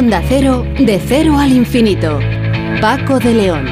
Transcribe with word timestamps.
Onda 0.00 0.22
Cero, 0.26 0.64
de 0.78 0.98
cero 0.98 1.38
al 1.38 1.52
infinito. 1.52 2.18
Paco 2.80 3.18
de 3.18 3.34
León. 3.34 3.66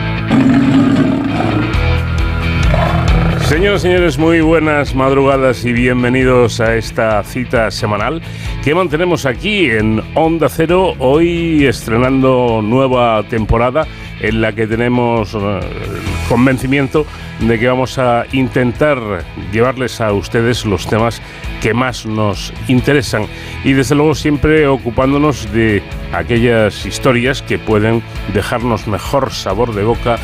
Señoras 3.47 3.81
y 3.81 3.89
señores, 3.89 4.19
muy 4.19 4.43
buenas 4.43 4.95
madrugadas 4.95 5.65
y 5.65 5.73
bienvenidos 5.73 6.61
a 6.61 6.77
esta 6.77 7.25
cita 7.25 7.71
semanal 7.71 8.21
que 8.63 8.75
mantenemos 8.75 9.25
aquí 9.25 9.71
en 9.71 10.03
Onda 10.15 10.51
Cero, 10.51 10.97
hoy 10.99 11.65
estrenando 11.65 12.61
nueva 12.63 13.23
temporada 13.31 13.87
en 14.21 14.43
la 14.43 14.53
que 14.53 14.67
tenemos 14.67 15.35
eh, 15.35 15.61
convencimiento 16.29 17.07
de 17.41 17.59
que 17.59 17.69
vamos 17.69 17.99
a 17.99 18.27
intentar 18.33 18.99
llevarles 19.53 20.01
a 20.01 20.13
ustedes 20.13 20.65
los 20.65 20.87
temas 20.87 21.21
que 21.61 21.75
más 21.75 22.07
nos 22.07 22.53
interesan. 22.69 23.27
Y 23.65 23.73
desde 23.73 23.95
luego 23.95 24.15
siempre 24.15 24.67
ocupándonos 24.67 25.51
de 25.53 25.83
aquellas 26.13 26.87
historias 26.87 27.43
que 27.43 27.59
pueden 27.59 28.03
dejarnos 28.33 28.87
mejor 28.87 29.33
sabor 29.33 29.75
de 29.75 29.85
boca 29.85 30.19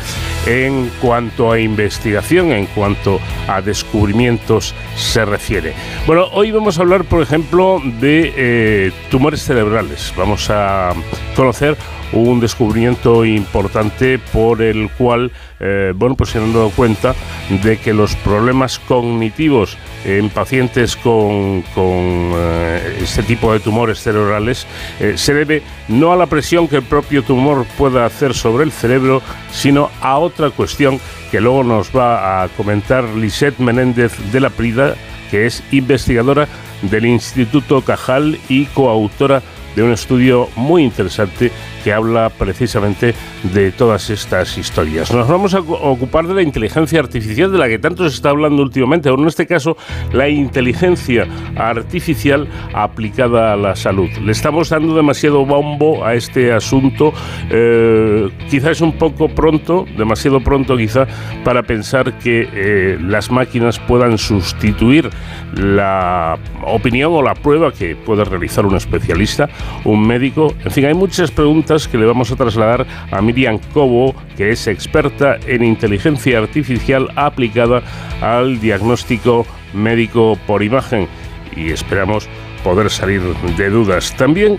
en 0.45 0.91
cuanto 1.01 1.51
a 1.51 1.59
investigación, 1.59 2.51
en 2.51 2.67
cuanto 2.67 3.19
a 3.47 3.61
descubrimientos 3.61 4.73
se 4.95 5.25
refiere. 5.25 5.73
Bueno, 6.05 6.27
hoy 6.33 6.51
vamos 6.51 6.77
a 6.77 6.81
hablar, 6.81 7.03
por 7.05 7.21
ejemplo, 7.21 7.81
de 7.99 8.33
eh, 8.35 8.91
tumores 9.09 9.41
cerebrales. 9.43 10.13
Vamos 10.15 10.49
a 10.49 10.93
conocer 11.35 11.75
un 12.13 12.39
descubrimiento 12.39 13.25
importante 13.25 14.19
por 14.19 14.61
el 14.61 14.89
cual, 14.91 15.31
eh, 15.59 15.91
bueno, 15.95 16.15
pues 16.15 16.29
se 16.29 16.37
han 16.37 16.53
dado 16.53 16.69
cuenta 16.69 17.15
de 17.63 17.77
que 17.77 17.93
los 17.93 18.15
problemas 18.17 18.79
cognitivos 18.79 19.77
en 20.05 20.29
pacientes 20.29 20.95
con, 20.95 21.63
eh, 21.75 22.99
este 23.01 23.23
tipo 23.23 23.51
de 23.51 23.59
tumores 23.59 23.99
cerebrales 23.99 24.67
se 25.15 25.33
debe 25.33 25.63
no 25.87 26.13
a 26.13 26.15
la 26.15 26.27
presión 26.27 26.67
que 26.67 26.77
el 26.77 26.83
propio 26.83 27.23
tumor 27.23 27.65
pueda 27.77 28.05
hacer 28.05 28.33
sobre 28.33 28.63
el 28.63 28.71
cerebro, 28.71 29.21
sino 29.51 29.89
a 30.01 30.19
otra 30.35 30.49
cuestión 30.51 30.99
que 31.31 31.39
luego 31.39 31.63
nos 31.63 31.95
va 31.95 32.43
a 32.43 32.49
comentar 32.49 33.05
Lisette 33.05 33.59
Menéndez 33.59 34.13
de 34.33 34.41
la 34.41 34.49
Prida, 34.49 34.95
que 35.31 35.45
es 35.45 35.63
investigadora 35.71 36.47
del 36.81 37.05
Instituto 37.05 37.81
Cajal 37.81 38.37
y 38.49 38.65
coautora 38.65 39.41
un 39.83 39.91
estudio 39.91 40.49
muy 40.55 40.83
interesante 40.83 41.51
que 41.83 41.93
habla 41.93 42.29
precisamente 42.29 43.13
de 43.53 43.71
todas 43.71 44.09
estas 44.09 44.57
historias. 44.57 45.13
Nos 45.13 45.27
vamos 45.27 45.53
a 45.53 45.59
ocupar 45.59 46.27
de 46.27 46.33
la 46.33 46.41
inteligencia 46.41 46.99
artificial 46.99 47.51
de 47.51 47.57
la 47.57 47.67
que 47.67 47.77
tanto 47.77 48.09
se 48.09 48.15
está 48.15 48.29
hablando 48.29 48.63
últimamente, 48.63 49.09
o 49.09 49.19
en 49.19 49.27
este 49.27 49.45
caso 49.45 49.77
la 50.11 50.27
inteligencia 50.29 51.27
artificial 51.55 52.47
aplicada 52.73 53.53
a 53.53 53.55
la 53.55 53.75
salud. 53.75 54.09
Le 54.23 54.31
estamos 54.31 54.69
dando 54.69 54.95
demasiado 54.95 55.45
bombo 55.45 56.03
a 56.05 56.15
este 56.15 56.51
asunto, 56.51 57.13
eh, 57.49 58.29
quizás 58.49 58.71
es 58.71 58.81
un 58.81 58.97
poco 58.97 59.29
pronto, 59.29 59.85
demasiado 59.97 60.41
pronto 60.41 60.75
quizá, 60.77 61.05
para 61.43 61.63
pensar 61.63 62.17
que 62.17 62.49
eh, 62.51 62.97
las 62.99 63.29
máquinas 63.29 63.79
puedan 63.79 64.17
sustituir 64.17 65.09
la 65.55 66.37
opinión 66.63 67.13
o 67.13 67.21
la 67.21 67.35
prueba 67.35 67.71
que 67.71 67.95
puede 67.95 68.25
realizar 68.25 68.65
un 68.65 68.75
especialista, 68.75 69.49
un 69.83 70.05
médico. 70.05 70.53
En 70.63 70.71
fin, 70.71 70.85
hay 70.85 70.93
muchas 70.93 71.31
preguntas 71.31 71.87
que 71.87 71.97
le 71.97 72.05
vamos 72.05 72.31
a 72.31 72.35
trasladar 72.35 72.85
a 73.11 73.21
Miriam 73.21 73.59
Cobo, 73.73 74.15
que 74.35 74.51
es 74.51 74.67
experta 74.67 75.37
en 75.47 75.63
inteligencia 75.63 76.39
artificial 76.39 77.09
aplicada 77.15 77.83
al 78.21 78.59
diagnóstico 78.59 79.45
médico 79.73 80.37
por 80.47 80.63
imagen 80.63 81.07
y 81.55 81.71
esperamos 81.71 82.27
poder 82.63 82.89
salir 82.89 83.21
de 83.57 83.69
dudas. 83.69 84.15
También 84.17 84.57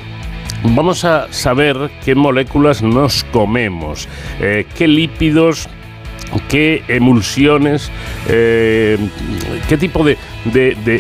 vamos 0.75 1.05
a 1.05 1.33
saber 1.33 1.77
qué 2.05 2.15
moléculas 2.15 2.83
nos 2.83 3.25
comemos, 3.25 4.09
eh, 4.41 4.67
qué 4.77 4.89
lípidos 4.89 5.69
qué 6.49 6.83
emulsiones, 6.89 7.91
eh, 8.29 8.99
qué 9.69 9.77
tipo 9.77 10.05
de, 10.05 10.17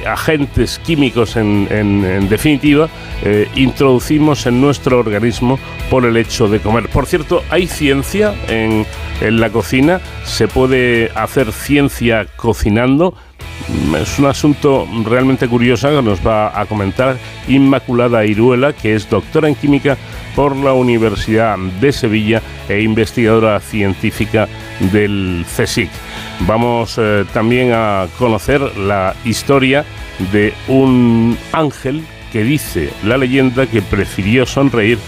agentes 0.07 0.81
químicos 0.85 1.37
en, 1.37 2.29
definitiva 2.29 2.89
eh, 3.23 3.49
introducimos 3.55 4.47
en 4.47 4.61
nuestro 4.61 4.99
organismo 4.99 5.59
por 5.91 6.05
el 6.05 6.17
hecho 6.17 6.49
de 6.49 6.61
comer. 6.61 6.89
Por 6.89 7.07
cierto, 7.07 7.43
hay 7.51 7.67
ciencia 7.67 8.35
en, 8.49 8.87
en 9.21 9.41
la 9.41 9.51
cocina, 9.51 10.01
se 10.25 10.49
puede 10.49 11.11
hacer 11.15 11.53
ciencia 11.53 12.27
cocinando. 12.37 13.15
Es 14.01 14.19
un 14.19 14.27
asunto 14.27 14.87
realmente 15.05 15.49
curioso 15.49 15.89
que 15.89 16.03
nos 16.03 16.25
va 16.25 16.59
a 16.59 16.67
comentar 16.67 17.17
Inmaculada 17.49 18.25
Iruela, 18.25 18.73
que 18.73 18.95
es 18.95 19.11
doctora 19.11 19.49
en 19.49 19.57
química 19.57 19.97
por 20.37 20.55
la 20.55 20.73
Universidad 20.73 21.59
de 21.81 21.93
Sevilla 21.93 22.43
e 22.69 22.83
investigadora 22.83 23.59
científica 23.59 24.47
del 24.93 25.45
CSIC. 25.57 25.91
Vamos 26.41 26.97
eh, 26.99 27.25
también 27.33 27.73
a 27.75 28.07
conocer 28.19 28.61
la 28.77 29.15
historia 29.25 29.85
de 30.33 30.53
un 30.69 31.37
ángel 31.53 32.05
que 32.33 32.45
dice 32.45 32.91
la 33.03 33.17
leyenda 33.17 33.67
que 33.67 33.83
prefirió 33.83 34.47
sonreír 34.47 34.99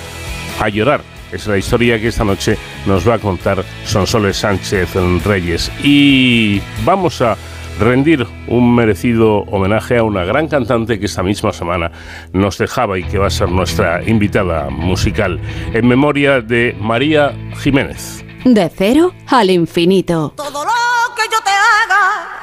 a 0.61 0.69
llorar. 0.69 1.03
Es 1.31 1.47
la 1.47 1.59
historia 1.59 2.01
que 2.01 2.09
esta 2.09 2.25
noche 2.25 2.57
nos 2.87 3.07
va 3.07 3.15
a 3.15 3.19
contar 3.19 3.63
Sonsoles 3.85 4.39
Sánchez 4.39 4.95
Reyes. 5.25 5.71
Y 5.85 6.61
vamos 6.85 7.21
a 7.21 7.37
rendir 7.79 8.27
un 8.49 8.75
merecido 8.75 9.45
homenaje 9.51 9.99
a 9.99 10.03
una 10.03 10.25
gran 10.25 10.49
cantante 10.49 10.99
que 10.99 11.07
esta 11.07 11.23
misma 11.23 11.53
semana 11.53 11.93
nos 12.33 12.59
dejaba 12.59 12.99
y 12.99 13.05
que 13.05 13.19
va 13.19 13.29
a 13.29 13.31
ser 13.31 13.49
nuestra 13.51 14.03
invitada 14.05 14.69
musical 14.71 15.41
en 15.73 15.87
memoria 15.87 16.41
de 16.41 16.77
María 16.81 17.33
Jiménez. 17.59 18.25
De 18.45 18.69
cero 18.75 19.15
al 19.29 19.51
infinito. 19.51 20.33
Todo 20.37 20.65
lo 20.65 20.71
que 21.15 21.23
yo 21.31 21.39
te 21.43 21.51
haga, 21.51 22.43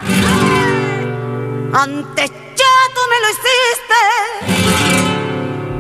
antes 1.84 2.32
ya 2.56 2.76
tú 2.94 3.02
me 3.12 3.20
lo 3.22 3.28
hiciste. 3.34 4.02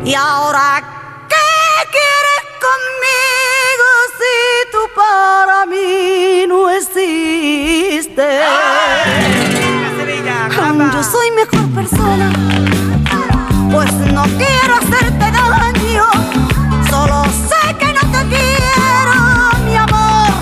Y 0.06 0.14
ahora, 0.14 0.84
¿qué 1.30 1.36
quieres 1.92 2.44
conmigo 2.62 3.88
si 4.20 4.36
tú 4.72 4.78
para 4.96 5.66
mí 5.66 6.46
no 6.48 6.70
existes? 6.70 8.06
Yo 10.78 11.04
soy 11.04 11.32
mejor 11.32 11.70
persona, 11.74 12.32
pues 13.72 13.92
no 14.12 14.24
quiero 14.24 14.76
hacerte 14.76 15.32
daño, 15.32 16.04
solo 16.90 17.24
sé 17.24 17.74
que 17.80 17.94
no 17.94 18.02
te 18.12 18.28
quiero, 18.28 19.16
mi 19.66 19.76
amor, 19.78 20.34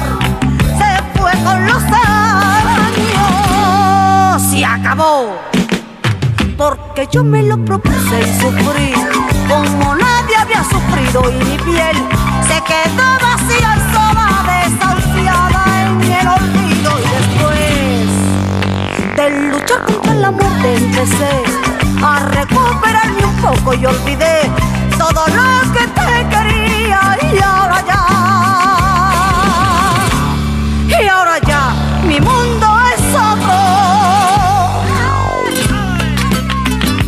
se 0.79 0.89
fue 1.19 1.31
con 1.43 1.67
los 1.67 1.83
años, 1.83 3.31
se 4.49 4.65
acabó, 4.65 5.37
porque 6.57 7.07
yo 7.11 7.23
me 7.23 7.43
lo 7.43 7.63
propuse 7.63 8.19
y 8.21 8.41
sufrí, 8.41 8.91
como 9.47 9.95
nadie 9.95 10.35
había 10.35 10.63
sufrido 10.63 11.29
y 11.29 11.35
mi 11.45 11.57
piel 11.59 11.95
se 12.47 12.59
quedó 12.63 13.05
vacía 13.21 13.82
empecé 21.03 21.43
a 22.01 22.19
recuperarme 22.29 23.25
un 23.25 23.35
poco 23.41 23.73
y 23.73 23.85
olvidé 23.85 24.49
todo 24.97 25.27
lo 25.27 25.73
que 25.73 25.85
te 25.87 26.29
quería 26.29 27.17
y 27.21 27.39
ahora 27.43 27.83
ya, 27.85 28.03
y 31.01 31.07
ahora 31.07 31.39
ya, 31.45 31.73
mi 32.07 32.19
mundo 32.21 32.67
es 32.95 33.01
otro. 33.15 33.53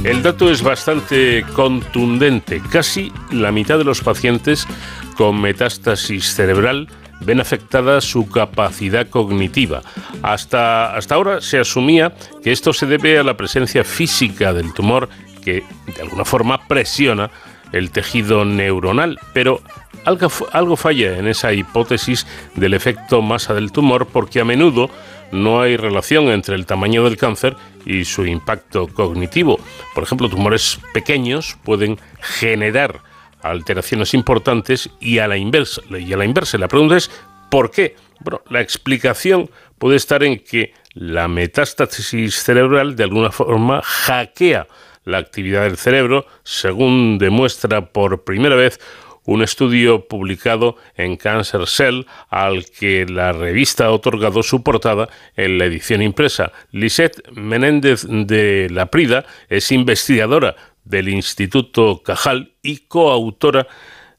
El 0.03 0.21
dato 0.21 0.51
es 0.51 0.61
bastante 0.61 1.45
contundente. 1.53 2.61
Casi 2.69 3.13
la 3.31 3.51
mitad 3.53 3.77
de 3.77 3.85
los 3.85 4.01
pacientes 4.01 4.67
con 5.15 5.39
metástasis 5.39 6.33
cerebral 6.35 6.89
ven 7.21 7.39
afectada 7.39 8.01
su 8.01 8.29
capacidad 8.29 9.07
cognitiva. 9.07 9.81
Hasta, 10.21 10.95
hasta 10.95 11.15
ahora 11.15 11.41
se 11.41 11.59
asumía 11.59 12.13
que 12.43 12.51
esto 12.51 12.73
se 12.73 12.85
debe 12.85 13.17
a 13.17 13.23
la 13.23 13.37
presencia 13.37 13.83
física 13.83 14.53
del 14.53 14.73
tumor 14.73 15.09
que 15.43 15.63
de 15.95 16.01
alguna 16.01 16.25
forma 16.25 16.67
presiona 16.67 17.29
el 17.71 17.91
tejido 17.91 18.45
neuronal, 18.45 19.19
pero 19.33 19.61
algo, 20.05 20.29
algo 20.51 20.75
falla 20.75 21.17
en 21.17 21.27
esa 21.27 21.53
hipótesis 21.53 22.25
del 22.55 22.73
efecto 22.73 23.21
masa 23.21 23.53
del 23.53 23.71
tumor 23.71 24.07
porque 24.07 24.39
a 24.39 24.45
menudo 24.45 24.89
no 25.31 25.61
hay 25.61 25.77
relación 25.77 26.29
entre 26.29 26.55
el 26.55 26.65
tamaño 26.65 27.03
del 27.03 27.17
cáncer 27.17 27.55
y 27.85 28.05
su 28.05 28.25
impacto 28.25 28.87
cognitivo. 28.87 29.59
Por 29.93 30.03
ejemplo, 30.03 30.29
tumores 30.29 30.79
pequeños 30.93 31.57
pueden 31.63 31.99
generar 32.21 33.01
alteraciones 33.49 34.13
importantes 34.13 34.89
y 34.99 35.19
a 35.19 35.27
la 35.27 35.37
inversa. 35.37 35.81
Y 35.89 36.11
a 36.13 36.17
la 36.17 36.25
inversa, 36.25 36.57
la 36.57 36.67
pregunta 36.67 36.97
es 36.97 37.09
¿por 37.49 37.71
qué? 37.71 37.95
Bueno, 38.19 38.41
la 38.49 38.61
explicación 38.61 39.49
puede 39.77 39.97
estar 39.97 40.23
en 40.23 40.39
que 40.39 40.73
la 40.93 41.27
metástasis 41.27 42.35
cerebral 42.35 42.95
de 42.95 43.03
alguna 43.03 43.31
forma 43.31 43.81
hackea 43.81 44.67
la 45.03 45.19
actividad 45.19 45.63
del 45.63 45.77
cerebro, 45.77 46.25
según 46.43 47.17
demuestra 47.17 47.85
por 47.91 48.23
primera 48.23 48.55
vez 48.55 48.79
un 49.25 49.41
estudio 49.41 50.07
publicado 50.07 50.77
en 50.95 51.17
Cancer 51.17 51.67
Cell 51.67 52.03
al 52.29 52.65
que 52.65 53.05
la 53.05 53.31
revista 53.31 53.85
ha 53.85 53.91
otorgado 53.91 54.43
su 54.43 54.63
portada 54.63 55.09
en 55.35 55.57
la 55.57 55.65
edición 55.65 56.01
impresa. 56.01 56.51
Lisette 56.71 57.21
Menéndez 57.31 58.05
de 58.07 58.67
la 58.71 58.87
Prida 58.87 59.25
es 59.49 59.71
investigadora 59.71 60.55
del 60.85 61.09
Instituto 61.09 62.01
Cajal 62.03 62.53
y 62.61 62.77
coautora 62.87 63.67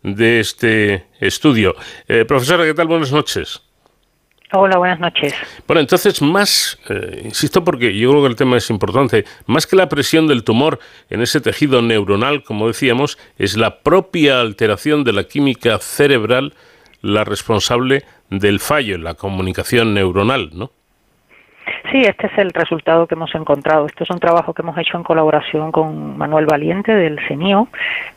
de 0.03 0.41
este 0.41 1.07
estudio. 1.21 1.75
Eh, 2.07 2.25
profesora, 2.25 2.65
¿qué 2.65 2.75
tal? 2.75 2.87
Buenas 2.87 3.13
noches. 3.13 3.63
Hola, 4.53 4.79
buenas 4.79 5.01
noches. 5.01 5.35
Bueno, 5.67 5.81
entonces, 5.81 6.23
más, 6.23 6.79
eh, 6.89 7.23
insisto 7.25 7.65
porque 7.65 7.97
yo 7.99 8.11
creo 8.11 8.23
que 8.23 8.29
el 8.29 8.37
tema 8.37 8.57
es 8.57 8.71
importante, 8.71 9.25
más 9.47 9.67
que 9.67 9.75
la 9.75 9.89
presión 9.89 10.29
del 10.29 10.45
tumor 10.45 10.79
en 11.11 11.21
ese 11.21 11.41
tejido 11.41 11.83
neuronal, 11.83 12.45
como 12.45 12.69
decíamos, 12.69 13.19
es 13.39 13.57
la 13.57 13.81
propia 13.81 14.41
alteración 14.41 15.03
de 15.03 15.13
la 15.13 15.25
química 15.25 15.79
cerebral 15.79 16.55
la 17.03 17.25
responsable 17.25 18.05
del 18.31 18.61
fallo 18.61 18.95
en 18.95 19.05
la 19.05 19.15
comunicación 19.15 19.95
neuronal, 19.95 20.51
¿no? 20.53 20.71
Sí, 21.93 22.03
este 22.03 22.27
es 22.27 22.39
el 22.39 22.51
resultado 22.51 23.07
que 23.07 23.15
hemos 23.15 23.35
encontrado. 23.35 23.87
Esto 23.87 24.05
es 24.05 24.11
un 24.11 24.19
trabajo 24.19 24.53
que 24.53 24.63
hemos 24.63 24.77
hecho 24.79 24.97
en 24.97 25.03
colaboración 25.03 25.73
con 25.73 26.17
Manuel 26.19 26.47
Valiente 26.47 26.95
del 26.95 27.19
CENIO. 27.27 27.69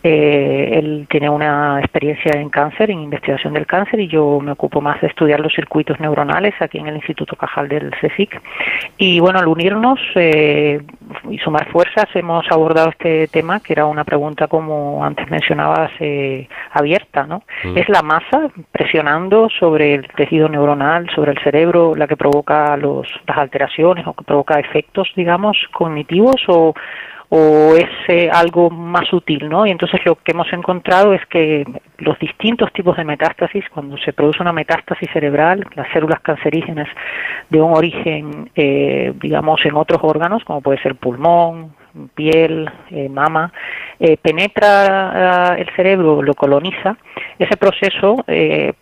Eh, 0.04 0.72
él 0.74 1.08
tiene 1.10 1.30
una 1.30 1.80
experiencia 1.80 2.34
en 2.34 2.50
cáncer, 2.50 2.92
en 2.92 3.00
investigación 3.00 3.54
del 3.54 3.66
cáncer, 3.66 4.00
y 4.00 4.08
yo 4.08 4.40
me 4.40 4.52
ocupo 4.52 4.82
más 4.82 5.00
de 5.02 5.08
estudiar 5.08 5.40
los 5.40 5.54
circuitos 5.54 6.00
neuronales 6.00 6.54
aquí 6.60 6.78
en 6.78 6.88
el 6.88 6.96
Instituto 6.96 7.36
Cajal 7.36 7.68
del 7.68 7.92
CSIC. 7.92 8.42
Y 8.98 9.20
bueno, 9.20 9.40
al 9.40 9.48
unirnos 9.48 10.00
eh, 10.16 10.82
y 11.30 11.38
sumar 11.40 11.70
fuerzas, 11.70 12.08
hemos 12.16 12.46
abordado 12.52 12.90
este 12.90 13.28
tema, 13.28 13.60
que 13.60 13.74
era 13.74 13.86
una 13.86 14.04
pregunta, 14.04 14.48
como 14.48 15.04
antes 15.04 15.30
mencionabas, 15.30 15.92
eh, 16.00 16.48
abierta. 16.72 17.26
¿no? 17.26 17.44
Mm. 17.64 17.78
Es 17.78 17.90
la 17.90 18.02
masa 18.02 18.50
presionando 18.72 19.50
sobre 19.60 19.96
el 19.96 20.08
tejido 20.10 20.50
neuronal, 20.50 21.10
sobre 21.14 21.32
el 21.32 21.40
cerebro, 21.40 21.96
la 21.96 22.08
que 22.08 22.18
provoca 22.18 22.78
los, 22.78 23.08
las 23.28 23.39
alteraciones 23.40 24.06
o 24.06 24.14
que 24.14 24.24
provoca 24.24 24.60
efectos, 24.60 25.10
digamos, 25.16 25.58
cognitivos 25.72 26.42
o, 26.48 26.74
o 27.30 27.76
es 27.76 27.90
eh, 28.08 28.30
algo 28.32 28.70
más 28.70 29.08
sutil, 29.08 29.48
¿no? 29.50 29.66
Y 29.66 29.72
entonces 29.72 30.02
lo 30.04 30.16
que 30.16 30.32
hemos 30.32 30.52
encontrado 30.52 31.14
es 31.14 31.26
que 31.28 31.64
los 32.00 32.18
distintos 32.20 32.74
tipos 32.74 32.98
de 32.98 33.04
metástasis, 33.04 33.64
cuando 33.70 33.98
se 33.98 34.14
produce 34.14 34.42
una 34.42 34.52
metástasis 34.52 35.10
cerebral, 35.14 35.66
las 35.76 35.92
células 35.94 36.20
cancerígenas 36.22 36.88
de 37.50 37.62
un 37.62 37.76
origen, 37.76 38.50
eh, 38.56 39.14
digamos, 39.22 39.64
en 39.64 39.76
otros 39.76 40.00
órganos, 40.04 40.44
como 40.44 40.62
puede 40.62 40.82
ser 40.82 40.96
pulmón, 40.96 41.74
piel, 42.16 42.70
eh, 42.92 43.10
mama, 43.10 43.52
eh, 44.00 44.18
penetra 44.18 45.56
el 45.58 45.68
cerebro, 45.76 46.22
lo 46.22 46.34
coloniza, 46.34 46.98
ese 47.38 47.58
proceso 47.58 48.24
eh, 48.28 48.74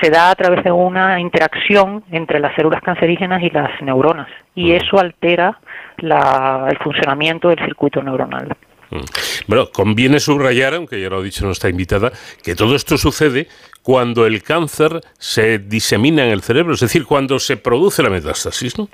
se, 0.00 0.10
da 0.10 0.30
a 0.30 0.34
través 0.34 0.64
de 0.64 0.72
una 0.72 1.20
interacción 1.20 2.04
entre 2.10 2.40
las 2.40 2.54
células 2.54 2.82
cancerígenas 2.82 3.42
y 3.42 3.50
las 3.50 3.80
neuronas 3.82 4.28
y 4.54 4.72
eso 4.72 4.98
altera 4.98 5.58
el 5.98 6.78
funcionamiento 6.78 7.48
del 7.48 7.58
circuito 7.58 8.02
neuronal. 8.02 8.54
Mm. 8.90 9.00
Bueno, 9.48 9.68
conviene 9.72 10.20
subrayar, 10.20 10.74
aunque 10.74 11.00
ya 11.00 11.08
lo 11.08 11.18
ha 11.18 11.22
dicho 11.22 11.44
nuestra 11.44 11.70
invitada, 11.70 12.12
que 12.42 12.54
todo 12.54 12.76
esto 12.76 12.96
sucede 12.96 13.48
cuando 13.82 14.26
el 14.26 14.42
cáncer 14.42 15.00
se 15.18 15.58
disemina 15.58 16.24
en 16.24 16.30
el 16.30 16.42
cerebro, 16.42 16.74
es 16.74 16.80
decir, 16.80 17.04
cuando 17.04 17.38
se 17.38 17.56
produce 17.56 18.02
la 18.02 18.10
metástasis, 18.10 18.78
¿no? 18.78 18.88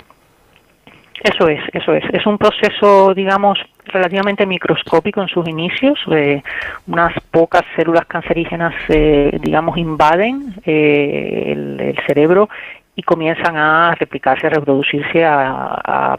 Eso 1.23 1.47
es, 1.47 1.61
eso 1.73 1.95
es. 1.95 2.03
Es 2.13 2.27
un 2.27 2.37
proceso, 2.37 3.15
digamos, 3.15 3.57
relativamente 3.85 4.45
microscópico 4.45 5.23
en 5.23 5.29
sus 5.29 5.47
inicios. 5.47 5.97
Eh, 6.11 6.43
unas 6.89 7.15
pocas 7.31 7.63
células 7.77 8.07
cancerígenas, 8.07 8.75
eh, 8.89 9.39
digamos, 9.41 9.79
invaden 9.79 10.55
eh, 10.67 11.53
el, 11.53 11.97
cerebro 12.09 12.49
y 12.97 13.03
comienzan 13.03 13.57
a 13.57 13.95
replicarse, 13.95 14.49
a 14.49 14.51
reproducirse, 14.51 15.25
a, 15.25 16.19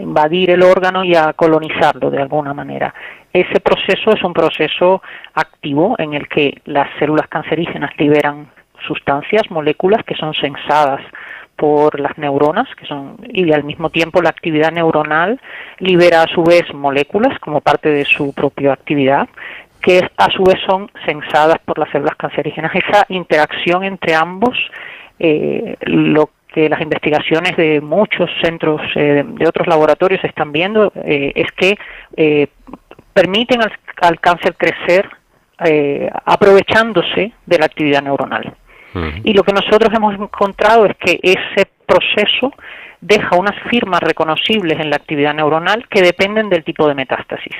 invadir 0.00 0.50
el 0.50 0.62
órgano 0.62 1.02
y 1.02 1.16
a 1.16 1.32
colonizarlo 1.32 2.08
de 2.08 2.22
alguna 2.22 2.54
manera. 2.54 2.94
Ese 3.32 3.58
proceso 3.58 4.12
es 4.12 4.22
un 4.22 4.32
proceso 4.32 5.02
activo 5.34 5.96
en 5.98 6.14
el 6.14 6.28
que 6.28 6.60
las 6.66 6.88
células 6.98 7.26
cancerígenas 7.26 7.90
liberan 7.98 8.46
sustancias, 8.86 9.50
moléculas 9.50 10.04
que 10.04 10.14
son 10.14 10.32
sensadas 10.34 11.00
por 11.62 12.00
las 12.00 12.18
neuronas, 12.18 12.66
que 12.74 12.86
son 12.86 13.18
y 13.22 13.52
al 13.52 13.62
mismo 13.62 13.88
tiempo 13.88 14.20
la 14.20 14.30
actividad 14.30 14.72
neuronal 14.72 15.40
libera 15.78 16.22
a 16.22 16.26
su 16.26 16.42
vez 16.42 16.64
moléculas 16.74 17.38
como 17.38 17.60
parte 17.60 17.88
de 17.88 18.04
su 18.04 18.32
propia 18.32 18.72
actividad 18.72 19.28
que 19.80 20.10
a 20.16 20.28
su 20.32 20.42
vez 20.42 20.56
son 20.66 20.90
sensadas 21.06 21.58
por 21.64 21.78
las 21.78 21.88
células 21.90 22.16
cancerígenas. 22.16 22.72
Esa 22.74 23.06
interacción 23.10 23.84
entre 23.84 24.12
ambos, 24.12 24.58
eh, 25.20 25.76
lo 25.82 26.30
que 26.48 26.68
las 26.68 26.80
investigaciones 26.80 27.56
de 27.56 27.80
muchos 27.80 28.28
centros, 28.42 28.80
eh, 28.96 29.22
de 29.24 29.46
otros 29.46 29.68
laboratorios 29.68 30.24
están 30.24 30.50
viendo, 30.50 30.92
eh, 30.96 31.30
es 31.36 31.52
que 31.52 31.78
permiten 33.14 33.60
al 34.00 34.18
cáncer 34.18 34.56
crecer 34.56 35.08
aprovechándose 36.24 37.32
de 37.46 37.58
la 37.58 37.66
actividad 37.66 38.02
neuronal. 38.02 38.52
Y 39.24 39.32
lo 39.32 39.42
que 39.42 39.52
nosotros 39.52 39.90
hemos 39.94 40.14
encontrado 40.14 40.86
es 40.86 40.96
que 40.96 41.18
ese 41.22 41.68
proceso 41.86 42.52
deja 43.00 43.36
unas 43.36 43.56
firmas 43.68 44.00
reconocibles 44.00 44.78
en 44.78 44.90
la 44.90 44.96
actividad 44.96 45.34
neuronal 45.34 45.86
que 45.88 46.02
dependen 46.02 46.48
del 46.48 46.64
tipo 46.64 46.86
de 46.86 46.94
metástasis. 46.94 47.56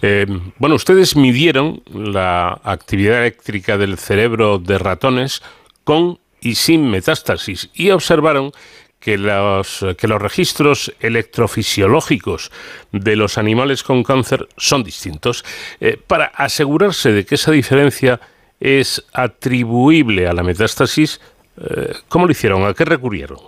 Eh, 0.00 0.26
bueno, 0.58 0.74
ustedes 0.74 1.16
midieron 1.16 1.82
la 1.92 2.60
actividad 2.64 3.20
eléctrica 3.20 3.76
del 3.76 3.98
cerebro 3.98 4.58
de 4.58 4.78
ratones 4.78 5.42
con 5.84 6.18
y 6.40 6.54
sin 6.56 6.90
metástasis 6.90 7.70
y 7.74 7.90
observaron 7.90 8.52
que 8.98 9.18
los, 9.18 9.84
que 9.98 10.08
los 10.08 10.22
registros 10.22 10.94
electrofisiológicos 11.00 12.52
de 12.92 13.16
los 13.16 13.36
animales 13.36 13.82
con 13.82 14.02
cáncer 14.04 14.48
son 14.56 14.84
distintos. 14.84 15.44
Eh, 15.80 15.98
para 16.06 16.26
asegurarse 16.26 17.12
de 17.12 17.26
que 17.26 17.34
esa 17.34 17.50
diferencia 17.50 18.20
es 18.62 19.04
atribuible 19.12 20.28
a 20.28 20.32
la 20.32 20.44
metástasis, 20.44 21.20
eh, 21.56 21.94
¿cómo 22.08 22.26
lo 22.26 22.32
hicieron? 22.32 22.64
¿A 22.64 22.74
qué 22.74 22.84
recurrieron? 22.84 23.38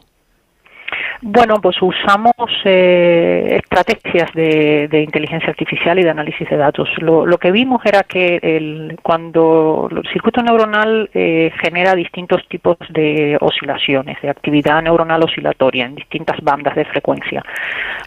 Bueno, 1.23 1.61
pues 1.61 1.77
usamos 1.81 2.35
eh, 2.65 3.59
estrategias 3.63 4.33
de, 4.35 5.01
inteligencia 5.03 5.49
artificial 5.51 5.99
y 5.99 6.03
de 6.03 6.11
análisis 6.11 6.49
de 6.49 6.57
datos. 6.57 6.89
Lo, 6.99 7.39
que 7.39 7.51
vimos 7.51 7.81
era 7.85 8.03
que 8.03 8.39
el, 8.43 8.99
cuando 9.03 9.89
el 9.91 10.03
circuito 10.13 10.43
neuronal 10.43 11.09
eh, 11.15 11.53
genera 11.63 11.95
distintos 11.95 12.47
tipos 12.49 12.77
de 12.91 13.37
oscilaciones, 13.41 14.21
de 14.23 14.31
actividad 14.31 14.83
neuronal 14.83 15.23
oscilatoria 15.23 15.87
en 15.87 15.95
distintas 15.95 16.41
bandas 16.43 16.75
de 16.75 16.85
frecuencia, 16.85 17.43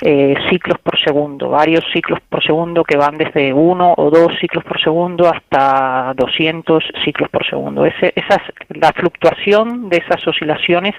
eh, 0.01 0.36
ciclos 0.50 0.77
por 0.79 1.00
segundo, 1.00 1.50
varios 1.50 1.84
ciclos 1.93 2.20
por 2.29 2.43
segundo 2.43 2.84
que 2.84 2.98
van 2.98 3.17
desde 3.17 3.53
uno 3.53 3.93
o 3.98 4.10
dos 4.10 4.34
ciclos 4.39 4.63
por 4.63 4.79
segundo 4.82 5.27
hasta 5.27 6.13
200 6.15 6.84
ciclos 7.03 7.29
por 7.29 7.46
segundo. 7.48 7.86
Ese, 7.86 8.13
esas, 8.15 8.41
la 8.70 8.91
fluctuación 8.91 9.89
de 9.89 9.98
esas 9.98 10.25
oscilaciones 10.27 10.93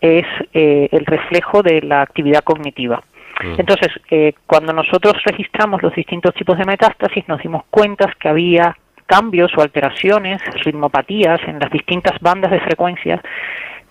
es 0.00 0.26
eh, 0.52 0.88
el 0.92 1.06
reflejo 1.06 1.62
de 1.62 1.82
la 1.82 2.02
actividad 2.02 2.42
cognitiva. 2.42 3.02
Mm. 3.42 3.60
Entonces, 3.60 3.88
eh, 4.10 4.34
cuando 4.46 4.72
nosotros 4.72 5.14
registramos 5.24 5.82
los 5.82 5.94
distintos 5.94 6.34
tipos 6.34 6.58
de 6.58 6.64
metástasis, 6.64 7.26
nos 7.28 7.42
dimos 7.42 7.64
cuenta 7.70 8.12
que 8.18 8.28
había 8.28 8.76
cambios 9.06 9.50
o 9.56 9.62
alteraciones, 9.62 10.40
ritmopatías 10.64 11.40
en 11.46 11.58
las 11.58 11.70
distintas 11.70 12.18
bandas 12.20 12.52
de 12.52 12.60
frecuencias 12.60 13.20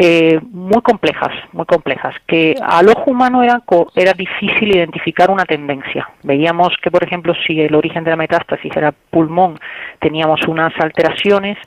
eh, 0.02 0.40
muy 0.54 0.82
complejas, 0.82 1.34
muy 1.52 1.66
complejas, 1.66 2.16
que 2.26 2.56
al 2.62 2.88
ojo 2.88 3.12
humano 3.12 3.44
era, 3.44 3.62
era 3.96 4.14
difícil 4.14 4.74
identificar 4.74 5.30
una 5.30 5.44
tendencia. 5.44 6.10
Veíamos 6.24 6.70
que, 6.82 6.90
por 6.90 7.04
ejemplo, 7.04 7.34
si 7.46 7.60
el 7.60 7.76
origen 7.76 8.06
de 8.06 8.12
la 8.12 8.16
metástasis 8.16 8.72
era 8.78 8.94
pulmón, 8.94 9.60
teníamos 10.00 10.48
unas 10.48 10.72
alteraciones 10.80 11.58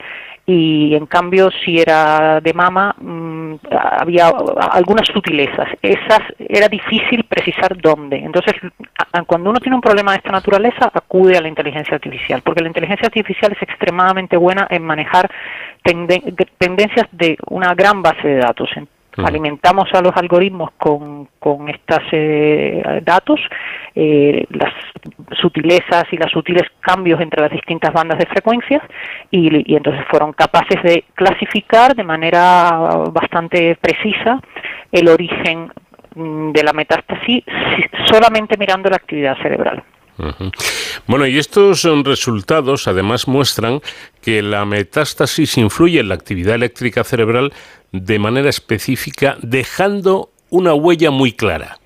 y 0.44 0.94
en 0.94 1.06
cambio 1.06 1.50
si 1.64 1.78
era 1.78 2.40
de 2.40 2.52
mama 2.52 2.94
mm, 2.98 3.54
había 4.00 4.28
algunas 4.70 5.06
sutilezas. 5.06 5.68
Esas 5.80 6.20
era 6.38 6.68
difícil 6.68 7.24
precisar 7.24 7.76
dónde. 7.80 8.16
Entonces, 8.16 8.54
cuando 9.26 9.50
uno 9.50 9.60
tiene 9.60 9.76
un 9.76 9.82
problema 9.82 10.12
de 10.12 10.18
esta 10.18 10.32
naturaleza, 10.32 10.90
acude 10.92 11.36
a 11.36 11.40
la 11.40 11.48
inteligencia 11.48 11.94
artificial, 11.94 12.42
porque 12.42 12.62
la 12.62 12.68
inteligencia 12.68 13.06
artificial 13.06 13.52
es 13.52 13.62
extremadamente 13.62 14.36
buena 14.36 14.66
en 14.70 14.82
manejar 14.82 15.30
tendencias 15.82 17.06
de 17.12 17.36
una 17.48 17.74
gran 17.74 18.02
base 18.02 18.26
de 18.26 18.36
datos. 18.36 18.70
Alimentamos 19.16 19.92
a 19.92 20.00
los 20.00 20.16
algoritmos 20.16 20.70
con, 20.78 21.28
con 21.38 21.68
estos 21.68 22.00
eh, 22.12 23.00
datos, 23.04 23.40
eh, 23.94 24.46
las 24.50 24.72
sutilezas 25.38 26.04
y 26.12 26.16
los 26.16 26.30
sutiles 26.30 26.62
cambios 26.80 27.20
entre 27.20 27.42
las 27.42 27.50
distintas 27.50 27.92
bandas 27.92 28.18
de 28.18 28.26
frecuencias 28.26 28.82
y, 29.30 29.70
y, 29.70 29.76
entonces 29.76 30.04
fueron 30.08 30.32
capaces 30.32 30.82
de 30.82 31.04
clasificar 31.14 31.94
de 31.94 32.04
manera 32.04 32.70
bastante 33.12 33.76
precisa 33.76 34.40
el 34.90 35.08
origen 35.08 35.70
mm, 36.14 36.52
de 36.52 36.62
la 36.62 36.72
metástasis 36.72 37.44
solamente 38.06 38.56
mirando 38.56 38.88
la 38.88 38.96
actividad 38.96 39.36
cerebral. 39.42 39.82
Bueno, 41.06 41.26
y 41.26 41.38
estos 41.38 41.84
resultados 42.04 42.86
además 42.86 43.26
muestran 43.26 43.80
que 44.20 44.42
la 44.42 44.64
metástasis 44.64 45.56
influye 45.58 46.00
en 46.00 46.08
la 46.08 46.14
actividad 46.14 46.54
eléctrica 46.54 47.02
cerebral 47.04 47.52
de 47.92 48.18
manera 48.18 48.48
específica, 48.48 49.36
dejando 49.42 50.30
una 50.50 50.74
huella 50.74 51.10
muy 51.10 51.32
clara. 51.32 51.76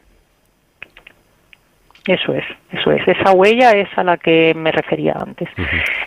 Eso 2.06 2.32
es, 2.34 2.44
eso 2.72 2.92
es. 2.92 3.06
Esa 3.08 3.32
huella 3.32 3.72
es 3.72 3.88
a 3.96 4.04
la 4.04 4.16
que 4.16 4.54
me 4.54 4.70
refería 4.70 5.14
antes. 5.20 5.48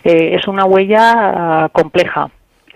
Eh, 0.04 0.34
es 0.34 0.46
una 0.48 0.64
huella 0.64 1.12
ah, 1.14 1.68
compleja. 1.72 2.30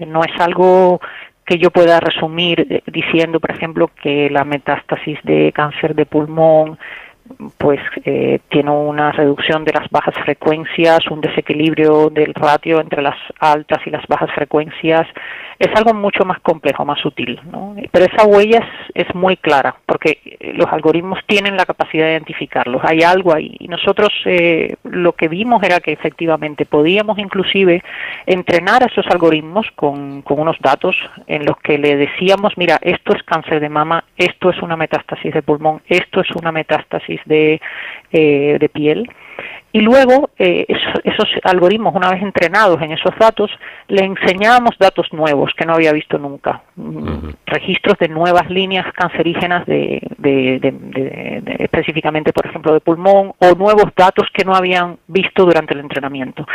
No 0.07 0.23
es 0.25 0.33
algo 0.39 1.01
que 1.47 1.59
yo 1.59 1.71
pueda 1.71 2.01
resumir 2.01 2.67
eh, 2.69 2.83
diciendo, 2.87 3.41
por 3.41 3.51
ejemplo, 3.51 3.91
que 4.03 4.29
la 4.29 4.45
metástasis 4.45 5.19
de 5.23 5.53
cáncer 5.53 5.95
de 5.95 6.05
pulmón 6.05 6.79
pues 7.59 7.81
eh, 8.05 8.41
tiene 8.51 8.71
una 8.71 9.13
reducción 9.13 9.65
de 9.65 9.73
las 9.73 9.89
bajas 9.91 10.15
frecuencias, 10.25 11.07
un 11.11 11.21
desequilibrio 11.21 12.11
del 12.11 12.35
ratio 12.35 12.81
entre 12.81 13.03
las 13.03 13.17
altas 13.39 13.81
y 13.87 13.91
las 13.91 14.07
bajas 14.07 14.31
frecuencias, 14.35 15.07
es 15.65 15.77
algo 15.77 15.95
mucho 15.95 16.25
más 16.25 16.41
complejo, 16.41 16.85
más 16.85 17.01
sutil, 17.01 17.41
¿no? 17.51 17.75
Pero 17.91 18.07
esa 18.07 18.27
huella 18.27 18.59
es, 18.95 19.07
es, 19.07 19.15
muy 19.15 19.37
clara, 19.37 19.77
porque 19.87 20.39
los 20.55 20.71
algoritmos 20.73 21.19
tienen 21.27 21.57
la 21.57 21.65
capacidad 21.67 22.07
de 22.07 22.13
identificarlos, 22.13 22.83
hay 22.85 23.03
algo 23.03 23.35
ahí. 23.35 23.57
Y 23.59 23.69
nosotros 23.69 24.11
eh, 24.27 24.75
lo 24.85 25.13
que 25.13 25.29
vimos 25.29 25.63
era 25.63 25.81
que 25.81 25.93
efectivamente 25.93 26.67
podíamos 26.67 27.19
inclusive 27.19 27.83
entrenar 28.27 28.83
a 28.83 28.87
esos 28.87 29.07
algoritmos 29.07 29.67
con, 29.75 30.23
con 30.23 30.41
unos 30.41 30.57
datos 30.61 30.97
en 31.27 31.45
los 31.45 31.57
que 31.59 31.79
le 31.79 31.97
decíamos, 31.97 32.55
mira, 32.57 32.79
esto 32.83 33.15
es 33.15 33.23
cáncer 33.23 33.61
de 33.61 33.69
mama, 33.69 34.05
esto 34.17 34.51
es 34.51 34.61
una 34.63 34.77
metástasis 34.77 35.33
de 35.33 35.43
pulmón, 35.43 35.83
esto 35.89 36.21
es 36.21 36.31
una 36.33 36.53
metástasis 36.53 37.21
de, 37.27 37.61
eh, 38.13 38.57
de 38.59 38.69
piel 38.69 39.09
y 39.75 39.81
luego 39.81 40.31
eh, 40.39 40.67
esos, 41.03 41.29
algoritmos, 41.43 41.97
una 41.97 42.13
vez 42.13 42.23
entrenados 42.23 42.81
en 42.81 42.93
esos 42.93 43.13
datos, 43.19 43.51
le 43.89 44.05
enseñábamos 44.05 44.79
datos 44.79 45.13
nuevos 45.13 45.51
que 45.57 45.67
no 45.67 45.75
había 45.75 45.93
visto 45.93 46.17
nunca, 46.17 46.63
mm, 46.77 47.31
registros 47.47 47.99
de 47.99 48.07
nuevas 48.07 48.49
líneas 48.49 48.87
cancerígenas 48.95 49.67
de, 49.67 50.01
específicamente, 51.59 52.33
por 52.33 52.47
ejemplo, 52.47 52.73
de 52.73 52.79
pulmón, 52.79 53.33
o 53.37 53.55
nuevos 53.57 53.87
datos 53.97 54.29
que 54.33 54.45
no 54.45 54.55
habían 54.55 54.99
visto 55.09 55.45
durante 55.45 55.75
el 55.75 55.81
entrenamiento. 55.81 56.47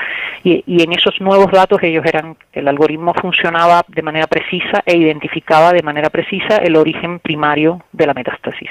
Y, 0.46 0.64
y 0.66 0.82
en 0.82 0.94
esos 0.94 1.20
nuevos 1.20 1.52
datos 1.52 1.84
ellos 1.84 2.06
eran, 2.06 2.38
el 2.54 2.70
algoritmo 2.70 3.14
funcionaba 3.14 3.84
de 3.90 4.02
manera 4.02 4.28
precisa 4.28 4.82
e 4.86 4.96
identificaba 4.96 5.74
de 5.74 5.84
manera 5.84 6.10
precisa 6.10 6.56
el 6.56 6.78
origen 6.78 7.20
primario 7.20 7.84
de 7.92 8.08
la 8.08 8.14
metástasis. 8.14 8.70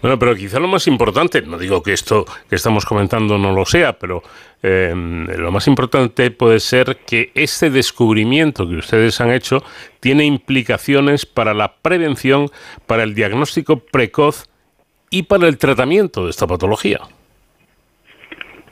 Bueno, 0.00 0.18
pero 0.18 0.34
quizá 0.34 0.58
lo 0.58 0.68
más 0.68 0.86
importante, 0.86 1.42
no 1.42 1.58
digo 1.58 1.82
que 1.82 1.92
esto 1.92 2.24
que 2.48 2.56
estamos 2.56 2.86
comentando 2.86 3.36
no 3.36 3.52
lo 3.52 3.66
sea, 3.66 3.81
pero 3.98 4.22
eh, 4.62 4.92
lo 4.94 5.50
más 5.50 5.66
importante 5.66 6.30
puede 6.30 6.60
ser 6.60 6.98
que 7.06 7.32
este 7.34 7.70
descubrimiento 7.70 8.68
que 8.68 8.76
ustedes 8.76 9.20
han 9.20 9.32
hecho 9.32 9.64
tiene 10.00 10.24
implicaciones 10.24 11.26
para 11.26 11.54
la 11.54 11.74
prevención, 11.82 12.48
para 12.86 13.02
el 13.02 13.14
diagnóstico 13.14 13.78
precoz 13.78 14.48
y 15.10 15.24
para 15.24 15.48
el 15.48 15.58
tratamiento 15.58 16.24
de 16.24 16.30
esta 16.30 16.46
patología. 16.46 17.00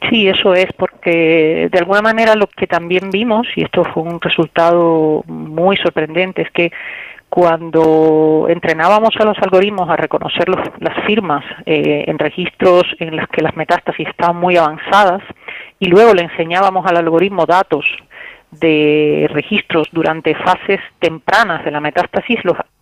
Sí, 0.08 0.28
eso 0.28 0.54
es, 0.54 0.72
porque 0.76 1.68
de 1.70 1.78
alguna 1.78 2.00
manera 2.00 2.34
lo 2.34 2.46
que 2.46 2.66
también 2.66 3.10
vimos, 3.10 3.46
y 3.54 3.62
esto 3.62 3.84
fue 3.84 4.02
un 4.02 4.20
resultado 4.20 5.22
muy 5.26 5.76
sorprendente, 5.76 6.42
es 6.42 6.50
que 6.50 6.72
cuando 7.30 8.46
entrenábamos 8.48 9.10
a 9.18 9.24
los 9.24 9.38
algoritmos 9.38 9.88
a 9.88 9.96
reconocer 9.96 10.48
las 10.48 11.04
firmas 11.06 11.44
eh, 11.64 12.04
en 12.08 12.18
registros 12.18 12.82
en 12.98 13.16
los 13.16 13.28
que 13.28 13.40
las 13.40 13.56
metástasis 13.56 14.08
estaban 14.08 14.36
muy 14.36 14.56
avanzadas 14.56 15.22
y 15.78 15.86
luego 15.86 16.12
le 16.12 16.22
enseñábamos 16.22 16.84
al 16.86 16.96
algoritmo 16.96 17.46
datos 17.46 17.86
de 18.50 19.28
registros 19.32 19.88
durante 19.92 20.34
fases 20.34 20.80
tempranas 20.98 21.64
de 21.64 21.70
la 21.70 21.80
metástasis, 21.80 22.40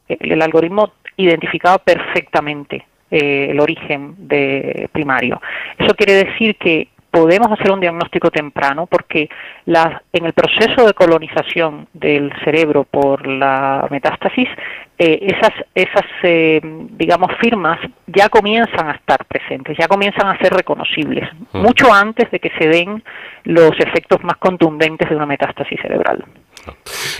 el 0.08 0.40
algoritmo 0.40 0.92
identificaba 1.18 1.76
perfectamente 1.76 2.86
eh, 3.10 3.48
el 3.50 3.60
origen 3.60 4.14
de 4.16 4.88
primario. 4.92 5.42
Eso 5.78 5.94
quiere 5.94 6.24
decir 6.24 6.56
que 6.56 6.88
podemos 7.10 7.50
hacer 7.50 7.70
un 7.70 7.80
diagnóstico 7.80 8.30
temprano 8.30 8.86
porque 8.86 9.28
la, 9.66 10.02
en 10.12 10.26
el 10.26 10.32
proceso 10.32 10.86
de 10.86 10.94
colonización 10.94 11.88
del 11.92 12.32
cerebro 12.44 12.84
por 12.84 13.26
la 13.26 13.86
metástasis, 13.90 14.48
eh, 14.98 15.18
esas, 15.22 15.52
esas 15.74 16.04
eh, 16.22 16.60
digamos, 16.62 17.30
firmas 17.40 17.78
ya 18.06 18.28
comienzan 18.28 18.88
a 18.88 18.92
estar 18.92 19.24
presentes, 19.24 19.76
ya 19.78 19.88
comienzan 19.88 20.28
a 20.28 20.38
ser 20.38 20.52
reconocibles, 20.52 21.28
mm. 21.52 21.58
mucho 21.58 21.92
antes 21.92 22.30
de 22.30 22.40
que 22.40 22.50
se 22.58 22.68
den 22.68 23.02
los 23.44 23.72
efectos 23.78 24.22
más 24.22 24.36
contundentes 24.38 25.08
de 25.08 25.16
una 25.16 25.26
metástasis 25.26 25.80
cerebral. 25.80 26.24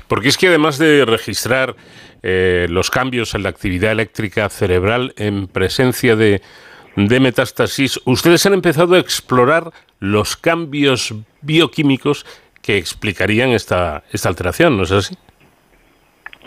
Porque 0.09 0.29
es 0.29 0.37
que 0.37 0.49
además 0.49 0.79
de 0.79 1.05
registrar 1.07 1.75
eh, 2.23 2.67
los 2.69 2.91
cambios 2.91 3.35
en 3.35 3.45
la 3.45 3.49
actividad 3.49 3.93
eléctrica 3.93 4.49
cerebral 4.49 5.15
en 5.17 5.47
presencia 5.47 6.17
de 6.17 6.43
de 7.07 7.21
metástasis, 7.21 8.01
ustedes 8.07 8.45
han 8.47 8.55
empezado 8.55 8.97
a 8.97 8.99
explorar 8.99 9.71
los 10.01 10.37
cambios 10.37 11.15
bioquímicos 11.43 12.27
que 12.61 12.77
explicarían 12.77 13.51
esta, 13.51 14.03
esta 14.11 14.29
alteración, 14.29 14.77
¿no 14.77 14.83
es 14.83 14.91
así? 14.91 15.17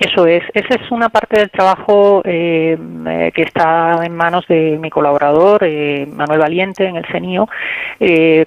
Eso 0.01 0.25
es, 0.25 0.43
esa 0.55 0.73
es 0.73 0.89
una 0.89 1.09
parte 1.09 1.39
del 1.39 1.51
trabajo 1.51 2.23
eh, 2.25 2.75
eh, 3.07 3.31
que 3.35 3.43
está 3.43 4.03
en 4.03 4.15
manos 4.15 4.47
de 4.47 4.79
mi 4.81 4.89
colaborador, 4.89 5.63
eh, 5.63 6.07
Manuel 6.11 6.39
Valiente, 6.39 6.87
en 6.87 6.95
el 6.95 7.05
CENIO, 7.05 7.47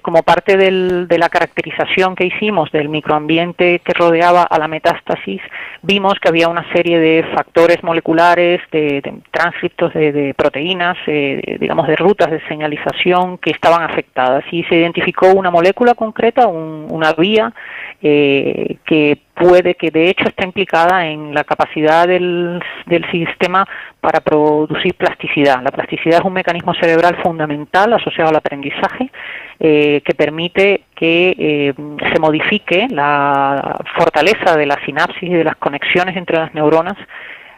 como 0.01 0.21
parte 0.23 0.57
de 0.57 1.17
la 1.17 1.29
caracterización 1.29 2.13
que 2.13 2.25
hicimos 2.25 2.69
del 2.73 2.89
microambiente 2.89 3.79
que 3.79 3.93
rodeaba 3.93 4.43
a 4.43 4.59
la 4.59 4.67
metástasis, 4.67 5.41
vimos 5.81 6.15
que 6.19 6.27
había 6.27 6.49
una 6.49 6.69
serie 6.73 6.99
de 6.99 7.23
factores 7.33 7.81
moleculares, 7.81 8.59
de, 8.73 9.01
transcriptos 9.31 9.93
de, 9.93 10.33
proteínas, 10.35 10.97
digamos, 11.07 11.87
de 11.87 11.95
rutas 11.95 12.31
de 12.31 12.45
señalización 12.49 13.37
que 13.37 13.51
estaban 13.51 13.89
afectadas. 13.89 14.43
Y 14.51 14.63
se 14.65 14.75
identificó 14.75 15.31
una 15.31 15.51
molécula 15.51 15.93
concreta, 15.93 16.47
una 16.47 17.13
vía 17.13 17.53
que 18.01 19.17
puede 19.35 19.75
que 19.75 19.91
de 19.91 20.09
hecho 20.09 20.27
está 20.27 20.45
implicada 20.45 21.07
en 21.07 21.33
la 21.33 21.43
capacidad 21.43 22.07
del, 22.07 22.61
del, 22.85 23.11
sistema 23.11 23.67
para 23.99 24.21
producir 24.21 24.95
plasticidad. 24.95 25.61
La 25.61 25.71
plasticidad 25.71 26.19
es 26.19 26.25
un 26.25 26.33
mecanismo 26.33 26.73
cerebral 26.73 27.17
fundamental 27.21 27.93
asociado 27.93 28.29
al 28.29 28.37
aprendizaje 28.37 29.11
eh, 29.59 30.01
que 30.05 30.13
permite 30.15 30.81
que 30.95 31.35
eh, 31.37 31.73
se 32.13 32.19
modifique 32.19 32.87
la 32.89 33.77
fortaleza 33.97 34.55
de 34.55 34.65
la 34.65 34.79
sinapsis 34.85 35.23
y 35.23 35.33
de 35.33 35.43
las 35.43 35.57
conexiones 35.57 36.15
entre 36.15 36.37
las 36.37 36.53
neuronas 36.53 36.97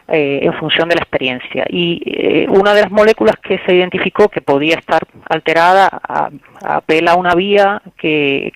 eh, 0.08 0.40
en 0.42 0.52
función 0.54 0.88
de 0.88 0.96
la 0.96 1.02
experiencia. 1.02 1.64
Y 1.68 2.46
una 2.48 2.74
de 2.74 2.82
las 2.82 2.90
moléculas 2.90 3.36
que 3.42 3.60
se 3.66 3.74
identificó 3.74 4.28
que 4.28 4.40
podía 4.40 4.76
estar 4.76 5.02
alterada 5.28 6.00
apela 6.64 7.12
a 7.12 7.16
una 7.16 7.34
vía 7.34 7.82
que 7.96 8.52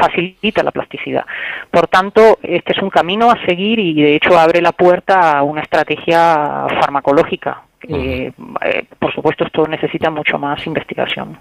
facilita 0.00 0.62
la 0.62 0.70
plasticidad. 0.70 1.24
Por 1.70 1.88
tanto, 1.88 2.38
este 2.42 2.72
es 2.72 2.82
un 2.82 2.90
camino 2.90 3.30
a 3.30 3.44
seguir 3.44 3.78
y 3.78 3.94
de 3.94 4.16
hecho 4.16 4.38
abre 4.38 4.60
la 4.60 4.72
puerta 4.72 5.38
a 5.38 5.42
una 5.42 5.62
estrategia 5.62 6.66
farmacológica. 6.80 7.62
Eh, 7.88 8.32
por 8.98 9.12
supuesto, 9.14 9.44
esto 9.44 9.66
necesita 9.66 10.10
mucho 10.10 10.38
más 10.38 10.64
investigación. 10.66 11.38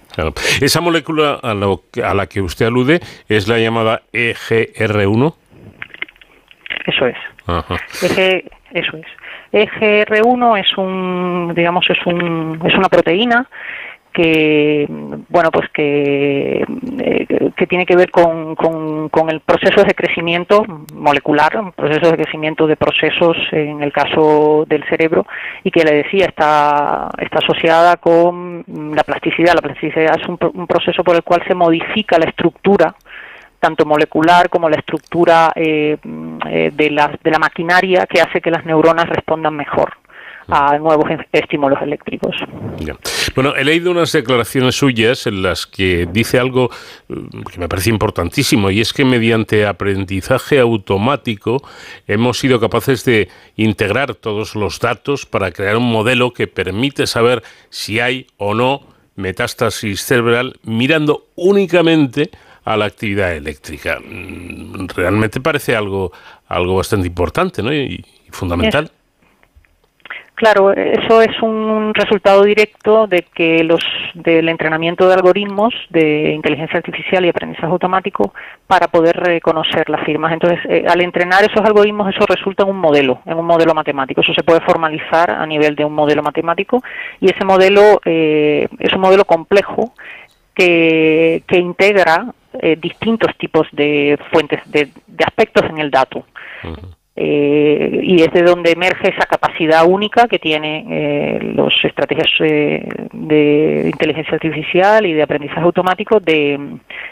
Esa 0.62 0.80
molécula 0.80 1.39
a, 1.44 1.51
a 1.51 2.13
la 2.13 2.28
que 2.28 2.42
usted 2.42 2.66
alude 2.66 3.01
es 3.28 3.48
la 3.48 3.60
llamada 3.60 4.01
EGR1. 4.13 5.34
Eso 6.86 7.06
es. 7.08 7.18
eso 8.72 8.98
es. 8.98 9.06
EGR1 9.51 10.60
es 10.60 10.78
un, 10.78 11.54
digamos, 11.56 11.89
es 11.89 11.98
un, 12.06 12.62
es 12.66 12.74
una 12.75 12.88
proteína 12.88 13.48
que 14.19 14.85
bueno 15.29 15.49
pues 15.49 15.69
que, 15.69 16.65
eh, 16.99 17.51
que 17.55 17.67
tiene 17.67 17.85
que 17.85 17.95
ver 17.95 18.11
con, 18.11 18.53
con, 18.55 19.29
el 19.29 19.39
proceso 19.39 19.83
de 19.83 19.93
crecimiento 19.93 20.65
molecular, 20.93 21.73
proceso 21.73 22.11
de 22.11 22.17
crecimiento 22.17 22.67
de 22.67 22.75
procesos 22.75 23.38
en 23.53 23.81
el 23.81 23.93
caso 23.93 24.65
del 24.67 24.83
cerebro 24.89 25.25
y 25.63 25.71
que 25.71 25.85
le 25.85 26.03
decía 26.03 26.25
está 26.25 27.09
está 27.17 27.38
asociada 27.38 27.95
con 27.97 28.65
la 28.93 29.03
plasticidad. 29.03 29.53
La 29.55 29.61
plasticidad 29.61 30.19
es 30.19 30.27
un, 30.27 30.38
un 30.53 30.67
proceso 30.67 31.01
por 31.01 31.15
el 31.15 31.23
cual 31.23 31.41
se 31.47 31.55
modifica 31.55 32.17
la 32.17 32.25
estructura 32.25 32.93
tanto 33.59 33.85
molecular 33.85 34.49
como 34.49 34.69
la 34.69 34.77
estructura 34.77 35.51
eh, 35.55 35.97
eh, 36.49 36.71
de, 36.73 36.91
la, 36.91 37.17
de 37.21 37.31
la 37.31 37.39
maquinaria 37.39 38.05
que 38.05 38.21
hace 38.21 38.41
que 38.41 38.51
las 38.51 38.65
neuronas 38.65 39.07
respondan 39.07 39.55
mejor 39.55 39.93
a 40.51 40.77
nuevos 40.77 41.06
estímulos 41.32 41.82
eléctricos. 41.82 42.36
Bueno, 43.36 43.56
he 43.56 43.63
leído 43.63 43.91
unas 43.91 44.12
declaraciones 44.12 44.75
suyas 44.75 45.27
en 45.27 45.41
las 45.41 45.65
que 45.68 46.08
dice 46.12 46.39
algo 46.39 46.70
mm, 47.08 47.41
que 47.44 47.60
me 47.60 47.70
parece 47.70 47.89
importantísimo 47.89 48.72
y 48.72 48.82
es 48.82 48.94
que 48.94 49.06
mediante 49.06 49.65
aprendizaje 49.65 50.60
automático 50.60 51.62
hemos 52.08 52.39
sido 52.39 52.60
capaces 52.60 53.06
de 53.06 53.29
integrar 53.56 54.15
todos 54.15 54.56
los 54.56 54.79
datos 54.79 55.25
para 55.25 55.51
crear 55.51 55.77
un 55.77 55.91
modelo 55.91 56.32
que 56.34 56.48
permite 56.48 57.08
saber 57.08 57.44
si 57.70 58.00
hay 58.00 58.27
o 58.38 58.53
no 58.53 58.82
metástasis 59.15 60.01
cerebral 60.03 60.60
mirando 60.63 61.27
únicamente 61.36 62.32
a 62.63 62.77
la 62.77 62.86
actividad 62.86 63.36
eléctrica. 63.36 64.00
Mm, 64.00 64.88
realmente 64.88 65.41
parece 65.41 65.75
algo, 65.75 66.12
algo 66.48 66.75
bastante 66.75 67.08
importante 67.08 67.62
¿no? 67.62 67.74
y, 67.74 68.06
fundamental. 68.32 68.91
Claro, 70.39 70.72
eso 70.72 71.22
es 71.22 71.41
un 71.41 71.93
resultado 71.93 72.43
directo 72.43 73.08
de 73.08 73.24
que 73.24 73.62
los 73.62 73.81
del 74.13 74.48
entrenamiento 74.48 75.05
de 75.05 75.15
algoritmos 75.15 75.74
de 75.89 76.31
inteligencia 76.34 76.77
artificial 76.77 77.25
y 77.25 77.27
aprendizaje 77.27 77.67
automático 77.67 78.34
para 78.65 78.88
poder 78.88 79.17
reconocer 79.17 79.89
las 79.89 80.01
firmas. 80.05 80.31
Entonces, 80.31 80.60
eh, 80.69 80.86
al 80.88 81.01
entrenar 81.01 81.43
esos 81.43 81.65
algoritmos, 81.65 82.15
eso 82.15 82.25
resulta 82.25 82.63
en 82.63 82.69
un 82.69 82.77
modelo, 82.77 83.19
en 83.25 83.38
un 83.38 83.46
modelo 83.46 83.74
matemático. 83.74 84.22
Eso 84.22 84.34
se 84.34 84.43
puede 84.43 84.62
formalizar 84.62 85.29
a 85.29 85.46
nivel 85.46 85.75
de 85.75 85.84
un 85.84 85.91
modelo 85.91 86.24
matemático 86.24 86.81
y 87.19 87.25
ese 87.25 87.43
modelo 87.43 88.00
eh, 88.05 88.65
es 88.79 88.93
un 88.93 89.01
modelo 89.01 89.25
complejo 89.25 89.91
que, 90.55 91.43
que 91.48 91.58
integra 91.58 92.27
eh, 92.62 92.77
distintos 92.81 93.36
tipos 93.38 93.67
de 93.74 94.17
fuentes, 94.31 94.62
de, 94.72 94.89
aspectos 95.19 95.65
en 95.69 95.79
el 95.79 95.91
dato. 95.91 96.24
Eh, 97.21 97.99
y 98.01 98.21
es 98.21 98.31
de 98.31 98.43
donde 98.43 98.71
emerge 98.71 99.09
esa 99.09 99.25
capacidad 99.25 99.85
única 99.85 100.25
que 100.29 100.39
tienen 100.39 100.85
eh, 100.89 101.53
las 101.53 101.73
estrategias 101.83 102.29
eh, 102.39 102.88
de 103.11 103.89
inteligencia 103.91 104.35
artificial 104.35 105.05
y 105.05 105.11
de 105.11 105.23
aprendizaje 105.23 105.59
automático 105.59 106.21
de, 106.21 106.57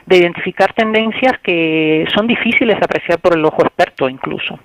identificar 0.09 0.71
tendencias 0.71 1.33
que 1.43 2.05
son 2.15 2.25
difíciles 2.25 2.79
de 2.79 2.85
apreciar 2.85 3.19
por 3.19 3.35
el 3.35 3.43
ojo 3.43 3.61
experto 3.63 4.07
incluso. 4.07 4.57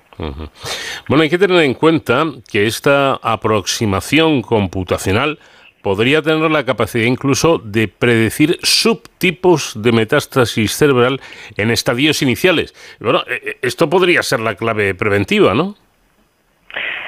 Bueno, 1.08 1.24
hay 1.24 1.28
que 1.28 1.38
tener 1.38 1.64
en 1.64 1.74
cuenta 1.74 2.24
que 2.48 2.68
esta 2.68 3.14
aproximación 3.14 4.42
computacional 4.42 5.40
podría 5.82 6.22
tener 6.22 6.50
la 6.50 6.64
capacidad 6.64 7.04
incluso 7.04 7.58
de 7.58 7.88
predecir 7.88 8.58
subtipos 8.62 9.74
de 9.82 9.92
metástasis 9.92 10.72
cerebral 10.72 11.20
en 11.56 11.70
estadios 11.70 12.22
iniciales. 12.22 12.72
Bueno, 13.00 13.20
eh, 13.28 13.40
eh, 13.44 13.56
esto 13.62 13.90
podría 13.90 14.22
ser 14.22 14.40
la 14.40 14.54
clave 14.54 14.94
preventiva, 14.94 15.54
¿no? 15.54 15.74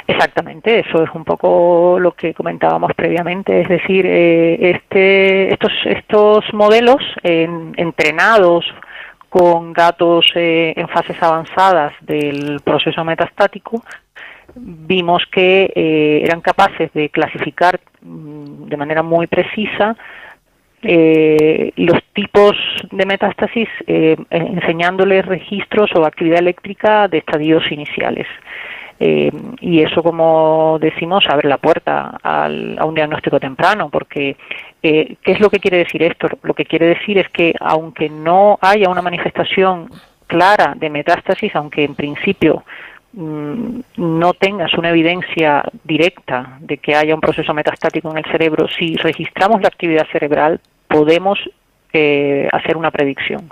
Exactamente, 0.07 0.81
eso 0.81 1.02
es 1.02 1.11
un 1.14 1.25
poco 1.25 1.99
lo 1.99 2.12
que 2.12 2.35
comentábamos 2.35 2.90
previamente, 2.95 3.62
es 3.62 3.69
decir, 3.69 4.04
eh, 4.04 4.71
este, 4.73 5.50
estos, 5.50 5.73
estos 5.87 6.45
modelos 6.52 7.02
entrenados 7.23 8.66
con 9.31 9.73
datos 9.73 10.26
en 10.35 10.87
fases 10.88 11.16
avanzadas 11.23 11.95
del 12.02 12.61
proceso 12.62 13.02
metastático 13.02 13.83
vimos 14.56 15.25
que 15.30 15.73
eh, 15.75 16.20
eran 16.25 16.40
capaces 16.40 16.92
de 16.92 17.08
clasificar 17.11 17.80
mm, 18.02 18.64
de 18.68 18.76
manera 18.76 19.02
muy 19.02 19.26
precisa 19.26 19.96
eh, 20.82 21.73
los 21.76 22.02
tipos 22.12 22.52
de 22.90 23.06
metástasis 23.06 23.68
eh, 23.87 24.16
enseñándoles 24.30 25.25
registros 25.25 25.90
o 25.94 26.04
actividad 26.04 26.40
eléctrica 26.40 27.08
de 27.08 27.18
estadios 27.18 27.70
iniciales. 27.73 28.26
y 29.61 29.80
eso, 29.80 30.02
como 30.02 30.78
decimos, 30.80 31.25
abre 31.28 31.49
la 31.49 31.58
puerta 31.58 32.16
al, 32.23 32.78
a 32.78 32.84
un 32.84 32.94
diagnóstico 32.94 33.40
temprano, 33.40 33.90
porque 33.90 34.37
¿qué 34.80 35.32
es 35.34 35.40
lo 35.40 35.50
que 35.50 35.58
quiere 35.58 35.78
decir 35.78 36.02
esto? 36.02 36.28
Lo 36.42 36.54
que 36.54 36.64
quiere 36.64 36.87
decir 36.87 37.18
es 37.18 37.28
que 37.30 37.54
aunque 37.61 38.08
no 38.08 38.56
haya 38.61 38.88
una 38.88 39.02
manifestación 39.02 39.88
clara 40.26 40.75
de 40.76 40.90
metástasis, 40.90 41.54
aunque 41.56 41.84
en 41.84 41.94
principio 41.94 42.64
no 43.16 44.35
tengas 44.35 44.75
una 44.75 44.90
evidencia 44.90 45.62
directa 45.85 46.59
de 46.61 46.78
que 46.78 46.94
haya 46.97 47.14
un 47.14 47.21
proceso 47.21 47.54
metastático 47.54 48.11
en 48.11 48.18
el 48.18 48.25
cerebro, 48.25 48.66
si 48.68 48.97
registramos 48.97 49.61
la 49.62 49.68
actividad 49.68 50.06
cerebral, 50.11 50.61
podemos 50.88 51.38
eh, 51.92 52.49
hacer 52.52 52.76
una 52.76 52.90
predicción. 52.90 53.50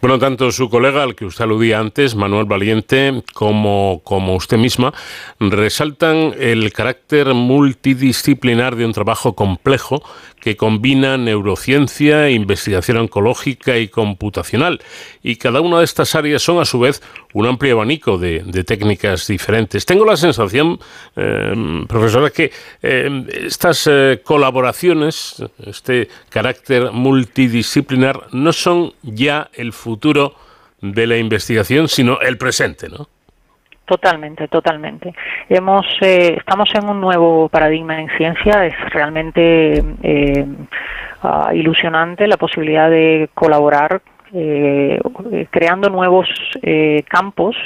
Bueno, 0.00 0.18
tanto 0.18 0.50
su 0.52 0.68
colega, 0.68 1.02
al 1.02 1.14
que 1.14 1.24
usted 1.24 1.44
aludía 1.44 1.78
antes, 1.78 2.14
Manuel 2.14 2.46
Valiente, 2.46 3.22
como, 3.34 4.00
como 4.04 4.34
usted 4.34 4.58
misma, 4.58 4.92
resaltan 5.40 6.34
el 6.38 6.72
carácter 6.72 7.34
multidisciplinar 7.34 8.76
de 8.76 8.84
un 8.84 8.92
trabajo 8.92 9.34
complejo 9.34 10.02
que 10.40 10.56
combina 10.56 11.16
neurociencia, 11.16 12.30
investigación 12.30 12.96
oncológica 12.98 13.78
y 13.78 13.88
computacional. 13.88 14.80
Y 15.22 15.36
cada 15.36 15.60
una 15.60 15.78
de 15.78 15.84
estas 15.84 16.14
áreas 16.14 16.42
son 16.42 16.60
a 16.60 16.64
su 16.64 16.80
vez 16.80 17.02
un 17.32 17.46
amplio 17.46 17.74
abanico 17.74 18.18
de, 18.18 18.40
técnicas 18.64 19.26
diferentes. 19.26 19.84
Tengo 19.84 20.04
la 20.04 20.16
sensación, 20.16 20.78
eh, 21.16 21.84
profesora, 21.88 22.30
que 22.30 22.50
eh, 22.82 23.26
estas 23.44 23.86
eh, 23.90 24.20
colaboraciones, 24.24 25.42
este 25.64 26.08
carácter 26.30 26.92
multidisciplinar, 26.92 28.28
no 28.32 28.52
son 28.52 28.94
ya 29.02 29.50
el 29.52 29.72
futuro 29.78 30.34
de 30.80 31.06
la 31.06 31.16
investigación, 31.16 31.88
sino 31.88 32.20
el 32.20 32.36
presente, 32.36 32.88
¿no? 32.88 33.08
Totalmente, 33.88 34.48
totalmente. 34.48 35.14
Hemos, 35.48 35.86
eh, 36.02 36.34
estamos 36.36 36.68
en 36.74 36.86
un 36.90 37.00
nuevo 37.00 37.48
paradigma 37.48 37.98
en 37.98 38.10
ciencia. 38.18 38.66
Es 38.66 38.74
realmente 38.90 39.82
eh, 40.02 40.46
ah, 41.22 41.52
ilusionante 41.54 42.26
la 42.26 42.36
posibilidad 42.36 42.90
de 42.90 43.30
colaborar 43.32 44.02
eh, 44.32 45.00
creando 45.50 45.88
nuevos 45.90 46.28
campos 47.08 47.56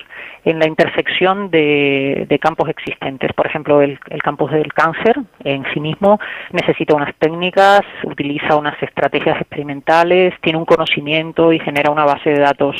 en 0.45 0.59
la 0.59 0.67
intersección 0.67 1.51
de, 1.51 2.39
campos 2.41 2.69
existentes. 2.69 3.33
Por 3.33 3.47
ejemplo, 3.47 3.81
el, 3.81 3.99
el, 4.11 4.23
campo 4.23 4.49
del 4.49 4.73
cáncer 4.73 5.17
en 5.45 5.65
sí 5.73 5.81
mismo 5.81 6.19
necesita 6.53 6.95
unas 6.95 7.15
técnicas, 7.17 7.83
utiliza 8.05 8.57
unas 8.57 8.81
estrategias 8.83 9.41
experimentales, 9.41 10.35
tiene 10.41 10.59
un 10.59 10.65
conocimiento 10.65 11.53
y 11.53 11.61
genera 11.61 11.91
una 11.91 12.05
base 12.05 12.31
de 12.31 12.39
datos 12.41 12.77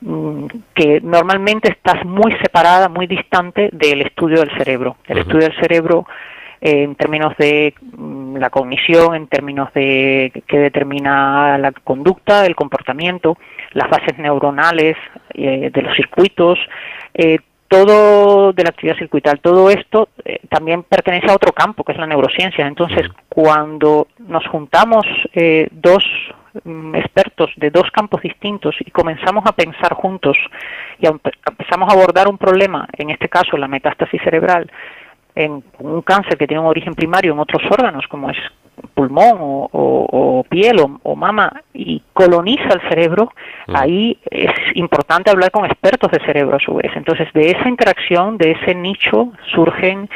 Mm, 0.00 0.46
que 0.74 1.00
normalmente 1.00 1.70
estás 1.70 2.04
muy 2.04 2.32
separada, 2.42 2.88
muy 2.88 3.06
distante 3.06 3.70
del 3.72 4.02
estudio 4.02 4.40
del 4.40 4.50
cerebro. 4.58 4.96
El 5.06 5.18
estudio 5.18 5.48
del 5.48 5.56
cerebro 5.58 6.06
eh, 6.60 6.82
en 6.82 6.94
términos 6.96 7.34
de 7.38 7.74
la 8.40 8.50
cognición, 8.50 9.14
en 9.14 9.26
términos 9.28 9.72
de 9.74 10.42
que 10.46 10.58
determina 10.58 11.58
la 11.58 11.72
conducta, 11.72 12.46
el 12.46 12.54
comportamiento, 12.54 13.36
las 13.72 13.88
bases 13.90 14.18
neuronales 14.18 14.96
eh, 15.34 15.70
de 15.72 15.82
los 15.82 15.94
circuitos, 15.94 16.58
eh, 17.14 17.38
todo 17.68 18.52
de 18.52 18.62
la 18.62 18.70
actividad 18.70 18.96
circuital, 18.96 19.40
todo 19.40 19.70
esto 19.70 20.08
también 20.48 20.84
pertenece 20.84 21.28
a 21.28 21.34
otro 21.34 21.52
campo, 21.52 21.82
que 21.82 21.92
es 21.92 21.98
la 21.98 22.06
neurociencia. 22.06 22.64
Entonces, 22.64 23.08
cuando 23.28 24.06
nos 24.18 24.46
juntamos 24.46 25.04
dos 25.72 26.04
Mm, 26.64 26.94
expertos 26.94 27.50
de 27.56 27.70
dos 27.70 27.90
campos 27.92 28.22
distintos 28.22 28.74
y 28.80 28.90
comenzamos 28.90 29.44
a 29.46 29.52
pensar 29.52 29.92
juntos 29.92 30.36
y 30.98 31.06
empezamos 31.06 31.90
a 31.90 31.92
abordar 31.92 32.28
un 32.28 32.38
problema, 32.38 32.88
en 32.96 33.10
este 33.10 33.28
caso 33.28 33.56
la 33.56 33.68
metástasis 33.68 34.22
cerebral, 34.22 34.70
en 35.36 35.62
un 35.78 36.02
cáncer 36.02 36.36
que 36.36 36.46
tiene 36.46 36.62
un 36.62 36.66
origen 36.66 36.94
primario 36.94 37.32
en 37.32 37.38
otros 37.38 37.62
órganos, 37.70 38.06
como 38.08 38.30
es 38.30 38.38
pulmón 38.94 39.36
o, 39.38 40.44
piel 40.48 40.80
o, 41.02 41.16
mama, 41.16 41.62
y 41.72 42.02
coloniza 42.12 42.68
el 42.74 42.88
cerebro, 42.88 43.32
mm. 43.66 43.76
ahí 43.76 44.18
es 44.30 44.52
importante 44.74 45.30
hablar 45.30 45.50
con 45.50 45.64
expertos 45.66 46.10
de 46.10 46.24
cerebro 46.24 46.56
a 46.56 46.60
su 46.60 46.74
vez. 46.74 46.90
Entonces, 46.96 47.28
de 47.32 47.50
esa 47.50 47.68
interacción, 47.68 48.38
de 48.38 48.52
ese 48.52 48.74
nicho, 48.74 49.32
surgen 49.54 50.08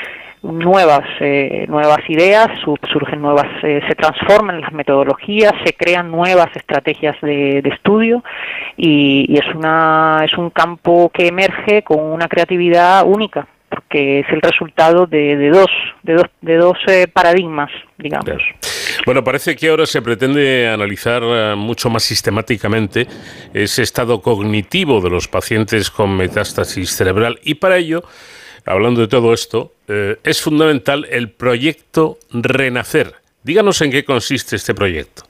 nuevas 0.43 1.05
eh, 1.21 1.67
nuevas 1.69 1.99
ideas 2.09 2.49
surgen 2.91 3.21
nuevas 3.21 3.47
eh, 3.63 3.83
se 3.87 3.95
transforman 3.95 4.63
las 4.63 4.73
metodologías 4.73 5.53
se 5.65 5.75
crean 5.75 6.11
nuevas 6.11 6.49
estrategias 6.57 7.15
de, 7.21 7.59
estudio 7.59 8.25
y, 8.75 9.39
es 9.39 9.55
una 9.55 10.23
es 10.25 10.33
un 10.39 10.49
campo 10.49 11.11
que 11.13 11.29
emerge 11.29 11.83
con 11.83 12.01
una 12.01 12.27
creatividad 12.27 13.05
única 13.07 13.47
porque 13.71 14.21
es 14.21 14.27
el 14.31 14.43
resultado 14.43 15.07
de, 15.07 15.49
dos 15.49 15.71
de 16.03 16.15
dos 16.15 16.27
de 16.43 16.57
dos 16.57 16.79
eh, 16.89 17.07
paradigmas 17.07 17.71
digamos 17.99 18.43
Bueno, 19.07 19.25
parece 19.25 19.57
que 19.57 19.69
ahora 19.69 19.87
se 19.87 20.03
pretende 20.03 20.69
analizar 20.69 21.57
mucho 21.57 21.89
más 21.89 22.03
sistemáticamente 22.03 23.07
ese 23.55 23.83
estado 23.83 24.21
cognitivo 24.21 25.01
de 25.01 25.11
los 25.11 25.29
pacientes 25.29 25.91
con 25.91 26.17
metástasis 26.17 26.91
cerebral 26.91 27.39
y 27.43 27.55
para 27.55 27.79
ello 27.79 28.03
hablando 28.67 29.01
de 29.01 29.09
todo 29.09 29.33
esto, 29.33 29.73
eh, 29.89 30.19
es 30.25 30.41
fundamental 30.41 31.07
el 31.11 31.31
proyecto 31.31 32.19
Renacer. 32.33 33.15
Díganos 33.43 33.81
en 33.83 33.91
qué 33.91 34.05
consiste 34.05 34.57
este 34.57 34.75
proyecto. 34.75 35.23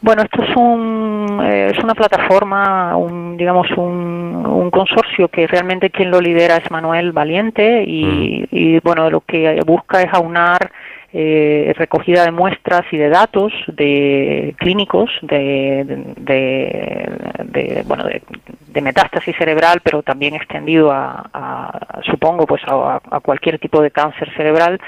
Bueno, 0.00 0.22
esto 0.22 0.42
es, 0.42 0.56
un, 0.56 1.19
eh, 1.42 1.72
es 1.74 1.82
una 1.82 1.94
plataforma, 1.94 2.96
un, 2.96 3.36
digamos, 3.36 3.68
un, 3.76 4.70
consorcio 4.70 5.28
que 5.28 5.48
realmente 5.48 5.90
quien 5.90 6.10
lo 6.10 6.20
lidera 6.20 6.56
es 6.56 6.70
Manuel 6.70 7.10
Valiente 7.10 7.82
y, 7.84 8.46
y 8.52 8.78
bueno, 8.80 9.10
lo 9.10 9.20
que 9.20 9.60
busca 9.66 10.00
es 10.00 10.12
aunar 10.12 10.70
eh, 11.12 11.72
recogida 11.76 12.24
de 12.24 12.30
muestras 12.30 12.82
y 12.92 12.96
de 12.96 13.08
datos 13.08 13.52
de 13.66 14.54
clínicos 14.58 15.10
de, 15.22 16.04
de, 16.16 17.82
bueno 17.84 18.04
de, 18.04 18.80
metástasis 18.80 19.34
cerebral 19.36 19.80
pero 19.82 20.04
también 20.04 20.36
extendido 20.36 20.92
a, 20.92 22.00
supongo 22.08 22.46
pues 22.46 22.62
a, 22.64 23.00
cualquier 23.24 23.58
tipo 23.58 23.82
de 23.82 23.90
cáncer 23.90 24.32
cerebral 24.36 24.80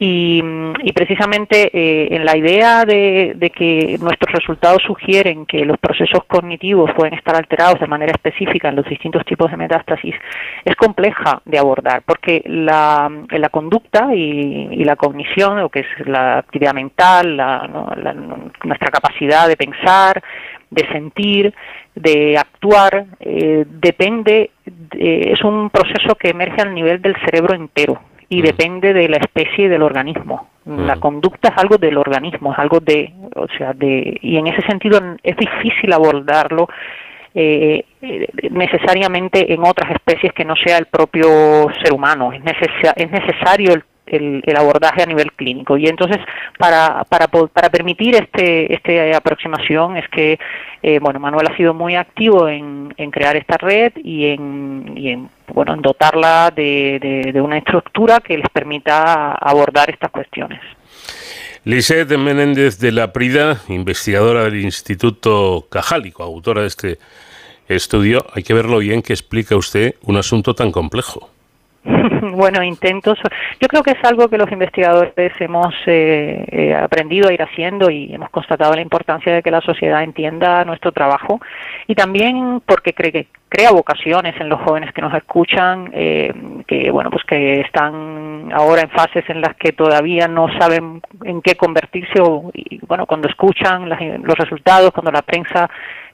Y, 0.00 0.42
precisamente 0.94 1.70
eh, 1.72 2.14
en 2.14 2.24
la 2.24 2.36
idea 2.36 2.84
de, 2.84 3.52
que 3.54 3.96
nuestros 4.00 4.32
resultados 4.32 4.82
sugieren 4.84 5.44
que 5.46 5.64
los 5.64 5.76
procesos 5.78 6.24
cognitivos 6.26 6.92
pueden 6.94 7.14
estar 7.14 7.34
alterados 7.34 7.80
de 7.80 7.86
manera 7.86 8.12
específica 8.12 8.68
en 8.68 8.76
los 8.76 8.88
distintos 8.88 9.24
tipos 9.24 9.50
de 9.50 9.56
metástasis, 9.56 10.14
es 10.64 10.76
compleja 10.76 11.40
de 11.44 11.58
abordar, 11.58 12.02
porque 12.04 12.42
la, 12.46 13.10
la 13.30 13.48
conducta 13.48 14.14
y, 14.14 14.84
la 14.84 14.96
cognición, 14.96 15.58
lo 15.58 15.68
que 15.68 15.80
es 15.80 16.06
la 16.06 16.38
actividad 16.38 16.74
mental, 16.74 17.36
nuestra 18.64 18.90
capacidad 18.90 19.48
de 19.48 19.56
pensar, 19.56 20.22
de 20.70 20.86
sentir, 20.88 21.54
de 21.94 22.38
actuar, 22.38 23.04
eh, 23.20 23.64
depende, 23.68 24.50
es 24.92 25.42
un 25.42 25.70
proceso 25.70 26.14
que 26.14 26.30
emerge 26.30 26.62
al 26.62 26.74
nivel 26.74 27.02
del 27.02 27.16
cerebro 27.24 27.54
entero 27.54 28.00
y 28.28 28.40
mm. 28.40 28.44
depende 28.44 28.92
de 28.92 29.08
la 29.08 29.16
especie 29.18 29.66
y 29.66 29.68
del 29.68 29.82
organismo. 29.82 30.48
La 30.64 30.96
mm. 30.96 31.00
conducta 31.00 31.48
es 31.48 31.58
algo 31.58 31.78
del 31.78 31.96
organismo, 31.96 32.52
es 32.52 32.58
algo 32.58 32.80
de, 32.80 33.12
o 33.36 33.46
sea, 33.56 33.72
de, 33.72 34.18
y 34.20 34.36
en 34.36 34.48
ese 34.48 34.62
sentido 34.62 35.00
es 35.22 35.36
difícil 35.36 35.92
abordarlo 35.92 36.68
eh, 37.34 37.84
necesariamente 38.50 39.52
en 39.52 39.64
otras 39.64 39.90
especies 39.92 40.32
que 40.32 40.44
no 40.44 40.56
sea 40.56 40.78
el 40.78 40.86
propio 40.86 41.68
ser 41.82 41.92
humano. 41.92 42.32
Es, 42.32 42.42
es 42.96 43.10
necesario 43.10 43.72
el 43.72 43.84
el, 44.10 44.56
abordaje 44.56 45.02
a 45.02 45.06
nivel 45.06 45.32
clínico. 45.32 45.76
Y 45.76 45.86
entonces, 45.86 46.18
para, 46.58 47.04
para, 47.08 47.28
para 47.28 47.70
permitir 47.70 48.14
este, 48.14 48.72
esta 48.72 49.16
aproximación 49.16 49.96
es 49.96 50.08
que, 50.08 50.38
eh, 50.82 50.98
bueno, 51.00 51.20
Manuel 51.20 51.48
ha 51.50 51.56
sido 51.56 51.74
muy 51.74 51.96
activo 51.96 52.48
en, 52.48 52.92
en 52.96 53.10
crear 53.10 53.36
esta 53.36 53.56
red 53.56 53.92
y 53.96 54.26
en, 54.26 54.92
y 54.96 55.10
en, 55.10 55.28
bueno, 55.52 55.74
en 55.74 55.82
dotarla 55.82 56.52
de, 56.54 57.30
de, 57.32 57.40
una 57.40 57.58
estructura 57.58 58.20
que 58.20 58.36
les 58.36 58.48
permita 58.48 59.32
abordar 59.32 59.90
estas 59.90 60.10
cuestiones. 60.10 60.60
Lisette 61.64 62.16
Menéndez 62.16 62.78
de 62.78 62.92
la 62.92 63.12
Prida, 63.12 63.60
investigadora 63.68 64.44
del 64.44 64.60
Instituto 64.60 65.66
Cajálico, 65.70 66.22
autora 66.22 66.62
de 66.62 66.68
este 66.68 66.98
estudio, 67.68 68.24
hay 68.34 68.42
que 68.42 68.54
verlo 68.54 68.78
bien 68.78 69.02
que 69.02 69.12
explica 69.12 69.56
usted 69.56 69.94
un 70.02 70.16
asunto 70.16 70.54
tan 70.54 70.72
complejo. 70.72 71.30
bueno, 72.32 72.62
intentos. 72.62 73.18
Yo 73.60 73.68
creo 73.68 73.82
que 73.82 73.92
es 73.92 74.04
algo 74.04 74.28
que 74.28 74.38
los 74.38 74.50
investigadores 74.50 75.32
hemos 75.40 75.74
eh, 75.86 76.44
eh, 76.50 76.74
aprendido 76.74 77.28
a 77.28 77.32
ir 77.32 77.42
haciendo 77.42 77.90
y 77.90 78.12
hemos 78.12 78.30
constatado 78.30 78.74
la 78.74 78.82
importancia 78.82 79.32
de 79.32 79.42
que 79.42 79.50
la 79.50 79.60
sociedad 79.60 80.02
entienda 80.02 80.64
nuestro 80.64 80.92
trabajo 80.92 81.40
y 81.86 81.94
también 81.94 82.60
porque 82.66 82.92
cree 82.92 83.12
que 83.12 83.26
crea 83.48 83.70
vocaciones 83.70 84.34
en 84.40 84.48
los 84.48 84.60
jóvenes 84.62 84.92
que 84.92 85.02
nos 85.02 85.14
escuchan, 85.14 85.90
eh, 85.94 86.32
que 86.66 86.90
bueno, 86.90 87.10
pues 87.10 87.24
que 87.24 87.60
están 87.60 88.50
ahora 88.52 88.82
en 88.82 88.90
fases 88.90 89.24
en 89.28 89.40
las 89.40 89.56
que 89.56 89.72
todavía 89.72 90.28
no 90.28 90.48
saben 90.58 91.00
en 91.24 91.42
qué 91.42 91.54
convertirse 91.54 92.20
o 92.20 92.50
y, 92.52 92.80
bueno, 92.86 93.06
cuando 93.06 93.28
escuchan 93.28 93.88
los 93.88 94.38
resultados, 94.38 94.90
cuando 94.92 95.10
la 95.10 95.22
prensa 95.22 95.68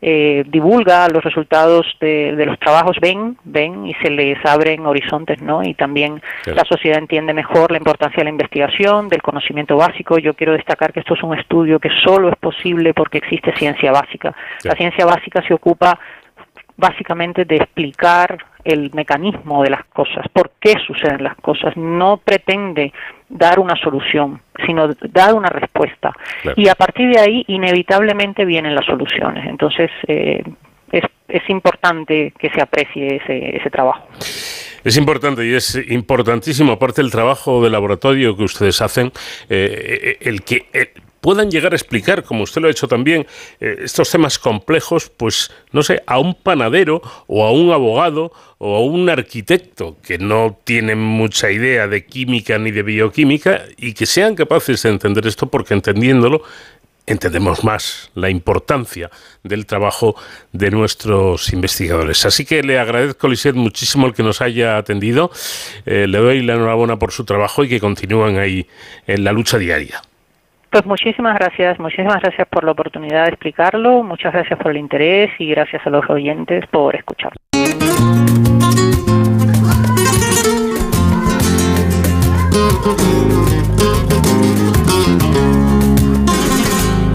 eh, 0.06 0.44
divulga 0.46 1.08
los 1.08 1.24
resultados 1.24 1.86
de, 2.00 2.34
los 2.44 2.58
trabajos, 2.58 2.98
ven, 3.00 3.38
ven 3.44 3.86
y 3.86 3.94
se 3.94 4.10
les 4.10 4.38
abren 4.44 4.84
horizontes, 4.86 5.40
¿no? 5.40 5.62
Y 5.62 5.74
también 5.74 6.20
la 6.44 6.64
sociedad 6.64 6.98
entiende 6.98 7.32
mejor 7.32 7.70
la 7.70 7.78
importancia 7.78 8.18
de 8.18 8.24
la 8.24 8.30
investigación, 8.30 9.08
del 9.08 9.22
conocimiento 9.22 9.76
básico. 9.76 10.18
Yo 10.18 10.34
quiero 10.34 10.52
destacar 10.52 10.92
que 10.92 11.00
esto 11.00 11.14
es 11.14 11.22
un 11.22 11.38
estudio 11.38 11.78
que 11.78 11.90
solo 12.04 12.28
es 12.28 12.36
posible 12.36 12.92
porque 12.92 13.18
existe 13.18 13.56
ciencia 13.56 13.92
básica. 13.92 14.34
La 14.64 14.74
ciencia 14.74 15.06
básica 15.06 15.42
se 15.46 15.54
ocupa 15.54 15.98
básicamente 16.76 17.44
de 17.44 17.56
explicar 17.56 18.38
el 18.64 18.90
mecanismo 18.94 19.62
de 19.62 19.70
las 19.70 19.84
cosas, 19.87 20.26
por 20.32 20.52
qué 20.58 20.74
suceden 20.87 21.22
las 21.22 21.37
cosas, 21.37 21.76
no 21.76 22.16
pretende 22.16 22.92
dar 23.28 23.58
una 23.58 23.76
solución, 23.76 24.40
sino 24.64 24.88
dar 25.12 25.34
una 25.34 25.50
respuesta. 25.50 26.12
Y 26.56 26.68
a 26.68 26.74
partir 26.74 27.12
de 27.12 27.20
ahí, 27.20 27.44
inevitablemente 27.48 28.44
vienen 28.44 28.74
las 28.74 28.87
soluciones. 28.87 29.46
Entonces, 29.46 29.90
eh, 30.08 30.42
es, 30.90 31.04
es, 31.28 31.50
importante 31.50 32.32
que 32.38 32.50
se 32.50 32.62
aprecie 32.62 33.16
ese, 33.16 33.56
ese 33.56 33.70
trabajo. 33.70 34.08
Es 34.84 34.96
importante 34.96 35.46
y 35.46 35.54
es 35.54 35.76
importantísimo, 35.90 36.72
aparte 36.72 37.02
del 37.02 37.10
trabajo 37.10 37.62
de 37.62 37.70
laboratorio 37.70 38.37
que 38.37 38.44
ustedes 38.44 38.80
hacen, 38.82 39.12
eh, 39.48 40.18
el 40.20 40.42
que 40.42 40.66
puedan 41.24 41.50
llegar 41.50 41.72
a 41.72 41.76
explicar, 41.76 42.22
como 42.22 42.42
usted 42.42 42.60
lo 42.60 42.68
ha 42.68 42.70
hecho 42.70 42.87
también, 42.87 43.26
eh, 43.58 43.76
estos 43.84 44.10
temas 44.10 44.38
complejos, 44.38 45.08
pues 45.08 45.50
no 45.72 45.82
sé, 45.82 46.02
a 46.06 46.18
un 46.18 46.34
panadero 46.34 47.00
o 47.26 47.46
a 47.46 47.50
un 47.50 47.72
abogado 47.72 48.30
o 48.58 48.76
a 48.76 48.80
un 48.80 49.08
arquitecto 49.08 49.96
que 50.02 50.18
no 50.18 50.58
tienen 50.64 50.98
mucha 51.00 51.50
idea 51.50 51.88
de 51.88 52.04
química 52.04 52.58
ni 52.58 52.72
de 52.72 52.82
bioquímica 52.82 53.62
y 53.78 53.94
que 53.94 54.04
sean 54.04 54.34
capaces 54.34 54.82
de 54.82 54.90
entender 54.90 55.26
esto 55.26 55.46
porque 55.46 55.72
entendiéndolo 55.72 56.42
entendemos 57.06 57.64
más 57.64 58.10
la 58.14 58.28
importancia 58.28 59.10
del 59.42 59.64
trabajo 59.64 60.16
de 60.52 60.70
nuestros 60.70 61.54
investigadores. 61.54 62.26
Así 62.26 62.44
que 62.44 62.62
le 62.62 62.78
agradezco, 62.78 63.28
Lisette, 63.28 63.56
muchísimo 63.56 64.06
el 64.06 64.12
que 64.12 64.22
nos 64.22 64.42
haya 64.42 64.76
atendido. 64.76 65.30
Eh, 65.87 66.06
le 66.06 66.18
doy 66.18 66.42
la 66.42 66.52
enhorabuena 66.52 66.98
por 66.98 67.12
su 67.12 67.24
trabajo 67.24 67.64
y 67.64 67.70
que 67.70 67.80
continúen 67.80 68.37
ahí 68.37 68.66
en 69.06 69.24
la 69.24 69.32
lucha 69.32 69.56
diaria. 69.56 70.02
Pues 70.74 70.87
muchísimas 70.87 71.38
gracias, 71.38 71.78
muchísimas 71.78 72.20
gracias 72.20 72.48
por 72.48 72.64
la 72.64 72.72
oportunidad 72.72 73.26
de 73.26 73.28
explicarlo, 73.28 74.02
muchas 74.02 74.32
gracias 74.32 74.58
por 74.58 74.72
el 74.72 74.78
interés 74.78 75.30
y 75.38 75.50
gracias 75.50 75.87
a 75.87 75.90
los 75.90 76.04
oyentes 76.10 76.66
por 76.66 76.96
escuchar. 76.96 77.32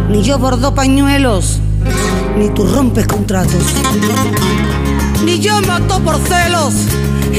Ni 0.07 0.23
yo 0.23 0.39
bordo 0.39 0.73
pañuelos, 0.73 1.61
ni 2.37 2.47
tú 2.53 2.65
rompes 2.65 3.07
contratos. 3.07 3.75
Ni 5.25 5.37
yo 5.41 5.59
mato 5.67 5.99
por 5.99 6.15
celos, 6.15 6.87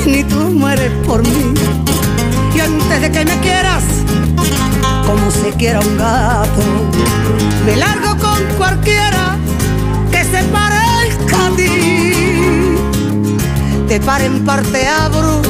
ni 0.07 0.23
tú 0.25 0.51
mueres 0.51 0.93
por 1.07 1.23
mí. 1.23 1.55
Y 2.55 2.61
antes 2.61 3.01
de 3.01 3.11
que 3.11 3.25
me 3.25 3.41
quieras, 3.41 4.05
como 5.07 5.31
se 5.31 5.51
quiera 5.53 5.81
un 5.81 5.97
gato. 5.97 6.63
Me 7.65 7.77
largo 7.77 8.17
con 8.19 8.43
cualquiera 8.57 9.37
que 10.11 10.25
se 10.25 10.43
parezca 10.45 11.47
a 11.47 11.51
ti. 11.57 12.13
Te 13.89 14.01
pare 14.01 14.27
en 14.27 14.45
parte 14.45 14.87
abro 14.87 15.43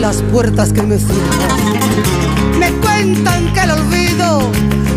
las 0.00 0.16
puertas 0.32 0.72
que 0.72 0.82
me 0.82 0.98
cierran. 0.98 2.58
Me 2.58 2.70
cuentan 2.72 3.52
que 3.52 3.60
el 3.60 3.70
olvido 3.72 4.50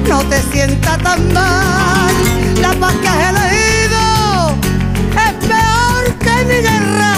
no 0.08 0.21
te 0.23 0.41
sienta 0.52 0.97
tan 0.97 1.34
mal. 1.34 2.13
La 2.62 2.73
paz 2.73 2.93
que 3.02 3.08
has 3.08 3.30
elegido 3.30 4.56
es 5.26 5.34
peor 5.47 6.04
que 6.19 6.45
mi 6.45 6.62
guerra. 6.62 7.13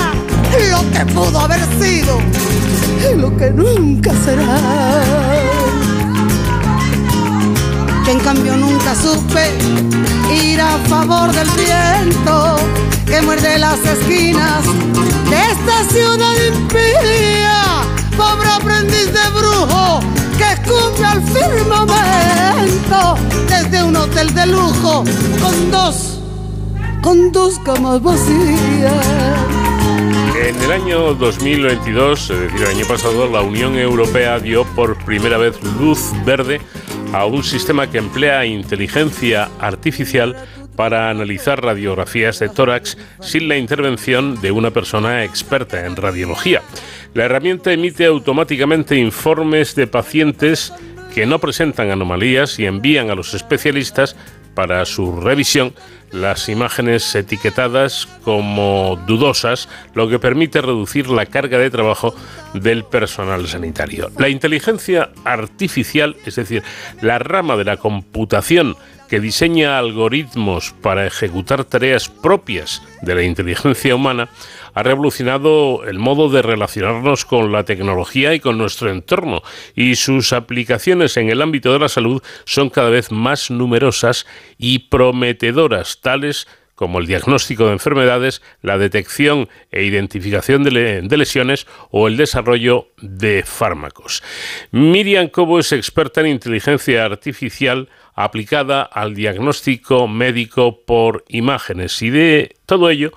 Lo 0.72 0.92
que 0.92 1.06
pudo 1.14 1.40
haber 1.40 1.62
sido 1.80 2.20
y 3.12 3.18
lo 3.18 3.36
que 3.38 3.52
nunca 3.52 4.12
será 4.24 5.55
que 8.06 8.12
en 8.12 8.20
cambio 8.20 8.56
nunca 8.56 8.94
supe 8.94 9.52
ir 10.32 10.62
a 10.62 10.78
favor 10.88 11.32
del 11.32 11.48
viento 11.52 12.56
que 13.06 13.20
muerde 13.22 13.58
las 13.58 13.80
esquinas 13.80 14.64
de 15.30 15.36
esta 15.36 15.84
ciudad 15.92 16.34
impía, 16.48 17.82
pobre 18.16 18.50
aprendiz 18.50 19.12
de 19.12 19.30
brujo 19.34 20.02
que 20.38 20.54
escupe 20.54 21.04
al 21.04 21.24
firmamento 21.24 23.16
desde 23.50 23.84
un 23.84 23.96
hotel 23.96 24.34
de 24.36 24.46
lujo 24.46 25.04
con 25.42 25.72
dos, 25.72 26.20
con 27.02 27.32
dos 27.32 27.58
camas 27.66 28.04
vacías. 28.04 28.94
En 30.48 30.62
el 30.62 30.72
año 30.72 31.16
2022, 31.16 32.30
es 32.30 32.40
decir, 32.40 32.62
el 32.62 32.68
año 32.68 32.86
pasado, 32.86 33.28
la 33.32 33.42
Unión 33.42 33.76
Europea 33.78 34.38
dio 34.40 34.64
por 34.76 34.96
primera 34.98 35.38
vez 35.38 35.56
luz 35.80 36.12
verde 36.24 36.62
a 37.16 37.26
un 37.26 37.46
sistema 37.46 37.90
que 37.90 37.98
emplea 37.98 38.46
inteligencia 38.46 39.50
artificial 39.62 40.36
para 40.76 41.10
analizar 41.10 41.64
radiografías 41.64 42.40
de 42.40 42.50
tórax 42.50 42.98
sin 43.22 43.48
la 43.48 43.56
intervención 43.56 44.42
de 44.42 44.52
una 44.52 44.72
persona 44.72 45.24
experta 45.24 45.86
en 45.86 45.96
radiología. 45.96 46.62
La 47.14 47.24
herramienta 47.24 47.72
emite 47.72 48.06
automáticamente 48.06 48.98
informes 48.98 49.76
de 49.76 49.88
pacientes 49.88 50.74
que 51.14 51.26
no 51.26 51.40
presentan 51.40 51.90
anomalías 51.90 52.60
y 52.60 52.66
envían 52.66 53.10
a 53.10 53.16
los 53.16 53.34
especialistas 53.34 54.18
para 54.56 54.86
su 54.86 55.22
revisión 55.22 55.74
las 56.12 56.48
imágenes 56.50 57.14
etiquetadas 57.14 58.08
como 58.24 58.98
dudosas, 59.06 59.68
lo 59.94 60.08
que 60.08 60.18
permite 60.18 60.62
reducir 60.62 61.10
la 61.10 61.26
carga 61.26 61.58
de 61.58 61.70
trabajo 61.70 62.16
del 62.54 62.86
personal 62.86 63.48
sanitario. 63.48 64.10
La 64.18 64.30
inteligencia 64.30 65.10
artificial, 65.26 66.16
es 66.26 66.36
decir, 66.36 66.64
la 67.02 67.20
rama 67.20 67.58
de 67.58 67.66
la 67.66 67.78
computación 67.78 68.78
que 69.10 69.20
diseña 69.20 69.78
algoritmos 69.78 70.74
para 70.82 71.06
ejecutar 71.06 71.64
tareas 71.64 72.10
propias 72.10 72.82
de 73.02 73.16
la 73.16 73.24
inteligencia 73.24 73.96
humana, 73.96 74.30
ha 74.76 74.84
revolucionado 74.84 75.86
el 75.86 75.98
modo 75.98 76.30
de 76.30 76.42
relacionarnos 76.42 77.26
con 77.26 77.52
la 77.52 77.64
tecnología 77.64 78.34
y 78.34 78.40
con 78.40 78.58
nuestro 78.58 78.92
entorno, 78.92 79.42
y 79.74 79.96
sus 79.96 80.34
aplicaciones 80.34 81.18
en 81.18 81.30
el 81.30 81.42
ámbito 81.42 81.74
de 81.74 81.80
la 81.80 81.90
salud 81.90 82.22
son 82.44 82.70
cada 82.70 82.90
vez 82.90 83.12
más 83.12 83.50
numerosas 83.50 84.28
y 84.58 84.80
prometedoras, 84.80 86.02
tales 86.02 86.48
como 86.76 87.00
el 87.00 87.08
diagnóstico 87.08 87.68
de 87.68 87.72
enfermedades, 87.72 88.42
la 88.62 88.78
detección 88.78 89.48
e 89.72 89.84
identificación 89.84 90.64
de, 90.64 91.08
lesiones 91.18 91.68
o 91.90 92.10
el 92.10 92.18
desarrollo 92.18 92.90
de 93.02 93.44
fármacos. 93.44 94.22
Miriam 94.72 95.30
Cobo 95.30 95.58
es 95.60 95.72
experta 95.72 96.20
en 96.20 96.28
inteligencia 96.28 97.06
artificial 97.06 97.88
aplicada 98.14 98.82
al 98.84 99.16
diagnóstico 99.16 100.10
médico 100.10 100.82
por 100.86 101.24
imágenes 101.30 102.02
y 102.02 102.10
de 102.10 102.56
todo 102.66 102.90
ello 102.90 103.14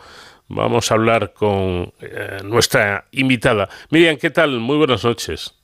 vamos 0.49 0.91
a 0.91 0.95
hablar 0.95 1.33
con 1.33 1.93
eh, 2.01 2.39
nuestra 2.45 3.07
invitada. 3.13 3.69
Miriam, 3.91 4.17
¿qué 4.17 4.31
tal? 4.31 4.59
Muy 4.59 4.77
buenas 4.77 5.05
noches. 5.05 5.55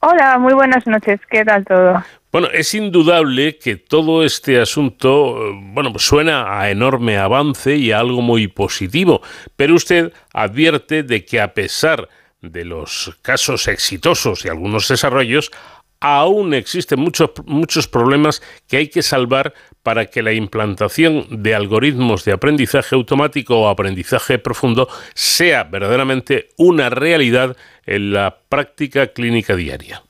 Hola, 0.00 0.38
muy 0.38 0.54
buenas 0.54 0.86
noches. 0.86 1.20
¿Qué 1.28 1.44
tal 1.44 1.64
todo? 1.64 2.04
Bueno, 2.30 2.48
es 2.52 2.74
indudable 2.74 3.58
que 3.58 3.76
todo 3.76 4.22
este 4.22 4.60
asunto, 4.60 5.54
bueno, 5.54 5.92
pues 5.92 6.04
suena 6.04 6.60
a 6.60 6.70
enorme 6.70 7.16
avance 7.16 7.74
y 7.74 7.90
a 7.90 8.00
algo 8.00 8.20
muy 8.20 8.48
positivo, 8.48 9.22
pero 9.56 9.74
usted 9.74 10.12
advierte 10.34 11.02
de 11.02 11.24
que 11.24 11.40
a 11.40 11.54
pesar 11.54 12.08
de 12.42 12.64
los 12.64 13.18
casos 13.22 13.66
exitosos 13.66 14.44
y 14.44 14.48
algunos 14.48 14.86
desarrollos, 14.88 15.50
aún 16.00 16.54
existen 16.54 17.00
muchos, 17.00 17.30
muchos 17.46 17.88
problemas 17.88 18.42
que 18.68 18.76
hay 18.76 18.88
que 18.88 19.02
salvar 19.02 19.54
para 19.82 20.06
que 20.06 20.22
la 20.22 20.32
implantación 20.32 21.42
de 21.42 21.54
algoritmos 21.54 22.24
de 22.24 22.32
aprendizaje 22.32 22.94
automático 22.94 23.58
o 23.58 23.68
aprendizaje 23.68 24.38
profundo 24.38 24.88
sea 25.14 25.64
verdaderamente 25.64 26.50
una 26.56 26.90
realidad 26.90 27.56
en 27.86 28.12
la 28.12 28.38
práctica 28.48 29.08
clínica 29.08 29.56
diaria. 29.56 30.02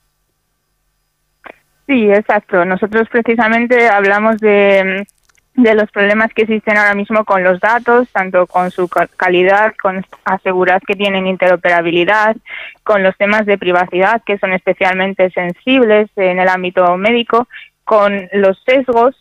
Sí, 1.87 2.11
exacto. 2.11 2.65
Nosotros 2.67 3.09
precisamente 3.11 3.89
hablamos 3.89 4.39
de, 4.39 5.07
de 5.59 5.75
los 5.75 5.91
problemas 5.91 6.33
que 6.33 6.43
existen 6.43 6.79
ahora 6.79 6.95
mismo 6.95 7.25
con 7.25 7.43
los 7.43 7.59
datos, 7.59 8.09
tanto 8.13 8.47
con 8.47 8.71
su 8.71 8.89
calidad, 8.89 9.75
con 9.83 10.07
asegurar 10.25 10.81
que 10.83 10.95
tienen 10.95 11.27
interoperabilidad, 11.27 12.37
con 12.85 13.03
los 13.03 13.17
temas 13.17 13.45
de 13.45 13.59
privacidad 13.59 14.23
que 14.25 14.39
son 14.39 14.53
especialmente 14.53 15.31
sensibles 15.31 16.09
en 16.15 16.39
el 16.39 16.49
ámbito 16.49 16.97
médico, 16.97 17.49
con 17.83 18.29
los 18.33 18.63
sesgos 18.65 19.17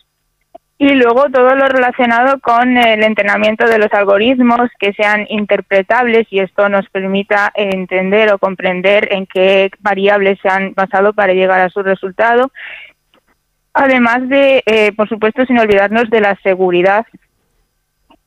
y 0.77 0.89
luego 0.89 1.27
todo 1.31 1.55
lo 1.55 1.67
relacionado 1.69 2.39
con 2.39 2.77
el 2.77 3.03
entrenamiento 3.03 3.65
de 3.65 3.79
los 3.79 3.91
algoritmos 3.91 4.69
que 4.77 4.93
sean 4.93 5.25
interpretables 5.29 6.27
y 6.29 6.39
esto 6.39 6.69
nos 6.69 6.87
permita 6.89 7.51
entender 7.55 8.31
o 8.31 8.37
comprender 8.37 9.11
en 9.11 9.25
qué 9.25 9.71
variables 9.79 10.37
se 10.39 10.49
han 10.49 10.75
basado 10.75 11.13
para 11.13 11.33
llegar 11.33 11.61
a 11.61 11.69
su 11.69 11.81
resultado. 11.81 12.51
Además 13.79 14.27
de, 14.27 14.63
eh, 14.65 14.91
por 14.93 15.07
supuesto, 15.07 15.45
sin 15.45 15.59
olvidarnos 15.59 16.09
de 16.09 16.19
la 16.19 16.35
seguridad, 16.41 17.05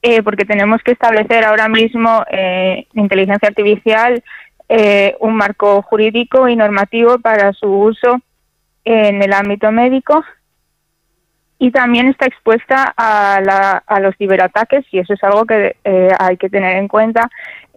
eh, 0.00 0.22
porque 0.22 0.44
tenemos 0.44 0.80
que 0.84 0.92
establecer 0.92 1.44
ahora 1.44 1.68
mismo 1.68 2.24
eh, 2.30 2.86
inteligencia 2.94 3.48
artificial 3.48 4.22
eh, 4.68 5.16
un 5.18 5.34
marco 5.34 5.82
jurídico 5.82 6.48
y 6.48 6.54
normativo 6.54 7.18
para 7.18 7.52
su 7.52 7.66
uso 7.66 8.20
en 8.84 9.20
el 9.22 9.32
ámbito 9.32 9.72
médico 9.72 10.24
y 11.58 11.72
también 11.72 12.06
está 12.06 12.26
expuesta 12.26 12.94
a, 12.96 13.40
la, 13.44 13.82
a 13.84 13.98
los 13.98 14.16
ciberataques 14.16 14.86
y 14.92 15.00
eso 15.00 15.14
es 15.14 15.24
algo 15.24 15.44
que 15.46 15.74
hay 16.18 16.36
que 16.36 16.48
tener 16.48 16.76
en 16.76 16.86
cuenta. 16.86 17.28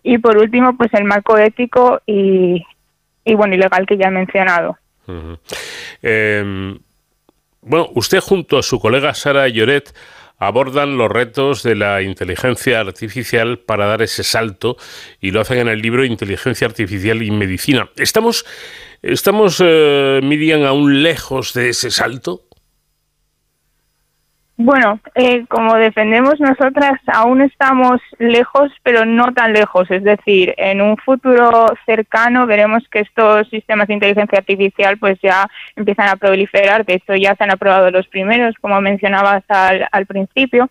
Y 0.03 0.19
por 0.19 0.37
último, 0.37 0.77
pues 0.77 0.93
el 0.93 1.05
marco 1.05 1.39
ético 1.39 2.01
y, 2.05 2.63
y 3.25 3.33
bueno, 3.33 3.55
y 3.55 3.57
legal 3.57 3.87
que 3.87 3.97
ya 3.97 4.09
he 4.09 4.11
mencionado. 4.11 4.77
Bueno, 7.65 7.89
usted 7.95 8.19
junto 8.19 8.57
a 8.57 8.63
su 8.63 8.79
colega 8.79 9.13
Sara 9.13 9.47
Lloret 9.47 9.93
abordan 10.37 10.97
los 10.97 11.09
retos 11.09 11.63
de 11.63 11.75
la 11.75 12.01
inteligencia 12.01 12.79
artificial 12.79 13.59
para 13.59 13.85
dar 13.85 14.01
ese 14.01 14.23
salto 14.23 14.77
y 15.21 15.31
lo 15.31 15.41
hacen 15.41 15.59
en 15.59 15.67
el 15.69 15.81
libro 15.81 16.03
Inteligencia 16.03 16.67
Artificial 16.67 17.21
y 17.21 17.31
Medicina. 17.31 17.89
¿Estamos, 17.95 18.45
estamos 19.01 19.61
eh, 19.63 20.19
Miriam, 20.23 20.63
aún 20.63 21.03
lejos 21.03 21.53
de 21.53 21.69
ese 21.69 21.91
salto? 21.91 22.41
Bueno, 24.55 24.99
eh, 25.15 25.45
como 25.47 25.75
defendemos 25.75 26.39
nosotras, 26.39 26.99
aún 27.07 27.41
estamos 27.41 27.99
lejos, 28.19 28.71
pero 28.83 29.03
no 29.03 29.33
tan 29.33 29.51
lejos. 29.51 29.89
Es 29.89 30.03
decir, 30.03 30.53
en 30.57 30.79
un 30.79 30.95
futuro 30.97 31.65
cercano 31.87 32.45
veremos 32.45 32.87
que 32.89 32.99
estos 32.99 33.49
sistemas 33.49 33.87
de 33.87 33.95
inteligencia 33.95 34.37
artificial 34.37 34.99
pues 34.99 35.19
ya 35.23 35.47
empiezan 35.75 36.09
a 36.09 36.17
proliferar. 36.17 36.85
De 36.85 36.95
hecho, 36.95 37.15
ya 37.15 37.35
se 37.35 37.43
han 37.43 37.51
aprobado 37.51 37.89
los 37.89 38.07
primeros, 38.07 38.53
como 38.61 38.79
mencionabas 38.79 39.43
al, 39.47 39.87
al 39.91 40.05
principio. 40.05 40.69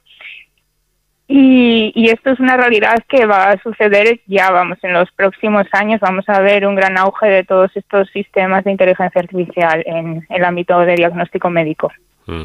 Y, 1.27 1.93
y, 1.95 2.11
esto 2.11 2.31
es 2.31 2.41
una 2.41 2.57
realidad 2.57 2.99
que 3.09 3.27
va 3.27 3.51
a 3.51 3.63
suceder 3.63 4.21
ya, 4.27 4.51
vamos, 4.51 4.79
en 4.83 4.93
los 4.93 5.11
próximos 5.13 5.67
años 5.73 5.99
vamos 6.01 6.29
a 6.29 6.41
ver 6.41 6.67
un 6.67 6.75
gran 6.75 6.99
auge 6.99 7.27
de 7.27 7.45
todos 7.45 7.71
estos 7.75 8.11
sistemas 8.11 8.65
de 8.65 8.73
inteligencia 8.73 9.21
artificial 9.21 9.83
en 9.87 10.27
el 10.29 10.45
ámbito 10.45 10.79
de 10.81 10.95
diagnóstico 10.95 11.49
médico. 11.49 11.91
Mm. 12.27 12.45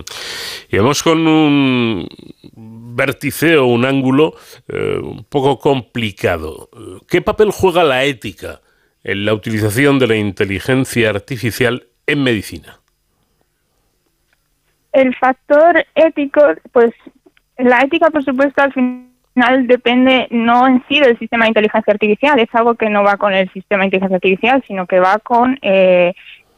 Y 0.69 0.77
vamos 0.77 1.03
con 1.03 1.27
un 1.27 2.07
vértice 2.55 3.57
o 3.57 3.67
un 3.67 3.85
ángulo 3.85 4.33
eh, 4.67 4.97
un 5.01 5.23
poco 5.23 5.59
complicado. 5.59 6.69
¿Qué 7.07 7.21
papel 7.21 7.51
juega 7.51 7.83
la 7.83 8.03
ética 8.03 8.61
en 9.03 9.25
la 9.25 9.33
utilización 9.33 9.99
de 9.99 10.07
la 10.07 10.15
inteligencia 10.15 11.09
artificial 11.09 11.87
en 12.05 12.23
medicina? 12.23 12.79
El 14.91 15.15
factor 15.15 15.85
ético, 15.93 16.41
pues 16.71 16.91
la 17.57 17.81
ética, 17.81 18.09
por 18.09 18.23
supuesto, 18.23 18.61
al 18.61 18.73
final 18.73 19.67
depende 19.67 20.27
no 20.31 20.67
en 20.67 20.83
sí 20.87 20.99
del 20.99 21.17
sistema 21.19 21.45
de 21.45 21.49
inteligencia 21.49 21.93
artificial, 21.93 22.39
es 22.39 22.49
algo 22.53 22.75
que 22.75 22.89
no 22.89 23.03
va 23.03 23.17
con 23.17 23.33
el 23.33 23.51
sistema 23.53 23.81
de 23.81 23.87
inteligencia 23.87 24.15
artificial, 24.15 24.63
sino 24.67 24.87
que 24.87 24.99
va 24.99 25.19
con 25.19 25.59
eh, 25.61 26.15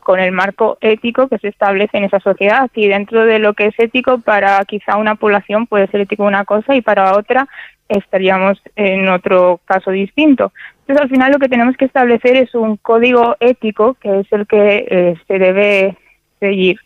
con 0.10 0.20
el 0.20 0.32
marco 0.32 0.80
ético 0.82 1.28
que 1.28 1.38
se 1.38 1.50
establece 1.50 1.96
en 1.96 2.06
esa 2.06 2.20
sociedad 2.20 2.68
y 2.74 2.88
dentro 2.88 3.26
de 3.26 3.38
lo 3.38 3.54
que 3.54 3.68
es 3.68 3.76
ético 3.78 4.18
para 4.18 4.66
quizá 4.66 4.98
una 4.98 5.14
población 5.14 5.68
puede 5.68 5.86
ser 5.86 6.02
ético 6.02 6.24
una 6.24 6.46
cosa 6.46 6.74
y 6.74 6.82
para 6.82 7.16
otra 7.16 7.48
estaríamos 7.88 8.60
en 8.76 9.08
otro 9.08 9.60
caso 9.66 9.92
distinto. 9.92 10.52
Entonces 10.80 11.04
al 11.04 11.10
final 11.12 11.32
lo 11.32 11.38
que 11.38 11.48
tenemos 11.48 11.78
que 11.78 11.86
establecer 11.86 12.38
es 12.38 12.56
un 12.56 12.78
código 12.78 13.36
ético 13.40 13.98
que 14.02 14.22
es 14.22 14.34
el 14.34 14.48
que 14.48 14.88
eh, 14.90 15.16
se 15.28 15.38
debe 15.38 15.96
seguir. 16.40 16.80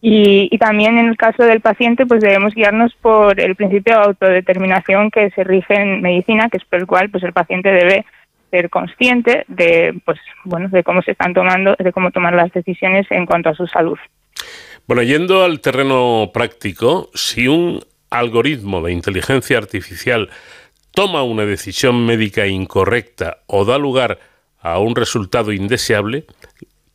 Y, 0.00 0.48
y, 0.50 0.58
también 0.58 0.98
en 0.98 1.06
el 1.06 1.16
caso 1.16 1.44
del 1.44 1.60
paciente, 1.60 2.04
pues 2.04 2.20
debemos 2.20 2.52
guiarnos 2.52 2.92
por 3.00 3.38
el 3.38 3.54
principio 3.54 3.94
de 3.94 4.04
autodeterminación 4.06 5.12
que 5.12 5.30
se 5.30 5.44
rige 5.44 5.74
en 5.74 6.02
medicina, 6.02 6.48
que 6.48 6.56
es 6.56 6.64
por 6.64 6.80
el 6.80 6.86
cual 6.86 7.10
pues 7.10 7.22
el 7.22 7.32
paciente 7.32 7.70
debe 7.70 8.04
ser 8.56 8.70
consciente 8.70 9.44
de, 9.48 10.00
pues, 10.04 10.18
bueno, 10.44 10.68
de 10.68 10.82
cómo 10.82 11.02
se 11.02 11.12
están 11.12 11.34
tomando, 11.34 11.76
de 11.78 11.92
cómo 11.92 12.10
tomar 12.10 12.34
las 12.34 12.52
decisiones 12.52 13.06
en 13.10 13.26
cuanto 13.26 13.50
a 13.50 13.54
su 13.54 13.66
salud. 13.66 13.98
Bueno, 14.86 15.02
yendo 15.02 15.44
al 15.44 15.60
terreno 15.60 16.30
práctico, 16.32 17.10
si 17.14 17.48
un 17.48 17.80
algoritmo 18.10 18.82
de 18.82 18.92
inteligencia 18.92 19.58
artificial 19.58 20.30
toma 20.92 21.22
una 21.22 21.44
decisión 21.44 22.06
médica 22.06 22.46
incorrecta 22.46 23.38
o 23.46 23.64
da 23.64 23.78
lugar 23.78 24.18
a 24.60 24.78
un 24.78 24.96
resultado 24.96 25.52
indeseable, 25.52 26.24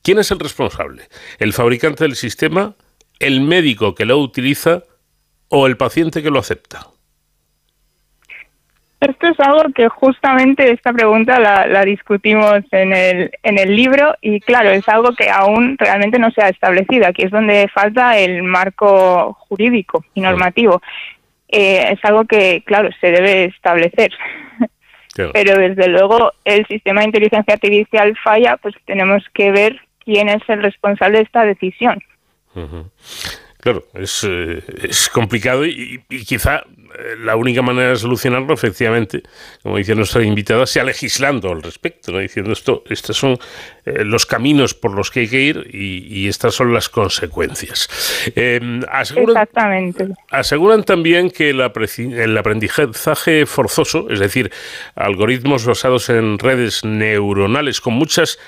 ¿quién 0.02 0.19
es 0.19 0.32
el 0.32 0.39
responsable? 0.39 1.04
¿El 1.38 1.54
fabricante 1.54 2.06
del 2.06 2.15
sistema, 2.15 2.76
el 3.19 3.41
médico 3.41 3.93
que 3.93 4.06
lo 4.06 4.17
utiliza 4.17 4.84
o 5.50 5.67
el 5.67 5.78
paciente 5.78 6.24
que 6.24 6.32
lo 6.32 6.39
acepta? 6.39 6.88
Esto 9.02 9.28
es 9.30 9.40
algo 9.40 9.64
que 9.74 9.90
justamente 9.90 10.72
esta 10.72 10.94
pregunta 10.94 11.40
la, 11.40 11.84
discutimos 11.86 12.62
en 12.70 12.94
el, 12.94 13.32
en 13.42 13.58
el 13.58 13.76
libro 13.76 14.14
y 14.22 14.40
claro, 14.40 14.70
es 14.70 14.88
algo 14.88 15.16
que 15.16 15.28
aún 15.28 15.76
realmente 15.80 16.20
no 16.20 16.30
se 16.30 16.44
ha 16.44 16.50
establecido. 16.50 17.08
Aquí 17.08 17.24
es 17.24 17.32
donde 17.32 17.68
falta 17.74 18.20
el 18.20 18.44
marco 18.44 19.34
jurídico 19.40 20.06
y 20.14 20.22
normativo. 20.22 20.84
Eh, 21.48 21.94
es 21.94 22.06
algo 22.06 22.26
que, 22.26 22.64
claro, 22.64 22.90
se 23.02 23.12
debe 23.12 23.46
establecer. 23.46 24.12
Pero 25.34 25.58
desde 25.58 25.90
luego 25.90 26.32
el 26.46 26.66
sistema 26.68 27.02
de 27.02 27.08
inteligencia 27.08 27.56
artificial 27.56 28.16
falla, 28.24 28.58
pues 28.58 28.76
tenemos 28.86 29.24
que 29.34 29.52
ver 29.52 29.82
quién 30.06 30.30
es 30.30 30.42
el 30.48 30.62
responsable 30.62 31.18
de 31.18 31.24
esta 31.24 31.44
decisión. 31.44 32.02
Claro, 33.62 33.86
es, 33.93 34.26
eh, 34.28 34.63
es 34.82 35.08
complicado 35.10 35.65
y, 35.67 36.04
quizá 36.26 36.58
eh, 36.58 37.15
la 37.24 37.36
única 37.36 37.62
manera 37.62 37.89
de 37.89 37.95
solucionarlo, 37.95 38.56
efectivamente, 38.56 39.21
como 39.62 39.78
dice 39.78 39.93
nuestra 39.93 40.24
invitada, 40.24 40.65
sea 40.65 40.84
legislando 40.84 41.52
al 41.52 41.62
respecto, 41.62 42.12
¿no? 42.12 42.17
diciendo 42.17 42.52
esto, 42.52 42.84
estos 42.89 43.15
son 43.15 43.38
eh, 43.86 44.04
los 44.04 44.26
caminos 44.26 44.74
por 44.74 44.95
los 44.95 45.12
que 45.12 45.21
hay 45.21 45.28
que 45.28 45.41
ir 45.41 45.69
y, 45.71 46.28
estas 46.28 46.56
son 46.56 46.74
las 46.74 46.89
consecuencias. 46.89 47.88
aseguran, 48.89 49.43
Exactamente. 49.43 50.08
Aseguran 50.32 50.84
también 50.84 51.30
que 51.30 51.52
el 51.52 52.38
aprendizaje 52.38 53.45
forzoso, 53.45 54.10
es 54.10 54.19
decir, 54.19 54.52
algoritmos 54.95 55.65
basados 55.65 56.10
en 56.10 56.39
redes 56.39 56.84
neuronales 56.84 57.80
con 57.80 57.93
muchas 57.93 58.39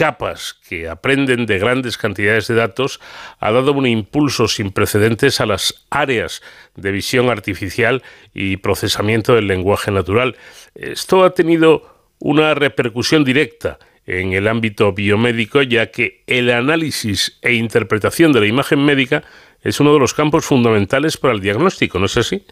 capas 0.00 0.54
que 0.66 0.88
aprenden 0.88 1.44
de 1.44 1.58
grandes 1.58 1.98
cantidades 1.98 2.48
de 2.48 2.54
datos 2.54 3.00
ha 3.38 3.52
dado 3.52 3.74
un 3.74 3.86
impulso 3.86 4.48
sin 4.48 4.70
precedentes 4.70 5.42
a 5.42 5.46
las 5.46 5.86
áreas 5.90 6.40
de 6.74 6.90
visión 6.90 7.28
artificial 7.28 8.02
y 8.32 8.56
procesamiento 8.56 9.34
del 9.34 9.46
lenguaje 9.46 9.90
natural. 9.90 10.38
Esto 10.74 11.22
ha 11.22 11.34
tenido 11.34 12.14
una 12.18 12.54
repercusión 12.54 13.24
directa 13.24 13.78
en 14.06 14.32
el 14.32 14.48
ámbito 14.48 14.90
biomédico, 14.94 15.60
ya 15.60 15.90
que 15.90 16.22
el 16.26 16.50
análisis 16.50 17.38
e 17.42 17.52
interpretación 17.52 18.32
de 18.32 18.40
la 18.40 18.46
imagen 18.46 18.82
médica 18.82 19.22
es 19.60 19.80
uno 19.80 19.92
de 19.92 20.00
los 20.00 20.14
campos 20.14 20.46
fundamentales 20.46 21.18
para 21.18 21.34
el 21.34 21.40
diagnóstico, 21.40 21.98
¿no 21.98 22.06
es 22.06 22.16
así? 22.16 22.42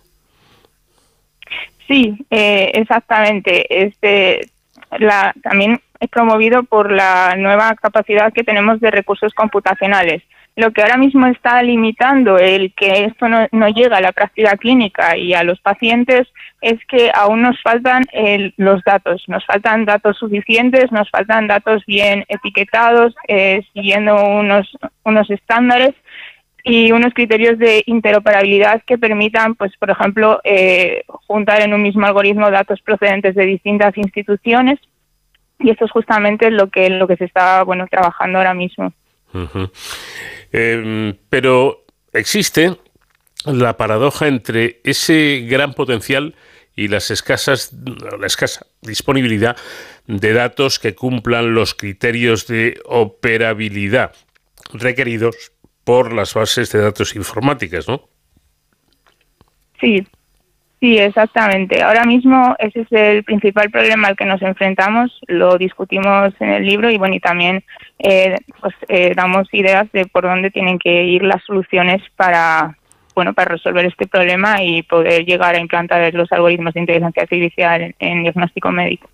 Sí, 1.87 2.15
eh, 2.29 2.73
exactamente. 2.75 3.65
Este, 3.71 4.51
la, 4.99 5.33
también 5.43 5.81
es 6.01 6.09
promovido 6.09 6.63
por 6.63 6.93
la 6.93 7.35
nueva 7.37 7.75
capacidad 7.75 8.33
que 8.33 8.45
tenemos 8.45 8.81
de 8.81 8.91
recursos 8.91 9.33
computacionales. 9.35 10.23
Lo 10.57 10.73
que 10.73 10.83
ahora 10.83 10.97
mismo 10.97 11.27
está 11.29 11.63
limitando 11.63 12.37
el 12.37 12.75
que 12.75 13.05
esto 13.05 13.29
no, 13.29 13.47
no 13.53 13.69
llega 13.69 13.99
a 13.99 14.01
la 14.01 14.11
práctica 14.11 14.57
clínica 14.57 15.17
y 15.17 15.33
a 15.33 15.45
los 15.45 15.61
pacientes 15.61 16.27
es 16.61 16.85
que 16.87 17.13
aún 17.15 17.43
nos 17.43 17.63
faltan 17.63 18.03
los 18.57 18.83
datos, 18.83 19.23
nos 19.29 19.47
faltan 19.47 19.85
datos 19.85 20.19
suficientes, 20.19 20.91
nos 20.91 21.09
faltan 21.11 21.47
datos 21.47 21.85
bien 21.87 22.25
etiquetados, 22.29 23.15
eh, 23.29 23.63
siguiendo 23.73 24.17
unos, 24.25 24.69
unos 25.05 25.31
estándares 25.31 25.95
y 26.65 26.91
unos 26.91 27.15
criterios 27.15 27.57
de 27.59 27.85
interoperabilidad 27.87 28.83
que 28.85 28.99
permitan, 28.99 29.55
pues, 29.55 29.77
por 29.77 29.91
ejemplo, 29.91 30.41
eh, 30.43 31.05
juntar 31.07 31.61
en 31.61 31.73
un 31.73 31.83
mismo 31.83 32.05
algoritmo 32.05 32.51
datos 32.51 32.81
procedentes 32.83 33.37
de 33.37 33.47
distintas 33.47 33.97
instituciones 33.97 34.81
y 35.59 35.71
esto 35.71 35.85
es 35.85 35.91
justamente 35.91 36.51
lo 36.51 36.69
que 36.71 36.89
lo 36.91 37.07
que 37.07 37.17
se 37.17 37.25
está 37.25 37.63
bueno 37.63 37.87
trabajando 37.89 38.39
ahora 38.39 38.55
mismo. 38.55 38.93
Em, 40.53 41.15
pero 41.29 41.85
existe 42.13 42.77
la 43.45 43.77
paradoja 43.77 44.27
entre 44.27 44.81
ese 44.85 45.47
gran 45.49 45.75
potencial 45.75 46.35
y 46.75 46.89
las 46.89 47.11
escasas 47.11 47.73
la 48.19 48.27
escasa 48.27 48.67
disponibilidad 48.83 49.57
de 50.07 50.33
datos 50.33 50.79
que 50.79 50.95
cumplan 50.95 51.55
los 51.55 51.75
criterios 51.75 52.47
de 52.47 52.81
operabilidad 52.87 54.15
requeridos 54.73 55.53
por 55.85 56.13
las 56.13 56.35
bases 56.35 56.71
de 56.73 56.81
datos 56.81 57.17
informáticas, 57.17 57.89
¿no? 57.89 58.09
Sí, 59.81 60.07
Sí, 60.81 60.97
exactamente. 60.97 61.83
Ahora 61.83 62.05
mismo 62.05 62.55
ese 62.59 62.83
es 62.83 62.93
el 62.93 63.25
principal 63.25 63.69
problema 63.71 64.09
al 64.09 64.17
que 64.17 64.25
nos 64.25 64.41
enfrentamos. 64.43 65.11
Lo 65.27 65.59
discutimos 65.59 66.33
en 66.39 66.51
el 66.51 66.65
libro 66.65 66.89
y 66.89 66.99
bueno 66.99 67.17
y 67.17 67.21
también 67.21 67.65
eh, 67.99 68.37
pues, 68.61 68.75
eh, 68.89 69.13
damos 69.17 69.49
ideas 69.53 69.91
de 69.93 70.07
por 70.07 70.25
dónde 70.25 70.51
tienen 70.51 70.79
que 70.79 71.05
ir 71.05 71.25
las 71.25 71.43
soluciones 71.45 72.01
para 72.15 72.77
bueno 73.17 73.35
para 73.35 73.53
resolver 73.53 73.87
este 73.87 74.07
problema 74.07 74.63
y 74.63 74.83
poder 74.83 75.25
llegar 75.25 75.57
a 75.57 75.59
implantar 75.59 76.15
los 76.15 76.31
algoritmos 76.31 76.75
de 76.75 76.81
inteligencia 76.81 77.25
artificial 77.25 77.95
en, 77.99 78.23
diagnóstico 78.23 78.71
médico. 78.71 79.11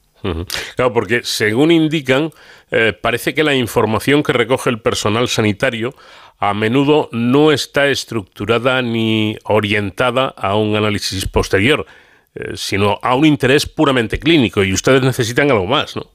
Claro, 0.74 0.92
porque 0.92 1.20
según 1.22 1.70
indican, 1.70 2.30
eh, 2.70 2.94
parece 2.98 3.34
que 3.34 3.44
la 3.44 3.54
información 3.54 4.22
que 4.22 4.32
recoge 4.32 4.70
el 4.70 4.80
personal 4.80 5.28
sanitario 5.28 5.94
a 6.48 6.54
menudo 6.54 7.08
no 7.12 7.52
está 7.52 7.88
estructurada 7.88 8.82
ni 8.82 9.36
orientada 9.44 10.26
a 10.36 10.56
un 10.56 10.76
análisis 10.76 11.26
posterior, 11.26 11.86
eh, 12.34 12.52
sino 12.54 12.98
a 13.02 13.14
un 13.14 13.26
interés 13.26 13.66
puramente 13.66 14.18
clínico 14.18 14.62
y 14.64 14.72
ustedes 14.72 15.02
necesitan 15.02 15.50
algo 15.50 15.66
más, 15.66 15.96
¿no? 15.96 16.13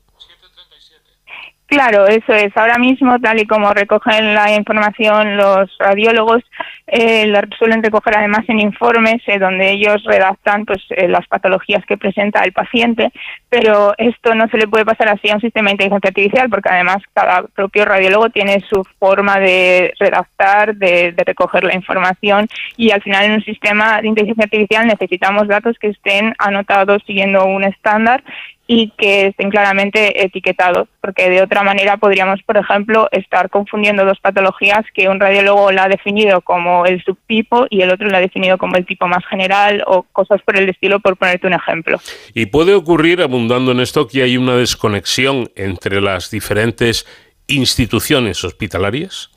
Claro, 1.69 2.07
eso 2.07 2.33
es. 2.33 2.55
Ahora 2.57 2.79
mismo, 2.79 3.19
tal 3.19 3.39
y 3.39 3.45
como 3.45 3.71
recogen 3.71 4.33
la 4.33 4.55
información 4.55 5.37
los 5.37 5.69
radiólogos, 5.77 6.41
eh, 6.87 7.27
la 7.27 7.47
suelen 7.59 7.83
recoger 7.83 8.17
además 8.17 8.43
en 8.47 8.59
informes 8.59 9.21
eh, 9.27 9.37
donde 9.37 9.69
ellos 9.69 10.03
redactan 10.03 10.65
pues 10.65 10.79
eh, 10.89 11.07
las 11.07 11.27
patologías 11.27 11.85
que 11.85 11.95
presenta 11.95 12.43
el 12.43 12.53
paciente, 12.53 13.11
pero 13.49 13.93
esto 13.99 14.33
no 14.33 14.47
se 14.47 14.57
le 14.57 14.67
puede 14.67 14.83
pasar 14.83 15.09
así 15.09 15.29
a 15.29 15.35
un 15.35 15.41
sistema 15.41 15.67
de 15.67 15.73
inteligencia 15.73 16.07
artificial 16.07 16.49
porque 16.49 16.69
además 16.69 17.03
cada 17.13 17.43
propio 17.43 17.85
radiólogo 17.85 18.31
tiene 18.31 18.63
su 18.67 18.83
forma 18.97 19.39
de 19.39 19.93
redactar, 19.99 20.75
de, 20.75 21.11
de 21.11 21.23
recoger 21.23 21.63
la 21.65 21.75
información 21.75 22.47
y 22.77 22.89
al 22.89 23.03
final 23.03 23.25
en 23.25 23.33
un 23.33 23.43
sistema 23.43 24.01
de 24.01 24.07
inteligencia 24.07 24.45
artificial 24.45 24.87
necesitamos 24.87 25.47
datos 25.47 25.77
que 25.77 25.89
estén 25.89 26.33
anotados 26.39 27.03
siguiendo 27.05 27.45
un 27.45 27.63
estándar 27.63 28.23
y 28.71 28.91
que 28.99 29.25
estén 29.25 29.49
claramente 29.49 30.23
etiquetados, 30.23 30.87
porque 31.01 31.27
de 31.27 31.41
otra 31.41 31.63
manera 31.63 31.97
podríamos, 31.97 32.43
por 32.43 32.55
ejemplo, 32.55 33.07
estar 33.11 33.49
confundiendo 33.49 34.05
dos 34.05 34.19
patologías 34.19 34.85
que 34.93 35.09
un 35.09 35.19
radiólogo 35.19 35.71
la 35.71 35.85
ha 35.85 35.89
definido 35.89 36.41
como 36.41 36.85
el 36.85 37.03
subtipo 37.03 37.65
y 37.71 37.81
el 37.81 37.89
otro 37.89 38.07
la 38.09 38.19
ha 38.19 38.21
definido 38.21 38.59
como 38.59 38.75
el 38.75 38.85
tipo 38.85 39.07
más 39.07 39.25
general 39.25 39.83
o 39.87 40.03
cosas 40.03 40.43
por 40.43 40.55
el 40.55 40.69
estilo, 40.69 40.99
por 40.99 41.17
ponerte 41.17 41.47
un 41.47 41.53
ejemplo. 41.53 41.99
Y 42.35 42.45
puede 42.45 42.75
ocurrir, 42.75 43.23
abundando 43.23 43.71
en 43.71 43.79
esto, 43.79 44.07
que 44.07 44.21
hay 44.21 44.37
una 44.37 44.55
desconexión 44.55 45.49
entre 45.55 45.99
las 45.99 46.29
diferentes 46.29 47.07
instituciones 47.47 48.43
hospitalarias. 48.43 49.31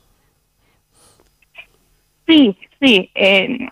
Sí, 2.27 2.55
sí. 2.79 3.09
Eh, 3.15 3.67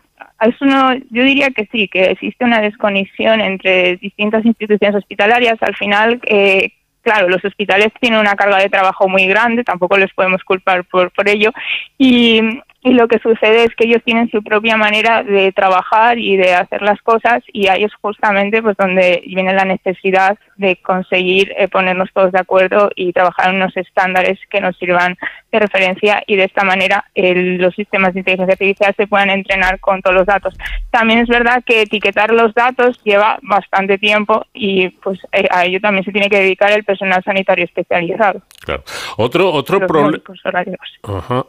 eso 0.49 0.65
no, 0.65 0.95
yo 1.09 1.23
diría 1.23 1.51
que 1.51 1.67
sí, 1.71 1.87
que 1.87 2.11
existe 2.11 2.43
una 2.45 2.61
desconexión 2.61 3.41
entre 3.41 3.97
distintas 3.97 4.45
instituciones 4.45 4.95
hospitalarias. 4.95 5.57
Al 5.61 5.75
final, 5.75 6.19
eh, 6.25 6.71
claro, 7.01 7.29
los 7.29 7.43
hospitales 7.43 7.89
tienen 7.99 8.19
una 8.19 8.35
carga 8.35 8.57
de 8.57 8.69
trabajo 8.69 9.07
muy 9.07 9.25
grande, 9.27 9.63
tampoco 9.63 9.97
les 9.97 10.13
podemos 10.13 10.43
culpar 10.43 10.83
por, 10.85 11.11
por 11.11 11.29
ello. 11.29 11.51
Y 11.97 12.41
y 12.83 12.93
lo 12.93 13.07
que 13.07 13.19
sucede 13.19 13.65
es 13.65 13.75
que 13.75 13.85
ellos 13.85 14.01
tienen 14.03 14.29
su 14.31 14.41
propia 14.43 14.75
manera 14.75 15.23
de 15.23 15.51
trabajar 15.51 16.17
y 16.17 16.35
de 16.35 16.55
hacer 16.55 16.81
las 16.81 16.99
cosas 17.01 17.43
y 17.53 17.67
ahí 17.67 17.83
es 17.83 17.93
justamente 18.01 18.61
pues 18.61 18.75
donde 18.75 19.21
viene 19.27 19.53
la 19.53 19.65
necesidad 19.65 20.37
de 20.57 20.77
conseguir 20.77 21.53
eh, 21.57 21.67
ponernos 21.67 22.09
todos 22.13 22.31
de 22.31 22.39
acuerdo 22.39 22.89
y 22.95 23.13
trabajar 23.13 23.49
en 23.49 23.57
unos 23.57 23.75
estándares 23.77 24.39
que 24.49 24.61
nos 24.61 24.77
sirvan 24.77 25.15
de 25.51 25.59
referencia 25.59 26.23
y 26.25 26.35
de 26.37 26.45
esta 26.45 26.63
manera 26.63 27.05
los 27.13 27.75
sistemas 27.75 28.13
de 28.13 28.21
inteligencia 28.21 28.53
artificial 28.53 28.93
se 28.95 29.07
puedan 29.07 29.29
entrenar 29.29 29.79
con 29.79 30.01
todos 30.01 30.15
los 30.15 30.25
datos. 30.25 30.55
También 30.89 31.19
es 31.19 31.27
verdad 31.27 31.63
que 31.65 31.81
etiquetar 31.81 32.31
los 32.31 32.53
datos 32.53 33.01
lleva 33.03 33.37
bastante 33.41 33.97
tiempo 33.97 34.45
y 34.53 34.89
pues 34.89 35.19
eh, 35.33 35.47
a 35.51 35.65
ello 35.65 35.79
también 35.81 36.05
se 36.05 36.11
tiene 36.11 36.29
que 36.29 36.39
dedicar 36.39 36.71
el 36.71 36.83
personal 36.83 37.21
sanitario 37.23 37.65
especializado. 37.65 38.41
Claro. 38.61 38.83
Otro 39.17 39.51
otro 39.51 39.85
problema 39.85 40.19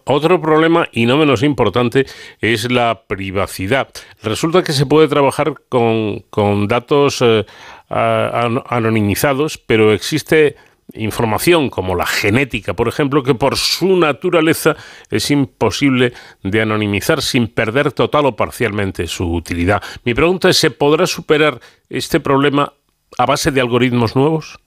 otro 0.05 0.41
problema 0.41 0.89
y 0.93 1.07
no 1.07 1.22
menos 1.23 1.43
importante 1.43 2.07
es 2.41 2.71
la 2.71 3.03
privacidad. 3.07 3.89
Resulta 4.23 4.63
que 4.63 4.73
se 4.73 4.87
puede 4.87 5.09
trabajar 5.09 5.55
con, 5.69 6.21
con 6.31 6.69
datos 6.69 7.23
eh, 7.23 7.45
anonimizados, 7.89 9.59
pero 9.59 9.93
existe 9.93 10.57
información 10.95 11.71
como 11.71 11.95
la 11.95 12.07
genética, 12.07 12.75
por 12.75 12.89
ejemplo, 12.89 13.23
que 13.23 13.35
por 13.35 13.57
su 13.57 13.97
naturaleza 13.97 14.77
es 15.11 15.31
imposible 15.31 16.13
de 16.43 16.61
anonimizar 16.61 17.23
sin 17.23 17.49
perder 17.49 17.93
total 17.93 18.27
o 18.27 18.37
parcialmente 18.37 19.07
su 19.07 19.33
utilidad. 19.33 19.83
Mi 20.05 20.15
pregunta 20.15 20.51
es, 20.51 20.57
¿se 20.59 20.71
podrá 20.71 21.07
superar 21.07 21.61
este 21.89 22.21
problema 22.21 22.73
a 23.19 23.27
base 23.27 23.51
de 23.51 23.61
algoritmos 23.61 24.17
nuevos? 24.17 24.59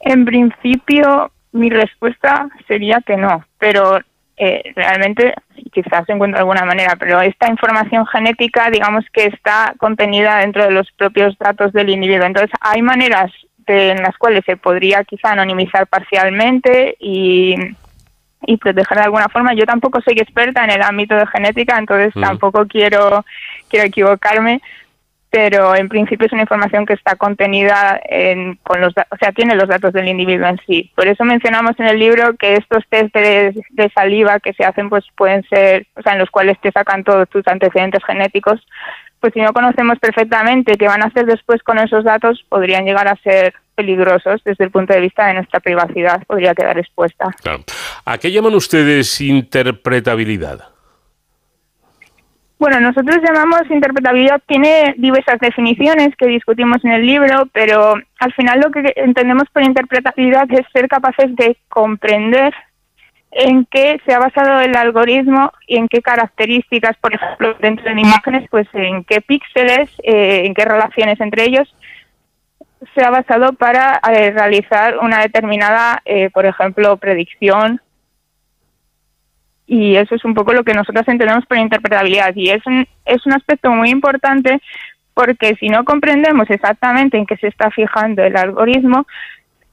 En 0.00 0.24
principio, 0.24 1.30
mi 1.52 1.70
respuesta 1.70 2.48
sería 2.66 3.00
que 3.06 3.16
no, 3.16 3.44
pero 3.58 3.98
eh, 4.36 4.72
realmente 4.76 5.34
quizás 5.72 6.06
se 6.06 6.12
encuentra 6.12 6.38
de 6.38 6.42
alguna 6.42 6.64
manera, 6.64 6.96
pero 6.96 7.20
esta 7.20 7.48
información 7.48 8.06
genética, 8.06 8.70
digamos 8.70 9.04
que 9.12 9.26
está 9.26 9.74
contenida 9.78 10.38
dentro 10.38 10.64
de 10.64 10.70
los 10.70 10.90
propios 10.92 11.36
datos 11.38 11.72
del 11.72 11.90
individuo. 11.90 12.26
Entonces, 12.26 12.50
hay 12.60 12.82
maneras 12.82 13.32
en 13.66 14.02
las 14.02 14.16
cuales 14.16 14.44
se 14.46 14.56
podría 14.56 15.04
quizá 15.04 15.32
anonimizar 15.32 15.86
parcialmente 15.86 16.96
y, 16.98 17.54
y 18.46 18.56
proteger 18.56 18.98
de 18.98 19.04
alguna 19.04 19.28
forma. 19.28 19.54
Yo 19.54 19.66
tampoco 19.66 20.00
soy 20.00 20.14
experta 20.14 20.64
en 20.64 20.70
el 20.70 20.82
ámbito 20.82 21.14
de 21.14 21.26
genética, 21.26 21.76
entonces 21.78 22.14
mm. 22.16 22.20
tampoco 22.20 22.66
quiero, 22.66 23.24
quiero 23.68 23.86
equivocarme, 23.86 24.60
pero 25.30 25.76
en 25.76 25.88
principio 25.88 26.26
es 26.26 26.32
una 26.32 26.42
información 26.42 26.86
que 26.86 26.94
está 26.94 27.16
contenida 27.16 28.00
en, 28.04 28.56
con 28.62 28.80
los, 28.80 28.92
o 28.92 29.16
sea, 29.20 29.32
tiene 29.32 29.54
los 29.54 29.68
datos 29.68 29.92
del 29.92 30.08
individuo 30.08 30.46
en 30.46 30.58
sí. 30.66 30.90
Por 30.94 31.06
eso 31.06 31.24
mencionamos 31.24 31.72
en 31.78 31.86
el 31.86 31.98
libro 31.98 32.34
que 32.36 32.54
estos 32.54 32.84
test 32.88 33.14
de, 33.14 33.54
de, 33.70 33.90
saliva 33.90 34.40
que 34.40 34.54
se 34.54 34.64
hacen, 34.64 34.88
pues 34.88 35.04
pueden 35.16 35.42
ser, 35.48 35.86
o 35.96 36.02
sea, 36.02 36.14
en 36.14 36.20
los 36.20 36.30
cuales 36.30 36.58
te 36.60 36.72
sacan 36.72 37.04
todos 37.04 37.28
tus 37.28 37.46
antecedentes 37.46 38.02
genéticos, 38.04 38.60
pues 39.20 39.34
si 39.34 39.40
no 39.40 39.52
conocemos 39.52 39.98
perfectamente 39.98 40.76
qué 40.76 40.86
van 40.86 41.02
a 41.02 41.06
hacer 41.06 41.26
después 41.26 41.62
con 41.62 41.78
esos 41.78 42.04
datos, 42.04 42.44
podrían 42.48 42.84
llegar 42.84 43.08
a 43.08 43.16
ser 43.16 43.52
peligrosos 43.74 44.42
desde 44.44 44.64
el 44.64 44.70
punto 44.70 44.94
de 44.94 45.00
vista 45.00 45.26
de 45.26 45.34
nuestra 45.34 45.60
privacidad, 45.60 46.22
podría 46.26 46.54
quedar 46.54 46.78
expuesta. 46.78 47.26
¿A 48.04 48.18
qué 48.18 48.32
llaman 48.32 48.54
ustedes 48.54 49.20
interpretabilidad? 49.20 50.77
Bueno, 52.58 52.80
nosotros 52.80 53.18
llamamos 53.22 53.70
interpretabilidad, 53.70 54.42
tiene 54.46 54.94
diversas 54.98 55.38
definiciones 55.38 56.16
que 56.16 56.26
discutimos 56.26 56.84
en 56.84 56.90
el 56.90 57.06
libro, 57.06 57.46
pero 57.52 57.94
al 58.18 58.32
final 58.34 58.60
lo 58.60 58.72
que 58.72 58.92
entendemos 58.96 59.44
por 59.52 59.62
interpretabilidad 59.62 60.50
es 60.50 60.66
ser 60.72 60.88
capaces 60.88 61.36
de 61.36 61.56
comprender 61.68 62.52
en 63.30 63.64
qué 63.66 64.00
se 64.04 64.12
ha 64.12 64.18
basado 64.18 64.60
el 64.60 64.74
algoritmo 64.74 65.52
y 65.68 65.76
en 65.76 65.86
qué 65.86 66.02
características, 66.02 66.96
por 66.96 67.14
ejemplo, 67.14 67.54
dentro 67.60 67.94
de 67.94 68.00
imágenes, 68.00 68.48
pues 68.50 68.66
en 68.72 69.04
qué 69.04 69.20
píxeles, 69.20 69.90
eh, 70.02 70.42
en 70.44 70.54
qué 70.54 70.64
relaciones 70.64 71.20
entre 71.20 71.44
ellos 71.44 71.72
se 72.94 73.04
ha 73.04 73.10
basado 73.10 73.52
para 73.52 74.00
eh, 74.12 74.30
realizar 74.30 74.98
una 74.98 75.20
determinada, 75.20 76.00
eh, 76.04 76.30
por 76.30 76.46
ejemplo, 76.46 76.96
predicción 76.96 77.80
y 79.68 79.96
eso 79.96 80.14
es 80.14 80.24
un 80.24 80.34
poco 80.34 80.54
lo 80.54 80.64
que 80.64 80.72
nosotros 80.72 81.06
entendemos 81.06 81.44
por 81.46 81.58
interpretabilidad. 81.58 82.34
Y 82.34 82.48
es 82.48 82.66
un, 82.66 82.86
es 83.04 83.24
un 83.26 83.34
aspecto 83.34 83.70
muy 83.70 83.90
importante 83.90 84.60
porque 85.12 85.56
si 85.56 85.68
no 85.68 85.84
comprendemos 85.84 86.48
exactamente 86.48 87.18
en 87.18 87.26
qué 87.26 87.36
se 87.36 87.48
está 87.48 87.70
fijando 87.70 88.24
el 88.24 88.36
algoritmo, 88.36 89.06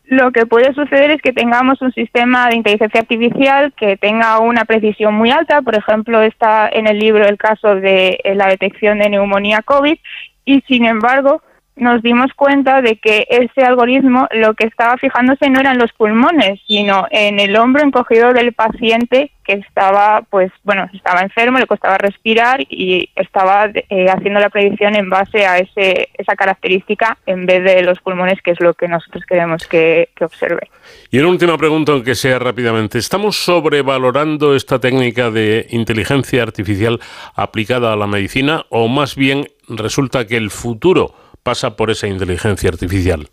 lo 0.07 0.31
que 0.31 0.45
puede 0.45 0.73
suceder 0.73 1.11
es 1.11 1.21
que 1.21 1.33
tengamos 1.33 1.81
un 1.81 1.93
sistema 1.93 2.49
de 2.49 2.57
inteligencia 2.57 3.01
artificial 3.01 3.73
que 3.75 3.95
tenga 3.95 4.39
una 4.39 4.65
precisión 4.65 5.15
muy 5.15 5.31
alta, 5.31 5.61
por 5.61 5.75
ejemplo, 5.75 6.21
está 6.21 6.69
en 6.71 6.87
el 6.87 6.99
libro 6.99 7.25
el 7.25 7.37
caso 7.37 7.75
de 7.75 8.19
la 8.35 8.47
detección 8.47 8.99
de 8.99 9.09
neumonía 9.09 9.61
COVID, 9.61 9.97
y 10.45 10.61
sin 10.67 10.85
embargo, 10.85 11.41
nos 11.75 12.01
dimos 12.01 12.31
cuenta 12.35 12.81
de 12.81 12.97
que 12.97 13.27
ese 13.29 13.63
algoritmo 13.63 14.27
lo 14.31 14.53
que 14.53 14.65
estaba 14.65 14.97
fijándose 14.97 15.49
no 15.49 15.59
eran 15.59 15.77
los 15.77 15.91
pulmones, 15.93 16.59
sino 16.67 17.05
en 17.11 17.39
el 17.39 17.55
hombro 17.57 17.83
encogido 17.83 18.33
del 18.33 18.53
paciente 18.53 19.31
que 19.43 19.53
estaba, 19.53 20.23
pues, 20.29 20.51
bueno, 20.63 20.89
estaba 20.93 21.21
enfermo, 21.21 21.59
le 21.59 21.67
costaba 21.67 21.97
respirar 21.97 22.61
y 22.61 23.09
estaba 23.15 23.67
eh, 23.67 24.07
haciendo 24.09 24.39
la 24.39 24.49
predicción 24.49 24.95
en 24.95 25.09
base 25.09 25.45
a 25.45 25.59
ese, 25.59 26.09
esa 26.15 26.35
característica 26.35 27.17
en 27.27 27.45
vez 27.45 27.63
de 27.63 27.83
los 27.83 27.99
pulmones, 27.99 28.41
que 28.41 28.51
es 28.51 28.59
lo 28.59 28.73
que 28.73 28.87
nosotros 28.87 29.23
queremos 29.27 29.67
que, 29.67 30.09
que 30.15 30.25
observe. 30.25 30.69
Y 31.11 31.19
una 31.19 31.29
última 31.29 31.57
pregunta, 31.57 31.91
aunque 31.91 32.15
sea 32.15 32.39
rápidamente. 32.39 32.97
¿Estamos 32.97 33.37
sobrevalorando 33.37 34.55
esta 34.55 34.79
técnica 34.79 35.29
de 35.29 35.67
inteligencia 35.69 36.41
artificial 36.41 36.99
aplicada 37.35 37.93
a 37.93 37.95
la 37.95 38.07
medicina 38.07 38.65
o 38.69 38.87
más 38.87 39.15
bien 39.15 39.47
resulta 39.67 40.25
que 40.25 40.37
el 40.37 40.49
futuro 40.49 41.13
pasa 41.45 41.75
por 41.75 41.91
esa 41.91 42.07
inteligencia 42.07 42.69
artificial? 42.69 43.27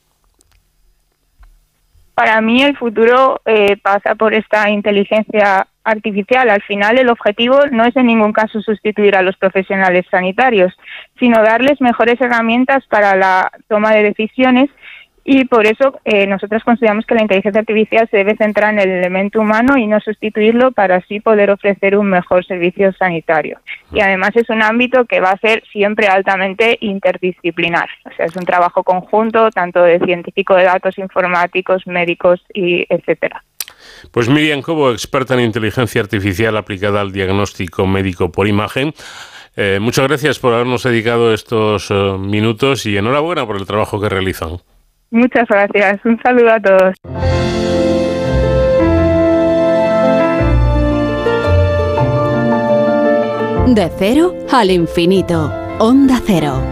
Para 2.15 2.43
mí 2.43 2.63
el 2.63 2.77
futuro 2.77 3.41
eh, 3.47 3.79
pasa 3.83 4.15
por 4.17 4.35
esta 4.35 4.69
inteligencia 4.69 5.67
artificial. 5.83 6.51
Al 6.51 6.61
final 6.63 6.99
el 6.99 7.09
objetivo 7.09 7.67
no 7.71 7.87
es 7.87 7.97
en 7.97 8.07
ningún 8.07 8.35
caso 8.35 8.61
sustituir 8.61 9.17
a 9.17 9.23
los 9.23 9.39
profesionales 9.39 10.05
sanitarios, 10.11 10.75
sino 11.19 11.43
darles 11.43 11.81
mejores 11.81 12.21
herramientas 12.21 12.85
para 12.87 13.17
la 13.17 13.51
toma 13.67 13.93
de 13.95 14.03
decisiones 14.03 14.69
y 15.25 15.45
por 15.45 15.67
eso 15.67 16.01
eh, 16.05 16.27
nosotros 16.27 16.65
consideramos 16.65 17.07
que 17.07 17.15
la 17.15 17.23
inteligencia 17.23 17.61
artificial 17.61 18.09
se 18.11 18.19
debe 18.19 18.37
centrar 18.37 18.73
en 18.75 18.81
el 18.81 18.91
elemento 18.91 19.41
humano 19.41 19.77
y 19.79 19.87
no 19.87 20.01
sustituirlo 20.01 20.73
para 20.73 20.97
así 20.97 21.21
poder 21.21 21.51
ofrecer 21.51 21.97
un 21.97 22.09
mejor 22.09 22.45
servicio 22.45 22.93
sanitario. 22.95 23.61
Y 23.93 24.01
además 24.01 24.31
es 24.35 24.51
un 24.51 24.63
ámbito 24.63 25.05
que 25.05 25.21
va 25.21 25.31
a 25.31 25.39
ser 25.39 25.63
siempre 25.73 26.09
altamente 26.09 26.77
interdisciplinar. 26.81 27.89
O 28.05 28.15
sea, 28.17 28.27
es 28.27 28.37
un 28.37 28.45
trabajo 28.45 28.83
conjunto 28.83 29.51
tanto 29.51 29.83
de 29.83 30.01
científico 30.01 30.57
de 30.57 30.65
datos 30.65 30.99
informáticos, 30.99 31.87
médicos 31.87 32.45
y 32.53 32.85
etcétera. 32.89 33.45
Pues 34.11 34.29
Miriam 34.29 34.63
Cobo, 34.63 34.91
experta 34.91 35.35
en 35.35 35.41
inteligencia 35.41 36.01
artificial 36.01 36.57
aplicada 36.57 37.01
al 37.01 37.13
diagnóstico 37.13 37.87
médico 37.87 38.33
por 38.33 38.49
imagen. 38.49 38.93
Eh, 39.57 39.79
muchas 39.81 40.09
gracias 40.09 40.39
por 40.39 40.55
habernos 40.55 40.83
dedicado 40.83 41.33
estos 41.33 41.91
eh, 41.91 41.95
minutos 42.19 42.87
y 42.87 42.97
enhorabuena 42.97 43.47
por 43.47 43.57
el 43.57 43.67
trabajo 43.67 44.01
que 44.01 44.09
realizan. 44.09 44.59
Muchas 45.13 45.47
gracias. 45.47 46.01
Un 46.07 46.19
saludo 46.23 46.51
a 46.51 46.59
todos. 46.59 46.95
De 53.75 53.91
cero 53.99 54.35
al 54.51 54.71
infinito. 54.71 55.53
Onda 55.79 56.19
cero. 56.25 56.63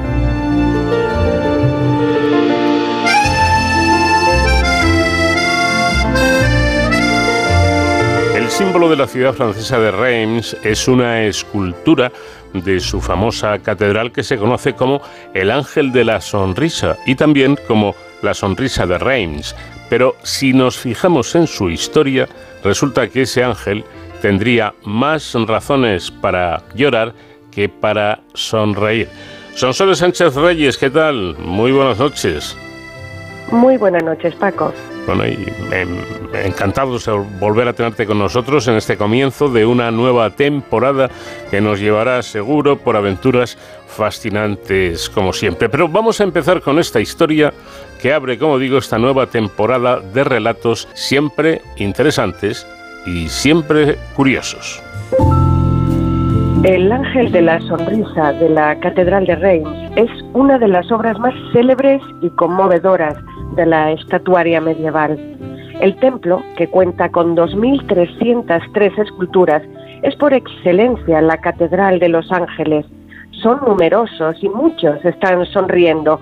El 8.34 8.49
símbolo 8.49 8.88
de 8.88 8.97
la 8.97 9.07
ciudad 9.07 9.34
francesa 9.34 9.78
de 9.78 9.91
Reims 9.91 10.57
es 10.64 10.88
una 10.88 11.24
escultura 11.24 12.11
de 12.55 12.80
su 12.80 13.03
famosa 13.03 13.59
catedral 13.59 14.12
que 14.12 14.22
se 14.22 14.38
conoce 14.38 14.72
como 14.72 15.03
el 15.34 15.51
Ángel 15.51 15.93
de 15.93 16.05
la 16.07 16.22
Sonrisa 16.22 16.97
y 17.05 17.16
también 17.16 17.59
como 17.68 17.95
la 18.23 18.35
sonrisa 18.35 18.87
de 18.87 18.99
Reims, 18.99 19.55
pero 19.89 20.16
si 20.23 20.53
nos 20.53 20.79
fijamos 20.79 21.35
en 21.35 21.47
su 21.47 21.71
historia, 21.71 22.29
resulta 22.62 23.09
que 23.09 23.23
ese 23.23 23.43
ángel 23.43 23.85
tendría 24.21 24.75
más 24.85 25.35
razones 25.35 26.11
para 26.11 26.62
llorar 26.75 27.14
que 27.51 27.68
para 27.68 28.21
sonreír. 28.35 29.09
Sonsoles 29.55 29.99
Sánchez 29.99 30.35
Reyes, 30.35 30.79
¿qué 30.79 30.91
tal? 30.91 31.37
Muy 31.39 31.73
buenas 31.73 31.99
noches. 31.99 32.57
Muy 33.51 33.76
buenas 33.76 34.05
noches, 34.05 34.34
Paco. 34.36 34.72
Bueno, 35.07 35.26
y 35.26 35.53
encantados 36.44 37.07
de 37.07 37.12
volver 37.40 37.66
a 37.66 37.72
tenerte 37.72 38.07
con 38.07 38.18
nosotros 38.18 38.68
en 38.68 38.76
este 38.76 38.96
comienzo 38.96 39.48
de 39.48 39.66
una 39.66 39.90
nueva 39.90 40.30
temporada 40.30 41.11
que 41.51 41.61
nos 41.61 41.80
llevará 41.80 42.22
seguro 42.22 42.76
por 42.76 42.96
aventuras 42.96 43.59
fascinantes 43.88 45.11
como 45.11 45.32
siempre. 45.32 45.68
Pero 45.68 45.88
vamos 45.88 46.20
a 46.20 46.24
empezar 46.24 46.61
con 46.61 46.78
esta 46.78 47.01
historia 47.01 47.53
que 48.01 48.12
abre, 48.12 48.38
como 48.38 48.59
digo, 48.59 48.78
esta 48.78 48.98
nueva 48.98 49.26
temporada 49.26 49.98
de 49.98 50.22
relatos 50.22 50.88
siempre 50.94 51.61
interesantes 51.76 52.66
y 53.05 53.28
siempre 53.28 53.96
curiosos. 54.14 54.80
El 56.62 56.92
Ángel 56.92 57.32
de 57.32 57.40
la 57.40 57.59
Sonrisa 57.62 58.34
de 58.34 58.51
la 58.51 58.78
Catedral 58.80 59.24
de 59.24 59.34
Reims 59.34 59.70
es 59.96 60.11
una 60.34 60.59
de 60.59 60.68
las 60.68 60.92
obras 60.92 61.18
más 61.18 61.32
célebres 61.53 62.03
y 62.20 62.28
conmovedoras 62.30 63.14
de 63.57 63.66
la 63.66 63.92
estatuaria 63.92 64.61
medieval. 64.61 65.18
El 65.80 65.96
templo, 65.96 66.42
que 66.57 66.68
cuenta 66.68 67.11
con 67.11 67.36
2.303 67.36 68.98
esculturas, 68.98 69.62
es 70.03 70.14
por 70.16 70.32
excelencia 70.32 71.20
la 71.20 71.38
Catedral 71.38 71.98
de 71.98 72.09
los 72.09 72.30
Ángeles. 72.32 72.86
Son 73.42 73.61
numerosos 73.66 74.36
y 74.42 74.48
muchos 74.48 75.05
están 75.05 75.44
sonriendo, 75.46 76.20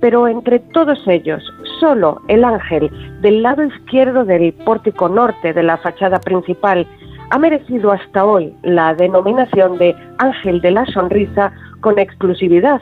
pero 0.00 0.28
entre 0.28 0.58
todos 0.58 0.98
ellos, 1.06 1.42
solo 1.78 2.20
el 2.28 2.44
ángel 2.44 2.90
del 3.20 3.42
lado 3.42 3.64
izquierdo 3.64 4.24
del 4.24 4.52
pórtico 4.52 5.08
norte 5.08 5.52
de 5.52 5.62
la 5.62 5.76
fachada 5.78 6.18
principal 6.20 6.86
ha 7.30 7.38
merecido 7.38 7.92
hasta 7.92 8.24
hoy 8.24 8.54
la 8.62 8.94
denominación 8.94 9.78
de 9.78 9.94
Ángel 10.18 10.60
de 10.60 10.72
la 10.72 10.84
Sonrisa 10.86 11.52
con 11.80 11.98
exclusividad, 11.98 12.80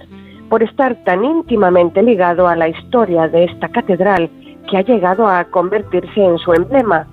por 0.48 0.62
estar 0.62 0.94
tan 1.04 1.24
íntimamente 1.24 2.02
ligado 2.02 2.48
a 2.48 2.56
la 2.56 2.68
historia 2.68 3.28
de 3.28 3.44
esta 3.44 3.68
catedral 3.68 4.30
que 4.68 4.76
ha 4.76 4.82
llegado 4.82 5.26
a 5.26 5.44
convertirse 5.44 6.22
en 6.22 6.38
su 6.38 6.52
emblema. 6.52 7.06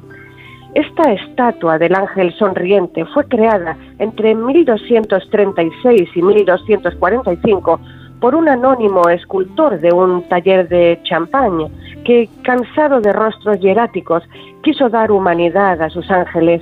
Esta 0.73 1.13
estatua 1.13 1.77
del 1.77 1.95
ángel 1.95 2.33
sonriente 2.33 3.05
fue 3.05 3.25
creada 3.27 3.77
entre 3.99 4.35
1236 4.35 6.09
y 6.13 6.21
1245 6.21 7.79
por 8.19 8.35
un 8.35 8.49
anónimo 8.49 9.07
escultor 9.09 9.79
de 9.79 9.93
un 9.93 10.27
taller 10.27 10.67
de 10.67 10.99
Champagne 11.03 11.69
que, 12.03 12.29
cansado 12.43 12.99
de 12.99 13.13
rostros 13.13 13.59
hieráticos, 13.59 14.23
quiso 14.63 14.89
dar 14.89 15.11
humanidad 15.11 15.81
a 15.81 15.89
sus 15.89 16.09
ángeles. 16.11 16.61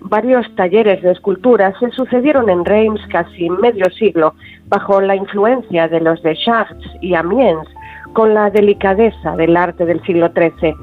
Varios 0.00 0.46
talleres 0.54 1.02
de 1.02 1.12
escultura 1.12 1.72
se 1.80 1.90
sucedieron 1.90 2.48
en 2.48 2.64
Reims 2.64 3.00
casi 3.08 3.50
medio 3.50 3.86
siglo, 3.90 4.34
bajo 4.68 5.00
la 5.00 5.16
influencia 5.16 5.88
de 5.88 6.00
los 6.00 6.22
de 6.22 6.36
Chartres 6.36 6.90
y 7.00 7.14
Amiens, 7.14 7.66
con 8.12 8.34
la 8.34 8.50
delicadeza 8.50 9.36
del 9.36 9.56
arte 9.56 9.84
del 9.84 10.02
siglo 10.02 10.30
XIII. 10.34 10.74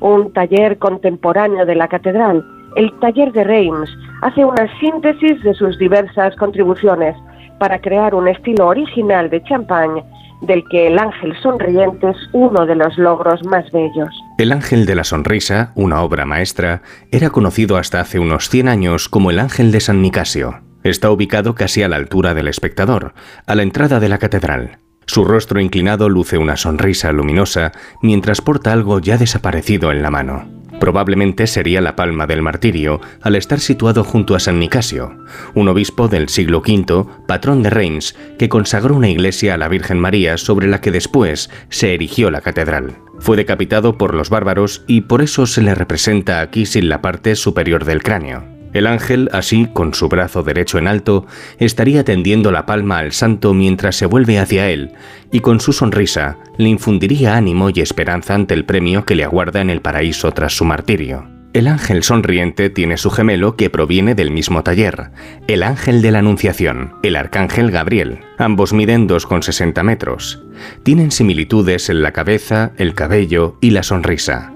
Un 0.00 0.32
taller 0.32 0.78
contemporáneo 0.78 1.66
de 1.66 1.74
la 1.74 1.88
catedral, 1.88 2.44
el 2.76 2.92
taller 3.00 3.32
de 3.32 3.44
Reims, 3.44 3.90
hace 4.22 4.44
una 4.44 4.68
síntesis 4.78 5.42
de 5.42 5.54
sus 5.54 5.78
diversas 5.78 6.36
contribuciones 6.36 7.16
para 7.58 7.80
crear 7.80 8.14
un 8.14 8.28
estilo 8.28 8.68
original 8.68 9.28
de 9.30 9.42
champagne 9.42 10.04
del 10.40 10.64
que 10.70 10.86
el 10.86 10.98
ángel 10.98 11.34
sonriente 11.42 12.10
es 12.10 12.16
uno 12.32 12.66
de 12.66 12.74
los 12.74 12.96
logros 12.98 13.44
más 13.44 13.70
bellos. 13.72 14.08
El 14.38 14.52
ángel 14.52 14.86
de 14.86 14.94
la 14.94 15.04
sonrisa, 15.04 15.72
una 15.74 16.02
obra 16.02 16.24
maestra, 16.24 16.82
era 17.10 17.30
conocido 17.30 17.76
hasta 17.76 18.00
hace 18.00 18.18
unos 18.18 18.48
100 18.48 18.68
años 18.68 19.08
como 19.08 19.30
el 19.30 19.38
ángel 19.38 19.72
de 19.72 19.80
San 19.80 20.02
Nicasio. 20.02 20.60
Está 20.84 21.10
ubicado 21.10 21.54
casi 21.54 21.82
a 21.82 21.88
la 21.88 21.96
altura 21.96 22.34
del 22.34 22.48
espectador, 22.48 23.14
a 23.46 23.54
la 23.54 23.62
entrada 23.62 24.00
de 24.00 24.08
la 24.08 24.18
catedral. 24.18 24.78
Su 25.06 25.24
rostro 25.24 25.58
inclinado 25.60 26.08
luce 26.08 26.36
una 26.36 26.56
sonrisa 26.56 27.12
luminosa 27.12 27.72
mientras 28.02 28.40
porta 28.42 28.72
algo 28.72 29.00
ya 29.00 29.16
desaparecido 29.16 29.90
en 29.90 30.02
la 30.02 30.10
mano. 30.10 30.46
Probablemente 30.80 31.46
sería 31.46 31.80
la 31.80 31.96
palma 31.96 32.26
del 32.26 32.42
martirio, 32.42 33.00
al 33.22 33.36
estar 33.36 33.60
situado 33.60 34.04
junto 34.04 34.34
a 34.34 34.40
San 34.40 34.58
Nicasio, 34.60 35.16
un 35.54 35.68
obispo 35.68 36.08
del 36.08 36.28
siglo 36.28 36.58
V, 36.58 37.04
patrón 37.26 37.62
de 37.62 37.70
Reims, 37.70 38.14
que 38.38 38.48
consagró 38.48 38.94
una 38.94 39.08
iglesia 39.08 39.54
a 39.54 39.56
la 39.56 39.68
Virgen 39.68 39.98
María 39.98 40.38
sobre 40.38 40.68
la 40.68 40.80
que 40.80 40.90
después 40.90 41.50
se 41.68 41.94
erigió 41.94 42.30
la 42.30 42.40
catedral. 42.40 42.96
Fue 43.18 43.36
decapitado 43.36 43.98
por 43.98 44.14
los 44.14 44.30
bárbaros 44.30 44.84
y 44.86 45.02
por 45.02 45.22
eso 45.22 45.46
se 45.46 45.62
le 45.62 45.74
representa 45.74 46.40
aquí 46.40 46.66
sin 46.66 46.88
la 46.88 47.02
parte 47.02 47.34
superior 47.34 47.84
del 47.84 48.02
cráneo. 48.02 48.57
El 48.72 48.86
ángel, 48.86 49.28
así, 49.32 49.68
con 49.72 49.94
su 49.94 50.08
brazo 50.08 50.42
derecho 50.42 50.78
en 50.78 50.88
alto, 50.88 51.26
estaría 51.58 52.04
tendiendo 52.04 52.50
la 52.52 52.66
palma 52.66 52.98
al 52.98 53.12
santo 53.12 53.54
mientras 53.54 53.96
se 53.96 54.06
vuelve 54.06 54.38
hacia 54.38 54.68
él, 54.70 54.92
y 55.32 55.40
con 55.40 55.60
su 55.60 55.72
sonrisa 55.72 56.38
le 56.56 56.68
infundiría 56.68 57.36
ánimo 57.36 57.70
y 57.70 57.80
esperanza 57.80 58.34
ante 58.34 58.54
el 58.54 58.64
premio 58.64 59.04
que 59.04 59.14
le 59.14 59.24
aguarda 59.24 59.60
en 59.60 59.70
el 59.70 59.80
paraíso 59.80 60.30
tras 60.32 60.56
su 60.56 60.64
martirio. 60.64 61.38
El 61.54 61.66
ángel 61.66 62.02
sonriente 62.02 62.68
tiene 62.68 62.98
su 62.98 63.10
gemelo 63.10 63.56
que 63.56 63.70
proviene 63.70 64.14
del 64.14 64.30
mismo 64.30 64.62
taller, 64.62 65.10
el 65.46 65.62
ángel 65.62 66.02
de 66.02 66.10
la 66.10 66.18
Anunciación, 66.18 66.92
el 67.02 67.16
arcángel 67.16 67.70
Gabriel. 67.70 68.20
Ambos 68.36 68.74
miden 68.74 69.08
2,60 69.08 69.82
metros. 69.82 70.44
Tienen 70.82 71.10
similitudes 71.10 71.88
en 71.88 72.02
la 72.02 72.12
cabeza, 72.12 72.72
el 72.76 72.94
cabello 72.94 73.56
y 73.62 73.70
la 73.70 73.82
sonrisa. 73.82 74.52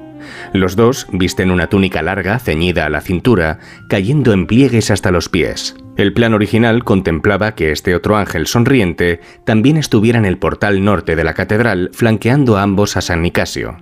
Los 0.53 0.77
dos 0.77 1.07
visten 1.13 1.51
una 1.51 1.69
túnica 1.69 2.03
larga 2.03 2.39
ceñida 2.39 2.87
a 2.87 2.91
la 2.91 3.01
cintura, 3.01 3.59
cayendo 3.89 4.33
en 4.33 4.47
pliegues 4.47 4.91
hasta 4.91 5.11
los 5.11 5.29
pies. 5.29 5.77
El 5.97 6.13
plan 6.13 6.33
original 6.35 6.85
contemplaba 6.85 7.55
que 7.55 7.73
este 7.73 7.95
otro 7.95 8.17
ángel 8.17 8.47
sonriente 8.47 9.21
también 9.45 9.77
estuviera 9.77 10.19
en 10.19 10.25
el 10.25 10.39
portal 10.39 10.85
norte 10.85 11.17
de 11.17 11.25
la 11.25 11.35
catedral, 11.35 11.91
flanqueando 11.93 12.57
a 12.57 12.63
ambos 12.63 12.97
a 12.97 13.03
San 13.03 13.23
Nicasio. 13.23 13.77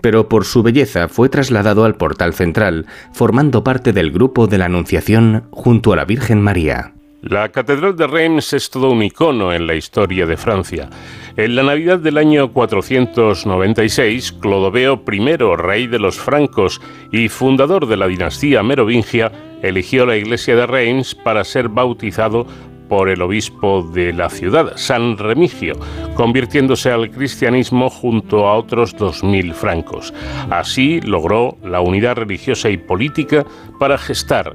Pero 0.00 0.28
por 0.28 0.44
su 0.44 0.62
belleza 0.62 1.08
fue 1.08 1.28
trasladado 1.28 1.84
al 1.84 1.96
portal 1.96 2.34
central, 2.34 2.86
formando 3.12 3.64
parte 3.64 3.92
del 3.92 4.10
grupo 4.10 4.46
de 4.46 4.58
la 4.58 4.66
Anunciación 4.66 5.48
junto 5.50 5.92
a 5.92 5.96
la 5.96 6.04
Virgen 6.04 6.40
María. 6.42 6.94
La 7.22 7.48
Catedral 7.48 7.96
de 7.96 8.06
Reims 8.06 8.52
es 8.52 8.70
todo 8.70 8.90
un 8.90 9.02
icono 9.02 9.52
en 9.52 9.66
la 9.66 9.74
historia 9.74 10.24
de 10.24 10.36
Francia. 10.36 10.88
En 11.36 11.56
la 11.56 11.64
Navidad 11.64 11.98
del 11.98 12.16
año 12.16 12.52
496, 12.52 14.34
Clodoveo 14.34 15.02
I, 15.04 15.36
rey 15.56 15.88
de 15.88 15.98
los 15.98 16.16
francos 16.16 16.80
y 17.10 17.28
fundador 17.28 17.88
de 17.88 17.96
la 17.96 18.06
dinastía 18.06 18.62
merovingia, 18.62 19.32
eligió 19.62 20.06
la 20.06 20.16
iglesia 20.16 20.54
de 20.54 20.68
Reims 20.68 21.16
para 21.16 21.42
ser 21.42 21.68
bautizado 21.68 22.46
por 22.88 23.08
el 23.08 23.20
obispo 23.20 23.82
de 23.92 24.12
la 24.12 24.30
ciudad, 24.30 24.74
San 24.76 25.18
Remigio, 25.18 25.74
convirtiéndose 26.14 26.92
al 26.92 27.10
cristianismo 27.10 27.90
junto 27.90 28.46
a 28.46 28.54
otros 28.54 28.96
2.000 28.96 29.54
francos. 29.54 30.14
Así 30.50 31.00
logró 31.00 31.58
la 31.64 31.80
unidad 31.80 32.14
religiosa 32.14 32.70
y 32.70 32.76
política 32.76 33.44
para 33.80 33.98
gestar 33.98 34.54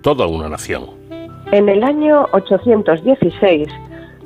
toda 0.00 0.26
una 0.26 0.48
nación. 0.48 0.97
En 1.50 1.70
el 1.70 1.82
año 1.82 2.26
816, 2.32 3.68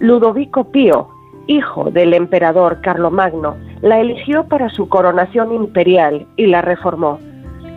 Ludovico 0.01 0.65
Pío, 0.73 1.07
hijo 1.47 1.89
del 1.93 2.15
emperador 2.15 2.81
Carlomagno, 2.81 3.55
la 3.81 4.01
eligió 4.01 4.43
para 4.49 4.69
su 4.71 4.89
coronación 4.89 5.55
imperial 5.55 6.27
y 6.35 6.47
la 6.47 6.63
reformó. 6.63 7.21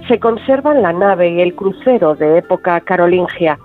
Se 0.08 0.20
conservan 0.20 0.82
la 0.82 0.94
nave 0.94 1.30
y 1.30 1.42
el 1.42 1.54
crucero 1.54 2.16
de 2.16 2.40
época 2.40 2.82
carolingia. 2.82 3.60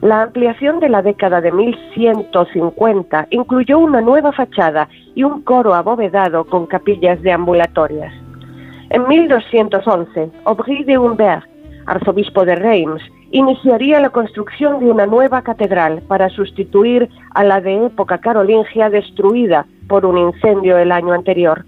La 0.00 0.22
ampliación 0.22 0.80
de 0.80 0.88
la 0.88 1.02
década 1.02 1.42
de 1.42 1.52
1150 1.52 3.26
incluyó 3.28 3.80
una 3.80 4.00
nueva 4.00 4.32
fachada 4.32 4.88
y 5.14 5.24
un 5.24 5.42
coro 5.42 5.74
abovedado 5.74 6.46
con 6.46 6.64
capillas 6.64 7.20
deambulatorias. 7.20 8.14
En 8.88 9.06
1211, 9.06 10.30
Aubry 10.46 10.84
de 10.84 10.96
Humbert, 10.96 11.44
arzobispo 11.88 12.44
de 12.44 12.54
Reims, 12.54 13.02
iniciaría 13.30 13.98
la 14.00 14.10
construcción 14.10 14.78
de 14.78 14.90
una 14.90 15.06
nueva 15.06 15.42
catedral 15.42 16.02
para 16.06 16.28
sustituir 16.28 17.08
a 17.34 17.42
la 17.44 17.60
de 17.60 17.86
época 17.86 18.18
carolingia 18.18 18.90
destruida 18.90 19.66
por 19.88 20.04
un 20.04 20.18
incendio 20.18 20.78
el 20.78 20.92
año 20.92 21.14
anterior. 21.14 21.64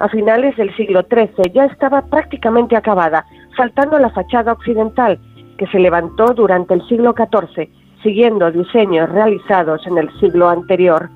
A 0.00 0.08
finales 0.08 0.56
del 0.56 0.74
siglo 0.76 1.02
XIII 1.02 1.52
ya 1.52 1.66
estaba 1.66 2.02
prácticamente 2.02 2.76
acabada, 2.76 3.26
faltando 3.56 3.98
la 3.98 4.10
fachada 4.10 4.52
occidental, 4.52 5.18
que 5.58 5.66
se 5.66 5.78
levantó 5.78 6.32
durante 6.34 6.74
el 6.74 6.86
siglo 6.88 7.14
XIV, 7.14 7.68
siguiendo 8.02 8.50
diseños 8.50 9.10
realizados 9.10 9.86
en 9.86 9.98
el 9.98 10.08
siglo 10.20 10.48
anterior. 10.48 11.10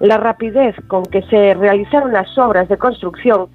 La 0.00 0.16
rapidez 0.16 0.74
con 0.88 1.04
que 1.04 1.22
se 1.22 1.54
realizaron 1.54 2.12
las 2.12 2.36
obras 2.36 2.68
de 2.68 2.76
construcción 2.76 3.48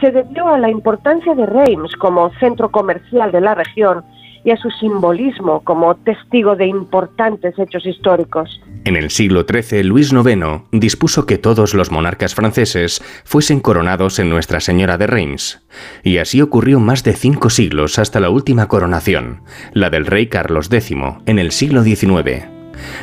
se 0.00 0.10
debió 0.10 0.48
a 0.48 0.58
la 0.58 0.70
importancia 0.70 1.34
de 1.34 1.46
Reims 1.46 1.94
como 1.96 2.30
centro 2.40 2.70
comercial 2.70 3.32
de 3.32 3.40
la 3.40 3.54
región 3.54 4.04
y 4.44 4.50
a 4.50 4.56
su 4.56 4.70
simbolismo 4.70 5.60
como 5.60 5.94
testigo 5.96 6.56
de 6.56 6.66
importantes 6.66 7.58
hechos 7.58 7.84
históricos. 7.86 8.60
En 8.84 8.96
el 8.96 9.10
siglo 9.10 9.44
XIII, 9.44 9.82
Luis 9.82 10.12
IX 10.12 10.62
dispuso 10.72 11.26
que 11.26 11.36
todos 11.36 11.74
los 11.74 11.90
monarcas 11.90 12.34
franceses 12.34 13.02
fuesen 13.24 13.60
coronados 13.60 14.18
en 14.18 14.30
Nuestra 14.30 14.60
Señora 14.60 14.96
de 14.96 15.06
Reims, 15.06 15.62
y 16.02 16.18
así 16.18 16.40
ocurrió 16.40 16.80
más 16.80 17.04
de 17.04 17.12
cinco 17.12 17.50
siglos 17.50 17.98
hasta 17.98 18.20
la 18.20 18.30
última 18.30 18.68
coronación, 18.68 19.42
la 19.74 19.90
del 19.90 20.06
rey 20.06 20.28
Carlos 20.28 20.72
X, 20.72 20.96
en 21.26 21.38
el 21.38 21.50
siglo 21.50 21.82
XIX. 21.82 22.59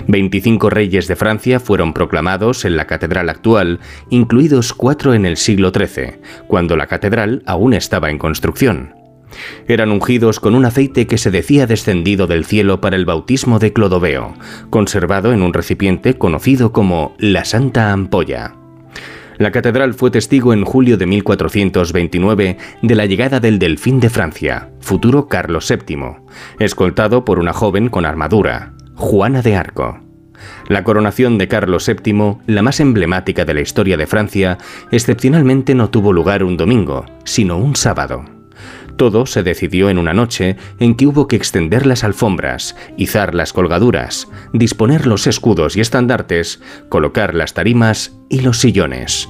25 0.08 0.70
reyes 0.70 1.08
de 1.08 1.16
Francia 1.16 1.60
fueron 1.60 1.94
proclamados 1.94 2.66
en 2.66 2.78
la 2.78 2.88
catedral 2.88 3.30
actual, 3.30 3.80
incluidos 4.10 4.74
cuatro 4.74 5.14
en 5.14 5.26
el 5.26 5.38
siglo 5.38 5.72
XIII, 5.72 6.20
cuando 6.48 6.76
la 6.76 6.88
catedral 6.88 7.44
aún 7.46 7.74
estaba 7.74 8.10
en 8.10 8.18
construcción. 8.18 8.96
Eran 9.68 9.92
ungidos 9.92 10.40
con 10.40 10.56
un 10.56 10.66
aceite 10.66 11.08
que 11.08 11.18
se 11.18 11.32
decía 11.32 11.68
descendido 11.68 12.28
del 12.28 12.46
cielo 12.46 12.82
para 12.82 12.96
el 12.96 13.06
bautismo 13.06 13.60
de 13.60 13.74
Clodoveo, 13.74 14.34
conservado 14.70 15.34
en 15.34 15.42
un 15.42 15.54
recipiente 15.54 16.18
conocido 16.18 16.72
como 16.72 17.16
la 17.20 17.46
Santa 17.46 17.92
Ampolla. 17.92 18.54
La 19.38 19.52
catedral 19.52 19.94
fue 19.94 20.10
testigo 20.10 20.52
en 20.52 20.66
julio 20.66 20.98
de 20.98 21.06
1429 21.06 22.58
de 22.82 22.96
la 22.96 23.06
llegada 23.06 23.40
del 23.40 23.60
delfín 23.60 24.00
de 24.00 24.10
Francia, 24.10 24.72
futuro 24.80 25.28
Carlos 25.28 25.70
VII, 25.70 25.98
escoltado 26.60 27.24
por 27.24 27.38
una 27.38 27.54
joven 27.54 27.90
con 27.90 28.06
armadura, 28.06 28.74
Juana 28.98 29.44
de 29.44 29.56
Arco. 29.56 30.00
La 30.68 30.84
coronación 30.84 31.38
de 31.38 31.48
Carlos 31.48 31.88
VII, 31.88 32.38
la 32.48 32.64
más 32.64 32.80
emblemática 32.80 33.46
de 33.46 33.54
la 33.54 33.62
historia 33.62 33.96
de 33.96 34.08
Francia, 34.08 34.58
excepcionalmente 34.92 35.76
no 35.76 35.92
tuvo 35.92 36.12
lugar 36.12 36.44
un 36.44 36.58
domingo, 36.58 37.06
sino 37.24 37.58
un 37.58 37.76
sábado. 37.76 38.26
Todo 38.98 39.28
se 39.28 39.44
decidió 39.44 39.92
en 39.92 40.00
una 40.00 40.14
noche 40.14 40.58
en 40.80 40.96
que 40.96 41.06
hubo 41.06 41.28
que 41.28 41.36
extender 41.36 41.86
las 41.86 42.04
alfombras, 42.04 42.76
izar 42.98 43.36
las 43.36 43.54
colgaduras, 43.54 44.28
disponer 44.52 45.06
los 45.06 45.28
escudos 45.28 45.78
y 45.78 45.82
estandartes, 45.82 46.60
colocar 46.90 47.36
las 47.36 47.54
tarimas 47.54 48.18
y 48.30 48.40
los 48.40 48.58
sillones. 48.58 49.30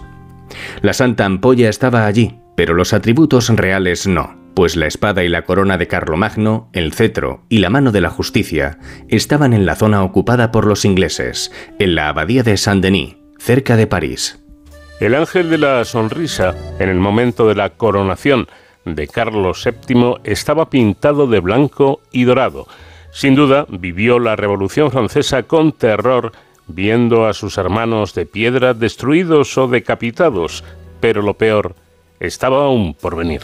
La 0.81 0.93
Santa 0.93 1.25
Ampolla 1.25 1.67
estaba 1.67 2.05
allí, 2.05 2.39
pero 2.55 2.73
los 2.73 2.93
atributos 2.93 3.49
reales 3.49 4.07
no, 4.07 4.46
pues 4.57 4.75
la 4.75 4.87
espada 4.87 5.23
y 5.23 5.29
la 5.29 5.43
corona 5.43 5.77
de 5.77 5.85
Carlomagno, 5.85 6.71
el 6.73 6.91
cetro 6.91 7.43
y 7.47 7.59
la 7.59 7.69
mano 7.69 7.91
de 7.91 8.01
la 8.01 8.09
justicia 8.09 8.79
estaban 9.07 9.53
en 9.53 9.67
la 9.67 9.75
zona 9.75 10.03
ocupada 10.03 10.51
por 10.51 10.65
los 10.65 10.83
ingleses, 10.83 11.51
en 11.77 11.93
la 11.93 12.09
abadía 12.09 12.41
de 12.41 12.57
Saint-Denis, 12.57 13.17
cerca 13.37 13.75
de 13.75 13.85
París. 13.85 14.39
El 14.99 15.13
ángel 15.13 15.51
de 15.51 15.59
la 15.59 15.85
sonrisa, 15.85 16.55
en 16.79 16.89
el 16.89 16.97
momento 16.97 17.47
de 17.47 17.53
la 17.53 17.69
coronación, 17.69 18.47
de 18.83 19.07
Carlos 19.07 19.63
VII 19.63 20.15
estaba 20.23 20.71
pintado 20.71 21.27
de 21.27 21.39
blanco 21.39 22.01
y 22.11 22.23
dorado. 22.23 22.65
Sin 23.11 23.35
duda, 23.35 23.67
vivió 23.69 24.17
la 24.17 24.35
Revolución 24.35 24.89
Francesa 24.89 25.43
con 25.43 25.71
terror, 25.71 26.31
viendo 26.65 27.27
a 27.27 27.35
sus 27.35 27.59
hermanos 27.59 28.15
de 28.15 28.25
piedra 28.25 28.73
destruidos 28.73 29.55
o 29.59 29.67
decapitados, 29.67 30.63
pero 30.99 31.21
lo 31.21 31.35
peor 31.35 31.75
estaba 32.19 32.65
aún 32.65 32.95
por 32.95 33.15
venir. 33.15 33.43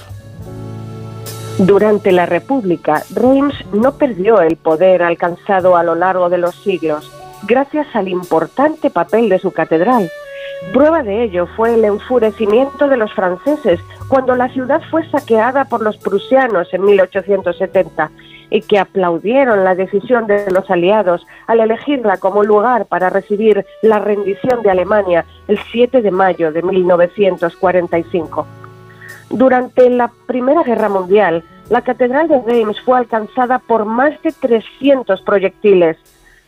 Durante 1.60 2.12
la 2.12 2.26
República, 2.26 3.04
Reims 3.14 3.54
no 3.74 3.94
perdió 3.94 4.42
el 4.42 4.58
poder 4.58 5.04
alcanzado 5.04 5.78
a 5.78 5.84
lo 5.84 5.94
largo 5.94 6.30
de 6.30 6.40
los 6.40 6.56
siglos, 6.56 7.12
gracias 7.48 7.86
al 7.96 8.08
importante 8.08 8.90
papel 8.90 9.30
de 9.30 9.38
su 9.38 9.52
catedral. 9.52 10.10
Prueba 10.74 11.04
de 11.04 11.24
ello 11.24 11.46
fue 11.56 11.76
el 11.76 11.86
enfurecimiento 11.86 12.88
de 12.88 12.98
los 12.98 13.14
franceses 13.14 13.80
cuando 14.08 14.36
la 14.36 14.50
ciudad 14.50 14.82
fue 14.90 15.08
saqueada 15.12 15.66
por 15.66 15.84
los 15.84 15.96
prusianos 15.98 16.74
en 16.74 16.86
1870 16.86 18.10
y 18.50 18.62
que 18.62 18.80
aplaudieron 18.80 19.64
la 19.64 19.76
decisión 19.76 20.26
de 20.26 20.50
los 20.50 20.70
aliados 20.72 21.26
al 21.46 21.60
elegirla 21.60 22.18
como 22.18 22.44
lugar 22.44 22.88
para 22.88 23.12
recibir 23.12 23.64
la 23.84 24.00
rendición 24.00 24.64
de 24.64 24.72
Alemania 24.72 25.26
el 25.48 25.60
7 25.72 26.02
de 26.02 26.12
mayo 26.12 26.52
de 26.52 26.64
1945. 26.64 28.63
Durante 29.34 29.90
la 29.90 30.12
Primera 30.28 30.62
Guerra 30.62 30.90
Mundial, 30.90 31.44
la 31.70 31.82
Catedral 31.82 32.28
de 32.28 32.40
Reims 32.44 32.80
fue 32.82 33.00
alcanzada 33.00 33.58
por 33.58 33.84
más 33.84 34.22
de 34.22 34.32
300 34.32 35.24
proyectiles. 35.24 35.98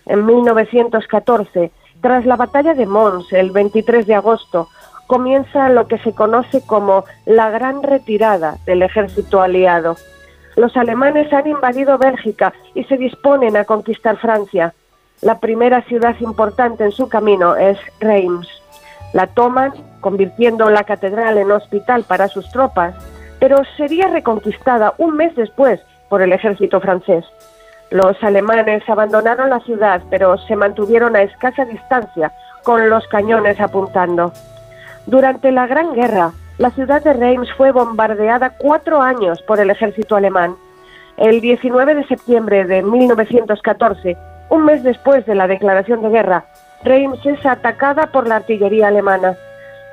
En 0.05 0.23
1914, 0.23 1.71
tras 1.99 2.27
la 2.27 2.35
batalla 2.35 2.75
de 2.75 2.85
Mons, 2.85 3.33
el 3.33 3.49
23 3.49 4.05
de 4.05 4.13
agosto, 4.13 4.69
comienza 5.07 5.67
lo 5.69 5.87
que 5.87 5.97
se 5.97 6.13
conoce 6.13 6.61
como 6.63 7.05
la 7.25 7.49
Gran 7.49 7.81
Retirada 7.81 8.57
del 8.67 8.83
ejército 8.83 9.41
aliado. 9.41 9.95
Los 10.55 10.77
alemanes 10.77 11.33
han 11.33 11.47
invadido 11.47 11.97
Bélgica 11.97 12.53
y 12.75 12.83
se 12.83 12.97
disponen 12.97 13.57
a 13.57 13.65
conquistar 13.65 14.17
Francia. 14.17 14.75
La 15.21 15.39
primera 15.39 15.81
ciudad 15.81 16.15
importante 16.19 16.83
en 16.83 16.91
su 16.91 17.09
camino 17.09 17.55
es 17.55 17.79
Reims. 17.99 18.47
La 19.15 19.27
toman, 19.27 19.71
convirtiendo 20.01 20.69
la 20.69 20.83
catedral 20.83 21.37
en 21.37 21.49
hospital 21.49 22.03
para 22.03 22.27
sus 22.27 22.51
tropas, 22.51 22.93
pero 23.39 23.61
sería 23.77 24.09
reconquistada 24.09 24.93
un 24.97 25.15
mes 25.15 25.33
después 25.37 25.79
por 26.09 26.21
el 26.21 26.33
ejército 26.33 26.81
francés. 26.81 27.23
Los 27.91 28.21
alemanes 28.21 28.83
abandonaron 28.89 29.51
la 29.51 29.61
ciudad, 29.61 30.01
pero 30.09 30.37
se 30.39 30.57
mantuvieron 30.57 31.15
a 31.15 31.21
escasa 31.21 31.63
distancia, 31.63 32.33
con 32.63 32.89
los 32.89 33.07
cañones 33.07 33.57
apuntando. 33.61 34.33
Durante 35.05 35.49
la 35.53 35.65
Gran 35.65 35.93
Guerra, 35.93 36.33
la 36.57 36.71
ciudad 36.71 37.01
de 37.01 37.13
Reims 37.13 37.47
fue 37.55 37.71
bombardeada 37.71 38.57
cuatro 38.57 39.01
años 39.01 39.41
por 39.43 39.61
el 39.61 39.69
ejército 39.69 40.17
alemán. 40.17 40.57
El 41.15 41.39
19 41.39 41.95
de 41.95 42.07
septiembre 42.07 42.65
de 42.65 42.83
1914, 42.83 44.17
un 44.49 44.65
mes 44.65 44.83
después 44.83 45.25
de 45.25 45.35
la 45.35 45.47
declaración 45.47 46.01
de 46.01 46.09
guerra, 46.09 46.43
Reims 46.85 47.25
es 47.25 47.43
atacada 47.45 48.07
por 48.07 48.27
la 48.27 48.37
artillería 48.37 48.89
alemana. 48.89 49.35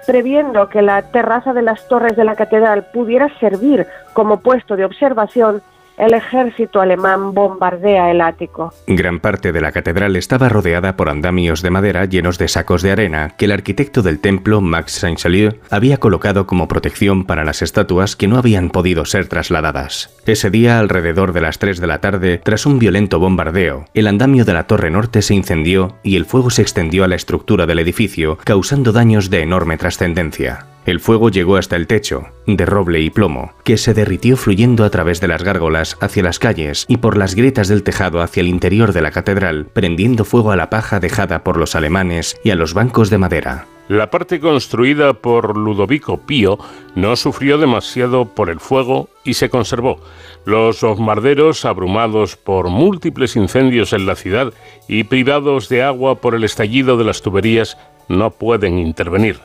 Previendo 0.06 0.68
que 0.68 0.82
la 0.82 1.00
terraza 1.00 1.54
de 1.54 1.62
las 1.62 1.88
torres 1.88 2.16
de 2.16 2.24
la 2.24 2.36
catedral 2.36 2.84
pudiera 2.92 3.28
servir 3.38 3.86
como 4.12 4.40
puesto 4.40 4.76
de 4.76 4.84
observación, 4.84 5.62
el 6.02 6.14
ejército 6.14 6.80
alemán 6.80 7.32
bombardea 7.32 8.10
el 8.10 8.20
ático. 8.20 8.74
Gran 8.88 9.20
parte 9.20 9.52
de 9.52 9.60
la 9.60 9.70
catedral 9.70 10.16
estaba 10.16 10.48
rodeada 10.48 10.96
por 10.96 11.08
andamios 11.08 11.62
de 11.62 11.70
madera 11.70 12.04
llenos 12.06 12.38
de 12.38 12.48
sacos 12.48 12.82
de 12.82 12.90
arena 12.90 13.34
que 13.38 13.44
el 13.44 13.52
arquitecto 13.52 14.02
del 14.02 14.18
templo, 14.18 14.60
Max 14.60 14.92
Saint-Chalieu, 14.92 15.60
había 15.70 15.98
colocado 15.98 16.46
como 16.46 16.66
protección 16.66 17.24
para 17.24 17.44
las 17.44 17.62
estatuas 17.62 18.16
que 18.16 18.26
no 18.26 18.36
habían 18.36 18.70
podido 18.70 19.04
ser 19.04 19.28
trasladadas. 19.28 20.16
Ese 20.26 20.50
día, 20.50 20.80
alrededor 20.80 21.32
de 21.32 21.40
las 21.40 21.58
3 21.58 21.80
de 21.80 21.86
la 21.86 22.00
tarde, 22.00 22.40
tras 22.42 22.66
un 22.66 22.80
violento 22.80 23.20
bombardeo, 23.20 23.84
el 23.94 24.08
andamio 24.08 24.44
de 24.44 24.54
la 24.54 24.66
torre 24.66 24.90
norte 24.90 25.22
se 25.22 25.34
incendió 25.34 25.98
y 26.02 26.16
el 26.16 26.24
fuego 26.24 26.50
se 26.50 26.62
extendió 26.62 27.04
a 27.04 27.08
la 27.08 27.14
estructura 27.14 27.66
del 27.66 27.78
edificio, 27.78 28.38
causando 28.42 28.90
daños 28.90 29.30
de 29.30 29.42
enorme 29.42 29.76
trascendencia. 29.76 30.66
El 30.84 30.98
fuego 30.98 31.30
llegó 31.30 31.56
hasta 31.56 31.76
el 31.76 31.86
techo, 31.86 32.24
de 32.46 32.66
roble 32.66 33.00
y 33.00 33.10
plomo, 33.10 33.52
que 33.62 33.76
se 33.76 33.94
derritió 33.94 34.36
fluyendo 34.36 34.84
a 34.84 34.90
través 34.90 35.20
de 35.20 35.28
las 35.28 35.44
gárgolas 35.44 35.96
hacia 36.00 36.24
las 36.24 36.40
calles 36.40 36.86
y 36.88 36.96
por 36.96 37.16
las 37.16 37.36
grietas 37.36 37.68
del 37.68 37.84
tejado 37.84 38.20
hacia 38.20 38.40
el 38.40 38.48
interior 38.48 38.92
de 38.92 39.02
la 39.02 39.12
catedral, 39.12 39.66
prendiendo 39.66 40.24
fuego 40.24 40.50
a 40.50 40.56
la 40.56 40.70
paja 40.70 40.98
dejada 40.98 41.44
por 41.44 41.56
los 41.56 41.76
alemanes 41.76 42.36
y 42.42 42.50
a 42.50 42.56
los 42.56 42.74
bancos 42.74 43.10
de 43.10 43.18
madera. 43.18 43.66
La 43.86 44.10
parte 44.10 44.40
construida 44.40 45.12
por 45.12 45.56
Ludovico 45.56 46.18
Pío 46.18 46.58
no 46.96 47.14
sufrió 47.14 47.58
demasiado 47.58 48.24
por 48.24 48.50
el 48.50 48.58
fuego 48.58 49.08
y 49.22 49.34
se 49.34 49.50
conservó. 49.50 50.00
Los 50.44 50.80
bombarderos, 50.80 51.64
abrumados 51.64 52.36
por 52.36 52.70
múltiples 52.70 53.36
incendios 53.36 53.92
en 53.92 54.06
la 54.06 54.16
ciudad 54.16 54.52
y 54.88 55.04
privados 55.04 55.68
de 55.68 55.84
agua 55.84 56.16
por 56.16 56.34
el 56.34 56.42
estallido 56.42 56.96
de 56.96 57.04
las 57.04 57.22
tuberías, 57.22 57.76
no 58.08 58.30
pueden 58.30 58.78
intervenir. 58.78 59.40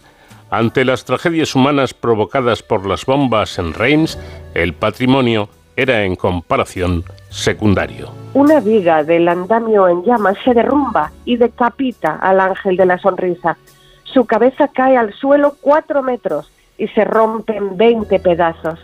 Ante 0.50 0.86
las 0.86 1.04
tragedias 1.04 1.56
humanas 1.56 1.94
provocadas 1.94 2.64
por 2.64 2.86
las 2.86 3.06
bombas 3.06 3.60
en 3.60 3.74
Reims, 3.74 4.18
el 4.54 4.74
patrimonio 4.74 5.50
era 5.76 6.04
en 6.04 6.16
comparación 6.16 7.04
secundario. 7.30 8.10
Una 8.34 8.62
viga 8.62 9.04
del 9.04 9.28
andamio 9.28 9.90
en 9.90 10.04
llamas 10.04 10.38
se 10.46 10.54
derrumba 10.54 11.12
y 11.26 11.36
decapita 11.36 12.16
al 12.16 12.40
ángel 12.40 12.78
de 12.78 12.86
la 12.86 12.98
sonrisa. 12.98 13.58
Su 14.06 14.26
cabeza 14.26 14.70
cae 14.70 14.96
al 14.96 15.14
suelo 15.14 15.56
cuatro 15.60 16.02
metros 16.02 16.50
y 16.78 16.88
se 16.90 17.04
rompe 17.04 17.58
en 17.58 17.76
veinte 17.76 18.20
pedazos. 18.20 18.80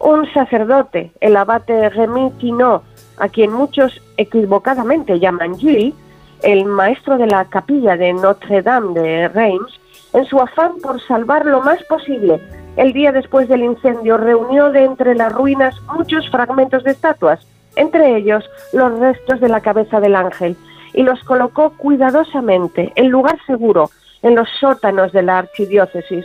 Un 0.00 0.30
sacerdote, 0.34 1.12
el 1.20 1.36
abate 1.36 1.88
Rémy 1.88 2.32
Quinot, 2.38 2.82
a 3.18 3.28
quien 3.28 3.52
muchos 3.52 4.02
equivocadamente 4.16 5.20
llaman 5.20 5.56
Gilles, 5.56 5.94
el 6.42 6.64
maestro 6.64 7.16
de 7.16 7.26
la 7.26 7.44
capilla 7.46 7.96
de 7.96 8.12
Notre-Dame 8.12 9.00
de 9.00 9.28
Reims, 9.28 9.80
en 10.16 10.24
su 10.24 10.40
afán 10.40 10.72
por 10.82 11.00
salvar 11.02 11.44
lo 11.44 11.60
más 11.60 11.82
posible, 11.84 12.40
el 12.76 12.94
día 12.94 13.12
después 13.12 13.48
del 13.48 13.62
incendio 13.62 14.16
reunió 14.16 14.70
de 14.70 14.84
entre 14.84 15.14
las 15.14 15.30
ruinas 15.30 15.78
muchos 15.94 16.28
fragmentos 16.30 16.84
de 16.84 16.92
estatuas, 16.92 17.46
entre 17.76 18.16
ellos 18.16 18.42
los 18.72 18.98
restos 18.98 19.40
de 19.40 19.50
la 19.50 19.60
cabeza 19.60 20.00
del 20.00 20.16
ángel, 20.16 20.56
y 20.94 21.02
los 21.02 21.22
colocó 21.24 21.70
cuidadosamente 21.76 22.92
en 22.94 23.10
lugar 23.10 23.38
seguro 23.46 23.90
en 24.22 24.34
los 24.34 24.48
sótanos 24.58 25.12
de 25.12 25.22
la 25.22 25.38
archidiócesis, 25.38 26.24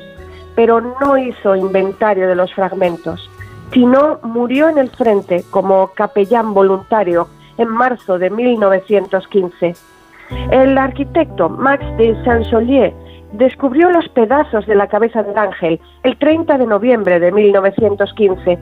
pero 0.56 0.80
no 0.80 1.18
hizo 1.18 1.58
inventario 1.58 2.30
de 2.30 2.36
los 2.36 2.54
fragmentos. 2.54 3.30
Tino 3.72 4.20
murió 4.24 4.70
en 4.70 4.78
el 4.78 4.90
frente 4.90 5.44
como 5.50 5.88
capellán 5.88 6.54
voluntario 6.54 7.28
en 7.58 7.68
marzo 7.68 8.18
de 8.18 8.30
1915. 8.30 9.76
El 10.52 10.78
arquitecto 10.78 11.50
Max 11.50 11.84
de 11.98 12.16
Saint-Solier 12.24 12.94
descubrió 13.34 13.90
los 13.90 14.08
pedazos 14.10 14.66
de 14.68 14.76
la 14.76 14.88
cabeza 14.88 15.24
del 15.24 15.38
ángel 15.38 15.80
el 16.04 16.18
30 16.18 16.58
de 16.58 16.68
noviembre 16.68 17.20
de 17.20 17.32
1915. 17.32 18.60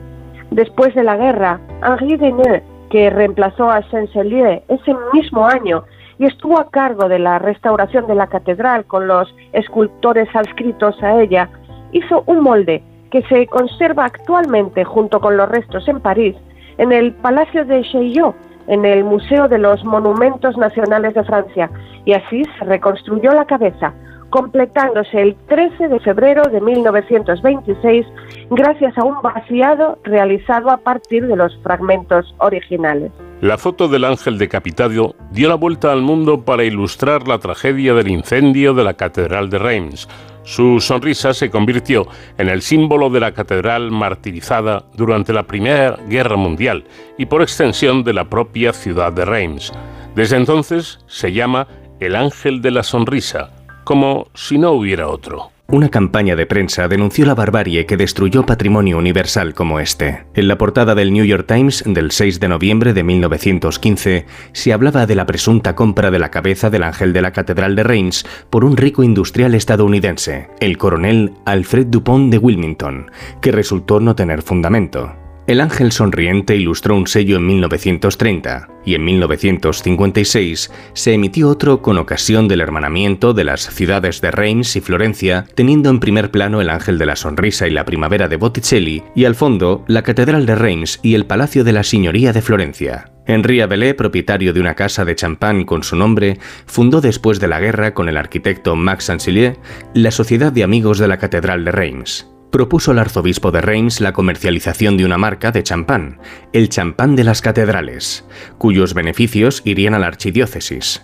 Después 0.50 0.94
de 0.94 1.04
la 1.04 1.16
guerra, 1.16 1.60
Henri 1.82 2.16
Deneux, 2.16 2.62
que 2.90 3.10
reemplazó 3.10 3.70
a 3.70 3.82
Saint-Celier 3.90 4.62
ese 4.68 4.94
mismo 5.12 5.46
año 5.46 5.84
y 6.18 6.26
estuvo 6.26 6.58
a 6.58 6.70
cargo 6.70 7.08
de 7.08 7.18
la 7.18 7.38
restauración 7.38 8.06
de 8.06 8.14
la 8.14 8.26
catedral 8.26 8.84
con 8.84 9.06
los 9.06 9.34
escultores 9.52 10.28
adscritos 10.34 11.00
a 11.02 11.20
ella, 11.20 11.48
hizo 11.92 12.24
un 12.26 12.40
molde 12.40 12.82
que 13.10 13.22
se 13.22 13.46
conserva 13.46 14.04
actualmente 14.04 14.84
junto 14.84 15.20
con 15.20 15.36
los 15.36 15.48
restos 15.48 15.86
en 15.88 16.00
París, 16.00 16.36
en 16.78 16.92
el 16.92 17.12
Palacio 17.14 17.64
de 17.64 17.82
Chaillot, 17.82 18.34
en 18.66 18.84
el 18.84 19.02
Museo 19.04 19.48
de 19.48 19.58
los 19.58 19.84
Monumentos 19.84 20.56
Nacionales 20.56 21.14
de 21.14 21.24
Francia, 21.24 21.70
y 22.04 22.12
así 22.12 22.44
se 22.58 22.64
reconstruyó 22.64 23.32
la 23.32 23.44
cabeza, 23.44 23.92
completándose 24.30 25.20
el 25.20 25.36
13 25.48 25.88
de 25.88 26.00
febrero 26.00 26.42
de 26.44 26.60
1926 26.60 28.06
gracias 28.50 28.96
a 28.96 29.04
un 29.04 29.20
vaciado 29.22 29.98
realizado 30.04 30.70
a 30.70 30.78
partir 30.78 31.26
de 31.26 31.36
los 31.36 31.56
fragmentos 31.62 32.34
originales. 32.38 33.12
La 33.40 33.58
foto 33.58 33.88
del 33.88 34.04
ángel 34.04 34.38
decapitado 34.38 35.14
dio 35.30 35.48
la 35.48 35.54
vuelta 35.54 35.92
al 35.92 36.02
mundo 36.02 36.44
para 36.44 36.64
ilustrar 36.64 37.26
la 37.26 37.38
tragedia 37.38 37.94
del 37.94 38.08
incendio 38.08 38.74
de 38.74 38.84
la 38.84 38.94
Catedral 38.94 39.48
de 39.48 39.58
Reims. 39.58 40.08
Su 40.42 40.80
sonrisa 40.80 41.32
se 41.34 41.50
convirtió 41.50 42.06
en 42.38 42.48
el 42.48 42.62
símbolo 42.62 43.08
de 43.10 43.20
la 43.20 43.32
catedral 43.32 43.90
martirizada 43.90 44.84
durante 44.94 45.32
la 45.32 45.44
Primera 45.44 45.96
Guerra 46.08 46.36
Mundial 46.36 46.84
y 47.18 47.26
por 47.26 47.42
extensión 47.42 48.04
de 48.04 48.14
la 48.14 48.24
propia 48.24 48.72
ciudad 48.72 49.12
de 49.12 49.24
Reims. 49.24 49.72
Desde 50.14 50.36
entonces 50.36 50.98
se 51.06 51.32
llama 51.32 51.66
el 52.00 52.16
ángel 52.16 52.62
de 52.62 52.70
la 52.70 52.82
sonrisa, 52.82 53.50
como 53.90 54.28
si 54.34 54.56
no 54.56 54.70
hubiera 54.70 55.08
otro. 55.08 55.50
Una 55.66 55.88
campaña 55.88 56.36
de 56.36 56.46
prensa 56.46 56.86
denunció 56.86 57.26
la 57.26 57.34
barbarie 57.34 57.86
que 57.86 57.96
destruyó 57.96 58.46
patrimonio 58.46 58.96
universal 58.96 59.52
como 59.52 59.80
este. 59.80 60.26
En 60.32 60.46
la 60.46 60.56
portada 60.56 60.94
del 60.94 61.12
New 61.12 61.24
York 61.24 61.48
Times 61.48 61.82
del 61.84 62.12
6 62.12 62.38
de 62.38 62.46
noviembre 62.46 62.92
de 62.92 63.02
1915 63.02 64.26
se 64.52 64.72
hablaba 64.72 65.06
de 65.06 65.16
la 65.16 65.26
presunta 65.26 65.74
compra 65.74 66.12
de 66.12 66.20
la 66.20 66.30
cabeza 66.30 66.70
del 66.70 66.84
ángel 66.84 67.12
de 67.12 67.22
la 67.22 67.32
Catedral 67.32 67.74
de 67.74 67.82
Reims 67.82 68.24
por 68.48 68.64
un 68.64 68.76
rico 68.76 69.02
industrial 69.02 69.56
estadounidense, 69.56 70.50
el 70.60 70.78
coronel 70.78 71.32
Alfred 71.44 71.88
Dupont 71.88 72.30
de 72.30 72.38
Wilmington, 72.38 73.10
que 73.40 73.50
resultó 73.50 73.98
no 73.98 74.14
tener 74.14 74.42
fundamento. 74.42 75.19
El 75.46 75.60
Ángel 75.60 75.90
Sonriente 75.90 76.54
ilustró 76.56 76.94
un 76.94 77.06
sello 77.06 77.36
en 77.36 77.46
1930 77.46 78.68
y 78.84 78.94
en 78.94 79.04
1956 79.04 80.70
se 80.92 81.12
emitió 81.12 81.48
otro 81.48 81.82
con 81.82 81.98
ocasión 81.98 82.46
del 82.46 82.60
hermanamiento 82.60 83.32
de 83.32 83.44
las 83.44 83.62
ciudades 83.74 84.20
de 84.20 84.30
Reims 84.30 84.76
y 84.76 84.80
Florencia, 84.80 85.46
teniendo 85.54 85.90
en 85.90 85.98
primer 85.98 86.30
plano 86.30 86.60
el 86.60 86.70
Ángel 86.70 86.98
de 86.98 87.06
la 87.06 87.16
Sonrisa 87.16 87.66
y 87.66 87.70
la 87.70 87.84
Primavera 87.84 88.28
de 88.28 88.36
Botticelli 88.36 89.02
y 89.14 89.24
al 89.24 89.34
fondo 89.34 89.84
la 89.88 90.02
Catedral 90.02 90.46
de 90.46 90.54
Reims 90.54 91.00
y 91.02 91.14
el 91.14 91.26
Palacio 91.26 91.64
de 91.64 91.72
la 91.72 91.82
Signoría 91.82 92.32
de 92.32 92.42
Florencia. 92.42 93.10
Henri 93.26 93.60
Abelé, 93.60 93.94
propietario 93.94 94.52
de 94.52 94.60
una 94.60 94.74
casa 94.74 95.04
de 95.04 95.14
champán 95.14 95.64
con 95.64 95.84
su 95.84 95.96
nombre, 95.96 96.38
fundó 96.66 97.00
después 97.00 97.38
de 97.40 97.48
la 97.48 97.60
guerra 97.60 97.94
con 97.94 98.08
el 98.08 98.16
arquitecto 98.16 98.76
Max 98.76 99.04
Sansilier 99.04 99.56
la 99.94 100.10
Sociedad 100.10 100.52
de 100.52 100.64
Amigos 100.64 100.98
de 100.98 101.08
la 101.08 101.18
Catedral 101.18 101.64
de 101.64 101.72
Reims. 101.72 102.26
Propuso 102.50 102.90
al 102.90 102.98
arzobispo 102.98 103.50
de 103.50 103.60
Reims 103.60 104.00
la 104.00 104.12
comercialización 104.12 104.96
de 104.96 105.04
una 105.04 105.18
marca 105.18 105.52
de 105.52 105.62
champán, 105.62 106.18
el 106.52 106.68
champán 106.68 107.16
de 107.16 107.24
las 107.24 107.40
catedrales, 107.40 108.24
cuyos 108.58 108.94
beneficios 108.94 109.62
irían 109.64 109.94
a 109.94 109.98
la 109.98 110.06
archidiócesis. 110.06 111.02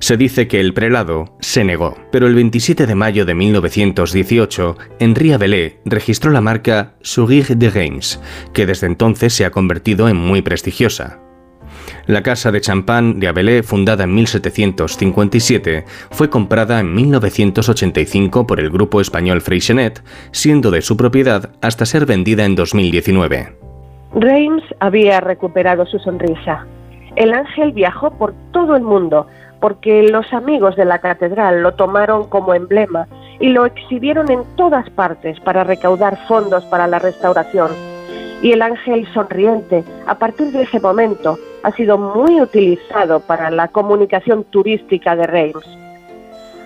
Se 0.00 0.16
dice 0.16 0.48
que 0.48 0.60
el 0.60 0.74
prelado 0.74 1.36
se 1.40 1.64
negó, 1.64 1.96
pero 2.10 2.26
el 2.26 2.34
27 2.34 2.86
de 2.86 2.94
mayo 2.94 3.24
de 3.24 3.34
1918, 3.34 4.76
Henri 4.98 5.32
Abelé 5.32 5.80
registró 5.84 6.30
la 6.30 6.40
marca 6.40 6.94
Sourir 7.02 7.56
de 7.56 7.70
Reims, 7.70 8.20
que 8.52 8.66
desde 8.66 8.86
entonces 8.86 9.32
se 9.32 9.44
ha 9.44 9.50
convertido 9.50 10.08
en 10.08 10.16
muy 10.16 10.42
prestigiosa. 10.42 11.20
La 12.06 12.22
casa 12.22 12.50
de 12.50 12.60
champán 12.60 13.20
de 13.20 13.28
Abelé, 13.28 13.62
fundada 13.62 14.04
en 14.04 14.14
1757, 14.14 15.84
fue 16.10 16.30
comprada 16.30 16.80
en 16.80 16.94
1985 16.94 18.46
por 18.46 18.60
el 18.60 18.70
grupo 18.70 19.00
español 19.00 19.40
Freixenet, 19.40 20.02
siendo 20.32 20.70
de 20.70 20.82
su 20.82 20.96
propiedad 20.96 21.50
hasta 21.60 21.86
ser 21.86 22.06
vendida 22.06 22.44
en 22.44 22.54
2019. 22.54 23.56
Reims 24.14 24.62
había 24.80 25.20
recuperado 25.20 25.86
su 25.86 25.98
sonrisa. 25.98 26.66
El 27.16 27.32
ángel 27.32 27.72
viajó 27.72 28.10
por 28.18 28.34
todo 28.52 28.76
el 28.76 28.82
mundo 28.82 29.26
porque 29.60 30.02
los 30.02 30.30
amigos 30.32 30.74
de 30.76 30.84
la 30.84 30.98
catedral 30.98 31.62
lo 31.62 31.74
tomaron 31.74 32.28
como 32.28 32.52
emblema 32.52 33.06
y 33.38 33.50
lo 33.50 33.64
exhibieron 33.64 34.30
en 34.30 34.42
todas 34.56 34.90
partes 34.90 35.38
para 35.40 35.62
recaudar 35.62 36.18
fondos 36.26 36.64
para 36.64 36.88
la 36.88 36.98
restauración. 36.98 37.70
Y 38.42 38.52
el 38.52 38.60
ángel 38.60 39.06
sonriente, 39.14 39.84
a 40.06 40.18
partir 40.18 40.50
de 40.50 40.62
ese 40.62 40.80
momento, 40.80 41.38
ha 41.62 41.72
sido 41.72 41.98
muy 41.98 42.40
utilizado 42.40 43.20
para 43.20 43.50
la 43.50 43.68
comunicación 43.68 44.44
turística 44.44 45.16
de 45.16 45.26
Reims. 45.26 45.78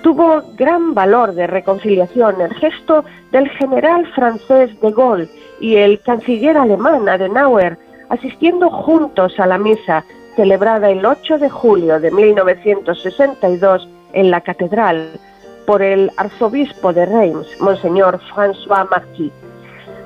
Tuvo 0.02 0.42
gran 0.56 0.94
valor 0.94 1.34
de 1.34 1.46
reconciliación 1.46 2.40
el 2.40 2.54
gesto 2.54 3.04
del 3.32 3.48
general 3.50 4.06
francés 4.14 4.80
de 4.80 4.92
Gaulle 4.92 5.28
y 5.60 5.76
el 5.76 6.00
canciller 6.00 6.56
alemán 6.56 7.08
Adenauer 7.08 7.78
asistiendo 8.08 8.70
juntos 8.70 9.38
a 9.38 9.46
la 9.46 9.58
misa 9.58 10.04
celebrada 10.36 10.90
el 10.90 11.04
8 11.04 11.38
de 11.38 11.50
julio 11.50 11.98
de 11.98 12.10
1962 12.10 13.88
en 14.12 14.30
la 14.30 14.42
catedral 14.42 15.10
por 15.66 15.82
el 15.82 16.12
arzobispo 16.16 16.92
de 16.92 17.06
Reims, 17.06 17.48
Monseñor 17.60 18.20
François 18.32 18.88
Marquis. 18.88 19.32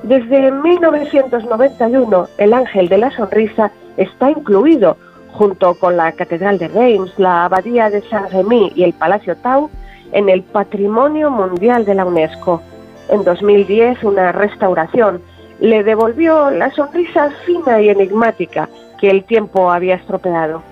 Desde 0.03 0.51
1991, 0.51 2.27
el 2.39 2.53
Ángel 2.53 2.89
de 2.89 2.97
la 2.97 3.11
Sonrisa 3.11 3.71
está 3.97 4.31
incluido, 4.31 4.97
junto 5.31 5.75
con 5.75 5.95
la 5.95 6.11
Catedral 6.13 6.57
de 6.57 6.69
Reims, 6.69 7.13
la 7.17 7.45
Abadía 7.45 7.91
de 7.91 8.01
Saint-Rémy 8.09 8.71
y 8.75 8.83
el 8.83 8.93
Palacio 8.93 9.35
Tau, 9.37 9.69
en 10.11 10.27
el 10.27 10.41
Patrimonio 10.41 11.29
Mundial 11.29 11.85
de 11.85 11.93
la 11.93 12.05
UNESCO. 12.05 12.63
En 13.09 13.23
2010, 13.23 14.03
una 14.03 14.31
restauración 14.31 15.21
le 15.59 15.83
devolvió 15.83 16.49
la 16.49 16.71
sonrisa 16.71 17.29
fina 17.45 17.79
y 17.79 17.89
enigmática 17.89 18.69
que 18.99 19.11
el 19.11 19.23
tiempo 19.23 19.69
había 19.69 19.95
estropeado. 19.95 20.63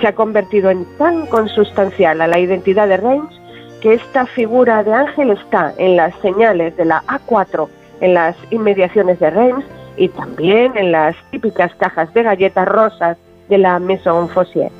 Se 0.00 0.06
ha 0.06 0.14
convertido 0.14 0.70
en 0.70 0.86
tan 0.98 1.26
consustancial 1.26 2.20
a 2.20 2.28
la 2.28 2.38
identidad 2.38 2.86
de 2.86 2.98
Reims 2.98 3.40
que 3.80 3.94
esta 3.94 4.26
figura 4.26 4.84
de 4.84 4.94
ángel 4.94 5.30
está 5.32 5.74
en 5.78 5.96
las 5.96 6.14
señales 6.20 6.76
de 6.76 6.84
la 6.84 7.02
A4 7.08 7.68
en 8.00 8.14
las 8.14 8.36
inmediaciones 8.50 9.18
de 9.20 9.30
Reims 9.30 9.64
y 9.96 10.08
también 10.08 10.76
en 10.76 10.92
las 10.92 11.16
típicas 11.30 11.74
cajas 11.76 12.12
de 12.14 12.22
galletas 12.22 12.68
rosas 12.68 13.16
de 13.48 13.58
la 13.58 13.78
Maison 13.78 14.28
Fossier. 14.28 14.70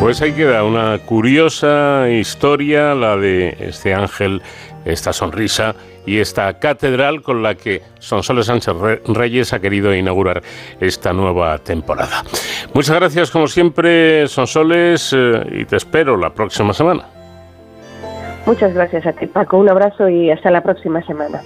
Pues 0.00 0.20
ahí 0.20 0.32
queda 0.32 0.64
una 0.64 0.98
curiosa 0.98 2.08
historia, 2.10 2.92
la 2.94 3.16
de 3.16 3.56
este 3.60 3.94
ángel, 3.94 4.42
esta 4.84 5.12
sonrisa 5.12 5.76
y 6.04 6.18
esta 6.18 6.58
catedral 6.58 7.22
con 7.22 7.42
la 7.42 7.54
que 7.54 7.82
Sonsoles 8.00 8.46
Sánchez 8.46 8.74
Reyes 9.06 9.52
ha 9.52 9.60
querido 9.60 9.94
inaugurar 9.94 10.42
esta 10.80 11.12
nueva 11.12 11.56
temporada. 11.58 12.24
Muchas 12.74 12.96
gracias 12.96 13.30
como 13.30 13.46
siempre, 13.46 14.26
Sonsoles, 14.26 15.12
eh, 15.16 15.46
y 15.52 15.64
te 15.66 15.76
espero 15.76 16.16
la 16.16 16.34
próxima 16.34 16.72
semana. 16.72 17.21
Muchas 18.46 18.74
gracias 18.74 19.06
a 19.06 19.12
ti, 19.12 19.26
Paco. 19.26 19.58
Un 19.58 19.68
abrazo 19.68 20.08
y 20.08 20.30
hasta 20.30 20.50
la 20.50 20.62
próxima 20.62 21.04
semana. 21.06 21.40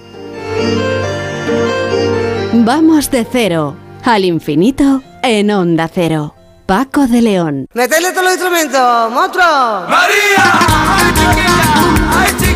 Vamos 2.53 3.11
de 3.11 3.25
cero 3.29 3.75
al 4.03 4.25
infinito 4.25 5.01
en 5.21 5.51
Onda 5.51 5.87
Cero. 5.87 6.33
Paco 6.65 7.07
de 7.07 7.21
León. 7.21 7.67
¡Metele 7.73 8.11
todos 8.11 8.23
los 8.23 8.33
instrumentos, 8.33 9.11
monstruo! 9.11 9.45
¡María! 9.87 10.43
¡Ay, 10.97 11.13
chiquilla! 11.13 11.53
¡Ay, 12.19 12.31
chiquilla! 12.37 12.46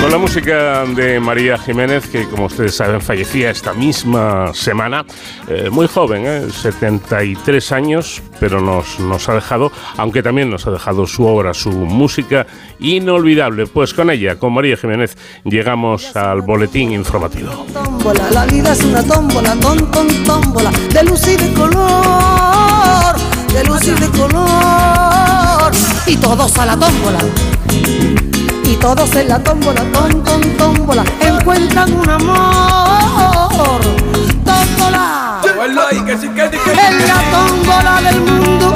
Con 0.00 0.10
la 0.10 0.16
música 0.16 0.84
de 0.86 1.20
María 1.20 1.58
Jiménez, 1.58 2.08
que 2.08 2.26
como 2.26 2.46
ustedes 2.46 2.74
saben 2.74 3.02
fallecía 3.02 3.50
esta 3.50 3.74
misma 3.74 4.54
semana, 4.54 5.04
eh, 5.46 5.68
muy 5.70 5.86
joven, 5.88 6.50
73 6.50 7.70
¿eh? 7.70 7.74
años, 7.74 8.22
pero 8.40 8.62
nos, 8.62 8.98
nos 8.98 9.28
ha 9.28 9.34
dejado, 9.34 9.70
aunque 9.98 10.22
también 10.22 10.48
nos 10.48 10.66
ha 10.66 10.70
dejado 10.70 11.06
su 11.06 11.26
obra, 11.26 11.52
su 11.52 11.70
música 11.70 12.46
inolvidable. 12.78 13.66
Pues 13.66 13.92
con 13.92 14.10
ella, 14.10 14.38
con 14.38 14.54
María 14.54 14.78
Jiménez, 14.78 15.18
llegamos 15.44 16.16
al 16.16 16.40
boletín 16.40 16.92
informativo. 16.92 17.66
La 18.32 18.46
vida 18.46 18.72
es 18.72 18.82
una 18.82 19.02
tómbola, 19.02 19.54
ton, 19.56 19.86
tómbola, 20.24 20.70
de 20.94 21.04
luz 21.04 21.28
y 21.28 21.36
de 21.36 21.52
color, 21.52 23.16
de 23.52 23.64
luz 23.64 23.86
y 23.86 23.90
de 23.90 24.08
color, 24.18 25.72
y 26.06 26.16
todos 26.16 26.56
a 26.56 26.64
la 26.64 26.78
tómbola 26.78 27.18
y 28.70 28.76
todos 28.76 29.14
en 29.16 29.28
la 29.28 29.38
tómbola, 29.42 29.82
ton, 29.92 30.22
ton, 30.22 30.40
tómbola, 30.56 31.04
encuentran 31.20 31.92
un 31.92 32.08
amor. 32.08 33.80
Tómbola. 34.44 35.40
En 35.66 37.08
la 37.08 37.20
tómbola 37.32 38.00
del 38.02 38.20
mundo 38.20 38.72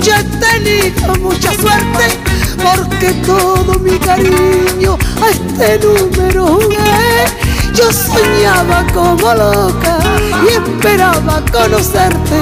yo 0.00 0.12
he 0.14 0.24
tenido 0.24 1.14
mucha 1.16 1.52
suerte 1.54 2.18
porque 2.62 3.12
todo 3.24 3.78
mi 3.78 3.98
cariño 3.98 4.98
a 5.22 5.30
este 5.30 5.78
número 5.78 6.46
jugué. 6.46 7.26
Yo 7.74 7.92
soñaba 7.92 8.84
como 8.92 9.34
loca 9.34 9.98
y 10.44 10.48
esperaba 10.54 11.42
conocerte 11.52 12.40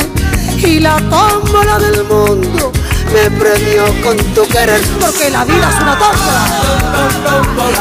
y 0.57 0.81
la 0.81 0.97
tómbola 1.11 1.79
del 1.79 2.05
mundo 2.05 2.73
me 3.15 3.31
premió 3.31 3.85
con 4.03 4.17
tu 4.35 4.43
querer. 4.49 4.83
Porque 5.01 5.31
la 5.31 5.45
vida 5.45 5.71
es 5.71 5.81
una 5.81 5.99
tómbola. 5.99 6.45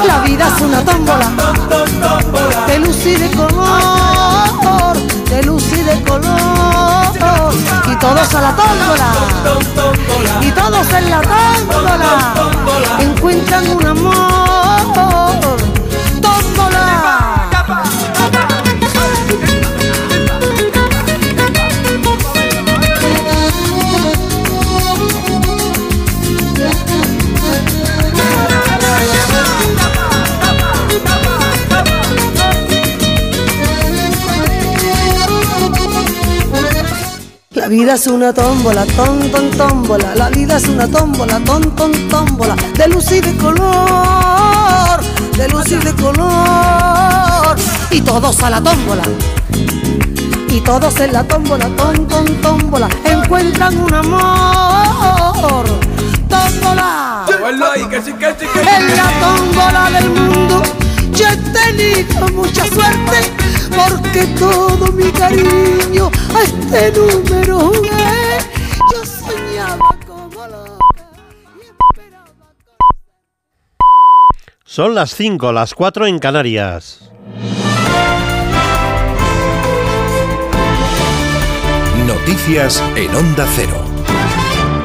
La 0.05 0.19
vida 0.19 0.47
es 0.47 0.61
una 0.61 0.86
tómbola. 0.86 1.31
De 2.67 2.79
luz 2.79 3.05
y 3.05 3.15
de 3.15 3.31
color 3.31 4.63
de 5.34 5.43
luz 5.43 5.63
y 5.71 5.81
de 5.81 6.01
color. 6.03 7.53
Y 7.91 7.95
todos 7.95 8.36
a 8.36 8.41
la 8.41 8.55
tómbola. 8.55 9.09
Y 10.41 10.51
todos 10.51 10.93
en 10.93 11.09
la 11.09 11.21
tómbola. 11.21 12.34
Encuentran 12.99 13.67
un 13.69 13.86
amor 13.86 15.22
La 37.64 37.70
vida 37.70 37.93
es 37.93 38.07
una 38.07 38.34
tómbola, 38.34 38.86
ton, 38.88 39.32
ton, 39.32 39.49
tómbola. 39.51 40.14
La 40.16 40.28
vida 40.28 40.57
es 40.57 40.68
una 40.68 40.86
tómbola, 40.86 41.39
ton, 41.45 41.74
ton, 41.78 41.93
tómbola. 42.09 42.57
De 42.78 42.89
luz 42.89 43.09
y 43.09 43.22
de 43.22 43.38
color, 43.38 44.99
de 45.38 45.47
luz 45.47 45.72
y 45.72 45.76
de 45.76 45.93
color. 45.93 47.55
Y 47.89 48.01
todos 48.01 48.43
a 48.43 48.49
la 48.49 48.61
tómbola. 48.61 49.03
Y 50.49 50.59
todos 50.59 50.99
en 50.99 51.14
la 51.14 51.24
tómbola, 51.24 51.70
ton, 51.78 52.05
ton, 52.05 52.26
tómbola. 52.41 52.89
Encuentran 53.05 53.78
un 53.78 53.93
amor. 53.93 55.64
Tómbola. 56.28 57.26
En 57.47 58.97
la 58.97 59.09
tómbola 59.22 59.89
del 59.89 60.09
mundo 60.09 60.82
yo 61.16 61.28
he 61.28 61.38
tenido 61.38 62.28
mucha 62.30 62.66
suerte 62.66 63.18
porque 63.76 64.26
todo 64.39 64.91
mi 64.91 65.11
cariño 65.11 66.11
a 66.36 66.43
este 66.43 66.91
número 66.91 67.59
jugué. 67.59 68.38
Yo 68.91 69.05
soñaba 69.05 69.95
como 70.05 70.47
loca 70.47 71.11
y 71.55 71.61
esperaba 71.61 72.53
Son 74.66 74.95
las 74.95 75.16
5, 75.16 75.51
las 75.51 75.74
4 75.74 76.07
en 76.07 76.20
Canarias. 76.20 77.11
Noticias 82.07 82.84
en 82.95 83.16
Onda 83.16 83.47
Cero. 83.55 83.82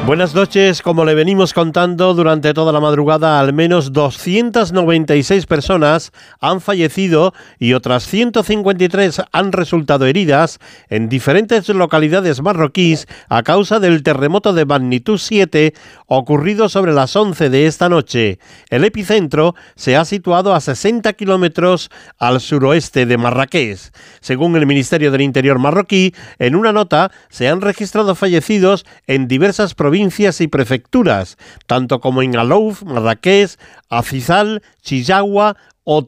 Buenas 0.09 0.33
noches. 0.33 0.81
Como 0.81 1.05
le 1.05 1.13
venimos 1.13 1.53
contando 1.53 2.15
durante 2.15 2.55
toda 2.55 2.71
la 2.71 2.79
madrugada, 2.79 3.39
al 3.39 3.53
menos 3.53 3.93
296 3.93 5.45
personas 5.45 6.11
han 6.39 6.61
fallecido 6.61 7.31
y 7.59 7.73
otras 7.73 8.07
153 8.07 9.21
han 9.31 9.51
resultado 9.51 10.07
heridas 10.07 10.57
en 10.89 11.09
diferentes 11.09 11.69
localidades 11.69 12.41
marroquíes 12.41 13.07
a 13.29 13.43
causa 13.43 13.79
del 13.79 14.01
terremoto 14.01 14.53
de 14.53 14.65
magnitud 14.65 15.19
7 15.19 15.75
ocurrido 16.07 16.69
sobre 16.69 16.91
las 16.91 17.15
11 17.15 17.51
de 17.51 17.67
esta 17.67 17.87
noche. 17.87 18.39
El 18.71 18.85
epicentro 18.85 19.53
se 19.75 19.95
ha 19.95 20.05
situado 20.05 20.55
a 20.55 20.59
60 20.59 21.13
kilómetros 21.13 21.91
al 22.17 22.41
suroeste 22.41 23.05
de 23.05 23.19
Marrakech. 23.19 23.91
Según 24.21 24.55
el 24.55 24.65
Ministerio 24.65 25.11
del 25.11 25.21
Interior 25.21 25.59
marroquí, 25.59 26.15
en 26.39 26.55
una 26.55 26.73
nota 26.73 27.11
se 27.29 27.47
han 27.47 27.61
registrado 27.61 28.15
fallecidos 28.15 28.87
en 29.05 29.27
diversas 29.27 29.75
provincias 29.75 29.98
provincias 29.99 30.39
y 30.39 30.47
prefecturas, 30.47 31.37
tanto 31.67 31.99
como 31.99 32.21
en 32.21 32.37
Alouf, 32.37 32.83
Marrakech, 32.83 33.59
Afizal, 33.89 34.63
Chiyagua 34.81 35.57
o. 35.91 36.07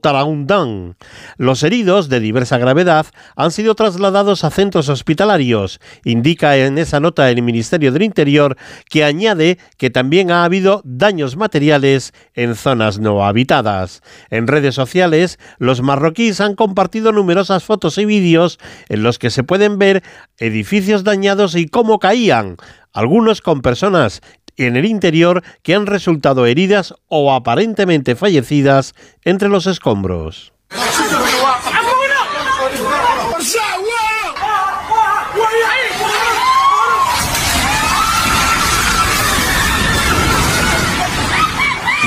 Los 1.37 1.63
heridos, 1.63 2.07
de 2.07 2.19
diversa 2.19 2.59
gravedad, 2.59 3.07
han 3.35 3.49
sido 3.49 3.73
trasladados 3.73 4.43
a 4.43 4.51
centros 4.51 4.89
hospitalarios, 4.89 5.79
indica 6.05 6.55
en 6.55 6.77
esa 6.77 6.99
nota 6.99 7.31
el 7.31 7.41
Ministerio 7.41 7.91
del 7.91 8.03
Interior, 8.03 8.57
que 8.89 9.03
añade 9.03 9.57
que 9.77 9.89
también 9.89 10.29
ha 10.29 10.43
habido 10.43 10.81
daños 10.85 11.35
materiales 11.35 12.13
en 12.35 12.55
zonas 12.55 12.99
no 12.99 13.25
habitadas. 13.25 14.03
En 14.29 14.45
redes 14.45 14.75
sociales, 14.75 15.39
los 15.57 15.81
marroquíes 15.81 16.41
han 16.41 16.53
compartido 16.53 17.11
numerosas 17.11 17.63
fotos 17.63 17.97
y 17.97 18.05
vídeos 18.05 18.59
en 18.87 19.01
los 19.01 19.17
que 19.17 19.31
se 19.31 19.43
pueden 19.43 19.79
ver 19.79 20.03
edificios 20.37 21.03
dañados 21.03 21.55
y 21.55 21.67
cómo 21.67 21.97
caían, 21.97 22.57
algunos 22.93 23.41
con 23.41 23.61
personas 23.61 24.21
en 24.57 24.75
el 24.75 24.85
interior 24.85 25.43
que 25.63 25.75
han 25.75 25.85
resultado 25.85 26.45
heridas 26.45 26.93
o 27.07 27.33
aparentemente 27.33 28.15
fallecidas 28.15 28.93
entre 29.23 29.49
los 29.49 29.67
escombros. 29.67 30.53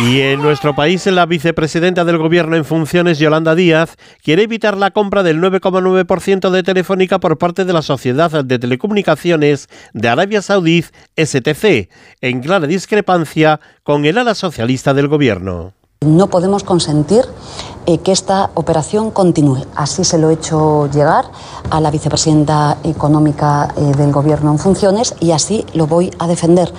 Y 0.07 0.21
en 0.21 0.43
nuestro 0.43 0.75
país, 0.75 1.07
la 1.07 1.25
vicepresidenta 1.25 2.05
del 2.05 2.19
Gobierno 2.19 2.57
en 2.57 2.67
funciones, 2.67 3.19
Yolanda 3.19 3.55
Díaz, 3.55 3.97
quiere 4.23 4.43
evitar 4.43 4.77
la 4.77 4.91
compra 4.91 5.23
del 5.23 5.41
9,9% 5.41 6.51
de 6.51 6.63
Telefónica 6.63 7.19
por 7.21 7.39
parte 7.39 7.65
de 7.65 7.73
la 7.73 7.81
Sociedad 7.81 8.45
de 8.45 8.59
Telecomunicaciones 8.59 9.69
de 9.95 10.09
Arabia 10.11 10.43
Saudí, 10.43 10.85
STC, 11.17 11.89
en 12.21 12.43
clara 12.43 12.67
discrepancia 12.67 13.61
con 13.83 14.05
el 14.05 14.19
ala 14.19 14.35
socialista 14.35 14.93
del 14.93 15.09
Gobierno. 15.09 15.73
No 16.05 16.29
podemos 16.29 16.65
consentir 16.65 17.25
eh, 17.87 17.99
que 17.99 18.13
esta 18.13 18.51
operación 18.55 19.11
continúe. 19.11 19.65
Así 19.75 20.05
se 20.05 20.19
lo 20.19 20.29
he 20.29 20.35
hecho 20.35 20.87
llegar 20.91 21.25
a 21.71 21.81
la 21.81 21.91
vicepresidenta 21.91 22.77
económica 22.85 23.73
eh, 23.77 23.81
del 23.97 24.13
Gobierno 24.13 24.53
en 24.53 24.59
funciones 24.59 25.15
y 25.21 25.31
así 25.31 25.65
lo 25.73 25.87
voy 25.87 26.11
a 26.19 26.27
defender. 26.27 26.71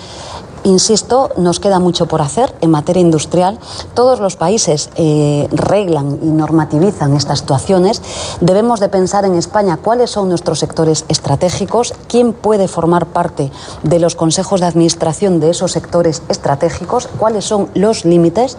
Insisto, 0.66 1.30
nos 1.38 1.60
queda 1.60 1.78
mucho 1.80 2.08
por 2.08 2.24
hacer 2.24 2.56
en 2.60 2.72
materia 2.72 3.00
industrial. 3.00 3.60
Todos 3.94 4.20
los 4.20 4.36
países 4.36 4.90
eh, 4.96 5.48
reglan 5.52 6.18
y 6.24 6.26
normativizan 6.26 7.16
estas 7.16 7.40
situaciones. 7.40 8.02
Debemos 8.42 8.80
de 8.80 8.90
pensar 8.90 9.26
en 9.26 9.36
España 9.36 9.78
cuáles 9.78 10.10
son 10.10 10.28
nuestros 10.28 10.58
sectores 10.58 11.06
estratégicos, 11.08 11.94
quién 12.08 12.34
puede 12.34 12.68
formar 12.68 13.06
parte 13.06 13.52
de 13.84 14.00
los 14.00 14.16
consejos 14.16 14.60
de 14.60 14.66
administración 14.66 15.40
de 15.40 15.52
esos 15.52 15.72
sectores 15.72 16.24
estratégicos, 16.30 17.10
cuáles 17.20 17.46
son 17.46 17.70
los 17.76 18.04
límites 18.04 18.58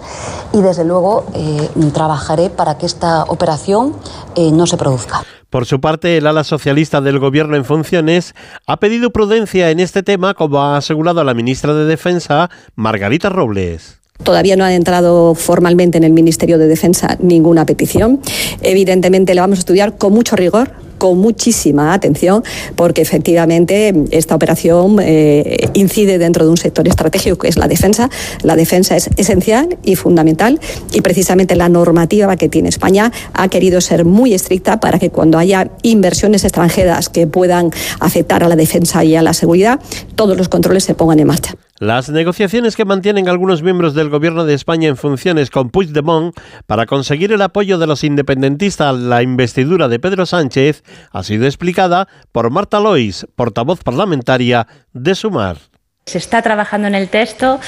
y, 0.53 0.61
desde 0.61 0.85
luego, 0.85 1.25
eh, 1.35 1.69
trabajaré 1.93 2.51
para 2.51 2.79
que 2.79 2.87
esta 2.87 3.25
operación 3.25 3.95
eh, 4.37 4.53
no 4.53 4.69
se 4.69 4.77
produzca. 4.77 5.25
Por 5.57 5.65
su 5.65 5.81
parte, 5.81 6.19
el 6.19 6.27
ala 6.27 6.45
socialista 6.45 7.01
del 7.01 7.19
gobierno 7.19 7.57
en 7.57 7.65
funciones 7.65 8.35
ha 8.67 8.79
pedido 8.79 9.09
prudencia 9.09 9.71
en 9.71 9.81
este 9.81 10.03
tema, 10.03 10.35
como 10.35 10.61
ha 10.61 10.77
asegurado 10.77 11.25
la 11.25 11.33
ministra 11.33 11.73
de 11.73 11.87
Defensa, 11.87 12.51
Margarita 12.75 13.31
Robles. 13.31 13.99
Todavía 14.23 14.55
no 14.57 14.65
ha 14.65 14.75
entrado 14.75 15.35
formalmente 15.35 15.97
en 15.97 16.05
el 16.05 16.13
Ministerio 16.13 16.59
de 16.59 16.69
Defensa 16.69 17.17
ninguna 17.21 17.65
petición. 17.65 18.21
Evidentemente, 18.61 19.35
le 19.35 19.41
vamos 19.41 19.57
a 19.57 19.61
estudiar 19.61 19.97
con 19.97 20.13
mucho 20.13 20.37
rigor, 20.37 20.73
con 20.99 21.19
muchísima 21.19 21.93
atención 21.93 22.43
porque 22.75 23.03
efectivamente 23.03 23.95
esta 24.11 24.35
operación 24.35 24.99
eh, 25.01 25.69
incide 25.75 26.19
dentro 26.19 26.45
de 26.45 26.51
un 26.51 26.57
sector 26.57 26.87
estratégico 26.89 27.39
que 27.39 27.49
es 27.49 27.57
la 27.57 27.69
defensa. 27.69 28.11
La 28.43 28.57
defensa 28.57 28.97
es 28.97 29.11
esencial 29.17 29.79
y 29.83 29.97
fundamental 29.97 30.61
y 30.93 31.01
precisamente 31.01 31.57
la 31.57 31.69
normativa 31.69 32.37
que 32.37 32.49
tiene 32.49 32.69
España 32.69 33.13
ha 33.33 33.49
querido 33.49 33.81
ser 33.81 34.05
muy 34.05 34.35
estricta 34.35 34.81
para 34.81 34.99
que 34.99 35.11
cuando 35.11 35.39
haya 35.39 35.71
inversiones 35.83 36.45
extranjeras 36.45 37.09
que 37.09 37.27
puedan 37.27 37.71
afectar 38.01 38.43
a 38.43 38.49
la 38.49 38.57
defensa 38.57 39.05
y 39.05 39.17
a 39.17 39.23
la 39.23 39.33
seguridad, 39.33 39.81
todos 40.15 40.37
los 40.37 40.49
controles 40.49 40.85
se 40.85 40.95
pongan 40.95 41.21
en 41.21 41.27
marcha. 41.27 41.55
Las 41.79 42.09
negociaciones 42.09 42.75
que 42.75 42.87
mantienen 42.87 43.29
algunos 43.29 43.63
miembros 43.63 43.93
del 43.93 44.09
Gobierno 44.09 44.47
de 44.47 44.55
España 44.55 44.89
en 44.89 44.97
funciones 44.97 45.51
con 45.51 45.69
Puigdemont 45.69 46.35
para 46.67 46.87
conseguir 46.87 47.33
el 47.33 47.43
apoyo 47.43 47.77
de 47.77 47.87
los 47.87 48.03
independentistas 48.03 48.89
a 48.89 48.93
la 48.93 49.23
investidura 49.23 49.87
de 49.89 49.99
Pedro 49.99 50.25
Sánchez 50.25 50.83
ha 51.13 51.23
sido 51.23 51.45
explicada 51.45 52.09
por 52.33 52.51
Marta 52.51 52.81
Lois, 52.81 53.27
portavoz 53.37 53.83
parlamentaria 53.83 54.67
de 54.95 55.15
Sumar. 55.15 55.59
Se 56.07 56.17
está 56.17 56.41
trabajando 56.41 56.89
en 56.89 56.95
el 56.95 57.09
texto 57.09 57.61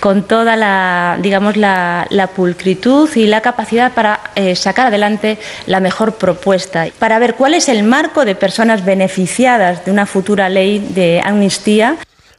con 0.00 0.24
toda 0.24 0.56
la, 0.56 1.16
digamos, 1.22 1.56
la, 1.56 2.30
pulcritud 2.36 3.08
y 3.14 3.26
la 3.26 3.40
capacidad 3.40 3.92
para 3.92 4.20
eh, 4.34 4.56
sacar 4.56 4.88
adelante 4.88 5.38
la 5.66 5.80
mejor 5.80 6.16
propuesta, 6.16 6.88
para 6.98 7.18
ver 7.18 7.34
cuál 7.36 7.54
es 7.54 7.68
el 7.70 7.82
marco 7.84 8.26
de 8.26 8.34
personas 8.34 8.84
beneficiadas 8.84 9.86
de 9.86 9.92
una 9.92 10.04
futura 10.04 10.50
ley 10.50 10.80
de 10.80 11.22
amnistía. 11.24 11.96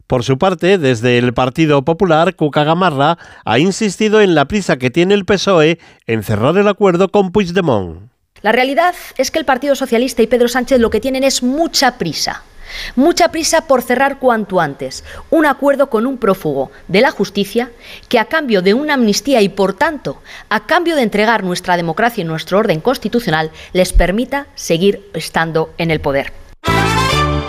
Por 0.07 0.23
su 0.23 0.37
parte, 0.37 0.77
desde 0.77 1.17
el 1.17 1.33
Partido 1.33 1.83
Popular, 1.83 2.35
Cuca 2.35 2.63
Gamarra 2.63 3.17
ha 3.43 3.57
insistido 3.57 4.21
en 4.21 4.35
la 4.35 4.45
prisa 4.45 4.77
que 4.77 4.91
tiene 4.91 5.15
el 5.15 5.25
PSOE 5.25 5.79
en 6.05 6.21
cerrar 6.21 6.55
el 6.57 6.67
acuerdo 6.67 7.09
con 7.09 7.31
Puigdemont. 7.31 8.11
La 8.43 8.51
realidad 8.51 8.93
es 9.17 9.31
que 9.31 9.39
el 9.39 9.45
Partido 9.45 9.73
Socialista 9.73 10.21
y 10.21 10.27
Pedro 10.27 10.47
Sánchez 10.47 10.79
lo 10.79 10.91
que 10.91 10.99
tienen 10.99 11.23
es 11.23 11.41
mucha 11.41 11.97
prisa. 11.97 12.43
Mucha 12.95 13.29
prisa 13.29 13.61
por 13.61 13.81
cerrar 13.81 14.19
cuanto 14.19 14.59
antes 14.59 15.03
un 15.31 15.47
acuerdo 15.47 15.89
con 15.89 16.05
un 16.05 16.17
prófugo 16.17 16.71
de 16.87 17.01
la 17.01 17.09
justicia 17.09 17.71
que 18.07 18.19
a 18.19 18.25
cambio 18.25 18.61
de 18.61 18.75
una 18.75 18.95
amnistía 18.95 19.41
y 19.41 19.49
por 19.49 19.73
tanto 19.73 20.21
a 20.49 20.67
cambio 20.67 20.95
de 20.95 21.03
entregar 21.03 21.43
nuestra 21.43 21.77
democracia 21.77 22.21
y 22.21 22.25
nuestro 22.25 22.59
orden 22.59 22.81
constitucional 22.81 23.51
les 23.73 23.93
permita 23.93 24.47
seguir 24.55 25.09
estando 25.13 25.73
en 25.77 25.89
el 25.89 26.01
poder. 26.01 26.44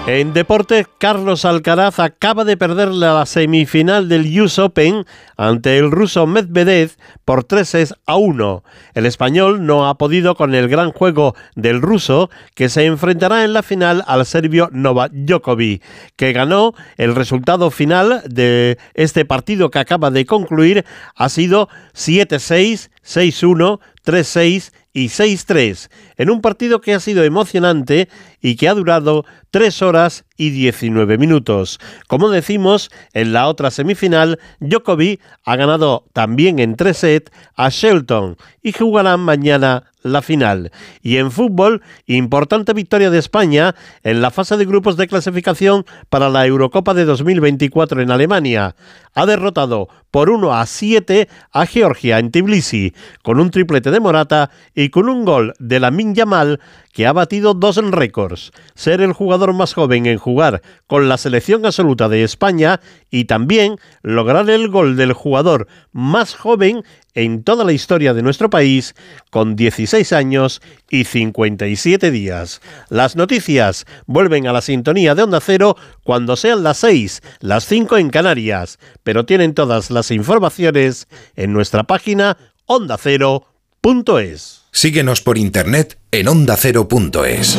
En 0.09 0.32
deporte, 0.32 0.86
Carlos 0.98 1.44
Alcaraz 1.44 1.98
acaba 1.98 2.44
de 2.44 2.57
perder 2.57 2.90
la 2.90 3.26
semifinal 3.26 4.09
del 4.09 4.40
US 4.40 4.61
Open 4.61 5.04
ante 5.36 5.78
el 5.78 5.90
ruso 5.90 6.28
Medvedev 6.28 6.92
por 7.24 7.42
3 7.42 7.92
a 8.07 8.14
1. 8.14 8.62
El 8.94 9.04
español 9.04 9.66
no 9.66 9.88
ha 9.88 9.98
podido 9.98 10.36
con 10.36 10.54
el 10.54 10.68
gran 10.68 10.92
juego 10.92 11.34
del 11.57 11.82
ruso 11.82 12.30
que 12.54 12.68
se 12.68 12.84
enfrentará 12.84 13.42
en 13.42 13.52
la 13.52 13.64
final 13.64 14.04
al 14.07 14.24
serbio 14.26 14.68
Novak 14.70 15.11
Djokovic, 15.12 15.82
que 16.14 16.32
ganó 16.32 16.74
el 16.98 17.16
resultado 17.16 17.72
final 17.72 18.22
de 18.28 18.78
este 18.94 19.24
partido 19.24 19.72
que 19.72 19.80
acaba 19.80 20.12
de 20.12 20.24
concluir 20.24 20.84
ha 21.16 21.28
sido 21.28 21.68
7-6, 21.94 22.90
6-1, 23.04 23.80
3-6 24.07 24.72
y 24.92 25.09
6-3, 25.09 25.90
en 26.16 26.30
un 26.30 26.40
partido 26.40 26.80
que 26.80 26.94
ha 26.94 27.00
sido 27.00 27.22
emocionante 27.22 28.09
y 28.40 28.57
que 28.57 28.68
ha 28.68 28.74
durado 28.74 29.26
3 29.50 29.82
horas 29.82 30.24
y 30.38 30.50
19 30.50 31.18
minutos. 31.18 31.78
Como 32.07 32.30
decimos, 32.30 32.90
en 33.12 33.34
la 33.34 33.48
otra 33.48 33.70
semifinal, 33.70 34.38
Djokovic 34.61 35.20
ha 35.44 35.57
ganado 35.57 36.07
también 36.14 36.61
en 36.61 36.76
3 36.76 36.96
sets 36.96 37.32
a 37.57 37.68
Shelton 37.68 38.38
y 38.62 38.72
jugarán 38.72 39.20
mañana 39.20 39.84
la 40.07 40.22
final. 40.22 40.70
Y 41.02 41.16
en 41.16 41.30
fútbol, 41.30 41.82
importante 42.07 42.72
victoria 42.72 43.11
de 43.11 43.18
España 43.18 43.74
en 44.02 44.22
la 44.22 44.30
fase 44.30 44.57
de 44.57 44.64
grupos 44.64 44.96
de 44.96 45.09
clasificación 45.09 45.84
para 46.09 46.28
la 46.28 46.46
Eurocopa 46.46 46.94
de 46.94 47.04
2024 47.04 48.00
en 48.02 48.11
Alemania. 48.11 48.76
Ha 49.14 49.26
derrotado 49.26 49.88
por 50.11 50.30
1 50.30 50.54
a 50.54 50.64
7 50.64 51.28
a 51.52 51.66
Georgia 51.66 52.18
en 52.18 52.30
Tbilisi, 52.30 52.94
con 53.22 53.40
un 53.40 53.50
triplete 53.50 53.90
de 53.90 54.00
Morata 54.00 54.50
y 54.74 54.90
con 54.90 55.09
un 55.09 55.24
gol 55.24 55.54
de 55.59 55.80
la 55.80 55.90
Yamal 55.90 56.61
que 56.92 57.07
ha 57.07 57.12
batido 57.12 57.52
dos 57.52 57.76
récords, 57.76 58.52
ser 58.74 59.02
el 59.02 59.12
jugador 59.12 59.52
más 59.52 59.74
joven 59.74 60.07
en 60.07 60.16
jugar 60.16 60.62
con 60.86 61.11
la 61.11 61.18
selección 61.18 61.66
absoluta 61.66 62.09
de 62.09 62.24
España 62.24 62.80
y 63.11 63.24
también 63.24 63.76
lograr 64.02 64.48
el 64.48 64.68
gol 64.68 64.96
del 64.96 65.12
jugador 65.12 65.68
más 65.92 66.34
joven 66.34 66.82
en 67.17 67.43
toda 67.43 67.64
la 67.64 67.73
historia 67.73 68.14
de 68.14 68.23
nuestro 68.23 68.49
país, 68.49 68.95
con 69.31 69.57
16 69.57 70.12
años 70.12 70.62
y 70.89 71.05
57 71.05 72.12
días. 72.12 72.61
Las 72.89 73.17
noticias 73.17 73.87
vuelven 74.07 74.47
a 74.47 74.53
la 74.53 74.61
sintonía 74.61 75.17
de 75.17 75.25
Onda 75.25 75.41
Cero 75.41 75.77
cuando 76.05 76.37
sean 76.37 76.62
las 76.62 76.77
6, 76.79 77.23
las 77.41 77.67
5 77.67 77.99
en 77.99 78.11
Canarias, 78.11 78.79
pero 79.03 79.27
tienen 79.27 79.55
todas 79.55 79.91
las 79.91 80.12
informaciones 80.12 81.09
en 81.35 81.53
nuestra 81.53 81.85
página 81.85 82.37
ondacero.es. 82.67 84.62
Síguenos 84.71 85.23
por 85.23 85.39
internet 85.39 85.99
en 86.11 86.29
ondacero.es. 86.29 87.59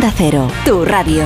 Cero, 0.09 0.47
tu 0.65 0.83
radio. 0.83 1.23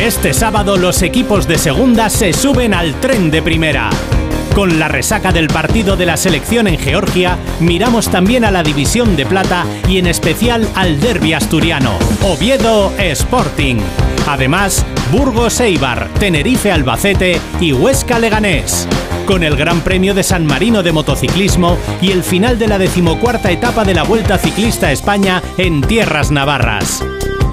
Este 0.00 0.32
sábado 0.32 0.76
los 0.76 1.02
equipos 1.02 1.46
de 1.46 1.58
segunda 1.58 2.08
se 2.08 2.32
suben 2.32 2.72
al 2.72 2.94
tren 3.00 3.30
de 3.30 3.42
primera. 3.42 3.90
Con 4.54 4.78
la 4.78 4.88
resaca 4.88 5.32
del 5.32 5.48
partido 5.48 5.96
de 5.96 6.06
la 6.06 6.16
selección 6.16 6.66
en 6.66 6.78
Georgia, 6.78 7.38
miramos 7.60 8.10
también 8.10 8.44
a 8.44 8.50
la 8.50 8.62
división 8.62 9.16
de 9.16 9.24
plata 9.24 9.64
y 9.88 9.98
en 9.98 10.06
especial 10.06 10.68
al 10.74 11.00
derby 11.00 11.32
asturiano, 11.32 11.92
Oviedo 12.22 12.92
Sporting. 12.98 13.76
Además, 14.26 14.84
Burgos 15.12 15.60
Eibar, 15.60 16.08
Tenerife 16.18 16.70
Albacete 16.72 17.40
y 17.60 17.72
Huesca 17.72 18.18
Leganés. 18.18 18.88
Con 19.26 19.42
el 19.42 19.56
Gran 19.56 19.80
Premio 19.80 20.14
de 20.14 20.22
San 20.22 20.46
Marino 20.46 20.82
de 20.82 20.92
Motociclismo 20.92 21.78
y 22.00 22.10
el 22.12 22.22
final 22.22 22.58
de 22.58 22.68
la 22.68 22.78
decimocuarta 22.78 23.50
etapa 23.50 23.84
de 23.84 23.94
la 23.94 24.02
Vuelta 24.02 24.38
Ciclista 24.38 24.90
España 24.90 25.42
en 25.56 25.82
Tierras 25.82 26.30
Navarras. 26.30 27.04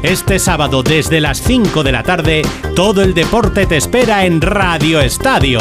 Este 0.05 0.37
sábado 0.37 0.83
desde 0.83 1.19
las 1.19 1.41
5 1.41 1.81
de 1.81 1.91
la 1.91 2.03
tarde, 2.03 2.43
todo 2.75 3.01
el 3.01 3.15
deporte 3.15 3.65
te 3.65 3.77
espera 3.77 4.27
en 4.27 4.39
Radio 4.39 5.01
Estadio, 5.01 5.59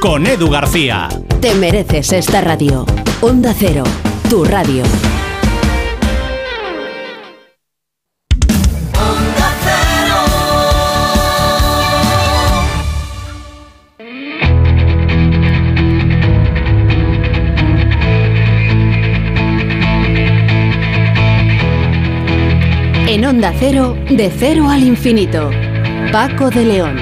con 0.00 0.26
Edu 0.26 0.48
García. 0.48 1.10
Te 1.42 1.54
mereces 1.54 2.10
esta 2.12 2.40
radio. 2.40 2.86
Onda 3.20 3.52
Cero, 3.54 3.84
tu 4.30 4.44
radio. 4.44 4.82
En 23.22 23.28
Onda 23.28 23.54
Cero, 23.56 23.96
de 24.10 24.32
cero 24.36 24.68
al 24.68 24.82
infinito. 24.82 25.48
Paco 26.10 26.50
de 26.50 26.64
León. 26.64 26.96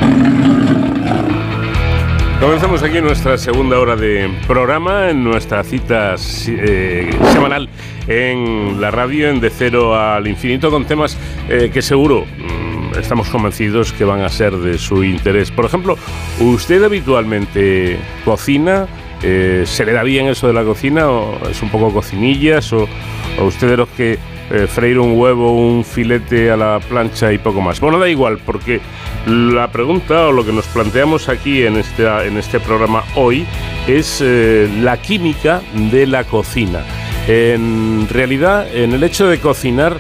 Comenzamos 2.39 2.83
aquí 2.83 3.01
nuestra 3.01 3.39
segunda 3.39 3.79
hora 3.79 3.97
de 3.97 4.31
programa, 4.47 5.09
en 5.09 5.25
nuestra 5.25 5.64
cita 5.64 6.16
eh, 6.47 7.11
semanal 7.33 7.71
en 8.07 8.79
la 8.83 8.91
radio, 8.91 9.31
en 9.31 9.41
De 9.41 9.49
Cero 9.49 9.99
al 9.99 10.27
Infinito, 10.27 10.71
con 10.71 10.85
temas 10.85 11.16
eh, 11.49 11.71
que 11.73 11.81
seguro 11.81 12.27
mm, 12.27 12.99
estamos 12.99 13.31
convencidos 13.31 13.91
que 13.95 14.05
van 14.05 14.21
a 14.21 14.29
ser 14.29 14.53
de 14.59 14.77
su 14.77 15.03
interés. 15.03 15.51
Por 15.51 15.64
ejemplo, 15.64 15.97
¿usted 16.39 16.85
habitualmente 16.85 17.97
cocina? 18.27 18.87
Eh, 19.23 19.62
¿Se 19.64 19.87
le 19.87 19.93
da 19.93 20.03
bien 20.03 20.27
eso 20.27 20.49
de 20.49 20.53
la 20.53 20.64
cocina? 20.64 21.09
¿O 21.09 21.49
es 21.49 21.62
un 21.62 21.71
poco 21.71 21.91
cocinillas? 21.95 22.75
¿O, 22.75 22.87
o 23.39 23.45
usted 23.45 23.71
de 23.71 23.77
los 23.79 23.89
que 23.89 24.18
eh, 24.51 24.67
freír 24.67 24.99
un 24.99 25.19
huevo, 25.19 25.53
un 25.53 25.85
filete 25.85 26.51
a 26.51 26.57
la 26.57 26.81
plancha 26.81 27.33
y 27.33 27.39
poco 27.39 27.61
más. 27.61 27.81
Bueno, 27.81 27.99
da 27.99 28.09
igual, 28.09 28.39
porque 28.45 28.81
la 29.27 29.71
pregunta 29.71 30.29
o 30.29 30.33
lo 30.33 30.45
que 30.45 30.53
nos 30.53 30.67
planteamos 30.67 31.29
aquí 31.29 31.63
en 31.63 31.77
este, 31.77 32.07
en 32.27 32.37
este 32.37 32.59
programa 32.61 33.05
hoy 33.15 33.47
es 33.87 34.21
eh, 34.21 34.69
la 34.81 35.01
química 35.01 35.63
de 35.75 36.07
la 36.07 36.25
cocina. 36.25 36.85
En 37.29 38.09
realidad, 38.09 38.67
en 38.75 38.93
el 38.93 39.05
hecho 39.05 39.29
de 39.29 39.39
cocinar 39.39 39.99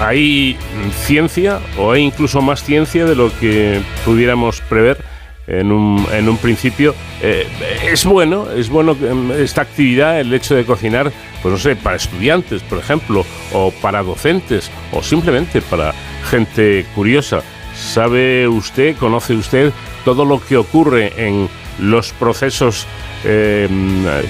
hay 0.00 0.58
ciencia 0.94 1.60
o 1.78 1.92
hay 1.92 2.02
incluso 2.02 2.42
más 2.42 2.62
ciencia 2.62 3.06
de 3.06 3.14
lo 3.14 3.30
que 3.38 3.80
pudiéramos 4.04 4.60
prever 4.60 4.98
en 5.46 5.72
un, 5.72 6.06
en 6.12 6.28
un 6.28 6.36
principio. 6.38 6.94
Eh, 7.22 7.46
es 7.84 8.04
bueno, 8.04 8.50
es 8.50 8.68
bueno 8.68 8.96
esta 9.38 9.62
actividad, 9.62 10.20
el 10.20 10.32
hecho 10.32 10.54
de 10.54 10.64
cocinar, 10.64 11.12
pues 11.42 11.52
no 11.52 11.58
sé, 11.58 11.76
para 11.76 11.96
estudiantes, 11.96 12.62
por 12.62 12.78
ejemplo, 12.78 13.24
o 13.52 13.70
para 13.70 14.02
docentes, 14.02 14.70
o 14.92 15.02
simplemente 15.02 15.62
para 15.62 15.94
gente 16.30 16.86
curiosa. 16.94 17.42
¿Sabe 17.74 18.48
usted, 18.48 18.96
conoce 18.96 19.34
usted 19.34 19.72
todo 20.04 20.24
lo 20.24 20.40
que 20.40 20.56
ocurre 20.56 21.12
en 21.16 21.48
los 21.80 22.12
procesos 22.12 22.86
eh, 23.24 23.68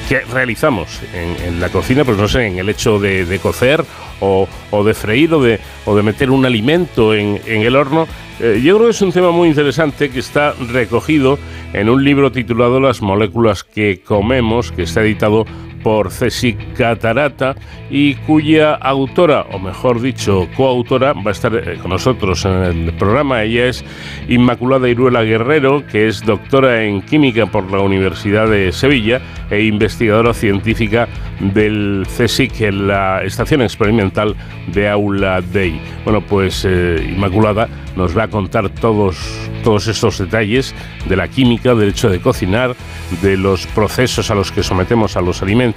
que 0.09 0.21
realizamos 0.21 1.01
en, 1.15 1.61
la 1.61 1.69
cocina, 1.69 2.05
pues 2.05 2.17
no 2.17 2.29
sé, 2.29 2.47
en 2.47 2.59
el 2.59 2.69
hecho 2.69 2.99
de, 2.99 3.39
cocer 3.43 3.85
o, 4.21 4.49
de 4.85 4.95
freír 4.95 5.33
o 5.35 5.43
de, 5.43 5.61
o 5.85 5.97
de 5.97 6.03
meter 6.03 6.31
un 6.31 6.47
alimento 6.47 7.15
en, 7.15 7.41
en 7.47 7.63
el 7.63 7.77
horno? 7.77 8.07
Eh, 8.39 8.61
yo 8.63 8.77
creo 8.77 8.89
que 8.89 8.91
es 8.91 9.03
un 9.03 9.13
tema 9.13 9.31
muy 9.31 9.49
interesante 9.49 10.11
que 10.11 10.19
está 10.19 10.53
recogido 10.53 11.39
en 11.73 11.89
un 11.89 12.05
libro 12.05 12.31
titulado 12.31 12.81
Las 12.81 13.01
moléculas 13.01 13.65
que 13.65 14.01
comemos, 14.05 14.73
que 14.73 14.83
está 14.83 15.03
editado 15.03 15.47
por 15.87 16.11
Ceci 16.11 16.55
Catarata 16.77 17.55
y 17.89 18.15
cuya 18.15 18.75
autora, 18.75 19.43
o 19.53 19.61
mejor 19.61 20.01
dicho, 20.01 20.49
coautora, 20.57 21.13
va 21.13 21.29
a 21.29 21.31
estar 21.31 21.55
eh, 21.55 21.79
con 21.81 21.93
nosotros 21.93 22.45
en 22.45 22.55
el 22.55 22.93
programa. 22.95 23.45
Ella 23.45 23.67
es 23.67 23.85
Inmaculada 24.29 24.89
Iruela 24.89 25.23
Guerrero, 25.23 25.87
que 25.87 26.09
es 26.09 26.25
doctora 26.27 26.83
en 26.83 27.03
química 27.03 27.47
por 27.47 27.71
la 27.71 27.79
Universidad 27.79 28.49
de 28.49 28.73
Sevilla 28.73 29.21
e 29.49 29.63
investigadora 29.63 30.35
científica 30.35 31.07
del 31.39 32.05
CSIC 32.05 32.63
en 32.63 32.89
la 32.89 33.23
Estación 33.23 33.63
Experimental 33.63 34.35
de 34.67 34.89
Aula 34.89 35.41
Dei. 35.41 35.81
Bueno, 36.03 36.21
pues 36.21 36.65
eh, 36.65 37.13
Inmaculada 37.15 37.69
nos 37.95 38.17
va 38.17 38.25
a 38.25 38.29
contar 38.29 38.69
todos, 38.71 39.17
todos 39.63 39.87
estos 39.87 40.19
detalles 40.19 40.75
de 41.09 41.17
la 41.17 41.29
química, 41.29 41.77
del 41.77 41.91
hecho 41.91 42.11
de 42.11 42.21
cocinar, 42.21 42.75
de 43.23 43.37
los 43.37 43.69
procesos 43.69 44.31
a 44.31 44.35
los 44.35 44.51
que 44.51 44.65
sometemos 44.65 45.17
a 45.17 45.21
los 45.21 45.43
alimentos 45.43 45.76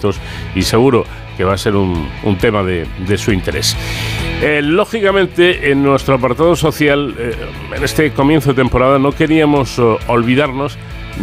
y 0.56 0.62
seguro 0.62 1.06
que 1.40 1.46
va 1.46 1.54
a 1.54 1.58
ser 1.58 1.78
un, 1.78 2.10
tema 2.42 2.64
de, 2.64 3.18
su 3.18 3.32
interés. 3.32 3.74
Eh, 4.42 4.62
lógicamente, 4.62 5.72
en 5.72 5.82
nuestro 5.82 6.16
apartado 6.16 6.54
social, 6.56 7.16
eh, 7.18 7.34
en 7.76 7.82
este 7.82 8.12
comienzo 8.12 8.50
de 8.50 8.56
temporada, 8.56 9.00
no 9.00 9.14
queríamos 9.14 9.80
eh, 9.80 9.84
olvidarnos 10.08 10.78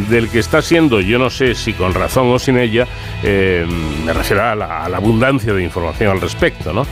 del 0.09 0.31
que 0.31 0.39
está 0.39 0.63
siendo, 0.63 1.03
yo 1.03 1.19
no 1.19 1.29
sé 1.29 1.55
si 1.55 1.75
con 1.75 1.93
razón 1.93 2.29
o 2.29 2.39
sin 2.39 2.59
ella, 2.59 2.87
me 3.23 4.13
refiero 4.13 4.43
a 4.43 4.55
la, 4.55 4.85
abundancia 4.87 5.53
de 5.55 5.63
información 5.63 6.11
al 6.11 6.21
respecto, 6.21 6.73
¿no? 6.73 6.87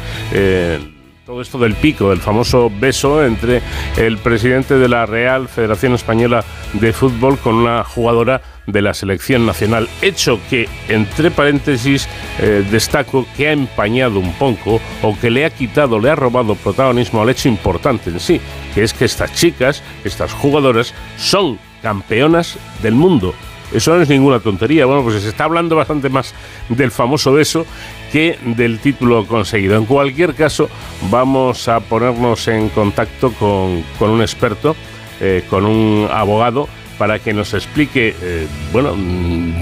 Todo 1.26 1.40
esto 1.40 1.58
del 1.58 1.74
pico, 1.74 2.10
del 2.10 2.20
famoso 2.20 2.70
beso 2.70 3.24
entre 3.24 3.62
el 3.96 4.18
presidente 4.18 4.76
de 4.76 4.88
la 4.88 5.06
Real 5.06 5.48
Federación 5.48 5.94
Española 5.94 6.44
de 6.74 6.92
Fútbol 6.92 7.38
con 7.38 7.54
una 7.54 7.82
jugadora 7.82 8.42
de 8.66 8.82
la 8.82 8.92
selección 8.92 9.46
nacional, 9.46 9.88
hecho 10.02 10.38
que, 10.50 10.68
entre 10.88 11.30
paréntesis, 11.30 12.08
eh, 12.40 12.64
destaco 12.70 13.26
que 13.36 13.48
ha 13.48 13.52
empañado 13.52 14.18
un 14.18 14.32
poco 14.34 14.80
o 15.02 15.18
que 15.18 15.30
le 15.30 15.46
ha 15.46 15.50
quitado, 15.50 15.98
le 15.98 16.10
ha 16.10 16.14
robado 16.14 16.56
protagonismo 16.56 17.22
al 17.22 17.30
hecho 17.30 17.48
importante 17.48 18.10
en 18.10 18.20
sí, 18.20 18.40
que 18.74 18.82
es 18.82 18.92
que 18.92 19.06
estas 19.06 19.32
chicas, 19.32 19.82
estas 20.04 20.32
jugadoras, 20.32 20.94
son 21.16 21.58
campeonas 21.82 22.58
del 22.82 22.94
mundo. 22.94 23.34
Eso 23.72 23.96
no 23.96 24.02
es 24.02 24.08
ninguna 24.08 24.40
tontería. 24.40 24.86
Bueno, 24.86 25.02
pues 25.02 25.20
se 25.22 25.28
está 25.28 25.44
hablando 25.44 25.74
bastante 25.74 26.08
más 26.08 26.32
del 26.68 26.90
famoso 26.90 27.32
beso 27.32 27.66
que 28.14 28.38
del 28.44 28.78
título 28.78 29.26
conseguido. 29.26 29.76
En 29.76 29.86
cualquier 29.86 30.34
caso, 30.34 30.68
vamos 31.10 31.66
a 31.66 31.80
ponernos 31.80 32.46
en 32.46 32.68
contacto 32.68 33.32
con, 33.32 33.82
un 33.98 34.20
experto, 34.20 34.76
eh, 35.20 35.42
con 35.50 35.66
un 35.66 36.06
abogado 36.08 36.68
para 36.96 37.18
que 37.18 37.32
nos 37.32 37.54
explique, 37.54 38.14
eh, 38.22 38.46
bueno, 38.70 38.94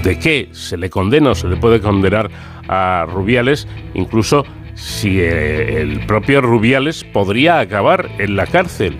de 0.03 0.19
qué 0.19 0.49
se 0.51 0.77
le 0.77 0.91
condena 0.91 1.31
o 1.31 1.35
se 1.35 1.47
le 1.47 1.55
puede 1.55 1.81
condenar 1.81 2.29
a 2.67 3.07
Rubiales, 3.09 3.67
incluso 3.95 4.45
si 4.75 5.19
eh, 5.19 5.81
el 5.81 6.05
propio 6.05 6.39
Rubiales 6.39 7.03
podría 7.05 7.59
acabar 7.59 8.07
en 8.19 8.35
la 8.35 8.45
cárcel 8.45 8.99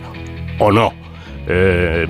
o 0.58 0.72
no. 0.72 1.03
Eh, 1.48 2.08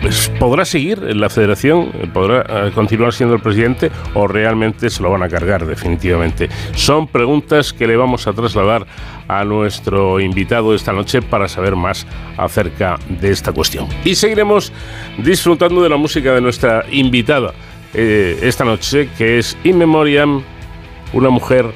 pues, 0.00 0.30
¿Podrá 0.38 0.64
seguir 0.64 1.04
en 1.06 1.20
la 1.20 1.28
federación? 1.28 1.90
¿Podrá 2.12 2.68
eh, 2.68 2.70
continuar 2.72 3.12
siendo 3.12 3.34
el 3.34 3.42
presidente? 3.42 3.90
¿O 4.14 4.26
realmente 4.26 4.88
se 4.88 5.02
lo 5.02 5.10
van 5.10 5.22
a 5.22 5.28
cargar 5.28 5.66
definitivamente? 5.66 6.48
Son 6.74 7.06
preguntas 7.06 7.72
que 7.72 7.86
le 7.86 7.96
vamos 7.96 8.26
a 8.26 8.32
trasladar 8.32 8.86
a 9.28 9.44
nuestro 9.44 10.20
invitado 10.20 10.74
esta 10.74 10.92
noche 10.92 11.20
para 11.20 11.48
saber 11.48 11.76
más 11.76 12.06
acerca 12.36 12.98
de 13.08 13.30
esta 13.30 13.52
cuestión. 13.52 13.86
Y 14.04 14.14
seguiremos 14.14 14.72
disfrutando 15.18 15.82
de 15.82 15.88
la 15.88 15.96
música 15.96 16.32
de 16.32 16.40
nuestra 16.40 16.84
invitada 16.90 17.52
eh, 17.92 18.38
esta 18.42 18.64
noche, 18.64 19.08
que 19.18 19.38
es 19.38 19.56
In 19.64 19.76
Memoriam, 19.76 20.42
una 21.12 21.28
mujer 21.28 21.66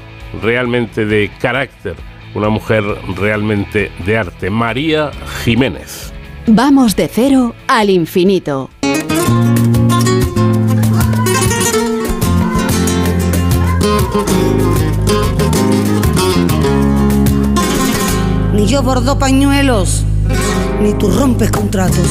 realmente 0.42 1.04
de 1.04 1.30
carácter, 1.40 1.94
una 2.34 2.48
mujer 2.48 2.84
realmente 3.16 3.90
de 4.06 4.16
arte, 4.16 4.48
María 4.48 5.10
Jiménez. 5.44 6.13
Vamos 6.46 6.94
de 6.94 7.08
cero 7.08 7.54
al 7.66 7.88
infinito. 7.88 8.68
Ni 18.52 18.66
yo 18.66 18.82
bordo 18.82 19.18
pañuelos, 19.18 20.04
ni 20.82 20.92
tú 20.92 21.10
rompes 21.10 21.50
contratos. 21.50 22.06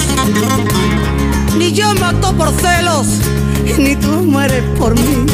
Ni 1.60 1.72
yo 1.72 1.94
mato 1.94 2.34
por 2.34 2.50
celos, 2.54 3.06
ni 3.78 3.96
tú 3.96 4.08
mueres 4.08 4.64
por 4.80 4.96
mí. 4.96 5.28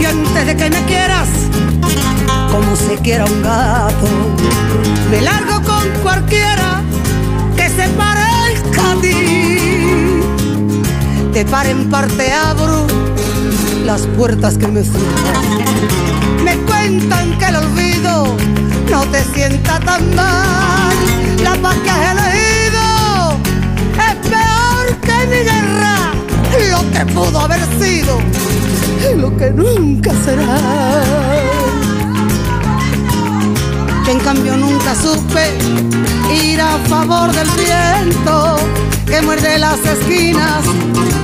Y 0.00 0.04
antes 0.04 0.46
de 0.46 0.56
que 0.56 0.70
me 0.70 0.84
quieras, 0.84 1.28
como 2.52 2.76
se 2.76 2.98
quiera 3.02 3.24
un 3.24 3.42
gato, 3.42 4.06
me 5.10 5.20
largo 5.22 5.60
con 5.64 5.88
cualquiera 6.04 6.75
se 7.76 7.88
parezca 7.90 8.92
a 8.92 9.00
ti. 9.00 10.20
Te 11.32 11.44
par 11.44 11.66
en 11.66 11.90
parte 11.90 12.32
abro 12.32 12.86
las 13.84 14.02
puertas 14.16 14.56
que 14.56 14.68
me 14.68 14.82
cierran. 14.82 15.44
Me 16.44 16.56
cuentan 16.68 17.38
que 17.38 17.44
el 17.44 17.56
olvido 17.56 18.36
no 18.90 19.04
te 19.12 19.22
sienta 19.34 19.78
tan 19.80 20.14
mal. 20.14 20.96
La 21.42 21.54
paz 21.56 21.76
que 21.84 21.90
has 21.90 22.12
elegido 22.12 22.84
es 24.08 24.16
peor 24.30 24.86
que 25.06 25.16
mi 25.30 25.40
guerra. 25.50 25.96
Lo 26.70 26.80
que 26.92 27.12
pudo 27.12 27.40
haber 27.40 27.60
sido 27.78 28.18
y 29.10 29.20
lo 29.20 29.36
que 29.36 29.50
nunca 29.50 30.12
será. 30.24 31.55
Yo 34.06 34.12
en 34.12 34.20
cambio 34.20 34.56
nunca 34.56 34.94
supe 34.94 35.58
ir 36.32 36.60
a 36.60 36.78
favor 36.88 37.32
del 37.32 37.48
viento 37.50 38.56
que 39.04 39.20
muerde 39.20 39.58
las 39.58 39.80
esquinas 39.80 40.64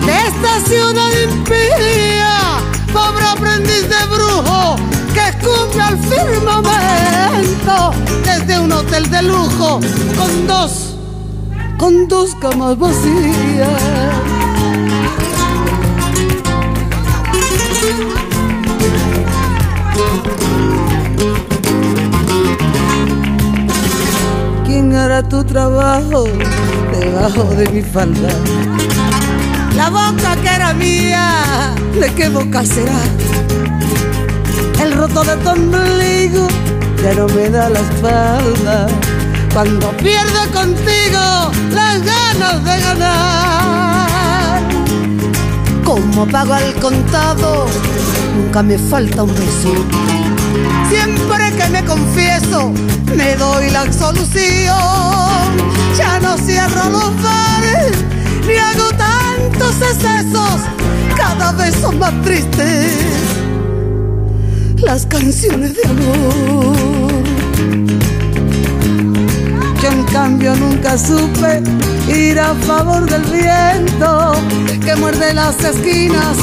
de 0.05 0.13
esta 0.13 0.61
ciudad 0.69 1.11
impía. 1.23 2.59
Pobre 2.93 3.25
aprendiz 3.25 3.89
de 3.89 4.05
brujo 4.11 4.75
que 5.15 5.29
escupe 5.29 5.81
al 5.81 5.97
firmamento 5.97 7.93
desde 8.25 8.59
un 8.59 8.73
hotel 8.73 9.09
de 9.09 9.23
lujo 9.23 9.79
con 10.19 10.47
dos, 10.49 10.97
con 11.79 12.09
dos 12.09 12.35
camas 12.41 12.77
vacías. 12.77 14.42
Hará 25.03 25.23
tu 25.23 25.43
trabajo 25.43 26.25
debajo 26.93 27.45
de 27.57 27.69
mi 27.71 27.83
falda? 27.83 28.29
La 29.77 29.91
boca 29.91 30.37
que 30.37 30.49
era 30.49 30.73
mía, 30.75 31.75
¿de 32.01 32.09
qué 32.15 32.29
boca 32.29 32.65
será? 32.65 33.01
El 34.81 34.93
roto 34.93 35.25
de 35.25 35.37
tu 35.37 35.49
ombligo 35.49 36.47
ya 37.03 37.15
no 37.15 37.27
me 37.29 37.51
da 37.51 37.69
la 37.69 37.81
espalda. 37.81 38.87
Cuando 39.53 39.91
pierdo 39.99 40.41
contigo 40.53 41.51
las 41.73 42.03
ganas 42.05 42.65
de 42.65 42.81
ganar. 42.81 44.63
Como 45.85 46.27
pago 46.27 46.55
al 46.55 46.75
contado, 46.75 47.67
nunca 48.37 48.63
me 48.63 48.79
falta 48.79 49.25
un 49.25 49.35
beso. 49.35 50.32
Siempre 50.89 51.53
que 51.57 51.69
me 51.71 51.85
confieso, 51.85 52.73
me 53.17 53.37
doy 53.37 53.71
la 53.71 53.83
absolución. 53.83 54.77
Ya 55.97 56.21
no 56.21 56.37
cierro 56.39 56.91
los 56.91 57.23
bares, 57.23 58.05
ni 58.47 58.57
hago 58.57 58.91
tantos 58.97 59.75
excesos. 59.77 60.61
Cada 61.17 61.53
vez 61.53 61.75
son 61.81 61.99
más 61.99 62.13
tristes 62.23 63.33
las 64.83 65.07
canciones 65.07 65.75
de 65.75 65.85
amor. 65.89 67.13
Yo 69.81 69.89
en 69.89 70.05
cambio 70.05 70.55
nunca 70.57 70.99
supe 70.99 71.63
ir 72.09 72.39
a 72.39 72.55
favor 72.55 73.09
del 73.09 73.23
viento 73.23 74.33
que 74.85 74.95
muerde 74.97 75.35
las 75.35 75.63
esquinas 75.63 76.37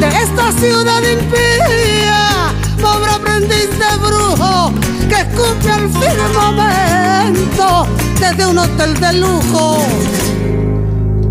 de 0.00 0.08
esta 0.08 0.52
ciudad 0.52 1.02
impía. 1.02 2.52
Pobre 2.80 3.23
aprendiz 3.44 3.70
de 3.78 3.96
brujo 3.98 4.72
que 5.08 5.14
escupe 5.14 5.70
al 5.70 5.88
firmamento 5.90 7.86
desde 8.18 8.46
un 8.46 8.58
hotel 8.58 8.94
de 9.00 9.12
lujo. 9.14 9.78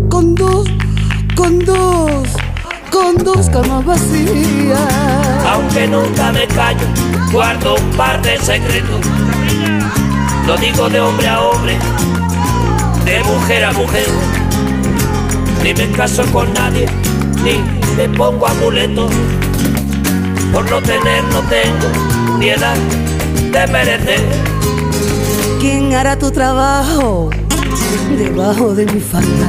Con 0.08 0.34
dos, 0.34 0.66
con 1.34 1.58
dos, 1.60 2.28
con 2.90 3.16
dos 3.16 3.48
camas 3.50 3.84
vacías. 3.84 4.78
Aunque 5.50 5.86
nunca 5.88 6.32
me 6.32 6.46
callo, 6.46 6.86
guardo 7.32 7.74
un 7.74 7.90
par 7.96 8.22
de 8.22 8.38
secretos. 8.38 9.00
Lo 10.46 10.56
digo 10.56 10.88
de 10.88 11.00
hombre 11.00 11.28
a 11.28 11.40
hombre, 11.40 11.76
de 13.04 13.24
mujer 13.24 13.64
a 13.64 13.72
mujer. 13.72 14.06
Ni 15.62 15.74
me 15.74 15.90
caso 15.92 16.22
con 16.32 16.52
nadie, 16.52 16.86
ni 17.42 17.58
me 17.96 18.08
pongo 18.16 18.46
amuletos. 18.46 19.10
Por 20.54 20.70
no 20.70 20.80
tener, 20.80 21.24
no 21.24 21.40
tengo 21.48 22.38
ni 22.38 22.50
edad 22.50 22.76
de 23.50 23.66
merecer. 23.72 24.20
¿Quién 25.60 25.92
hará 25.94 26.16
tu 26.16 26.30
trabajo 26.30 27.28
debajo 28.16 28.72
de 28.72 28.86
mi 28.86 29.00
falda? 29.00 29.48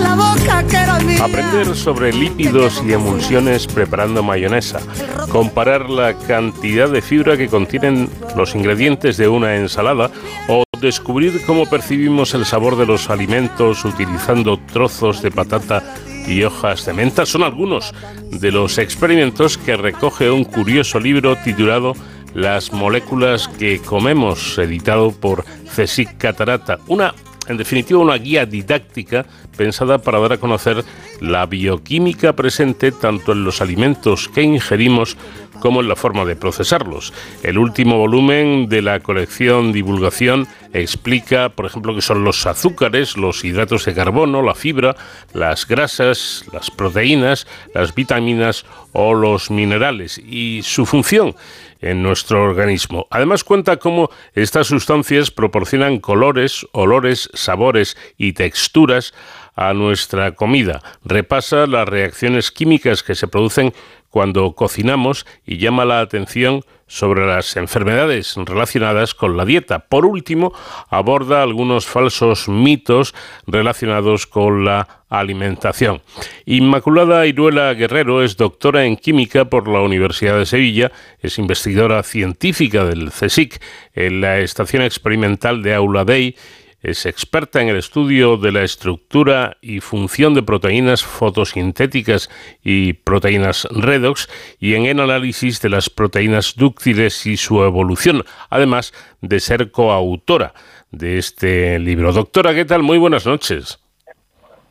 La 0.00 0.14
boca 0.14 0.66
que 0.66 0.76
era 0.76 0.98
mía. 1.00 1.22
Aprender 1.22 1.76
sobre 1.76 2.14
lípidos 2.14 2.82
y 2.86 2.94
emulsiones 2.94 3.66
preparando 3.66 4.22
mayonesa. 4.22 4.80
Comparar 5.28 5.90
la 5.90 6.14
cantidad 6.14 6.88
de 6.88 7.02
fibra 7.02 7.36
que 7.36 7.48
contienen 7.48 8.08
los 8.34 8.54
ingredientes 8.54 9.18
de 9.18 9.28
una 9.28 9.56
ensalada 9.56 10.10
o 10.48 10.64
descubrir 10.80 11.44
cómo 11.44 11.68
percibimos 11.68 12.32
el 12.32 12.46
sabor 12.46 12.76
de 12.76 12.86
los 12.86 13.10
alimentos 13.10 13.84
utilizando 13.84 14.58
trozos 14.72 15.20
de 15.20 15.30
patata 15.30 15.82
y 16.26 16.42
hojas 16.44 16.84
de 16.86 16.92
menta 16.92 17.26
son 17.26 17.42
algunos 17.42 17.94
de 18.30 18.52
los 18.52 18.78
experimentos 18.78 19.58
que 19.58 19.76
recoge 19.76 20.30
un 20.30 20.44
curioso 20.44 21.00
libro 21.00 21.36
titulado 21.36 21.94
Las 22.34 22.72
moléculas 22.72 23.48
que 23.48 23.78
comemos, 23.78 24.58
editado 24.58 25.12
por 25.12 25.44
CSIC 25.74 26.16
Catarata, 26.16 26.78
una 26.86 27.14
en 27.48 27.56
definitiva, 27.56 28.00
una 28.00 28.16
guía 28.16 28.46
didáctica 28.46 29.26
pensada 29.56 29.98
para 29.98 30.20
dar 30.20 30.34
a 30.34 30.38
conocer 30.38 30.84
la 31.20 31.44
bioquímica 31.46 32.34
presente 32.34 32.92
tanto 32.92 33.32
en 33.32 33.44
los 33.44 33.60
alimentos 33.60 34.28
que 34.28 34.42
ingerimos 34.42 35.16
como 35.62 35.80
en 35.80 35.86
la 35.86 35.94
forma 35.94 36.24
de 36.24 36.34
procesarlos. 36.34 37.12
El 37.44 37.56
último 37.56 37.96
volumen 37.96 38.68
de 38.68 38.82
la 38.82 38.98
colección 38.98 39.70
Divulgación 39.70 40.48
explica, 40.72 41.50
por 41.50 41.66
ejemplo, 41.66 41.94
qué 41.94 42.00
son 42.00 42.24
los 42.24 42.44
azúcares, 42.46 43.16
los 43.16 43.44
hidratos 43.44 43.84
de 43.84 43.94
carbono, 43.94 44.42
la 44.42 44.56
fibra, 44.56 44.96
las 45.32 45.68
grasas, 45.68 46.44
las 46.52 46.68
proteínas, 46.72 47.46
las 47.74 47.94
vitaminas 47.94 48.66
o 48.90 49.14
los 49.14 49.52
minerales 49.52 50.18
y 50.18 50.62
su 50.64 50.84
función 50.84 51.36
en 51.80 52.02
nuestro 52.02 52.42
organismo. 52.42 53.06
Además 53.10 53.44
cuenta 53.44 53.76
cómo 53.76 54.10
estas 54.34 54.66
sustancias 54.66 55.30
proporcionan 55.30 56.00
colores, 56.00 56.66
olores, 56.72 57.30
sabores 57.34 57.96
y 58.18 58.32
texturas 58.32 59.14
a 59.54 59.74
nuestra 59.74 60.32
comida. 60.32 60.82
Repasa 61.04 61.66
las 61.68 61.88
reacciones 61.88 62.50
químicas 62.50 63.04
que 63.04 63.14
se 63.14 63.28
producen 63.28 63.72
cuando 64.12 64.52
cocinamos 64.52 65.26
y 65.46 65.56
llama 65.56 65.86
la 65.86 66.00
atención 66.00 66.60
sobre 66.86 67.26
las 67.26 67.56
enfermedades 67.56 68.34
relacionadas 68.36 69.14
con 69.14 69.38
la 69.38 69.46
dieta. 69.46 69.78
Por 69.78 70.04
último, 70.04 70.52
aborda 70.90 71.42
algunos 71.42 71.86
falsos 71.86 72.46
mitos 72.46 73.14
relacionados 73.46 74.26
con 74.26 74.66
la 74.66 75.06
alimentación. 75.08 76.02
Inmaculada 76.44 77.26
Iruela 77.26 77.72
Guerrero 77.72 78.22
es 78.22 78.36
doctora 78.36 78.84
en 78.84 78.98
química 78.98 79.46
por 79.46 79.66
la 79.66 79.80
Universidad 79.80 80.36
de 80.36 80.44
Sevilla, 80.44 80.92
es 81.20 81.38
investigadora 81.38 82.02
científica 82.02 82.84
del 82.84 83.10
CSIC 83.10 83.62
en 83.94 84.20
la 84.20 84.40
Estación 84.40 84.82
Experimental 84.82 85.62
de 85.62 85.74
Aula 85.74 86.04
Dei 86.04 86.36
es 86.82 87.06
experta 87.06 87.62
en 87.62 87.68
el 87.68 87.76
estudio 87.76 88.36
de 88.36 88.52
la 88.52 88.62
estructura 88.62 89.56
y 89.60 89.80
función 89.80 90.34
de 90.34 90.42
proteínas 90.42 91.04
fotosintéticas 91.04 92.28
y 92.62 92.94
proteínas 92.94 93.68
redox 93.70 94.28
y 94.58 94.74
en 94.74 94.86
el 94.86 95.00
análisis 95.00 95.62
de 95.62 95.68
las 95.68 95.88
proteínas 95.88 96.54
dúctiles 96.56 97.24
y 97.26 97.36
su 97.36 97.62
evolución, 97.62 98.24
además 98.50 98.92
de 99.20 99.38
ser 99.38 99.70
coautora 99.70 100.54
de 100.90 101.18
este 101.18 101.78
libro. 101.78 102.12
Doctora, 102.12 102.52
¿qué 102.54 102.64
tal? 102.64 102.82
Muy 102.82 102.98
buenas 102.98 103.26
noches. 103.26 103.78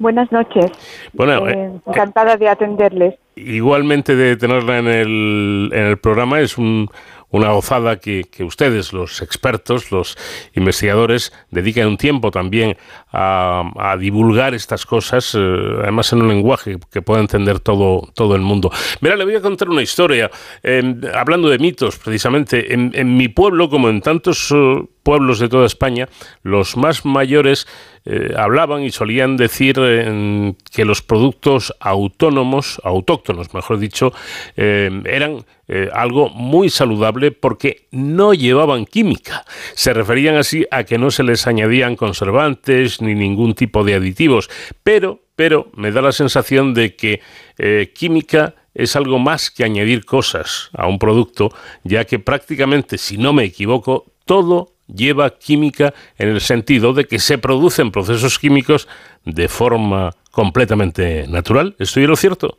Buenas 0.02 0.32
noches. 0.32 0.66
Bueno, 1.14 1.48
eh, 1.48 1.54
eh, 1.54 1.72
encantada 1.86 2.36
de 2.36 2.50
atenderles. 2.50 3.16
Igualmente 3.36 4.16
de 4.16 4.36
tenerla 4.36 4.80
en 4.80 4.88
el, 4.88 5.70
en 5.74 5.86
el 5.86 5.98
programa, 6.00 6.40
es 6.40 6.58
un, 6.58 6.90
una 7.32 7.52
gozada 7.52 7.98
que, 7.99 8.26
ustedes, 8.40 8.94
los 8.94 9.22
expertos, 9.22 9.91
los 9.91 10.18
investigadores, 10.53 11.34
dediquen 11.49 11.88
un 11.88 11.98
tiempo 11.98 12.32
también 12.32 12.78
a, 13.12 13.95
divulgar 13.99 14.53
estas 14.53 14.86
cosas, 14.86 15.36
eh, 15.36 15.40
además 15.82 16.12
en 16.14 16.22
un 16.22 16.30
lenguaje 16.30 16.78
que 16.91 17.02
pueda 17.02 17.22
entender 17.22 17.60
todo, 17.60 18.10
todo 18.14 18.36
el 18.36 18.41
mundo. 18.41 18.72
Mira, 19.02 19.16
le 19.16 19.26
voy 19.26 19.36
a 19.36 19.41
contar 19.41 19.70
una 19.70 19.82
historia, 19.82 20.30
em, 20.64 21.02
hablando 21.14 21.49
de 21.49 21.60
mitos, 21.60 21.98
precisamente. 21.98 22.74
En, 22.74 22.91
en, 22.94 23.16
mi 23.16 23.28
pueblo, 23.28 23.70
como 23.70 23.90
en 23.90 24.02
tantos 24.02 24.52
eh, 24.52 24.84
pueblos 25.03 25.40
de 25.40 25.49
toda 25.49 25.65
España, 25.65 26.07
los 26.44 26.78
más 26.78 27.06
mayores 27.06 27.68
eh, 28.06 28.34
hablaban 28.36 28.84
y 28.84 28.91
solían 28.91 29.38
decir 29.38 29.76
que 29.76 30.86
los 30.86 31.02
productos 31.02 31.73
autónomos, 31.80 32.82
autóctonos, 32.84 33.53
mejor 33.53 33.78
dicho, 33.80 34.11
eran 34.56 35.45
eh, 35.73 35.90
algo 35.94 36.28
muy 36.28 36.69
saludable 36.69 37.32
porque 37.32 37.88
no 37.91 38.34
llevaban 38.34 38.86
química. 38.86 39.45
Se 39.73 39.94
referían 39.94 40.36
así 40.36 40.65
a 40.69 40.84
que 40.84 40.98
no 40.98 41.11
se 41.11 41.23
les 41.23 41.48
añadían 41.48 41.95
conservantes 41.95 43.02
ni 43.02 43.15
ningún 43.15 43.53
tipo 43.53 43.86
de 43.86 43.94
aditivos. 43.94 44.49
Pero, 44.84 45.22
pero 45.38 45.72
me 45.73 45.94
da 45.94 46.02
la 46.02 46.11
sensación 46.11 46.73
de 46.73 46.98
que 46.98 47.22
eh, 47.57 47.94
química 47.95 48.56
es 48.73 48.98
algo 48.98 49.18
más 49.18 49.49
que 49.49 49.64
añadir 49.64 50.03
cosas 50.03 50.69
a 50.73 50.88
un 50.88 50.99
producto, 50.99 51.52
ya 51.86 52.03
que 52.03 52.19
prácticamente, 52.19 52.98
si 52.98 53.18
no 53.18 53.32
me 53.32 53.45
equivoco, 53.45 54.11
todo 54.26 54.73
lleva 54.94 55.30
química 55.32 55.94
en 56.18 56.30
el 56.30 56.42
sentido 56.42 56.94
de 56.94 57.06
que 57.06 57.20
se 57.20 57.38
producen 57.38 57.92
procesos 57.92 58.40
químicos 58.40 58.88
de 59.26 59.48
forma 59.48 60.12
completamente 60.32 61.26
natural. 61.28 61.76
¿Estoy 61.80 62.08
lo 62.08 62.16
cierto? 62.16 62.58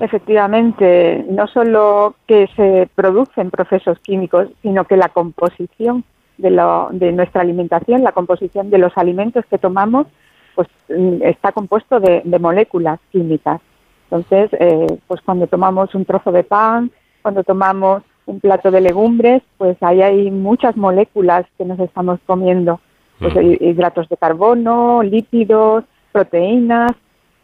Efectivamente, 0.00 1.26
no 1.28 1.46
solo 1.46 2.14
que 2.26 2.48
se 2.56 2.88
producen 2.94 3.50
procesos 3.50 3.98
químicos, 3.98 4.48
sino 4.62 4.84
que 4.84 4.96
la 4.96 5.10
composición 5.10 6.04
de, 6.38 7.12
nuestra 7.12 7.42
alimentación, 7.42 8.02
la 8.02 8.12
composición 8.12 8.70
de 8.70 8.78
los 8.78 8.96
alimentos 8.96 9.44
que 9.46 9.58
tomamos, 9.58 10.06
pues 10.54 10.68
mm, 10.88 11.22
está 11.22 11.52
compuesto 11.52 12.00
de, 12.00 12.22
moléculas 12.40 12.98
químicas. 13.12 13.60
Entonces, 14.04 14.50
eh, 14.58 14.86
pues 15.06 15.20
cuando 15.20 15.46
tomamos 15.46 15.94
un 15.94 16.06
trozo 16.06 16.32
de 16.32 16.44
pan, 16.44 16.90
cuando 17.20 17.44
tomamos 17.44 18.02
un 18.30 18.40
plato 18.40 18.70
de 18.70 18.80
legumbres, 18.80 19.42
pues 19.58 19.76
ahí 19.80 20.02
hay 20.02 20.30
muchas 20.30 20.76
moléculas 20.76 21.46
que 21.58 21.64
nos 21.64 21.78
estamos 21.80 22.20
comiendo, 22.26 22.80
pues, 23.18 23.34
hidratos 23.60 24.08
de 24.08 24.16
carbono, 24.16 25.02
lípidos, 25.02 25.84
proteínas. 26.12 26.92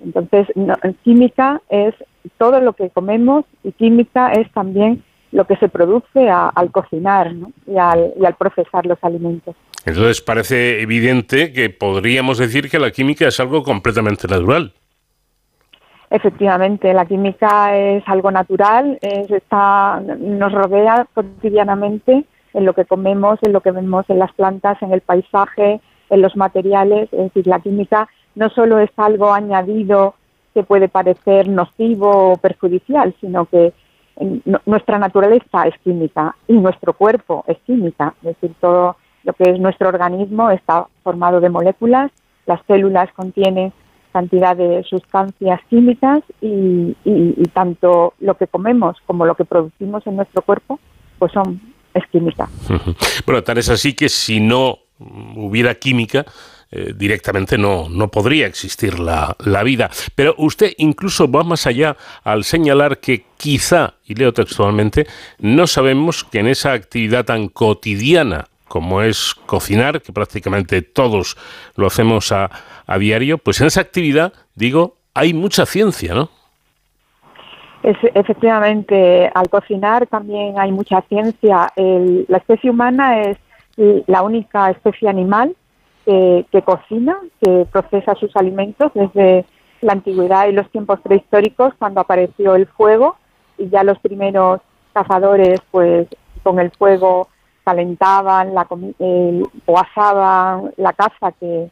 Entonces, 0.03 0.47
química 1.03 1.61
es 1.69 1.95
todo 2.39 2.61
lo 2.61 2.75
que 2.75 2.91
comemos 2.91 3.45
y 3.65 3.73
química 3.73 4.33
es 4.33 4.51
también 4.53 5.03
lo 5.33 5.47
que 5.47 5.57
se 5.57 5.69
produce 5.69 6.29
al 6.29 6.71
cocinar 6.71 7.33
y, 7.67 7.77
al, 7.77 8.13
y, 8.19 8.25
al, 8.25 8.37
procesar 8.37 8.87
los 8.87 8.99
alimentos. 9.03 9.55
Entonces 9.85 10.21
parece 10.21 10.81
evidente 10.81 11.53
que 11.53 11.69
podríamos 11.69 12.39
decir 12.39 12.71
que 12.71 12.79
la 12.79 12.91
química 12.91 13.29
es 13.29 13.39
algo 13.41 13.63
completamente 13.63 14.29
natural. 14.29 14.73
Efectivamente, 16.11 16.95
la 16.95 17.05
química 17.05 17.77
es 17.77 18.05
algo 18.07 18.31
natural, 18.31 18.99
está, 19.03 20.01
nos 20.01 20.53
rodea 20.53 21.07
cotidianamente 21.13 22.25
en 22.55 22.65
lo 22.65 22.75
que 22.75 22.85
comemos, 22.85 23.39
en 23.43 23.53
lo 23.53 23.61
que 23.61 23.73
vemos 23.73 24.09
en 24.09 24.21
las 24.21 24.33
plantas, 24.33 24.81
en 24.83 24.93
el 24.93 25.01
paisaje, 25.01 25.81
en 26.09 26.23
los 26.23 26.37
materiales. 26.37 27.13
Es 27.13 27.19
decir, 27.19 27.47
la 27.47 27.61
química 27.61 28.09
no 28.35 28.51
solo 28.51 28.79
es 28.79 28.91
algo 28.97 29.33
añadido 29.33 30.15
que 30.55 30.63
puede 30.63 30.89
parecer 30.89 31.49
nocivo 31.49 32.33
o 32.33 32.37
perjudicial, 32.37 33.15
sino 33.21 33.47
que 33.47 33.73
nuestra 34.65 34.99
naturaleza 34.99 35.67
es 35.67 35.77
química 35.81 36.35
y 36.49 36.55
nuestro 36.55 36.95
cuerpo 36.95 37.45
es 37.47 37.59
química. 37.67 38.15
Es 38.23 38.41
decir, 38.41 38.55
todo 38.61 38.97
lo 39.25 39.33
que 39.33 39.51
es 39.51 39.59
nuestro 39.59 39.89
organismo 39.89 40.51
está 40.51 40.87
formado 41.03 41.41
de 41.41 41.51
moléculas, 41.51 42.11
las 42.47 42.61
células 42.67 43.13
contienen 43.13 43.73
cantidad 44.17 44.57
de 44.57 44.83
sustancias 44.85 45.61
químicas 45.69 46.23
y, 46.41 46.97
tanto 47.53 48.15
lo 48.21 48.35
que 48.39 48.47
comemos 48.47 48.97
como 49.05 49.27
lo 49.27 49.35
que 49.35 49.45
producimos 49.45 50.07
en 50.07 50.17
nuestro 50.17 50.41
cuerpo 50.41 50.81
pues 51.19 51.33
son 51.33 51.61
es 51.93 52.05
química. 52.11 52.49
Bueno, 53.27 53.43
tal 53.43 53.59
es 53.59 53.69
así 53.69 53.93
que 53.93 54.09
si 54.09 54.41
no 54.41 54.79
hubiera 55.35 55.75
química, 55.75 56.25
eh, 56.71 56.95
directamente 56.97 57.59
no, 57.59 57.89
no 57.91 58.09
podría 58.09 58.47
existir 58.47 58.99
la, 58.99 59.37
la, 59.45 59.63
vida. 59.63 59.91
Pero 60.15 60.35
usted 60.39 60.73
incluso 60.79 61.31
va 61.31 61.43
más 61.43 61.67
allá 61.67 61.97
al 62.25 62.45
señalar 62.45 62.99
que 62.99 63.25
quizá, 63.37 63.95
y 64.07 64.15
leo 64.15 64.33
textualmente, 64.33 65.07
no 65.39 65.67
sabemos 65.67 66.25
que 66.25 66.39
en 66.39 66.47
esa 66.47 66.73
actividad 66.73 67.27
tan 67.27 67.49
cotidiana 67.49 68.47
como 68.69 69.03
es 69.03 69.35
cocinar, 69.47 70.03
que 70.03 70.13
prácticamente 70.13 70.83
todos 70.83 71.37
lo 71.77 71.87
hacemos 71.87 72.33
a, 72.33 72.51
a 72.87 72.99
diario, 72.99 73.39
pues 73.39 73.61
en 73.61 73.69
esa 73.69 73.81
actividad, 73.81 74.33
digo, 74.55 74.97
hay 75.15 75.33
mucha 75.35 75.67
ciencia, 75.67 76.15
¿no? 76.15 76.31
Es, 77.87 77.97
efectivamente, 78.15 79.31
al 79.33 79.49
cocinar 79.49 80.09
también 80.09 80.59
hay 80.59 80.73
mucha 80.73 81.03
ciencia. 81.03 81.73
la 81.77 82.39
especie 82.39 82.69
humana 82.69 83.21
es 83.21 83.39
la 84.09 84.23
única 84.23 84.71
especie 84.71 85.09
animal 85.09 85.55
que, 86.05 86.63
cocina, 86.65 87.17
que 87.41 87.67
procesa 87.71 88.17
sus 88.17 88.35
alimentos 88.37 88.91
desde 88.95 89.45
la 89.83 89.93
antigüedad 89.93 90.49
y 90.49 90.53
los 90.53 90.69
tiempos 90.71 91.01
prehistóricos, 91.01 91.75
cuando 91.79 92.01
apareció 92.01 92.57
el 92.57 92.67
fuego 92.67 93.17
y 93.57 93.69
ya 93.69 93.85
los 93.85 93.99
primeros 94.01 94.61
cazadores, 94.93 95.61
pues 95.71 96.09
con 96.43 96.59
el 96.59 96.73
fuego 96.73 97.29
calentaban 97.67 98.55
la, 98.55 98.65
o 99.67 99.79
asaban 99.79 100.73
la 100.77 100.93
caza 100.93 101.33
que, 101.33 101.69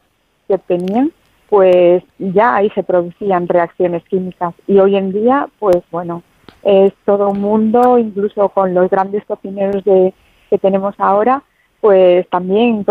que 0.49 0.55
obtenían, 0.55 1.13
pues 1.49 2.03
ya 2.19 2.57
ahí 2.57 2.69
se 2.71 2.83
producían 2.83 3.47
reacciones 3.47 4.03
químicas. 4.05 4.55
Y 4.67 4.79
hoy 4.81 4.97
en 4.97 5.13
día, 5.13 5.49
pues 5.61 5.77
bueno, 5.93 6.25
es 6.65 6.93
todo 7.05 7.31
un 7.31 7.41
mundo, 7.41 7.97
incluso 7.97 8.49
con 8.49 8.75
los 8.75 8.91
grandes 8.91 9.25
cocineros 9.25 9.85
de, 9.85 10.13
que 10.51 10.59
tenemos 10.59 10.97
ahora, 10.99 11.45
pues 11.81 12.29
también 12.29 12.85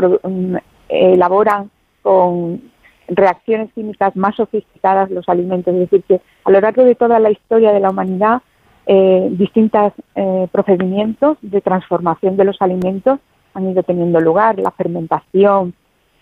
elaboran 0.88 1.70
con 2.04 2.62
reacciones 3.10 3.70
químicas 3.74 4.16
más 4.16 4.38
sofisticadas 4.38 5.12
los 5.12 5.28
alimentos. 5.28 5.74
Es 5.74 5.82
decir, 5.82 6.04
que 6.08 6.22
a 6.46 6.52
lo 6.52 6.62
largo 6.62 6.86
de 6.86 6.96
toda 6.96 7.20
la 7.20 7.32
historia 7.32 7.74
de 7.74 7.82
la 7.82 7.90
humanidad, 7.90 8.42
eh, 8.86 9.30
distintos 9.32 9.94
eh, 10.16 10.48
procedimientos 10.52 11.38
de 11.42 11.62
transformación 11.62 12.36
de 12.36 12.46
los 12.46 12.62
alimentos 12.62 13.20
han 13.54 13.70
ido 13.70 13.84
teniendo 13.84 14.20
lugar. 14.20 14.60
La 14.60 14.72
fermentación, 14.72 15.74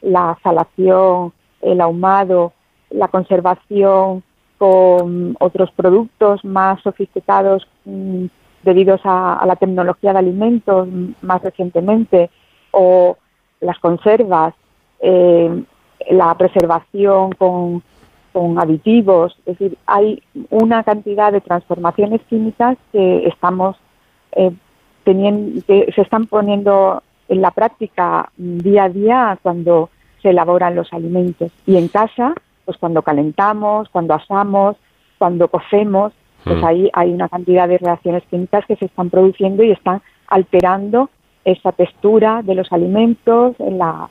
la 0.02 0.38
salación, 0.44 1.34
el 1.62 1.82
ahumado, 1.82 2.54
la 2.90 3.08
conservación 3.08 4.24
con 4.58 5.36
otros 5.40 5.72
productos 5.72 6.46
más 6.46 6.82
sofisticados 6.84 7.68
mm, 7.86 8.26
debidos 8.64 9.02
a, 9.06 9.44
la 9.48 9.56
tecnología 9.56 10.14
de 10.14 10.20
alimentos 10.20 10.88
más 11.22 11.42
recientemente, 11.42 12.30
o 12.70 13.18
las 13.60 13.80
conservas, 13.80 14.54
eh, 15.00 15.64
la 16.12 16.36
preservación 16.36 17.32
con, 17.32 17.82
aditivos, 18.34 19.38
es 19.46 19.58
decir, 19.58 19.78
hay 19.86 20.22
una 20.50 20.84
cantidad 20.84 21.32
de 21.32 21.42
transformaciones 21.42 22.22
químicas 22.30 22.78
que 22.92 23.28
estamos 23.28 23.76
eh, 24.34 24.52
teniendo, 25.04 25.62
que 25.66 25.92
se 25.94 26.02
están 26.02 26.28
poniendo 26.28 27.04
en 27.28 27.42
la 27.42 27.52
práctica 27.52 28.30
día 28.38 28.86
a 28.86 28.90
día 28.90 29.40
cuando 29.42 29.90
se 30.22 30.30
elaboran 30.30 30.76
los 30.76 30.92
alimentos. 30.94 31.52
Y 31.66 31.78
en 31.78 31.88
casa, 31.88 32.34
pues 32.66 32.78
cuando 32.78 33.02
calentamos, 33.02 33.90
cuando 33.90 34.14
asamos, 34.14 34.76
cuando 35.18 35.48
cocemos, 35.48 36.14
pues 36.44 36.62
hmm. 36.62 36.66
ahí 36.66 36.90
hay 36.94 37.12
una 37.12 37.30
cantidad 37.30 37.68
de 37.68 37.78
reacciones 37.78 38.24
químicas 38.30 38.66
que 38.66 38.76
se 38.76 38.86
están 38.86 39.10
produciendo 39.10 39.64
y 39.64 39.72
están 39.72 40.02
alterando 40.28 41.10
esa 41.44 41.72
textura 41.72 42.42
de 42.44 42.56
los 42.56 42.72
alimentos, 42.72 43.56
en 43.60 43.78
la, 43.78 44.10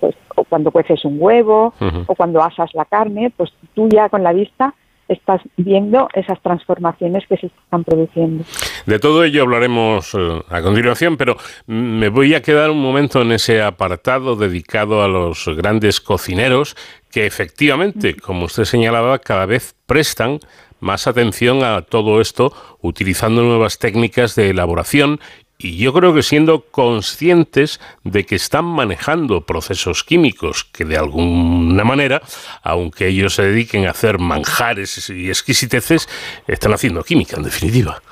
pues, 0.00 0.14
o 0.36 0.44
cuando 0.44 0.70
cueces 0.70 1.04
un 1.04 1.16
huevo 1.18 1.74
o 2.06 2.14
cuando 2.14 2.42
asas 2.42 2.70
la 2.74 2.84
carne, 2.84 3.32
pues 3.36 3.52
tú 3.74 3.88
ya 3.88 4.08
con 4.08 4.22
la 4.22 4.32
vista 4.32 4.74
estás 5.08 5.40
viendo 5.56 6.08
esas 6.14 6.40
transformaciones 6.42 7.24
que 7.28 7.36
se 7.36 7.46
están 7.46 7.84
produciendo. 7.84 8.44
De 8.86 8.98
todo 8.98 9.24
ello 9.24 9.42
hablaremos 9.42 10.14
eh, 10.14 10.42
a 10.48 10.62
continuación, 10.62 11.16
pero 11.16 11.36
me 11.66 12.08
voy 12.08 12.34
a 12.34 12.42
quedar 12.42 12.70
un 12.70 12.80
momento 12.80 13.22
en 13.22 13.32
ese 13.32 13.62
apartado 13.62 14.36
dedicado 14.36 15.02
a 15.02 15.08
los 15.08 15.46
grandes 15.56 16.00
cocineros 16.00 16.76
que 17.10 17.26
efectivamente, 17.26 18.16
como 18.16 18.46
usted 18.46 18.64
señalaba, 18.64 19.18
cada 19.18 19.46
vez 19.46 19.76
prestan 19.86 20.40
más 20.80 21.06
atención 21.06 21.62
a 21.62 21.82
todo 21.82 22.20
esto 22.20 22.52
utilizando 22.80 23.42
nuevas 23.42 23.78
técnicas 23.78 24.34
de 24.34 24.50
elaboración 24.50 25.20
y 25.62 25.76
yo 25.76 25.92
creo 25.92 26.14
que 26.14 26.22
siendo 26.22 26.64
conscientes 26.70 27.80
de 28.04 28.24
que 28.24 28.34
están 28.34 28.64
manejando 28.64 29.42
procesos 29.42 30.04
químicos 30.04 30.64
que 30.64 30.84
de 30.84 30.96
alguna 30.96 31.84
manera, 31.84 32.20
aunque 32.62 33.08
ellos 33.08 33.34
se 33.34 33.44
dediquen 33.44 33.86
a 33.86 33.90
hacer 33.90 34.18
manjares 34.18 35.08
y 35.10 35.28
exquisiteces, 35.28 36.08
están 36.46 36.72
haciendo 36.72 37.02
química 37.02 37.36
en 37.36 37.44
definitiva. 37.44 38.02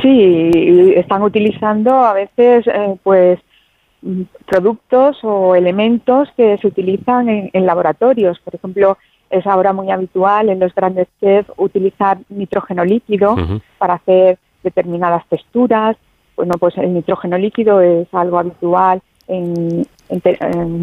Sí, 0.00 0.50
están 0.96 1.22
utilizando 1.22 1.92
a 1.92 2.14
veces 2.14 2.66
eh, 2.66 2.96
pues 3.02 3.38
productos 4.46 5.18
o 5.22 5.54
elementos 5.54 6.28
que 6.36 6.58
se 6.58 6.66
utilizan 6.66 7.28
en, 7.28 7.66
laboratorios. 7.66 8.38
Por 8.40 8.54
ejemplo, 8.54 8.98
es 9.30 9.46
ahora 9.46 9.72
muy 9.72 9.90
habitual 9.90 10.48
en 10.48 10.60
los 10.60 10.74
grandes 10.74 11.08
chefs 11.20 11.50
utilizar 11.56 12.18
nitrógeno 12.28 12.84
líquido 12.84 13.36
para 13.78 13.94
hacer 13.94 14.38
determinadas 14.62 15.26
texturas. 15.28 15.96
Bueno, 16.36 16.54
pues 16.58 16.76
el 16.78 16.92
nitrógeno 16.92 17.38
líquido 17.38 17.80
es 17.80 18.08
algo 18.12 18.38
habitual 18.38 19.02
en, 19.28 19.86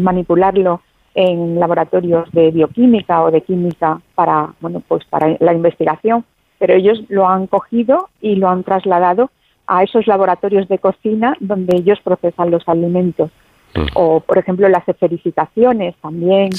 manipularlo 0.02 0.80
en 1.14 1.60
laboratorios 1.60 2.30
de 2.32 2.50
bioquímica 2.50 3.22
o 3.22 3.30
de 3.30 3.42
química 3.42 4.00
para, 4.14 4.54
bueno, 4.60 4.82
pues 4.86 5.04
para 5.04 5.36
la 5.40 5.52
investigación, 5.52 6.24
pero 6.58 6.74
ellos 6.74 7.02
lo 7.08 7.28
han 7.28 7.46
cogido 7.46 8.08
y 8.20 8.36
lo 8.36 8.48
han 8.48 8.64
trasladado 8.64 9.30
a 9.66 9.82
esos 9.82 10.06
laboratorios 10.06 10.68
de 10.68 10.78
cocina 10.78 11.36
donde 11.40 11.76
ellos 11.76 12.00
procesan 12.02 12.50
los 12.50 12.66
alimentos. 12.68 13.30
Mm. 13.74 13.86
O, 13.94 14.20
por 14.20 14.38
ejemplo, 14.38 14.68
las 14.68 14.86
esferificaciones 14.88 15.94
también, 15.96 16.50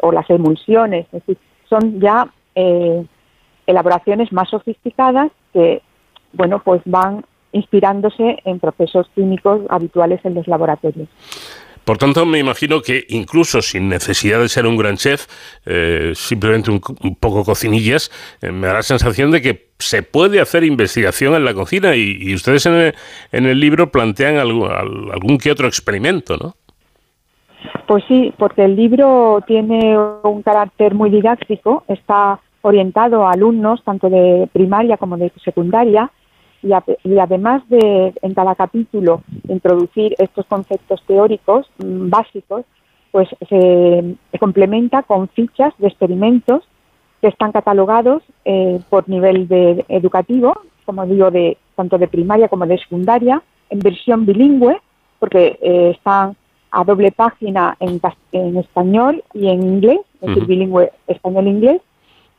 o 0.00 0.12
las 0.12 0.30
emulsiones, 0.30 1.06
es 1.06 1.12
decir, 1.12 1.38
son 1.68 2.00
ya 2.00 2.28
eh, 2.54 3.04
elaboraciones 3.66 4.32
más 4.32 4.50
sofisticadas 4.50 5.30
que, 5.52 5.82
bueno, 6.32 6.60
pues 6.64 6.82
van 6.84 7.24
inspirándose 7.52 8.38
en 8.44 8.58
procesos 8.58 9.08
químicos 9.14 9.60
habituales 9.68 10.20
en 10.24 10.34
los 10.34 10.48
laboratorios. 10.48 11.08
Por 11.84 11.98
tanto, 11.98 12.24
me 12.24 12.38
imagino 12.38 12.80
que 12.80 13.04
incluso 13.08 13.60
sin 13.60 13.88
necesidad 13.88 14.38
de 14.40 14.48
ser 14.48 14.66
un 14.66 14.76
gran 14.76 14.96
chef, 14.96 15.26
eh, 15.66 16.12
simplemente 16.14 16.70
un, 16.70 16.80
poco 17.18 17.44
cocinillas, 17.44 18.10
eh, 18.40 18.52
me 18.52 18.68
da 18.68 18.74
la 18.74 18.82
sensación 18.82 19.32
de 19.32 19.42
que 19.42 19.70
se 19.78 20.04
puede 20.04 20.40
hacer 20.40 20.62
investigación 20.62 21.34
en 21.34 21.44
la 21.44 21.54
cocina 21.54 21.96
y, 21.96 22.32
ustedes 22.34 22.66
en 22.66 22.92
el, 23.32 23.58
libro 23.58 23.90
plantean 23.90 24.36
algún, 24.36 24.70
algún 24.70 25.38
que 25.38 25.50
otro 25.50 25.66
experimento, 25.66 26.36
¿no? 26.36 26.54
Pues 27.88 28.04
sí, 28.06 28.32
porque 28.38 28.64
el 28.64 28.76
libro 28.76 29.42
tiene 29.46 29.98
un 29.98 30.42
carácter 30.42 30.94
muy 30.94 31.10
didáctico, 31.10 31.84
está 31.88 32.40
orientado 32.62 33.26
a 33.26 33.32
alumnos 33.32 33.82
tanto 33.82 34.08
de 34.08 34.48
primaria 34.52 34.96
como 34.96 35.16
de 35.16 35.32
secundaria 35.44 36.10
y, 36.62 37.18
además 37.18 37.62
de 37.68 38.14
en 38.22 38.34
cada 38.34 38.54
capítulo 38.54 39.22
introducir 39.48 40.14
estos 40.18 40.46
conceptos 40.46 41.02
teóricos 41.06 41.68
mm, 41.78 42.08
básicos, 42.08 42.64
pues 43.10 43.28
se, 43.48 44.16
complementa 44.38 45.02
con 45.02 45.28
fichas 45.28 45.74
de 45.78 45.88
experimentos 45.88 46.62
que 47.20 47.28
están 47.28 47.52
catalogados 47.52 48.22
eh, 48.44 48.80
por 48.88 49.08
nivel 49.08 49.48
de 49.48 49.84
educativo, 49.88 50.54
como 50.84 51.06
digo, 51.06 51.30
de 51.30 51.58
tanto 51.76 51.98
de 51.98 52.08
primaria 52.08 52.48
como 52.48 52.66
de 52.66 52.78
secundaria, 52.78 53.42
en 53.70 53.78
versión 53.78 54.26
bilingüe, 54.26 54.80
porque 55.18 55.58
eh, 55.62 55.92
están 55.96 56.36
a 56.70 56.84
doble 56.84 57.12
página 57.12 57.76
en, 57.80 58.00
en, 58.32 58.56
español 58.56 59.22
y 59.34 59.48
en 59.48 59.62
inglés, 59.62 60.00
es 60.20 60.28
decir, 60.28 60.46
bilingüe 60.46 60.90
español-inglés, 61.06 61.82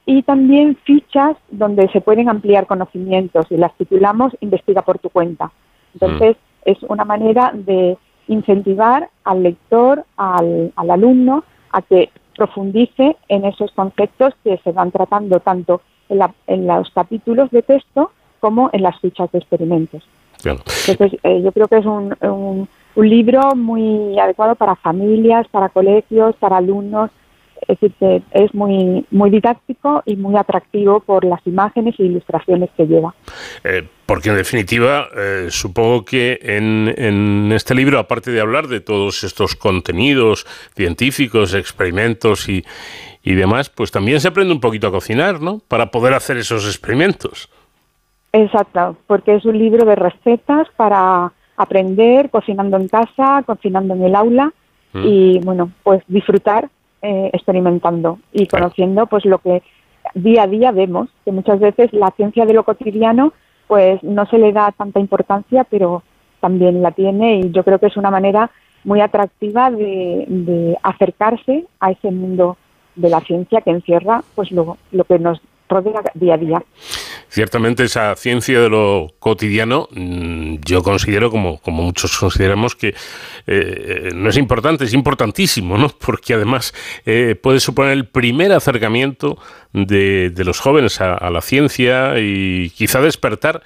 y 0.06 0.22
también 0.24 0.78
fichas 0.84 1.38
donde 1.50 1.88
se 1.90 2.02
pueden 2.02 2.30
ampliar 2.30 2.68
conocimientos 2.68 3.46
y 3.50 3.58
las 3.58 3.74
titulamos 3.76 4.36
Investiga 4.42 4.82
por 4.82 5.00
tu 5.00 5.10
cuenta. 5.10 5.52
Entonces, 5.94 6.36
mm. 6.36 6.70
es 6.72 6.84
una 6.84 7.06
manera 7.06 7.52
de 7.54 7.98
incentivar 8.28 9.10
al 9.24 9.44
lector, 9.44 10.06
al, 10.18 10.72
al, 10.76 10.92
alumno, 10.92 11.44
a 11.72 11.82
que 11.82 12.10
profundice 12.36 13.16
en 13.28 13.46
esos 13.46 13.72
conceptos 13.72 14.34
que 14.44 14.58
se 14.58 14.72
van 14.72 14.92
tratando 14.92 15.40
tanto 15.40 15.82
en, 16.10 16.20
en 16.48 16.68
los 16.68 16.90
capítulos 16.92 17.50
de 17.52 17.62
texto 17.62 18.12
como 18.40 18.70
en 18.74 18.84
las 18.84 19.00
fichas 19.00 19.32
de 19.32 19.40
experimentos. 19.40 20.04
Entonces, 20.44 21.20
eh, 21.24 21.42
yo 21.42 21.52
creo 21.54 21.68
que 21.70 21.78
es 21.78 21.86
un, 21.86 22.16
un, 22.22 22.68
un 22.96 23.10
libro 23.10 23.56
muy 23.56 24.20
adecuado 24.20 24.56
para 24.56 24.76
familias, 24.76 25.48
para 25.48 25.70
colegios, 25.70 26.36
para 26.36 26.58
alumnos, 26.58 27.12
es 27.68 27.80
decir, 27.80 27.94
que 28.00 28.22
es 28.32 28.54
muy, 28.54 29.06
muy 29.12 29.30
didáctico 29.30 30.04
y 30.06 30.16
muy 30.16 30.36
atractivo 30.36 31.00
por 31.00 31.26
las 31.26 31.46
imágenes 31.46 31.96
e 32.00 32.04
ilustraciones 32.04 32.70
que 32.76 32.86
lleva. 32.86 33.14
Eh, 33.64 33.88
porque 34.06 34.30
en 34.30 34.36
definitiva, 34.36 35.08
eh, 35.16 35.48
supongo 35.50 36.06
que 36.06 36.40
en, 36.42 36.94
en, 36.98 37.52
este 37.52 37.74
libro, 37.74 38.00
aparte 38.00 38.32
de 38.32 38.42
hablar 38.42 38.68
de 38.68 38.82
todos 38.82 39.24
estos 39.24 39.56
contenidos 39.56 40.46
científicos, 40.76 41.54
experimentos 41.54 42.50
y, 42.50 42.64
y 43.24 43.34
demás, 43.34 43.70
pues 43.70 43.92
también 43.92 44.20
se 44.20 44.28
aprende 44.28 44.54
un 44.54 44.60
poquito 44.60 44.88
a 44.88 44.92
cocinar, 44.92 45.42
¿no? 45.42 45.62
Para 45.68 45.92
poder 45.92 46.14
hacer 46.14 46.38
esos 46.38 46.66
experimentos. 46.66 47.50
Exacto, 48.34 48.98
porque 49.08 49.36
es 49.36 49.46
un 49.46 49.58
libro 49.58 49.86
de 49.86 49.96
recetas 49.96 50.68
para 50.76 51.32
aprender 51.56 52.30
cocinando 52.30 52.78
en 52.78 52.88
casa, 52.88 53.44
cocinando 53.46 53.94
en 53.94 54.04
el 54.04 54.16
aula 54.16 54.52
mm. 54.94 55.06
y, 55.06 55.40
bueno, 55.40 55.72
pues 55.84 56.02
disfrutar 56.08 56.70
eh, 57.04 57.30
experimentando 57.34 58.18
y 58.32 58.48
conociendo 58.48 59.08
pues 59.08 59.26
lo 59.26 59.40
que 59.40 59.62
día 60.16 60.44
a 60.44 60.48
día 60.48 60.72
vemos, 60.72 61.10
que 61.26 61.32
muchas 61.32 61.60
veces 61.60 61.92
la 61.92 62.12
ciencia 62.12 62.46
de 62.46 62.54
lo 62.54 62.64
cotidiano 62.64 63.34
pues 63.68 64.02
no 64.04 64.26
se 64.26 64.38
le 64.38 64.54
da 64.54 64.72
tanta 64.72 65.00
importancia, 65.00 65.66
pero 65.66 66.02
también 66.40 66.82
la 66.82 66.92
tiene 66.92 67.40
y 67.40 67.52
yo 67.52 67.64
creo 67.64 67.78
que 67.78 67.88
es 67.88 67.98
una 67.98 68.10
manera 68.10 68.52
muy 68.84 69.02
atractiva 69.02 69.70
de, 69.70 70.26
de 70.28 70.78
acercarse 70.82 71.66
a 71.80 71.92
ese 71.92 72.10
mundo 72.10 72.58
de 72.96 73.10
la 73.10 73.20
ciencia 73.20 73.62
que 73.62 73.72
encierra 73.72 74.24
pues 74.36 74.52
lo, 74.52 74.78
lo 74.92 75.04
que 75.04 75.20
nos 75.20 75.42
rodea 75.70 76.02
día 76.14 76.36
a 76.36 76.38
día. 76.38 76.64
Ciertamente 77.34 77.84
esa 77.86 78.16
ciencia 78.16 78.62
de 78.62 78.70
lo 78.70 79.16
cotidiano, 79.18 79.90
mm, 79.90 80.58
yo 80.64 80.84
considero, 80.84 81.32
como, 81.32 81.60
como 81.62 81.82
muchos 81.82 82.16
consideramos, 82.16 82.76
que 82.76 82.94
eh, 83.48 84.12
no 84.14 84.30
es 84.30 84.38
importante, 84.38 84.84
es 84.86 84.94
importantísimo, 84.94 85.76
¿no? 85.80 85.90
Porque 86.06 86.36
además 86.36 86.76
eh, 87.08 87.34
puede 87.34 87.60
suponer 87.60 87.94
el 87.94 88.06
primer 88.06 88.52
acercamiento 88.52 89.40
de, 89.72 90.32
los 90.46 90.60
jóvenes 90.60 91.02
a, 91.02 91.28
la 91.32 91.42
ciencia 91.42 92.20
y 92.20 92.70
quizá 92.70 93.02
despertar 93.02 93.64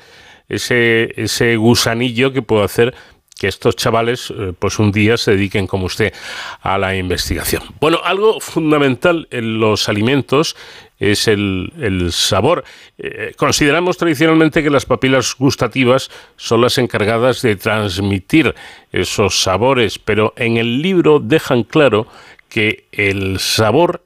ese, 0.47 1.11
ese 1.21 1.57
gusanillo 1.57 2.31
que 2.31 2.41
puede 2.41 2.63
hacer 2.63 2.95
que 3.37 3.47
estos 3.47 3.75
chavales 3.75 4.31
eh, 4.31 4.53
pues 4.57 4.79
un 4.79 4.91
día 4.91 5.17
se 5.17 5.31
dediquen 5.31 5.67
como 5.67 5.85
usted 5.85 6.13
a 6.61 6.77
la 6.77 6.95
investigación. 6.95 7.63
Bueno, 7.79 7.99
algo 8.03 8.39
fundamental 8.39 9.27
en 9.31 9.59
los 9.59 9.89
alimentos 9.89 10.55
es 10.99 11.27
el, 11.27 12.09
sabor. 12.11 12.63
Eh, 12.97 13.33
consideramos 13.37 13.97
tradicionalmente 13.97 14.63
que 14.63 14.69
las 14.69 14.85
papilas 14.85 15.35
gustativas 15.37 16.09
son 16.35 16.61
las 16.61 16.77
encargadas 16.77 17.41
de 17.41 17.55
transmitir 17.55 18.55
esos 18.91 19.41
sabores, 19.41 19.99
pero 19.99 20.33
en 20.35 20.57
el 20.57 20.81
libro 20.81 21.19
dejan 21.19 21.63
claro 21.63 22.07
que 22.49 22.85
el 22.91 23.39
sabor, 23.39 24.01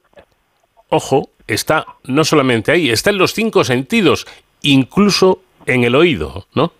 ojo, 0.88 1.30
está 1.46 1.86
no 2.04 2.24
solamente 2.24 2.72
ahí, 2.72 2.90
está 2.90 3.10
en 3.10 3.18
los 3.18 3.32
cinco 3.32 3.64
sentidos, 3.64 4.26
incluso 4.62 5.40
en 5.66 5.84
el 5.84 5.94
oído, 5.94 6.46
¿no? 6.54 6.72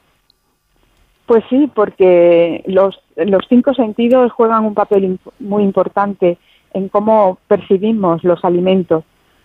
Pues 1.27 1.45
sí, 1.49 1.71
porque 1.73 2.63
los, 2.67 3.01
los 3.17 3.45
cinco 3.49 3.75
sentidos 3.75 4.33
juegan 4.33 4.65
un 4.65 4.75
papel 4.75 5.19
muy 5.39 5.63
importante 5.63 6.37
en 6.75 6.89
cómo 6.89 7.39
percibimos 7.49 8.25
los 8.25 8.45
alimentos. 8.45 9.05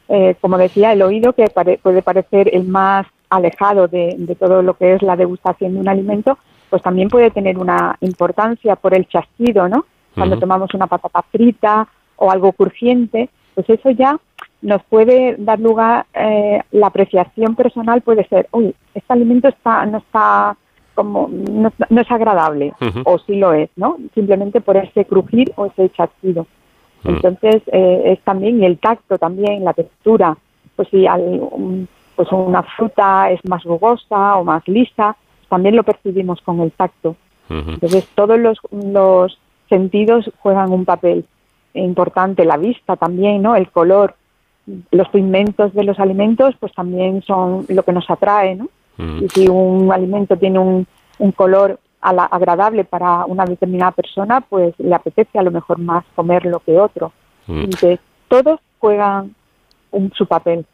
Eh, 0.09 0.35
como 0.39 0.57
decía, 0.57 0.93
el 0.93 1.01
oído, 1.01 1.33
que 1.33 1.45
puede 1.81 2.01
parecer 2.01 2.49
el 2.53 2.67
más 2.67 3.05
alejado 3.29 3.87
de, 3.87 4.35
todo 4.39 4.61
lo 4.61 4.75
que 4.75 4.93
es 4.93 5.01
la 5.01 5.15
degustación 5.15 5.73
de 5.73 5.79
un 5.81 5.89
alimento, 5.89 6.37
pues 6.69 6.81
también 6.81 7.09
puede 7.09 7.31
tener 7.31 7.57
una 7.57 7.97
importancia 8.01 8.75
por 8.75 8.93
el 8.93 9.07
chasquido, 9.07 9.67
¿no? 9.67 9.85
Cuando 10.15 10.39
tomamos 10.39 10.73
una 10.73 10.87
patata 10.87 11.21
frita 11.31 11.87
o 12.15 12.31
algo 12.31 12.51
crujiente, 12.51 13.29
pues 13.53 13.69
eso 13.69 13.91
ya 13.91 14.17
nos 14.61 14.81
puede 14.83 15.35
dar 15.37 15.59
lugar, 15.59 16.07
eh, 16.13 16.61
la 16.71 16.87
apreciación 16.87 17.55
personal 17.55 18.01
puede 18.01 18.27
ser, 18.27 18.47
uy, 18.51 18.73
este 18.95 19.13
alimento 19.13 19.47
está, 19.47 19.85
no 19.85 19.99
está 19.99 20.57
como, 20.95 21.29
no, 21.29 21.71
es 21.89 22.11
agradable, 22.11 22.73
o 23.03 23.19
sí 23.19 23.35
lo 23.35 23.53
es, 23.53 23.69
¿no? 23.75 23.97
Simplemente 24.15 24.61
por 24.61 24.77
ese 24.77 25.05
crujir 25.05 25.53
o 25.55 25.67
ese 25.67 25.91
chasquido. 25.91 26.47
Mm. 27.03 27.09
Entonces, 27.09 27.61
eh, 27.67 28.01
es 28.05 28.19
también, 28.21 28.63
el 28.63 28.77
tacto 28.77 29.17
también, 29.17 29.63
la 29.63 29.73
textura, 29.73 30.37
pues 30.75 30.87
si 30.89 31.05
pues 32.15 32.31
una 32.31 32.63
fruta 32.63 33.31
es 33.31 33.39
más 33.47 33.63
rugosa 33.63 34.37
o 34.37 34.43
más 34.43 34.67
lisa, 34.67 35.15
también 35.49 35.75
lo 35.75 35.83
percibimos 35.83 36.41
con 36.41 36.59
el 36.61 36.71
tacto. 36.71 37.15
Entonces 37.49 38.05
todos 38.13 38.37
los, 38.37 38.57
los 38.71 39.39
sentidos 39.69 40.29
juegan 40.39 40.71
un 40.71 40.83
papel 40.83 41.25
importante, 41.73 42.43
la 42.43 42.57
vista 42.57 42.97
también, 42.97 43.41
¿no? 43.41 43.55
El 43.55 43.69
color, 43.71 44.15
los 44.91 45.07
pigmentos 45.09 45.73
de 45.73 45.83
los 45.83 45.97
alimentos, 45.99 46.55
pues 46.59 46.73
también 46.73 47.21
son 47.21 47.65
lo 47.69 47.83
que 47.83 47.93
nos 47.93 48.09
atrae, 48.09 48.55
¿no? 48.55 48.67
Y 48.97 49.29
si 49.29 49.47
un 49.47 49.91
alimento 49.91 50.35
tiene 50.37 50.59
un, 50.59 50.87
un 51.19 51.31
color 51.31 51.79
agradable 52.09 52.83
para 52.83 53.25
una 53.25 53.45
determinada 53.45 53.91
persona, 53.91 54.41
pues 54.41 54.73
le 54.77 54.95
apetece 54.95 55.37
a 55.37 55.43
lo 55.43 55.51
mejor 55.51 55.79
más 55.79 56.03
comerlo 56.15 56.59
que 56.65 56.77
otro. 56.79 57.11
Entonces, 57.47 57.99
todos 58.27 58.59
juegan 58.79 59.35
un, 59.91 60.11
su 60.15 60.25
papel 60.25 60.65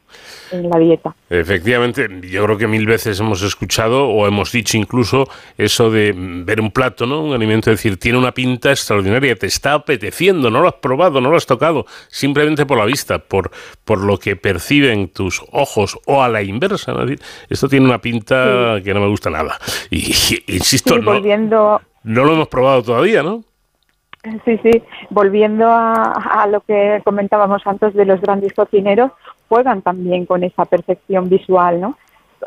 en 0.51 0.69
la 0.69 0.77
dieta. 0.77 1.15
Efectivamente, 1.29 2.07
yo 2.23 2.43
creo 2.45 2.57
que 2.57 2.67
mil 2.67 2.85
veces 2.85 3.19
hemos 3.19 3.41
escuchado 3.41 4.07
o 4.07 4.27
hemos 4.27 4.51
dicho 4.51 4.77
incluso 4.77 5.27
eso 5.57 5.89
de 5.89 6.13
ver 6.15 6.61
un 6.61 6.71
plato, 6.71 7.05
¿no? 7.05 7.23
Un 7.23 7.33
alimento, 7.33 7.69
decir, 7.69 7.97
tiene 7.97 8.17
una 8.17 8.33
pinta 8.33 8.71
extraordinaria, 8.71 9.35
te 9.35 9.47
está 9.47 9.73
apeteciendo, 9.73 10.49
no 10.49 10.61
lo 10.61 10.67
has 10.67 10.75
probado, 10.75 11.21
no 11.21 11.29
lo 11.29 11.37
has 11.37 11.45
tocado, 11.45 11.85
simplemente 12.09 12.65
por 12.65 12.77
la 12.77 12.85
vista, 12.85 13.19
por, 13.19 13.51
por 13.83 13.99
lo 13.99 14.17
que 14.17 14.35
perciben 14.35 15.09
tus 15.09 15.43
ojos 15.51 15.97
o 16.05 16.21
a 16.21 16.29
la 16.29 16.41
inversa. 16.41 16.93
Esto 17.49 17.67
tiene 17.67 17.85
una 17.85 17.99
pinta 17.99 18.79
que 18.83 18.93
no 18.93 18.99
me 18.99 19.07
gusta 19.07 19.29
nada. 19.29 19.57
Y, 19.89 20.13
insisto, 20.47 20.97
no, 20.99 21.81
no 22.03 22.23
lo 22.25 22.33
hemos 22.33 22.47
probado 22.47 22.83
todavía, 22.83 23.23
¿no? 23.23 23.43
Sí, 24.45 24.57
sí. 24.63 24.83
Volviendo 25.09 25.65
a, 25.67 26.47
lo 26.49 26.61
que 26.61 27.01
comentábamos 27.03 27.61
antes 27.65 27.93
de 27.93 28.05
los 28.05 28.21
grandes 28.21 28.53
cocineros, 28.53 29.11
juegan 29.49 29.81
también 29.81 30.25
con 30.25 30.43
esa 30.43 30.63
percepción 30.65 31.27
visual, 31.27 31.81
¿no? 31.81 31.97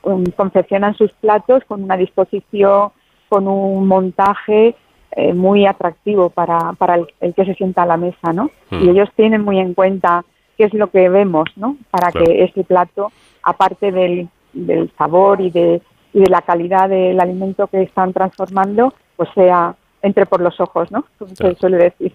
Um, 0.03 0.25
confeccionan 0.37 0.95
sus 0.95 1.13
platos 1.13 1.65
con 1.67 1.83
una 1.83 1.97
disposición, 1.97 2.91
con 3.29 3.47
un 3.47 3.87
montaje 3.87 4.75
eh, 5.13 5.35
muy 5.35 5.67
atractivo 5.67 6.31
para, 6.31 6.73
para 6.73 6.97
el, 7.21 7.35
que 7.35 7.45
se 7.45 7.55
sienta 7.55 7.83
a 7.83 7.87
la 7.87 7.97
mesa, 7.97 8.33
¿no? 8.33 8.51
Y 8.71 8.77
mm. 8.77 8.89
ellos 8.91 9.09
tienen 9.15 9.43
muy 9.43 9.59
en 9.59 9.75
cuenta 9.75 10.25
qué 10.57 10.65
es 10.65 10.75
lo 10.75 10.91
que 10.91 11.09
vemos, 11.11 11.45
¿no? 11.57 11.77
Para 11.91 12.11
que 12.11 12.45
ese 12.45 12.65
plato, 12.65 13.13
aparte 13.43 13.93
del, 13.93 14.29
del 14.55 14.91
sabor 14.97 15.43
y 15.43 15.51
de, 15.51 15.83
y 16.15 16.21
de 16.21 16.31
la 16.31 16.41
calidad 16.41 16.89
del 16.89 17.21
alimento 17.21 17.67
que 17.67 17.83
están 17.83 18.15
transformando, 18.15 18.95
pues 19.17 19.29
sea 19.35 19.75
entre 20.03 20.27
por 20.27 20.41
los 20.41 20.61
ojos, 20.61 20.91
¿no? 20.91 21.05
Como 21.19 21.35
se 21.35 21.55
suele 21.57 21.77
decir. 21.79 22.13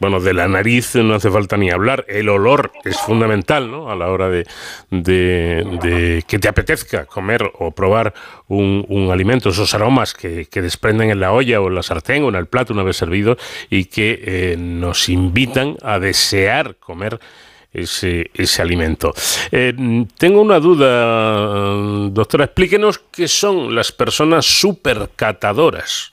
Bueno, 0.00 0.20
de 0.20 0.34
la 0.34 0.48
nariz 0.48 0.96
no 0.96 1.14
hace 1.14 1.30
falta 1.30 1.56
ni 1.56 1.70
hablar. 1.70 2.04
El 2.08 2.28
olor 2.28 2.72
es 2.84 2.98
fundamental, 2.98 3.70
¿no? 3.70 3.90
A 3.90 3.96
la 3.96 4.10
hora 4.10 4.28
de, 4.28 4.46
de, 4.90 6.24
que 6.26 6.38
te 6.38 6.48
apetezca 6.48 7.04
comer 7.06 7.42
o 7.58 7.70
probar 7.70 8.12
un, 8.48 9.08
alimento, 9.12 9.50
esos 9.50 9.74
aromas 9.74 10.14
que, 10.14 10.46
desprenden 10.52 11.10
en 11.10 11.20
la 11.20 11.32
olla 11.32 11.60
o 11.60 11.68
en 11.68 11.74
la 11.74 11.82
sartén 11.82 12.22
o 12.24 12.28
en 12.28 12.36
el 12.36 12.46
plato 12.46 12.72
una 12.72 12.82
vez 12.82 12.96
servido 12.96 13.36
y 13.70 13.86
que 13.86 14.22
eh, 14.24 14.56
nos 14.58 15.08
invitan 15.08 15.76
a 15.82 15.98
desear 15.98 16.76
comer 16.76 17.18
ese, 17.72 18.30
ese 18.34 18.62
alimento. 18.62 19.14
Eh, 19.50 19.74
tengo 20.18 20.40
una 20.40 20.60
duda, 20.60 21.74
doctora. 22.10 22.44
Explíquenos 22.44 22.98
qué 23.10 23.28
son 23.28 23.74
las 23.74 23.92
personas 23.92 24.44
supercatadoras. 24.46 26.11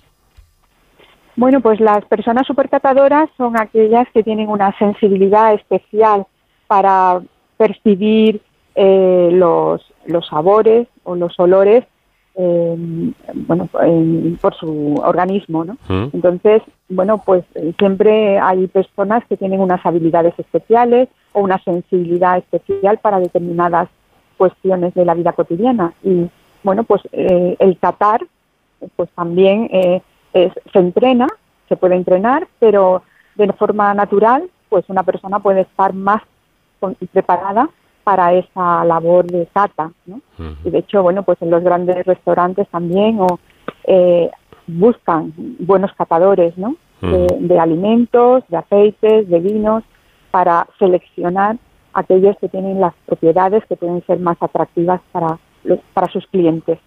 Bueno, 1.39 1.61
pues 1.61 1.79
las 1.79 2.03
personas 2.03 2.45
supercatadoras 2.45 3.29
son 3.37 3.57
aquellas 3.57 4.05
que 4.13 4.23
tienen 4.23 4.49
una 4.49 4.77
sensibilidad 4.77 5.53
especial 5.53 6.25
para 6.67 7.21
percibir 7.55 8.41
eh, 8.75 9.29
los, 9.31 9.81
los, 10.05 10.27
sabores 10.27 10.89
o 11.05 11.15
los 11.15 11.39
olores 11.39 11.85
em, 12.35 13.13
bueno, 13.33 13.69
por 14.41 14.53
su 14.55 14.95
organismo. 15.01 15.63
¿no? 15.63 15.77
Mm. 15.87 16.09
Entonces, 16.11 16.61
bueno, 16.89 17.23
pues 17.25 17.45
siempre 17.77 18.37
hay 18.37 18.67
personas 18.67 19.23
que 19.29 19.37
tienen 19.37 19.61
unas 19.61 19.85
habilidades 19.85 20.33
especiales 20.37 21.07
o 21.31 21.39
una 21.39 21.63
sensibilidad 21.63 22.37
especial 22.37 22.97
para 22.97 23.17
determinadas 23.21 23.87
cuestiones 24.35 24.93
de 24.93 25.05
la 25.05 25.13
vida 25.13 25.31
cotidiana. 25.31 25.93
Y 26.03 26.29
bueno, 26.63 26.83
pues 26.83 27.01
eh, 27.13 27.55
el 27.59 27.79
catar, 27.79 28.27
pues 28.97 29.09
también 29.15 29.69
eh, 30.33 30.51
se 30.71 30.79
entrena, 30.79 31.27
se 31.67 31.75
puede 31.75 31.95
entrenar, 31.95 32.47
pero 32.59 33.03
de 33.35 33.51
forma 33.53 33.93
natural, 33.93 34.49
pues 34.69 34.85
una 34.89 35.03
persona 35.03 35.39
puede 35.39 35.61
estar 35.61 35.93
más 35.93 36.21
preparada 37.11 37.69
para 38.03 38.33
esa 38.33 38.83
labor 38.85 39.25
de 39.25 39.47
cata, 39.53 39.91
¿no? 40.05 40.21
Y 40.63 40.69
de 40.69 40.79
hecho, 40.79 41.03
bueno, 41.03 41.23
pues 41.23 41.41
en 41.41 41.51
los 41.51 41.63
grandes 41.63 42.05
restaurantes 42.05 42.67
también 42.69 43.19
o, 43.19 43.39
eh, 43.83 44.31
buscan 44.67 45.33
buenos 45.59 45.91
catadores, 45.93 46.57
¿no? 46.57 46.75
de, 47.01 47.59
alimentos, 47.59 48.43
de 48.49 48.57
aceites, 48.57 49.29
de 49.29 49.39
vinos, 49.39 49.83
para 50.31 50.67
seleccionar 50.77 51.57
aquellos 51.93 52.37
que 52.39 52.49
tienen 52.49 52.79
las 52.79 52.93
propiedades 53.05 53.63
que 53.65 53.75
pueden 53.75 54.05
ser 54.05 54.19
más 54.19 54.37
atractivas 54.41 55.01
para 55.11 55.39
para 55.93 56.11
sus 56.11 56.25
clientes. 56.27 56.79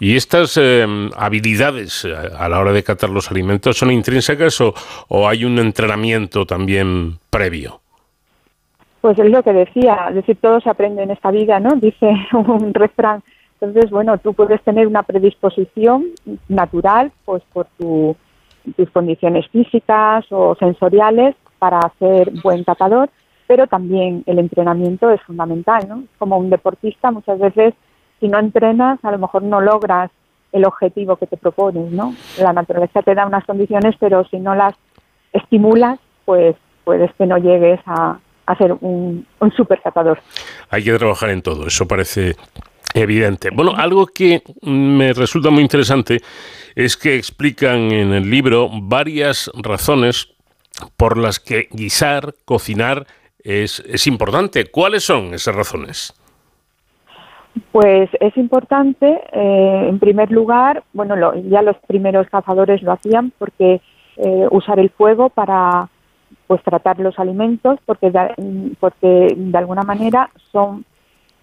¿Y 0.00 0.16
estas 0.16 0.56
eh, 0.56 0.86
habilidades 1.16 2.04
eh, 2.04 2.14
a 2.14 2.48
la 2.48 2.60
hora 2.60 2.72
de 2.72 2.82
catar 2.82 3.10
los 3.10 3.30
alimentos 3.30 3.78
son 3.78 3.90
intrínsecas 3.90 4.60
o, 4.60 4.74
o, 5.08 5.28
hay 5.28 5.44
un 5.44 5.58
entrenamiento 5.58 6.44
también 6.46 7.18
previo? 7.30 7.80
Pues 9.00 9.18
es 9.18 9.30
lo 9.30 9.42
que 9.42 9.52
decía, 9.52 10.06
es 10.08 10.16
decir, 10.16 10.38
todo 10.40 10.60
se 10.60 10.70
aprende 10.70 11.02
en 11.02 11.10
esta 11.10 11.30
vida, 11.30 11.60
¿no? 11.60 11.70
Dice 11.80 12.12
un 12.32 12.72
refrán. 12.74 13.22
Entonces, 13.60 13.90
bueno, 13.90 14.18
tú 14.18 14.34
puedes 14.34 14.60
tener 14.62 14.88
una 14.88 15.04
predisposición 15.04 16.06
natural, 16.48 17.12
pues 17.24 17.44
por 17.52 17.68
tus 17.78 18.90
condiciones 18.90 19.46
físicas 19.48 20.24
o 20.30 20.56
sensoriales 20.56 21.36
para 21.60 21.80
ser 22.00 22.32
buen 22.42 22.64
catador, 22.64 23.08
pero 23.46 23.68
también 23.68 24.24
el 24.26 24.40
entrenamiento 24.40 25.10
es 25.10 25.22
fundamental, 25.22 25.86
¿no? 25.88 26.02
Como 26.18 26.38
un 26.38 26.50
deportista 26.50 27.12
muchas 27.12 27.38
veces 27.38 27.74
si 28.22 28.28
no 28.28 28.38
entrenas, 28.38 29.00
a 29.02 29.10
lo 29.10 29.18
mejor 29.18 29.42
no 29.42 29.60
logras 29.60 30.10
el 30.52 30.64
objetivo 30.64 31.16
que 31.16 31.26
te 31.26 31.36
propones, 31.36 31.90
¿no? 31.90 32.14
La 32.38 32.52
naturaleza 32.52 33.02
te 33.02 33.16
da 33.16 33.26
unas 33.26 33.44
condiciones, 33.44 33.96
pero 33.98 34.24
si 34.30 34.38
no 34.38 34.54
las 34.54 34.74
estimulas, 35.32 35.98
pues 36.24 36.54
puedes 36.84 37.12
que 37.14 37.26
no 37.26 37.36
llegues 37.38 37.80
a, 37.86 38.18
ser 38.58 38.74
un, 38.80 39.26
un 39.40 39.52
supercatador. 39.52 40.20
Hay 40.70 40.84
que 40.84 40.92
trabajar 40.98 41.30
en 41.30 41.42
todo, 41.42 41.66
eso 41.66 41.88
parece 41.88 42.36
evidente. 42.94 43.50
Bueno, 43.50 43.72
algo 43.74 44.06
que 44.06 44.42
me 44.60 45.12
resulta 45.14 45.50
muy 45.50 45.62
interesante 45.62 46.20
es 46.76 46.96
que 46.96 47.16
explican 47.16 47.90
en 47.90 48.12
el 48.12 48.30
libro 48.30 48.68
varias 48.70 49.50
razones 49.54 50.28
por 50.96 51.16
las 51.16 51.40
que 51.40 51.68
guisar, 51.72 52.34
cocinar 52.44 53.06
es 53.42 54.06
importante. 54.06 54.66
¿Cuáles 54.66 55.02
son 55.02 55.34
esas 55.34 55.56
razones? 55.56 56.14
Pues 57.70 58.08
es 58.20 58.36
importante, 58.38 59.20
eh, 59.32 59.86
en 59.88 59.98
primer 59.98 60.30
lugar, 60.30 60.84
bueno, 60.92 61.14
ya 61.48 61.60
los 61.60 61.76
primeros 61.86 62.26
cazadores 62.28 62.82
lo 62.82 62.92
hacían 62.92 63.32
porque 63.38 63.80
eh, 64.16 64.48
usar 64.50 64.78
el 64.78 64.90
fuego 64.90 65.28
para 65.28 65.88
pues 66.46 66.62
tratar 66.62 66.98
los 66.98 67.18
alimentos, 67.18 67.78
porque 67.84 68.10
de, 68.10 68.74
porque 68.80 69.34
de 69.36 69.58
alguna 69.58 69.82
manera 69.82 70.30
son 70.50 70.84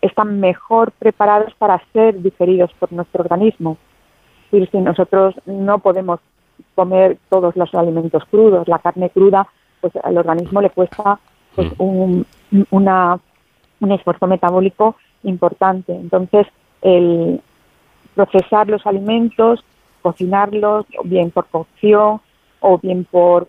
están 0.02 0.40
mejor 0.40 0.92
preparados 0.94 1.54
para 1.56 1.82
ser 1.94 2.22
digeridos 2.22 2.72
por 2.80 2.92
nuestro 2.92 3.24
organismo. 3.24 3.78
Y 4.52 4.66
si 4.68 4.78
nosotros 4.78 5.36
no 5.46 5.80
podemos 5.80 6.20
comer 6.74 7.18
todos 7.30 7.56
los 7.56 7.74
alimentos 7.76 8.24
crudos, 8.26 8.68
la 8.68 8.80
carne 8.80 9.10
cruda, 9.10 9.48
pues 9.82 9.94
al 10.04 10.18
organismo 10.18 10.62
le 10.62 10.70
cuesta 10.70 11.20
pues, 11.56 11.68
mm. 11.78 11.84
un, 11.84 12.26
una, 12.72 13.20
un 13.80 13.92
esfuerzo 13.92 14.28
metabólico 14.28 14.96
importante. 15.24 15.94
Entonces, 15.94 16.48
el 16.82 17.42
procesar 18.16 18.68
los 18.68 18.86
alimentos, 18.86 19.64
cocinarlos, 20.02 20.86
bien 21.04 21.32
por 21.32 21.48
cocción 21.48 22.22
o 22.60 22.78
bien 22.78 23.06
por, 23.06 23.48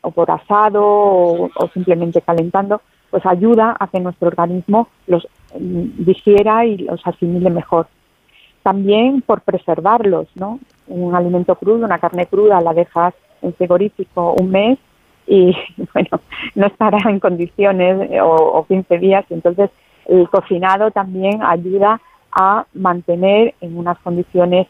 o 0.00 0.10
por 0.10 0.30
asado 0.30 0.82
o, 0.82 1.50
simplemente 1.72 2.20
calentando, 2.22 2.80
pues 3.10 3.24
ayuda 3.26 3.76
a 3.78 3.88
que 3.88 4.00
nuestro 4.00 4.28
organismo 4.28 4.88
los 5.06 5.26
mm, 5.58 6.04
digiera 6.04 6.66
y 6.66 6.78
los 6.78 7.00
asimile 7.06 7.50
mejor. 7.50 7.86
También 8.62 9.22
por 9.22 9.40
preservarlos, 9.42 10.28
¿no? 10.34 10.58
Un 10.88 11.14
alimento 11.14 11.54
crudo, 11.54 11.84
una 11.84 11.98
carne 11.98 12.26
cruda, 12.26 12.60
la 12.60 12.74
dejas 12.74 13.14
en 13.40 13.54
frigorífico 13.54 14.34
un 14.38 14.50
mes 14.50 14.78
y, 15.26 15.56
bueno, 15.94 16.20
no 16.54 16.66
estará 16.66 16.98
en 17.08 17.20
condiciones 17.20 18.10
o, 18.20 18.34
o 18.34 18.66
15 18.66 18.98
días, 18.98 19.24
entonces 19.30 19.70
el 20.08 20.28
cocinado 20.28 20.90
también 20.90 21.42
ayuda 21.42 22.00
a 22.32 22.66
mantener 22.74 23.54
en 23.60 23.76
unas 23.76 23.98
condiciones 23.98 24.66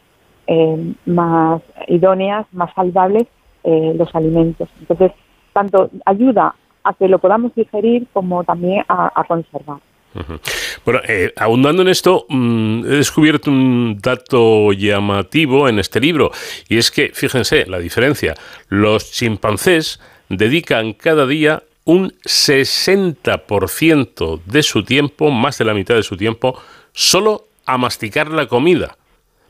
eh, 0.46 0.94
más 1.06 1.62
idóneas, 1.86 2.46
más 2.52 2.72
saludables 2.74 3.26
eh, 3.64 3.92
los 3.96 4.14
alimentos. 4.14 4.68
Entonces, 4.80 5.12
tanto 5.52 5.90
ayuda 6.04 6.54
a 6.84 6.94
que 6.94 7.08
lo 7.08 7.18
podamos 7.18 7.54
digerir 7.54 8.06
como 8.12 8.44
también 8.44 8.84
a, 8.88 9.24
conservar. 9.26 9.78
Bueno, 10.84 11.00
eh, 11.06 11.32
ahondando 11.36 11.82
en 11.82 11.88
esto, 11.88 12.24
mm, 12.28 12.84
he 12.86 12.96
descubierto 12.96 13.50
un 13.50 13.98
dato 14.02 14.72
llamativo 14.72 15.68
en 15.68 15.78
este 15.78 16.00
libro, 16.00 16.30
y 16.68 16.78
es 16.78 16.90
que, 16.90 17.10
fíjense, 17.12 17.66
la 17.66 17.78
diferencia, 17.78 18.34
los 18.68 19.12
chimpancés 19.12 20.00
dedican 20.28 20.94
cada 20.94 21.26
día 21.26 21.62
un 21.88 22.12
60% 22.24 24.40
de 24.44 24.62
su 24.62 24.84
tiempo, 24.84 25.30
más 25.30 25.56
de 25.56 25.64
la 25.64 25.72
mitad 25.72 25.94
de 25.94 26.02
su 26.02 26.18
tiempo, 26.18 26.58
solo 26.92 27.46
a 27.64 27.78
masticar 27.78 28.28
la 28.28 28.46
comida, 28.46 28.98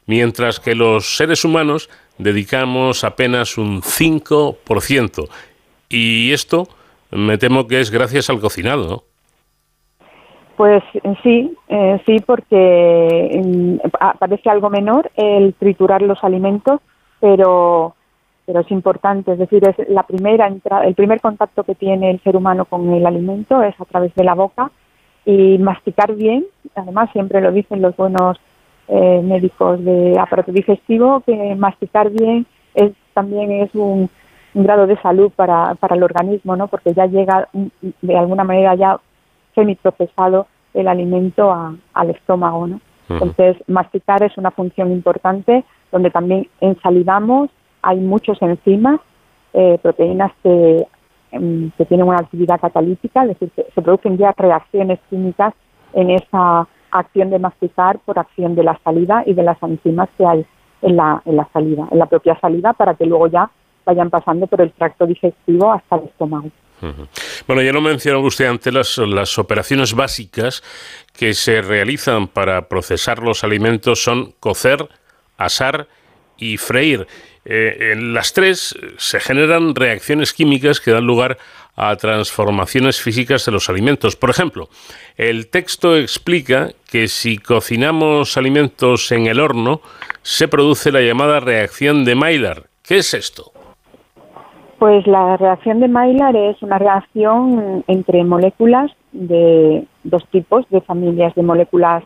mientras 0.07 0.61
que 0.61 0.77
los 0.77 1.17
seres 1.17 1.45
humanos 1.45 1.91
dedicamos 2.17 3.03
apenas 3.03 3.59
un 3.59 3.83
5%. 3.83 5.29
Y 5.89 6.31
esto 6.31 6.69
me 7.11 7.39
temo 7.39 7.67
que 7.67 7.81
es 7.81 7.91
gracias 7.91 8.31
al 8.31 8.39
cocinado. 8.39 9.03
Pues 10.57 10.85
sí, 11.25 11.57
eh, 11.67 12.01
sí, 12.07 12.19
porque 12.25 13.41
mm, 13.43 13.79
parece 14.17 14.49
algo 14.49 14.71
menor 14.71 15.11
el 15.17 15.55
triturar 15.55 16.03
los 16.03 16.23
alimentos, 16.23 16.81
pero 17.19 17.97
pero 18.49 18.61
es 18.61 18.71
importante, 18.71 19.33
es 19.33 19.39
decir, 19.39 19.63
es 19.69 19.91
la 19.91 20.05
primera 20.05 20.51
el 20.83 20.95
primer 20.95 21.21
contacto 21.21 21.65
que 21.65 21.75
tiene 21.75 22.11
el 22.11 22.21
ser 22.23 22.35
humano 22.35 22.65
con 22.65 22.95
el 22.95 23.05
alimento 23.05 23.63
es 23.63 23.79
a 23.79 23.85
través 23.85 24.15
de 24.15 24.25
la 24.25 24.35
boca 24.35 24.71
y 25.27 25.59
masticar 25.59 26.15
bien, 26.15 26.47
además 26.75 27.11
siempre 27.13 27.43
lo 27.43 27.53
dicen 27.53 27.83
los 27.83 27.95
buenos 27.95 28.41
eh, 28.89 29.21
médicos 29.23 29.85
de 29.85 30.19
aparato 30.19 30.51
digestivo, 30.51 31.21
que 31.27 31.55
masticar 31.57 32.09
bien 32.09 32.47
es 32.73 32.93
también 33.13 33.53
es 33.53 33.75
un, 33.75 34.09
grado 34.55 34.87
de 34.87 34.97
salud 35.03 35.31
para, 35.37 35.75
para 35.75 35.95
el 35.95 36.03
organismo, 36.03 36.57
¿no? 36.57 36.69
porque 36.69 36.95
ya 36.95 37.05
llega 37.05 37.49
de 38.01 38.17
alguna 38.17 38.45
manera 38.45 38.75
ya 38.77 38.99
semiprocesado 39.55 40.47
el 40.73 40.89
alimento 40.89 41.55
al 41.93 42.11
estómago. 42.11 42.67
¿no? 42.67 42.81
Entonces, 43.11 43.59
masticar 43.67 44.23
es 44.23 44.39
una 44.39 44.51
función 44.51 44.91
importante 44.91 45.65
donde 45.93 46.11
también 46.11 46.49
ensalivamos, 46.63 47.51
hay 47.83 47.99
muchos 47.99 48.41
enzimas, 48.43 49.01
eh, 49.53 49.79
proteínas 49.83 50.33
que, 50.43 50.87
em, 51.33 51.71
que, 51.77 51.85
tienen 51.85 52.07
una 52.07 52.19
actividad 52.19 52.61
catalítica, 52.61 53.23
es 53.23 53.39
decir, 53.39 53.51
se 53.75 53.83
producen 53.83 54.19
ya 54.19 54.35
reacciones 54.37 54.99
químicas 55.11 55.55
en 55.95 56.11
esa 56.11 56.67
acción 56.91 57.31
de 57.31 57.39
masticar 57.39 57.99
por 58.01 58.19
acción 58.19 58.55
de 58.55 58.65
la 58.65 58.79
salida 58.85 59.23
y 59.27 59.35
de 59.35 59.43
las 59.43 59.63
enzimas 59.63 60.09
que 60.17 60.27
hay 60.27 60.47
en 60.83 60.97
la, 60.97 61.23
en 61.25 61.37
la 61.37 61.49
salida, 61.53 61.89
en 61.91 61.99
la 61.99 62.07
propia 62.07 62.39
salida, 62.41 62.73
para 62.73 62.95
que 62.95 63.07
luego 63.07 63.27
ya 63.27 63.51
vayan 63.85 64.11
pasando 64.11 64.47
por 64.47 64.61
el 64.61 64.73
tracto 64.73 65.07
digestivo 65.07 65.73
hasta 65.73 65.97
el 65.97 66.05
estómago. 66.05 66.51
Bueno, 67.47 67.63
ya 67.63 67.73
lo 67.73 67.81
mencionó 67.81 68.21
usted 68.21 68.47
antes, 68.47 68.73
las, 68.73 68.99
las 68.99 69.39
operaciones 69.39 69.95
básicas 69.95 70.63
que 71.13 71.35
se 71.35 71.61
realizan 71.61 72.29
para 72.29 72.69
procesar 72.69 73.21
los 73.21 73.43
alimentos 73.43 74.03
son 74.03 74.35
cocer, 74.39 74.89
asar 75.37 75.89
y 76.37 76.57
freír. 76.57 77.07
Eh, 77.45 77.93
en 77.93 78.15
las 78.15 78.33
tres 78.33 78.77
se 78.97 79.21
generan 79.21 79.75
reacciones 79.75 80.33
químicas 80.33 80.81
que 80.81 80.91
dan 80.91 81.07
lugar 81.07 81.39
a 81.77 81.95
transformaciones 81.97 83.01
físicas 83.01 83.45
de 83.47 83.53
los 83.53 83.69
alimentos. 83.69 84.17
Por 84.17 84.31
ejemplo, 84.31 84.69
el 85.17 85.49
texto 85.49 85.97
explica 85.97 86.71
que 86.91 87.07
si 87.07 87.39
cocinamos 87.39 88.37
alimentos 88.37 89.13
en 89.13 89.27
el 89.27 89.39
horno, 89.39 89.81
se 90.23 90.49
produce 90.49 90.91
la 90.91 91.01
llamada 91.01 91.39
reacción 91.39 92.05
de 92.05 92.17
Maillard. 92.17 92.65
¿Qué 92.83 92.99
es 92.99 93.15
esto? 93.15 93.53
Pues 94.79 95.07
la 95.07 95.37
reacción 95.37 95.81
de 95.81 95.89
Maillard 95.89 96.37
es 96.37 96.63
una 96.63 96.79
reacción 96.79 97.85
entre 97.87 98.25
moléculas 98.25 98.91
de 99.13 99.85
dos 100.05 100.25
tipos 100.31 100.69
de 100.71 100.81
familias 100.81 101.35
de 101.35 101.43
moléculas 101.43 102.05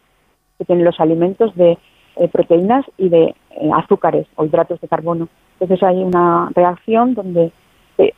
que 0.58 0.64
tienen 0.64 0.84
los 0.84 1.00
alimentos 1.00 1.54
de 1.54 1.78
eh, 2.16 2.28
proteínas 2.28 2.84
y 2.98 3.08
de 3.08 3.24
eh, 3.24 3.70
azúcares 3.74 4.26
o 4.36 4.44
hidratos 4.44 4.80
de 4.80 4.88
carbono. 4.88 5.28
Entonces 5.58 5.82
hay 5.82 6.02
una 6.02 6.50
reacción 6.54 7.14
donde 7.14 7.52
eh, 7.98 8.12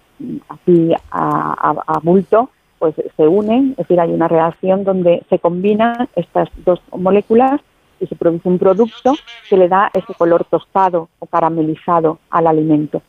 aquí 0.49 0.93
a, 1.11 1.75
a, 1.87 1.99
bulto 2.01 2.51
pues 2.79 2.95
se 3.17 3.29
unen, 3.29 3.71
es 3.73 3.77
decir, 3.77 4.01
hay 4.01 4.13
una 4.13 4.29
reacción 4.29 4.85
donde 4.85 5.23
se 5.31 5.39
combinan 5.39 6.09
estas 6.17 6.49
dos 6.65 6.81
moléculas 6.97 7.61
y 8.01 8.07
se 8.07 8.17
produce 8.17 8.49
un 8.49 8.59
producto 8.59 9.15
que 9.49 9.57
le 9.57 9.69
da 9.69 9.91
ese 9.95 10.13
color 10.15 10.45
tostado 10.45 11.09
o 11.19 11.27
caramelizado 11.27 12.19
al 12.31 12.47
alimento. 12.47 13.01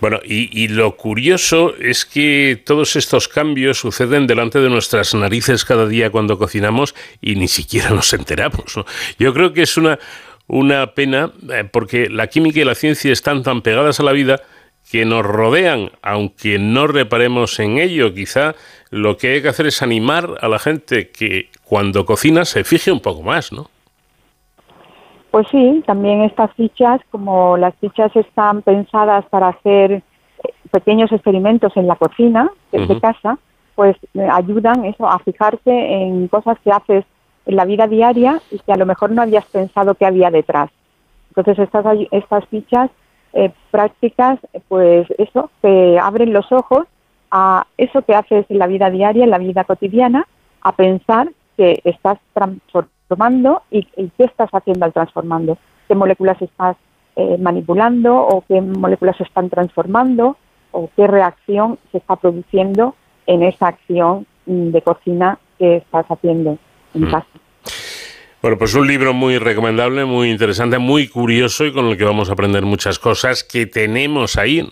Bueno, 0.00 0.20
y, 0.24 0.68
lo 0.68 0.96
curioso 0.96 1.74
es 1.78 2.04
que 2.04 2.60
todos 2.64 2.96
estos 2.96 3.28
cambios 3.28 3.78
suceden 3.78 4.26
delante 4.26 4.60
de 4.60 4.70
nuestras 4.70 5.14
narices 5.14 5.64
cada 5.64 5.86
día 5.86 6.10
cuando 6.10 6.38
cocinamos 6.38 6.94
y 7.20 7.36
ni 7.36 7.48
siquiera 7.48 7.90
nos 7.90 8.12
enteramos. 8.12 8.74
Yo 9.18 9.32
creo 9.34 9.52
que 9.52 9.62
es 9.62 9.76
una, 9.76 9.98
una 10.46 10.94
pena 10.94 11.32
eh, 11.50 11.64
porque 11.70 12.08
la 12.08 12.26
química 12.26 12.60
y 12.60 12.64
la 12.64 12.74
ciencia 12.74 13.12
están 13.12 13.42
tan 13.42 13.62
pegadas 13.62 14.00
a 14.00 14.02
la 14.02 14.12
vida 14.12 14.42
que 14.90 15.04
nos 15.04 15.24
rodean, 15.24 15.90
aunque 16.02 16.58
no 16.58 16.86
reparemos 16.86 17.58
en 17.58 17.78
ello. 17.78 18.14
Quizá 18.14 18.54
lo 18.90 19.16
que 19.16 19.32
hay 19.32 19.42
que 19.42 19.48
hacer 19.48 19.66
es 19.66 19.82
animar 19.82 20.38
a 20.40 20.48
la 20.48 20.58
gente 20.58 21.10
que 21.10 21.48
cuando 21.64 22.04
cocina 22.04 22.44
se 22.44 22.64
fije 22.64 22.92
un 22.92 23.00
poco 23.00 23.22
más, 23.22 23.52
¿no? 23.52 23.70
Pues 25.34 25.48
sí, 25.50 25.82
también 25.84 26.22
estas 26.22 26.52
fichas, 26.52 27.00
como 27.10 27.56
las 27.56 27.74
fichas 27.80 28.14
están 28.14 28.62
pensadas 28.62 29.24
para 29.30 29.48
hacer 29.48 29.90
eh, 29.90 30.02
pequeños 30.70 31.10
experimentos 31.10 31.76
en 31.76 31.88
la 31.88 31.96
cocina 31.96 32.52
de, 32.70 33.00
casa, 33.00 33.36
pues 33.74 33.96
eh, 34.14 34.28
ayudan 34.30 34.84
eso 34.84 35.08
a 35.08 35.18
fijarse 35.18 35.72
en 35.72 36.28
cosas 36.28 36.56
que 36.62 36.70
haces 36.70 37.04
en 37.46 37.56
la 37.56 37.64
vida 37.64 37.88
diaria 37.88 38.40
y 38.52 38.60
que 38.60 38.72
a 38.72 38.76
lo 38.76 38.86
mejor 38.86 39.10
no 39.10 39.22
habías 39.22 39.44
pensado 39.46 39.96
que 39.96 40.06
había 40.06 40.30
detrás. 40.30 40.70
Entonces 41.30 41.58
estas 41.58 41.84
estas 42.12 42.46
fichas 42.46 42.92
eh, 43.32 43.50
prácticas, 43.72 44.38
pues 44.68 45.08
eso, 45.18 45.50
te 45.62 45.98
abren 45.98 46.32
los 46.32 46.52
ojos 46.52 46.86
a 47.32 47.66
eso 47.76 48.02
que 48.02 48.14
haces 48.14 48.46
en 48.48 48.60
la 48.60 48.68
vida 48.68 48.88
diaria, 48.88 49.24
en 49.24 49.30
la 49.30 49.38
vida 49.38 49.64
cotidiana, 49.64 50.28
a 50.60 50.70
pensar 50.76 51.28
que 51.56 51.80
estás 51.82 52.20
transformando 52.34 52.93
tomando 53.08 53.62
y, 53.70 53.84
qué 53.84 54.24
estás 54.24 54.50
haciendo 54.52 54.84
al 54.84 54.92
transformando, 54.92 55.58
qué 55.88 55.94
moléculas 55.94 56.40
estás 56.40 56.76
eh, 57.16 57.38
manipulando 57.38 58.16
o 58.16 58.42
qué 58.48 58.60
moléculas 58.60 59.16
se 59.16 59.24
están 59.24 59.50
transformando 59.50 60.36
o 60.72 60.90
qué 60.96 61.06
reacción 61.06 61.78
se 61.92 61.98
está 61.98 62.16
produciendo 62.16 62.94
en 63.26 63.42
esa 63.42 63.68
acción 63.68 64.26
mm, 64.46 64.70
de 64.70 64.82
cocina 64.82 65.38
que 65.58 65.76
estás 65.76 66.06
haciendo 66.08 66.58
en 66.94 67.02
mm. 67.02 67.10
casa. 67.10 67.26
Bueno, 68.44 68.58
pues 68.58 68.74
un 68.74 68.86
libro 68.86 69.14
muy 69.14 69.38
recomendable, 69.38 70.04
muy 70.04 70.28
interesante, 70.28 70.76
muy 70.76 71.08
curioso 71.08 71.64
y 71.64 71.72
con 71.72 71.86
el 71.86 71.96
que 71.96 72.04
vamos 72.04 72.28
a 72.28 72.34
aprender 72.34 72.62
muchas 72.66 72.98
cosas 72.98 73.42
que 73.42 73.64
tenemos 73.64 74.36
ahí, 74.36 74.68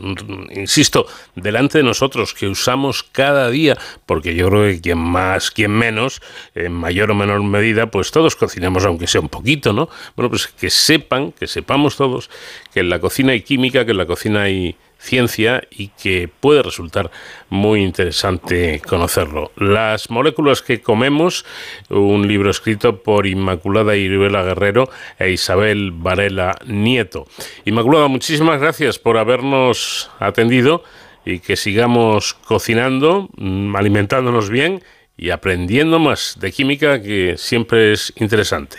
insisto, 0.51 1.07
delante 1.36 1.78
de 1.78 1.85
nosotros, 1.85 2.35
que 2.35 2.49
usamos 2.49 3.03
cada 3.03 3.49
día, 3.49 3.78
porque 4.05 4.35
yo 4.35 4.51
creo 4.51 4.70
que 4.70 4.82
quien 4.82 4.99
más, 4.99 5.51
quien 5.51 5.70
menos, 5.70 6.20
en 6.55 6.74
mayor 6.74 7.12
o 7.12 7.15
menor 7.15 7.43
medida, 7.44 7.90
pues 7.90 8.11
todos 8.11 8.36
cocinamos, 8.36 8.85
aunque 8.85 9.07
sea 9.07 9.23
un 9.23 9.31
poquito, 9.31 9.73
¿no? 9.73 9.89
Bueno, 10.16 10.28
pues 10.28 10.49
que 10.49 10.69
sepan, 10.69 11.32
que 11.32 11.47
sepamos 11.47 11.97
todos 11.97 12.28
que 12.74 12.81
en 12.81 12.90
la 12.90 13.01
cocina 13.01 13.32
hay 13.32 13.40
química, 13.40 13.86
que 13.86 13.93
en 13.93 13.97
la 13.97 14.05
cocina 14.05 14.43
hay 14.43 14.77
ciencia 15.03 15.62
y 15.70 15.89
que 15.89 16.29
puede 16.29 16.62
resultar 16.62 17.11
muy 17.51 17.83
interesante 17.83 18.81
conocerlo. 18.81 19.51
Las 19.57 20.11
moléculas 20.11 20.62
que 20.62 20.81
comemos, 20.81 21.45
un 21.91 22.29
libro 22.29 22.51
escrito 22.51 23.03
por 23.03 23.27
Inmaculada 23.27 23.97
Iribela 23.97 24.45
Guerrero 24.45 24.89
e 25.19 25.31
Isabel 25.31 25.91
Varela 25.93 26.57
Nieto. 26.66 27.27
Inmaculada, 27.65 28.07
muchísimas 28.07 28.61
gracias 28.61 28.99
por 28.99 29.19
habernos 29.19 30.11
atendido 30.20 30.85
y 31.24 31.41
que 31.41 31.57
sigamos 31.57 32.35
cocinando, 32.35 33.29
mm, 33.37 33.74
alimentándonos 33.74 34.51
bien 34.51 34.83
y 35.16 35.31
aprendiendo 35.31 35.99
más 35.99 36.39
de 36.41 36.53
química 36.53 37.03
que 37.03 37.35
siempre 37.37 37.93
es 37.93 38.12
interesante. 38.16 38.77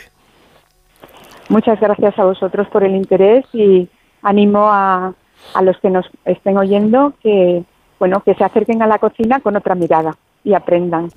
Muchas 1.49 1.79
gracias 1.81 2.17
a 2.17 2.23
vosotros 2.23 2.67
por 2.69 2.83
el 2.83 2.95
interés 2.95 3.45
y 3.53 3.89
animo 4.21 4.69
a 4.71 5.13
a 5.53 5.61
los 5.61 5.77
que 5.79 5.89
nos 5.89 6.05
estén 6.25 6.57
oyendo 6.57 7.13
que, 7.21 7.63
bueno, 7.99 8.21
que 8.25 8.33
se 8.35 8.43
acerquen 8.43 8.81
a 8.81 8.87
la 8.87 8.99
cocina 8.99 9.39
con 9.39 9.55
otra 9.55 9.75
mirada 9.75 10.15
y 10.43 10.53
aprendan. 10.53 11.09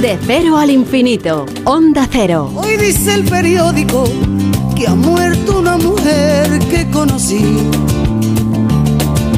De 0.00 0.16
cero 0.22 0.56
al 0.56 0.70
infinito, 0.70 1.44
Onda 1.64 2.06
Cero. 2.10 2.50
Hoy 2.56 2.76
dice 2.78 3.14
el 3.14 3.24
periódico 3.24 4.04
que 4.74 4.88
ha 4.88 4.94
muerto 4.94 5.58
una 5.58 5.76
mujer 5.76 6.58
que 6.70 6.90
conocí, 6.90 7.68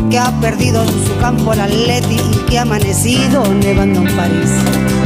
que 0.09 0.19
ha 0.19 0.31
perdido 0.41 0.85
en 0.85 0.89
su 0.89 1.19
campo 1.21 1.53
el 1.53 1.61
atleti 1.61 2.15
y 2.15 2.47
que 2.49 2.59
ha 2.59 2.63
amanecido 2.63 3.43
nevando 3.53 4.03
en 4.03 4.17
París 4.17 5.02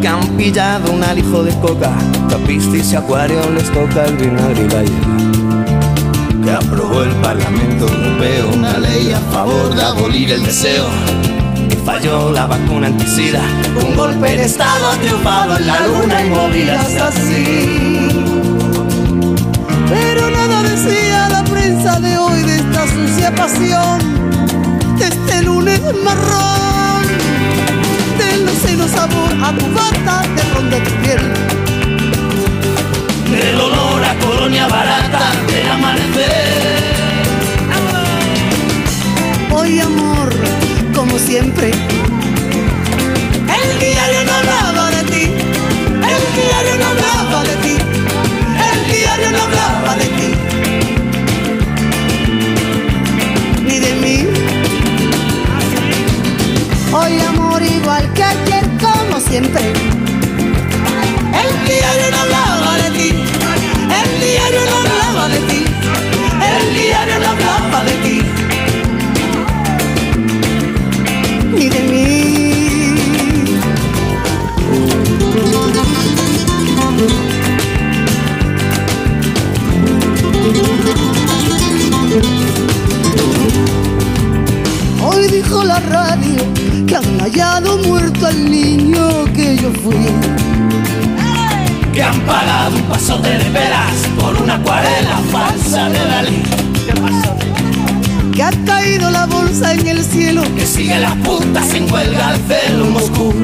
que 0.00 0.08
han 0.08 0.26
pillado 0.36 0.92
un 0.92 1.02
alijo 1.02 1.42
de 1.42 1.54
coca, 1.60 1.90
tapistis 2.28 2.92
y 2.92 2.96
acuario 2.96 3.40
les 3.50 3.70
toca 3.70 4.06
el 4.06 4.16
vinagre 4.16 4.62
y 4.62 6.40
que 6.42 6.50
aprobó 6.50 7.02
el 7.02 7.14
Parlamento 7.16 7.86
Europeo 7.86 8.50
una 8.54 8.78
ley 8.78 9.12
a 9.12 9.20
favor 9.32 9.74
de 9.74 9.82
abolir 9.82 10.32
el 10.32 10.42
deseo. 10.42 10.86
Que 11.68 11.76
falló 11.76 12.32
la 12.32 12.46
vacuna 12.46 12.86
anticida, 12.86 13.42
un 13.86 13.94
golpe 13.94 14.36
de 14.36 14.44
Estado 14.44 14.90
ha 14.90 14.96
triunfado 14.96 15.56
en 15.58 15.66
la 15.66 15.86
luna 15.86 16.24
y 16.24 16.30
movidas 16.30 16.94
así. 16.96 18.08
Pero 19.88 20.30
nada 20.30 20.62
decía 20.62 21.28
la 21.28 21.44
prensa 21.44 22.00
de 22.00 22.16
hoy 22.16 22.42
de 22.42 22.56
esta 22.56 22.86
sucia 22.86 23.34
pasión, 23.34 23.98
de 24.98 25.08
este 25.08 25.42
lunes 25.42 25.80
marrón, 26.04 27.02
del 28.18 28.48
oceno 28.48 28.88
sabor 28.88 29.32
a 29.44 29.52
tu 29.52 29.89
bata 30.10 30.28
de 30.34 30.42
ron 30.54 30.70
de 30.70 30.80
tu 30.80 30.90
piel. 31.02 31.22
Del 33.30 33.60
olor 33.60 34.04
a 34.04 34.14
colonia 34.18 34.66
barata 34.66 35.32
del 35.46 35.70
amanecer. 35.70 36.80
Hoy 39.52 39.80
amor, 39.80 40.28
como 40.94 41.18
siempre, 41.18 41.70
el 43.58 43.68
diario 43.78 44.24
no 44.26 44.32
hablaba 44.32 44.90
de 44.90 45.02
ti, 45.12 45.24
el 46.14 46.24
diario 46.38 46.74
no 46.80 46.86
hablaba 46.92 47.42
de 47.44 47.56
ti, 47.64 47.76
el 48.72 48.80
diario 48.92 49.30
no 49.32 49.42
hablaba 49.42 49.96
de 49.96 50.06
ti, 50.18 50.28
ni 53.66 53.78
de 53.78 53.92
mí. 54.02 54.16
Hoy 56.92 57.20
amor 57.20 57.62
igual 57.62 58.12
que 58.14 58.24
ayer, 58.24 58.64
como 58.80 59.20
siempre, 59.20 59.62
dijo 85.50 85.64
la 85.64 85.80
radio 85.80 86.38
que 86.86 86.94
han 86.94 87.18
hallado 87.18 87.78
muerto 87.78 88.26
al 88.26 88.50
niño 88.50 89.24
que 89.34 89.56
yo 89.56 89.72
fui. 89.82 90.06
Que 91.92 92.04
han 92.04 92.20
pagado 92.20 92.76
un 92.76 92.82
pasote 92.82 93.30
de 93.30 93.50
veras 93.50 93.96
por 94.16 94.40
una 94.40 94.54
acuarela 94.54 95.18
falsa 95.32 95.88
de 95.88 95.98
Dalí. 95.98 96.42
Que 98.32 98.42
ha 98.44 98.52
caído 98.64 99.10
la 99.10 99.26
bolsa 99.26 99.74
en 99.74 99.88
el 99.88 100.04
cielo. 100.04 100.42
Que 100.54 100.64
sigue 100.64 101.00
las 101.00 101.16
puntas 101.16 101.74
en 101.74 101.92
huelga 101.92 102.28
al 102.28 102.38
celo 102.46 102.84
Moscú. 102.86 103.34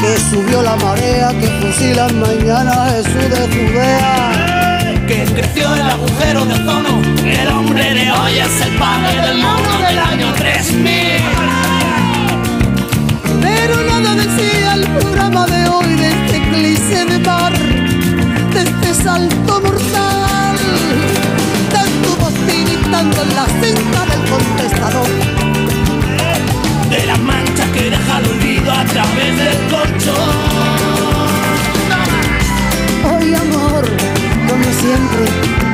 Que 0.00 0.18
subió 0.30 0.62
la 0.62 0.76
marea 0.76 1.30
que 1.40 1.48
fusila 1.60 2.06
mañana 2.08 2.90
Jesús 2.90 3.30
de 3.30 3.48
Judea. 3.48 4.45
Que 5.06 5.24
creció 5.24 5.72
el 5.72 5.82
agujero 5.82 6.44
de 6.46 6.54
ozono. 6.54 7.00
El 7.24 7.48
hombre 7.48 7.94
de 7.94 8.10
hoy 8.10 8.38
es 8.38 8.60
el 8.60 8.76
padre 8.76 9.20
del 9.20 9.38
mono 9.38 9.78
del 9.86 9.98
año 10.00 10.32
3000. 10.34 10.92
Pero 13.40 13.82
nada 13.84 14.14
decía 14.16 14.74
el 14.74 14.84
programa 14.98 15.46
de 15.46 15.68
hoy 15.68 15.94
de 15.94 16.08
este 16.08 16.36
eclipse 16.38 17.04
de 17.04 17.18
mar, 17.20 17.52
de 17.56 18.62
este 18.62 18.94
salto 18.94 19.60
mortal, 19.60 20.56
de 21.70 21.82
tu 22.02 22.16
voz 22.16 22.34
tiritando 22.48 23.22
en 23.22 23.36
la 23.36 23.46
cinta 23.62 24.06
del 24.06 24.28
contestador. 24.28 25.08
De 26.90 27.06
las 27.06 27.18
manchas 27.20 27.68
que 27.70 27.90
deja 27.90 28.18
el 28.18 28.26
olvido 28.26 28.72
a 28.72 28.84
través 28.84 29.36
del 29.36 29.58
colchón. 29.70 30.75
Siempre, 34.80 35.65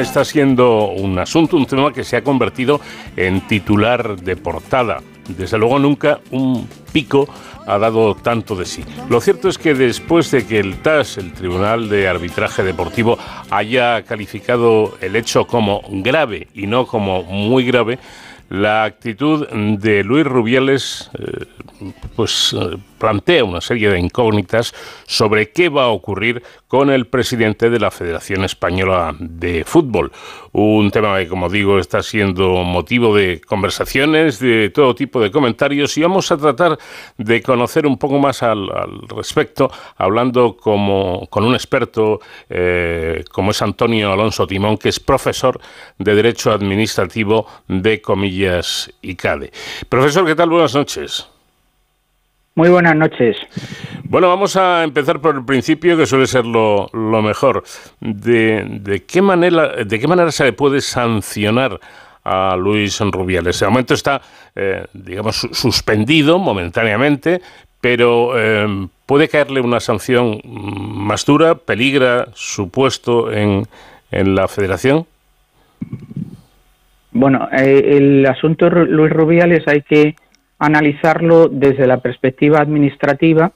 está 0.00 0.24
siendo 0.24 0.88
un 0.88 1.18
asunto, 1.18 1.56
un 1.56 1.66
tema 1.66 1.92
que 1.92 2.04
se 2.04 2.16
ha 2.16 2.22
convertido 2.22 2.80
en 3.16 3.40
titular 3.46 4.16
de 4.16 4.36
portada. 4.36 4.98
Desde 5.28 5.58
luego 5.58 5.78
nunca 5.78 6.20
un 6.30 6.68
pico 6.92 7.28
ha 7.66 7.78
dado 7.78 8.14
tanto 8.16 8.56
de 8.56 8.64
sí. 8.64 8.84
Lo 9.08 9.20
cierto 9.20 9.48
es 9.48 9.58
que 9.58 9.74
después 9.74 10.30
de 10.30 10.46
que 10.46 10.58
el 10.58 10.78
TAS, 10.78 11.18
el 11.18 11.32
Tribunal 11.32 11.88
de 11.88 12.08
Arbitraje 12.08 12.62
Deportivo, 12.62 13.18
haya 13.50 14.02
calificado 14.02 14.96
el 15.00 15.14
hecho 15.14 15.46
como 15.46 15.82
grave 15.88 16.48
y 16.54 16.66
no 16.66 16.86
como 16.86 17.22
muy 17.22 17.64
grave, 17.64 17.98
la 18.48 18.82
actitud 18.82 19.46
de 19.48 20.02
Luis 20.02 20.26
Rubiales 20.26 21.10
eh, 21.16 21.46
pues 22.16 22.54
eh, 22.58 22.76
plantea 22.98 23.44
una 23.44 23.60
serie 23.60 23.90
de 23.90 23.98
incógnitas 23.98 24.74
sobre 25.06 25.50
qué 25.50 25.68
va 25.68 25.84
a 25.84 25.88
ocurrir 25.88 26.42
con 26.68 26.90
el 26.90 27.06
presidente 27.06 27.70
de 27.70 27.80
la 27.80 27.90
Federación 27.90 28.44
Española 28.44 29.16
de 29.18 29.64
Fútbol. 29.64 30.12
Un 30.52 30.90
tema 30.90 31.18
que, 31.18 31.26
como 31.26 31.48
digo, 31.48 31.78
está 31.78 32.02
siendo 32.02 32.62
motivo 32.62 33.16
de 33.16 33.40
conversaciones, 33.40 34.38
de 34.38 34.70
todo 34.70 34.94
tipo 34.94 35.20
de 35.20 35.30
comentarios 35.30 35.96
y 35.96 36.02
vamos 36.02 36.30
a 36.30 36.36
tratar 36.36 36.78
de 37.18 37.42
conocer 37.42 37.86
un 37.86 37.98
poco 37.98 38.18
más 38.18 38.42
al, 38.42 38.68
respecto, 39.08 39.70
hablando 39.96 40.56
como, 40.56 41.26
con 41.28 41.44
un 41.44 41.54
experto 41.54 42.20
eh, 42.48 43.24
como 43.30 43.50
es 43.50 43.62
Antonio 43.62 44.12
Alonso 44.12 44.46
Timón, 44.46 44.76
que 44.76 44.90
es 44.90 45.00
profesor 45.00 45.60
de 45.98 46.14
Derecho 46.14 46.52
Administrativo 46.52 47.46
de 47.66 48.00
Comillas 48.00 48.92
y 49.02 49.14
CADE. 49.16 49.52
Profesor, 49.88 50.26
¿qué 50.26 50.34
tal? 50.34 50.50
Buenas 50.50 50.74
noches. 50.74 51.28
Muy 52.60 52.68
buenas 52.68 52.94
noches. 52.94 53.38
Bueno, 54.04 54.28
vamos 54.28 54.54
a 54.54 54.84
empezar 54.84 55.18
por 55.18 55.34
el 55.34 55.46
principio, 55.46 55.96
que 55.96 56.04
suele 56.04 56.26
ser 56.26 56.44
lo, 56.44 56.90
lo 56.92 57.22
mejor. 57.22 57.64
De, 58.00 58.66
de, 58.68 59.02
qué 59.04 59.22
manera, 59.22 59.82
¿De 59.82 59.98
qué 59.98 60.06
manera 60.06 60.30
se 60.30 60.44
le 60.44 60.52
puede 60.52 60.82
sancionar 60.82 61.80
a 62.22 62.56
Luis 62.56 63.00
Rubiales? 63.00 63.58
De 63.60 63.66
momento 63.66 63.94
está, 63.94 64.20
eh, 64.54 64.84
digamos, 64.92 65.36
su- 65.36 65.54
suspendido 65.54 66.38
momentáneamente, 66.38 67.40
pero 67.80 68.38
eh, 68.38 68.88
¿puede 69.06 69.28
caerle 69.28 69.62
una 69.62 69.80
sanción 69.80 70.38
más 70.44 71.24
dura? 71.24 71.54
¿Peligra 71.54 72.28
su 72.34 72.68
puesto 72.68 73.32
en, 73.32 73.66
en 74.10 74.34
la 74.34 74.48
federación? 74.48 75.06
Bueno, 77.12 77.48
eh, 77.52 77.96
el 77.96 78.26
asunto 78.26 78.68
Luis 78.68 79.10
Rubiales 79.10 79.66
hay 79.66 79.80
que 79.80 80.14
analizarlo 80.60 81.48
desde 81.48 81.86
la 81.86 81.98
perspectiva 81.98 82.60
administrativa, 82.60 83.50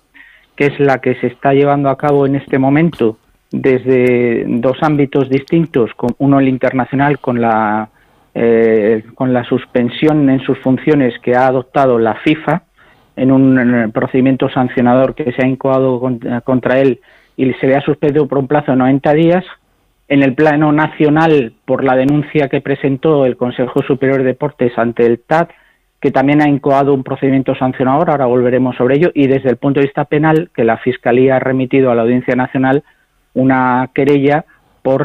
que 0.56 0.66
es 0.66 0.80
la 0.80 0.98
que 0.98 1.14
se 1.16 1.28
está 1.28 1.52
llevando 1.52 1.88
a 1.90 1.96
cabo 1.98 2.26
en 2.26 2.34
este 2.34 2.58
momento 2.58 3.18
desde 3.52 4.44
dos 4.48 4.78
ámbitos 4.82 5.28
distintos, 5.28 5.90
uno 6.18 6.40
el 6.40 6.48
internacional 6.48 7.20
con 7.20 7.40
la 7.40 7.88
eh, 8.34 9.04
con 9.14 9.32
la 9.32 9.44
suspensión 9.44 10.28
en 10.28 10.40
sus 10.40 10.58
funciones 10.58 11.14
que 11.20 11.36
ha 11.36 11.46
adoptado 11.46 12.00
la 12.00 12.14
FIFA 12.16 12.62
en 13.14 13.30
un 13.30 13.92
procedimiento 13.94 14.48
sancionador 14.48 15.14
que 15.14 15.30
se 15.30 15.44
ha 15.44 15.46
incoado 15.46 16.00
con- 16.00 16.18
contra 16.42 16.80
él 16.80 16.98
y 17.36 17.52
se 17.54 17.68
le 17.68 17.76
ha 17.76 17.80
suspendido 17.82 18.26
por 18.26 18.38
un 18.38 18.48
plazo 18.48 18.72
de 18.72 18.78
90 18.78 19.12
días. 19.12 19.44
En 20.08 20.22
el 20.24 20.34
plano 20.34 20.72
nacional 20.72 21.52
por 21.64 21.84
la 21.84 21.94
denuncia 21.94 22.48
que 22.48 22.60
presentó 22.60 23.24
el 23.24 23.36
Consejo 23.36 23.82
Superior 23.82 24.18
de 24.18 24.24
Deportes 24.24 24.76
ante 24.76 25.06
el 25.06 25.20
TAT, 25.20 25.50
que 26.04 26.10
también 26.10 26.42
ha 26.42 26.48
incoado 26.50 26.92
un 26.92 27.02
procedimiento 27.02 27.54
sancionador, 27.54 28.10
ahora 28.10 28.26
volveremos 28.26 28.76
sobre 28.76 28.96
ello, 28.96 29.10
y 29.14 29.26
desde 29.26 29.48
el 29.48 29.56
punto 29.56 29.80
de 29.80 29.86
vista 29.86 30.04
penal, 30.04 30.50
que 30.54 30.62
la 30.62 30.76
Fiscalía 30.76 31.36
ha 31.36 31.38
remitido 31.38 31.90
a 31.90 31.94
la 31.94 32.02
Audiencia 32.02 32.36
Nacional 32.36 32.82
una 33.32 33.88
querella 33.94 34.44
por, 34.82 35.00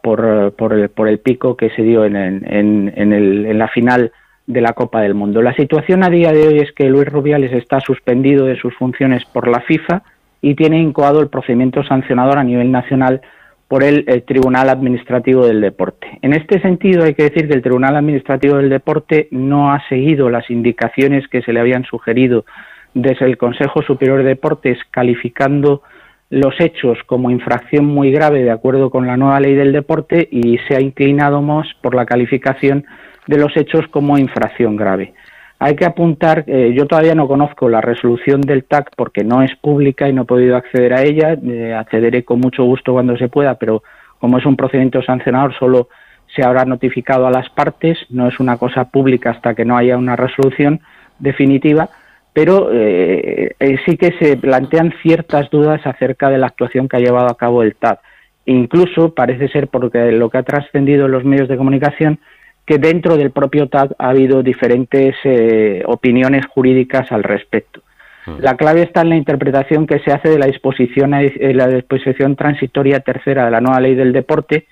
por, 0.00 0.72
el, 0.74 0.90
por 0.90 1.08
el 1.08 1.18
pico 1.18 1.56
que 1.56 1.70
se 1.70 1.82
dio 1.82 2.04
en, 2.04 2.14
en, 2.14 2.92
en, 2.94 3.12
el, 3.12 3.46
en 3.46 3.58
la 3.58 3.66
final 3.66 4.12
de 4.46 4.60
la 4.60 4.74
Copa 4.74 5.00
del 5.00 5.14
Mundo. 5.14 5.42
La 5.42 5.54
situación 5.54 6.04
a 6.04 6.08
día 6.08 6.30
de 6.30 6.46
hoy 6.46 6.58
es 6.60 6.70
que 6.70 6.88
Luis 6.88 7.08
Rubiales 7.08 7.52
está 7.52 7.80
suspendido 7.80 8.46
de 8.46 8.54
sus 8.54 8.72
funciones 8.76 9.24
por 9.24 9.48
la 9.48 9.58
FIFA 9.62 10.02
y 10.40 10.54
tiene 10.54 10.78
incoado 10.78 11.20
el 11.20 11.30
procedimiento 11.30 11.82
sancionador 11.82 12.38
a 12.38 12.44
nivel 12.44 12.70
nacional 12.70 13.22
por 13.68 13.84
el, 13.84 14.04
eh, 14.08 14.22
Tribunal 14.22 14.70
Administrativo 14.70 15.46
del 15.46 15.60
Deporte. 15.60 16.18
En 16.22 16.32
este 16.32 16.60
sentido, 16.60 17.04
hay 17.04 17.14
que 17.14 17.24
decir 17.24 17.46
que 17.46 17.54
el 17.54 17.62
Tribunal 17.62 17.96
Administrativo 17.96 18.56
del 18.56 18.70
Deporte 18.70 19.28
no 19.30 19.72
ha 19.72 19.86
seguido 19.88 20.30
las 20.30 20.50
indicaciones 20.50 21.28
que 21.28 21.42
se 21.42 21.52
le 21.52 21.60
habían 21.60 21.84
sugerido 21.84 22.46
desde 22.94 23.26
el 23.26 23.36
Consejo 23.36 23.82
Superior 23.82 24.18
de 24.18 24.30
Deportes, 24.30 24.78
calificando 24.90 25.82
los 26.30 26.54
hechos 26.60 26.98
como 27.06 27.30
infracción 27.30 27.84
muy 27.86 28.10
grave 28.10 28.42
de 28.42 28.50
acuerdo 28.50 28.90
con 28.90 29.06
la 29.06 29.16
nueva 29.16 29.40
ley 29.40 29.54
del 29.54 29.72
deporte 29.72 30.28
y 30.30 30.58
se 30.68 30.76
ha 30.76 30.80
inclinado 30.80 31.40
más 31.40 31.66
por 31.80 31.94
la 31.94 32.04
calificación 32.04 32.84
de 33.26 33.38
los 33.38 33.56
hechos 33.56 33.86
como 33.90 34.18
infracción 34.18 34.76
grave. 34.76 35.14
Hay 35.60 35.74
que 35.74 35.84
apuntar, 35.84 36.44
eh, 36.46 36.72
yo 36.76 36.86
todavía 36.86 37.16
no 37.16 37.26
conozco 37.26 37.68
la 37.68 37.80
resolución 37.80 38.40
del 38.40 38.64
TAC 38.64 38.92
porque 38.96 39.24
no 39.24 39.42
es 39.42 39.56
pública 39.56 40.08
y 40.08 40.12
no 40.12 40.22
he 40.22 40.26
podido 40.26 40.56
acceder 40.56 40.92
a 40.92 41.02
ella, 41.02 41.32
eh, 41.32 41.74
accederé 41.74 42.24
con 42.24 42.38
mucho 42.38 42.62
gusto 42.62 42.92
cuando 42.92 43.16
se 43.16 43.28
pueda, 43.28 43.56
pero 43.56 43.82
como 44.20 44.38
es 44.38 44.46
un 44.46 44.56
procedimiento 44.56 45.02
sancionador 45.02 45.52
solo 45.58 45.88
se 46.34 46.44
habrá 46.44 46.64
notificado 46.64 47.26
a 47.26 47.32
las 47.32 47.48
partes, 47.50 47.98
no 48.10 48.28
es 48.28 48.38
una 48.38 48.56
cosa 48.56 48.84
pública 48.84 49.30
hasta 49.30 49.54
que 49.54 49.64
no 49.64 49.76
haya 49.76 49.96
una 49.96 50.14
resolución 50.14 50.80
definitiva, 51.18 51.88
pero 52.32 52.70
eh, 52.72 53.56
sí 53.84 53.96
que 53.96 54.12
se 54.20 54.36
plantean 54.36 54.94
ciertas 55.02 55.50
dudas 55.50 55.84
acerca 55.84 56.30
de 56.30 56.38
la 56.38 56.46
actuación 56.46 56.88
que 56.88 56.98
ha 56.98 57.00
llevado 57.00 57.28
a 57.28 57.36
cabo 57.36 57.64
el 57.64 57.74
TAC. 57.74 57.98
Incluso 58.44 59.12
parece 59.12 59.48
ser, 59.48 59.66
porque 59.68 60.12
lo 60.12 60.30
que 60.30 60.38
ha 60.38 60.42
trascendido 60.42 61.06
en 61.06 61.12
los 61.12 61.24
medios 61.24 61.48
de 61.48 61.56
comunicación, 61.56 62.20
que 62.68 62.76
dentro 62.76 63.16
del 63.16 63.30
propio 63.30 63.70
TAC 63.70 63.92
ha 63.98 64.10
habido 64.10 64.42
diferentes 64.42 65.16
eh, 65.24 65.82
opiniones 65.86 66.44
jurídicas 66.44 67.10
al 67.12 67.22
respecto. 67.22 67.80
Mm. 68.26 68.40
La 68.40 68.58
clave 68.58 68.82
está 68.82 69.00
en 69.00 69.08
la 69.08 69.16
interpretación 69.16 69.86
que 69.86 70.00
se 70.00 70.12
hace 70.12 70.28
de 70.28 70.38
la 70.38 70.44
disposición, 70.44 71.14
eh, 71.14 71.54
la 71.54 71.66
disposición 71.66 72.36
transitoria 72.36 73.00
tercera 73.00 73.46
de 73.46 73.52
la 73.52 73.62
nueva 73.62 73.80
ley 73.80 73.94
del 73.94 74.12
deporte, 74.12 74.66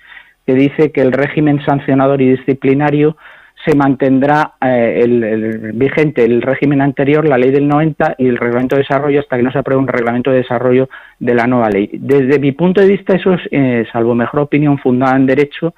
que 0.45 0.53
dice 0.53 0.91
que 0.91 1.01
el 1.01 1.11
régimen 1.11 1.59
sancionador 1.65 2.21
y 2.21 2.29
disciplinario 2.29 3.17
se 3.65 3.75
mantendrá 3.75 4.53
eh, 4.63 5.01
el, 5.03 5.71
vigente 5.73 6.23
el 6.23 6.43
régimen 6.43 6.81
anterior, 6.81 7.27
la 7.27 7.39
ley 7.39 7.49
del 7.49 7.67
90 7.67 8.13
y 8.19 8.27
el 8.27 8.37
reglamento 8.37 8.75
de 8.75 8.83
desarrollo 8.83 9.21
hasta 9.21 9.37
que 9.37 9.43
no 9.43 9.51
se 9.51 9.57
apruebe 9.57 9.81
un 9.81 9.87
reglamento 9.87 10.29
de 10.29 10.37
desarrollo 10.37 10.87
de 11.17 11.33
la 11.33 11.47
nueva 11.47 11.71
ley. 11.71 11.89
Desde 11.93 12.37
mi 12.37 12.51
punto 12.51 12.79
de 12.79 12.89
vista, 12.89 13.15
eso 13.15 13.33
es, 13.33 13.89
salvo 13.91 14.13
mejor 14.13 14.41
opinión 14.41 14.77
fundada 14.77 15.15
en 15.15 15.25
derecho, 15.25 15.73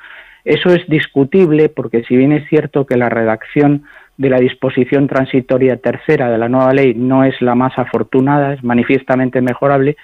eso 0.50 0.70
es 0.74 0.88
discutible 0.88 1.70
porque 1.70 2.04
si 2.06 2.18
bien 2.18 2.32
es 2.32 2.50
cierto 2.50 2.88
que 2.88 2.98
la 2.98 3.08
redacción 3.08 3.84
de 4.18 4.32
la 4.32 4.40
disposición 4.40 5.08
transitoria 5.08 5.78
tercera 5.78 6.32
de 6.32 6.40
la 6.40 6.50
nueva 6.50 6.74
ley 6.74 6.96
no 6.96 7.24
es 7.24 7.40
la 7.40 7.54
más 7.54 7.78
afortunada, 7.78 8.54
es 8.54 8.64
manifiestamente 8.64 9.42
mejorable, 9.42 9.96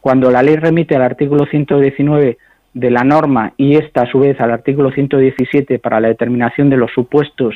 cuando 0.00 0.32
la 0.32 0.42
ley 0.42 0.56
remite 0.56 0.96
al 0.96 1.02
artículo 1.02 1.46
119 1.46 2.38
de 2.74 2.90
la 2.90 3.04
norma 3.04 3.52
y 3.56 3.76
esta 3.76 4.02
a 4.02 4.10
su 4.10 4.18
vez 4.18 4.40
al 4.40 4.50
artículo 4.50 4.90
117 4.90 5.78
para 5.78 6.00
la 6.00 6.08
determinación 6.08 6.70
de 6.70 6.76
los 6.76 6.90
supuestos 6.92 7.54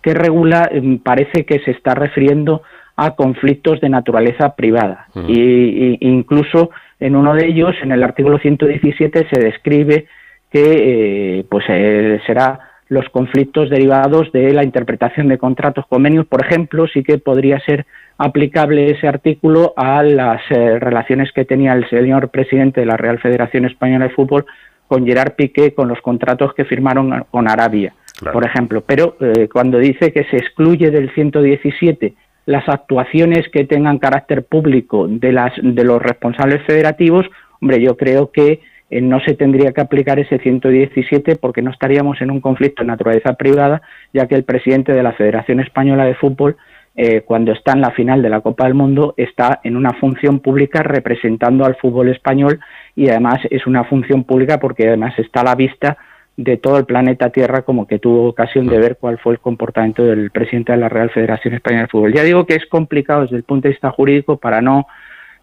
que 0.00 0.14
regula, 0.14 0.70
em, 0.70 1.00
parece 1.00 1.44
que 1.44 1.58
se 1.58 1.72
está 1.72 1.96
refiriendo 1.96 2.62
a 2.94 3.16
conflictos 3.16 3.80
de 3.80 3.88
naturaleza 3.88 4.54
privada. 4.54 5.08
Y, 5.26 5.98
incluso 6.06 6.70
en 7.00 7.16
uno 7.16 7.34
de 7.34 7.46
ellos, 7.46 7.74
en 7.82 7.90
el 7.90 8.04
artículo 8.04 8.38
117, 8.38 9.26
se 9.28 9.40
describe 9.40 10.06
que 10.50 11.38
eh, 11.38 11.44
pues 11.48 11.64
eh, 11.68 12.20
será 12.26 12.60
los 12.88 13.08
conflictos 13.10 13.70
derivados 13.70 14.32
de 14.32 14.52
la 14.52 14.64
interpretación 14.64 15.28
de 15.28 15.38
contratos 15.38 15.86
convenios, 15.86 16.26
por 16.26 16.44
ejemplo, 16.44 16.88
sí 16.88 17.04
que 17.04 17.18
podría 17.18 17.60
ser 17.60 17.86
aplicable 18.18 18.90
ese 18.90 19.06
artículo 19.06 19.72
a 19.76 20.02
las 20.02 20.42
eh, 20.50 20.78
relaciones 20.80 21.30
que 21.32 21.44
tenía 21.44 21.72
el 21.72 21.88
señor 21.88 22.30
presidente 22.30 22.80
de 22.80 22.86
la 22.86 22.96
Real 22.96 23.20
Federación 23.20 23.64
Española 23.64 24.08
de 24.08 24.14
Fútbol 24.14 24.44
con 24.88 25.06
Gerard 25.06 25.34
Piqué 25.36 25.72
con 25.72 25.86
los 25.86 26.00
contratos 26.00 26.52
que 26.52 26.64
firmaron 26.64 27.24
con 27.30 27.48
Arabia, 27.48 27.94
por 28.32 28.44
ejemplo. 28.44 28.82
Pero 28.84 29.16
cuando 29.52 29.78
dice 29.78 30.12
que 30.12 30.24
se 30.24 30.38
excluye 30.38 30.90
del 30.90 31.14
117 31.14 32.12
las 32.46 32.68
actuaciones 32.68 33.48
que 33.52 33.64
tengan 33.64 33.98
carácter 34.00 34.44
público 34.44 35.06
de, 35.06 35.30
las, 35.30 35.52
de 35.62 35.84
los 35.84 36.02
responsables 36.02 36.60
federativos, 36.66 37.24
hombre, 37.60 37.80
yo 37.80 37.96
creo 37.96 38.32
que 38.32 38.60
eh, 38.90 39.00
no 39.00 39.20
se 39.20 39.34
tendría 39.34 39.72
que 39.72 39.80
aplicar 39.80 40.18
ese 40.18 40.38
117 40.38 41.36
porque 41.36 41.62
no 41.62 41.70
estaríamos 41.70 42.20
en 42.20 42.30
un 42.30 42.40
conflicto 42.40 42.82
de 42.82 42.88
naturaleza 42.88 43.34
privada, 43.34 43.82
ya 44.12 44.26
que 44.26 44.34
el 44.34 44.44
presidente 44.44 44.92
de 44.92 45.02
la 45.02 45.12
Federación 45.12 45.60
Española 45.60 46.04
de 46.04 46.16
Fútbol, 46.16 46.56
eh, 46.96 47.22
cuando 47.22 47.52
está 47.52 47.72
en 47.72 47.82
la 47.82 47.92
final 47.92 48.20
de 48.20 48.28
la 48.28 48.40
Copa 48.40 48.64
del 48.64 48.74
Mundo, 48.74 49.14
está 49.16 49.60
en 49.62 49.76
una 49.76 49.92
función 49.92 50.40
pública 50.40 50.82
representando 50.82 51.64
al 51.64 51.76
fútbol 51.76 52.08
español 52.08 52.58
y 52.96 53.08
además 53.08 53.40
es 53.48 53.66
una 53.66 53.84
función 53.84 54.24
pública 54.24 54.58
porque 54.58 54.88
además 54.88 55.16
está 55.18 55.42
a 55.42 55.44
la 55.44 55.54
vista 55.54 55.96
de 56.36 56.56
todo 56.56 56.78
el 56.78 56.84
planeta 56.84 57.30
Tierra 57.30 57.62
como 57.62 57.86
que 57.86 57.98
tuvo 57.98 58.28
ocasión 58.28 58.66
de 58.66 58.78
ver 58.78 58.96
cuál 58.98 59.18
fue 59.18 59.34
el 59.34 59.40
comportamiento 59.40 60.02
del 60.02 60.30
presidente 60.30 60.72
de 60.72 60.78
la 60.78 60.88
Real 60.88 61.10
Federación 61.10 61.54
Española 61.54 61.82
de 61.82 61.88
Fútbol. 61.88 62.14
Ya 62.14 62.24
digo 62.24 62.44
que 62.44 62.54
es 62.54 62.66
complicado 62.66 63.22
desde 63.22 63.36
el 63.36 63.44
punto 63.44 63.68
de 63.68 63.74
vista 63.74 63.90
jurídico 63.90 64.38
para 64.38 64.60
no 64.60 64.86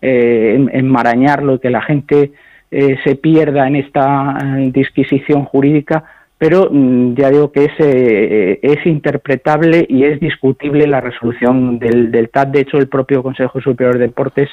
eh, 0.01 0.67
enmarañarlo 0.73 1.55
y 1.55 1.59
que 1.59 1.69
la 1.69 1.81
gente 1.81 2.31
eh, 2.69 2.98
se 3.06 3.15
pierda 3.15 3.65
en 3.65 3.77
esta 3.77 4.38
eh, 4.41 4.72
disquisición 4.73 5.45
jurídica, 5.45 6.03
pero 6.38 6.68
mm, 6.69 7.15
ya 7.15 7.30
digo 7.30 7.52
que 7.52 7.65
es, 7.65 7.72
eh, 7.80 8.60
es 8.61 8.85
interpretable 8.85 9.85
y 9.88 10.03
es 10.03 10.19
discutible 10.19 10.85
la 10.85 10.99
resolución 10.99 11.80
del, 11.80 12.11
del 12.11 12.30
TAT. 12.30 12.49
De 12.49 12.61
hecho, 12.61 12.77
el 12.77 12.89
propio 12.89 13.23
Consejo 13.23 13.61
Superior 13.61 13.98
de 13.98 14.07
Deportes 14.07 14.49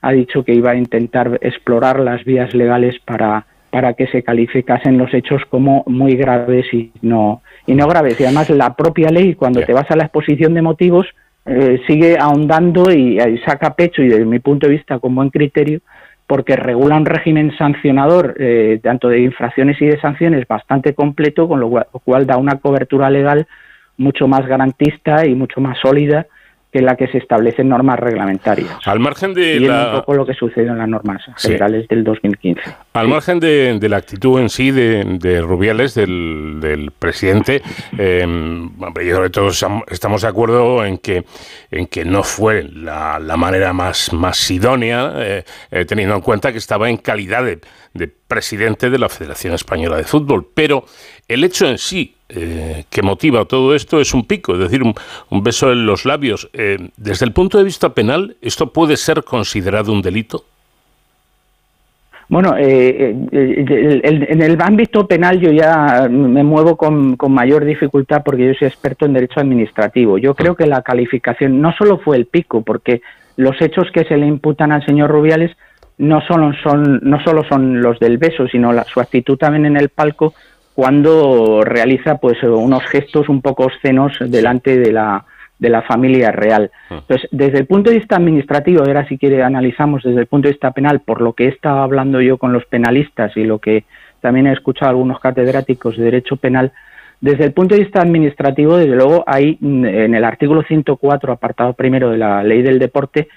ha 0.00 0.12
dicho 0.12 0.42
que 0.42 0.54
iba 0.54 0.70
a 0.70 0.76
intentar 0.76 1.38
explorar 1.42 2.00
las 2.00 2.24
vías 2.24 2.54
legales 2.54 2.98
para, 3.04 3.44
para 3.70 3.92
que 3.92 4.06
se 4.06 4.22
calificasen 4.22 4.96
los 4.96 5.12
hechos 5.12 5.42
como 5.50 5.84
muy 5.86 6.16
graves 6.16 6.64
y 6.72 6.92
no, 7.02 7.42
y 7.66 7.74
no 7.74 7.86
graves. 7.88 8.18
Y 8.18 8.24
además 8.24 8.48
la 8.48 8.74
propia 8.74 9.10
ley, 9.10 9.34
cuando 9.34 9.60
te 9.60 9.74
vas 9.74 9.90
a 9.90 9.96
la 9.96 10.04
exposición 10.04 10.54
de 10.54 10.62
motivos, 10.62 11.06
sigue 11.86 12.16
ahondando 12.18 12.92
y, 12.92 13.18
y, 13.18 13.38
saca 13.38 13.74
pecho, 13.74 14.02
y 14.02 14.08
desde 14.08 14.24
mi 14.24 14.38
punto 14.38 14.66
de 14.66 14.74
vista 14.74 14.98
con 14.98 15.14
buen 15.14 15.30
criterio, 15.30 15.80
porque 16.30 16.54
regula 16.54 16.94
un 16.94 17.06
régimen 17.06 17.52
sancionador 17.58 18.36
eh, 18.38 18.78
tanto 18.80 19.08
de 19.08 19.18
infracciones 19.18 19.82
y 19.82 19.86
de 19.86 20.00
sanciones 20.00 20.46
bastante 20.46 20.94
completo, 20.94 21.48
con 21.48 21.58
lo 21.58 21.68
cual, 22.04 22.24
da 22.24 22.36
una 22.36 22.60
cobertura 22.60 23.10
legal 23.10 23.48
mucho 23.96 24.28
más 24.28 24.46
garantista 24.46 25.26
y 25.26 25.34
mucho 25.34 25.60
más 25.60 25.76
sólida 25.80 26.28
que 26.72 26.82
la 26.82 26.94
que 26.94 27.08
se 27.08 27.18
establece 27.18 27.62
en 27.62 27.70
normas 27.70 27.98
reglamentarias. 27.98 28.78
Al 28.86 29.00
margen 29.00 29.34
de 29.34 29.56
y 29.56 29.68
un 29.68 29.90
poco 29.92 30.14
lo 30.14 30.24
que 30.24 30.34
sucedió 30.34 30.70
en 30.70 30.78
las 30.78 30.88
normas 30.88 31.20
generales 31.36 31.88
del 31.88 32.04
2015. 32.04 32.62
Al 32.92 33.08
margen 33.08 33.38
de, 33.38 33.78
la 33.88 33.96
actitud 33.96 34.40
en 34.40 34.48
sí 34.48 34.70
de, 34.70 35.40
Rubiales, 35.42 35.94
del, 35.94 36.92
presidente, 36.98 37.62
eh, 37.96 38.26
todos 39.32 39.64
estamos 39.88 40.22
de 40.22 40.28
acuerdo 40.28 40.84
en 40.84 40.98
que, 40.98 41.24
en 41.70 41.86
que 41.86 42.04
no 42.04 42.22
fue 42.22 42.64
la, 42.64 43.18
manera 43.36 43.72
más, 43.72 44.12
más 44.12 44.50
idónea, 44.50 45.12
eh, 45.16 45.44
eh, 45.70 45.84
teniendo 45.84 46.16
en 46.16 46.20
cuenta 46.20 46.52
que 46.52 46.58
estaba 46.58 46.90
en 46.90 46.96
calidad 46.96 47.44
de, 47.44 47.60
de 47.94 48.08
presidente 48.08 48.90
de 48.90 48.98
la 48.98 49.08
Federación 49.08 49.54
Española 49.54 49.96
de 49.96 50.04
Fútbol. 50.04 50.48
Pero 50.54 50.84
el 51.28 51.44
hecho 51.44 51.68
en 51.68 51.78
sí 51.78 52.16
eh, 52.32 52.84
que 52.90 53.02
motiva 53.02 53.44
todo 53.44 53.74
esto 53.74 54.00
es 54.00 54.14
un 54.14 54.24
pico, 54.24 54.52
es 54.54 54.60
decir, 54.60 54.82
un, 54.82 55.42
beso 55.42 55.72
en 55.72 55.84
los 55.84 56.04
labios. 56.04 56.48
Eh, 56.52 56.90
desde 56.96 57.26
el 57.26 57.32
punto 57.32 57.58
de 57.58 57.64
vista 57.64 57.92
penal, 57.92 58.36
¿esto 58.40 58.72
puede 58.72 58.96
ser 58.96 59.24
considerado 59.24 59.92
un 59.92 60.00
delito? 60.00 60.44
Bueno, 62.30 62.54
eh, 62.56 63.10
en 63.32 64.40
el 64.40 64.62
ámbito 64.62 65.08
penal 65.08 65.40
yo 65.40 65.50
ya 65.50 66.06
me 66.08 66.44
muevo 66.44 66.76
con, 66.76 67.16
con, 67.16 67.32
mayor 67.32 67.64
dificultad 67.64 68.22
porque 68.24 68.46
yo 68.46 68.54
soy 68.54 68.68
experto 68.68 69.04
en 69.04 69.14
derecho 69.14 69.40
administrativo. 69.40 70.16
Yo 70.16 70.36
creo 70.36 70.54
que 70.54 70.66
la 70.66 70.82
calificación 70.82 71.60
no 71.60 71.72
solo 71.72 71.98
fue 71.98 72.16
el 72.16 72.26
pico, 72.26 72.62
porque 72.62 73.02
los 73.34 73.60
hechos 73.60 73.88
que 73.92 74.04
se 74.04 74.16
le 74.16 74.28
imputan 74.28 74.70
al 74.70 74.86
señor 74.86 75.10
Rubiales 75.10 75.50
no 75.98 76.20
solo 76.20 76.52
son, 76.62 77.00
no 77.02 77.20
solo 77.24 77.42
son 77.48 77.82
los 77.82 77.98
del 77.98 78.16
beso, 78.18 78.46
sino 78.46 78.72
su 78.84 79.00
actitud 79.00 79.36
también 79.36 79.66
en 79.66 79.76
el 79.76 79.88
palco 79.88 80.32
cuando 80.72 81.62
realiza 81.64 82.18
pues 82.18 82.40
unos 82.44 82.84
gestos 82.84 83.28
un 83.28 83.42
poco 83.42 83.64
obscenos 83.64 84.12
delante 84.20 84.78
de 84.78 84.92
la, 84.92 85.24
de 85.60 85.68
la 85.68 85.82
familia 85.82 86.32
real. 86.32 86.70
Ah. 86.90 86.96
Entonces, 87.02 87.28
desde 87.30 87.58
el 87.58 87.66
punto 87.66 87.90
de 87.90 87.98
vista 87.98 88.16
administrativo, 88.16 88.82
ahora 88.82 89.06
si 89.06 89.18
quiere 89.18 89.42
analizamos 89.42 90.02
desde 90.02 90.20
el 90.20 90.26
punto 90.26 90.48
de 90.48 90.54
vista 90.54 90.72
penal, 90.72 91.00
por 91.00 91.20
lo 91.20 91.34
que 91.34 91.44
he 91.44 91.48
estado 91.48 91.80
hablando 91.80 92.20
yo 92.20 92.38
con 92.38 92.52
los 92.52 92.64
penalistas 92.64 93.36
y 93.36 93.44
lo 93.44 93.58
que 93.58 93.84
también 94.20 94.46
he 94.46 94.52
escuchado 94.52 94.86
a 94.86 94.90
algunos 94.90 95.20
catedráticos 95.20 95.96
de 95.96 96.04
derecho 96.04 96.36
penal, 96.36 96.72
desde 97.20 97.44
el 97.44 97.52
punto 97.52 97.74
de 97.74 97.82
vista 97.82 98.00
administrativo, 98.00 98.78
desde 98.78 98.96
luego, 98.96 99.22
hay 99.26 99.58
en 99.60 100.14
el 100.14 100.24
artículo 100.24 100.62
104, 100.62 101.32
apartado 101.32 101.74
primero 101.74 102.10
de 102.10 102.16
la 102.16 102.42
ley 102.42 102.62
del 102.62 102.78
deporte, 102.78 103.28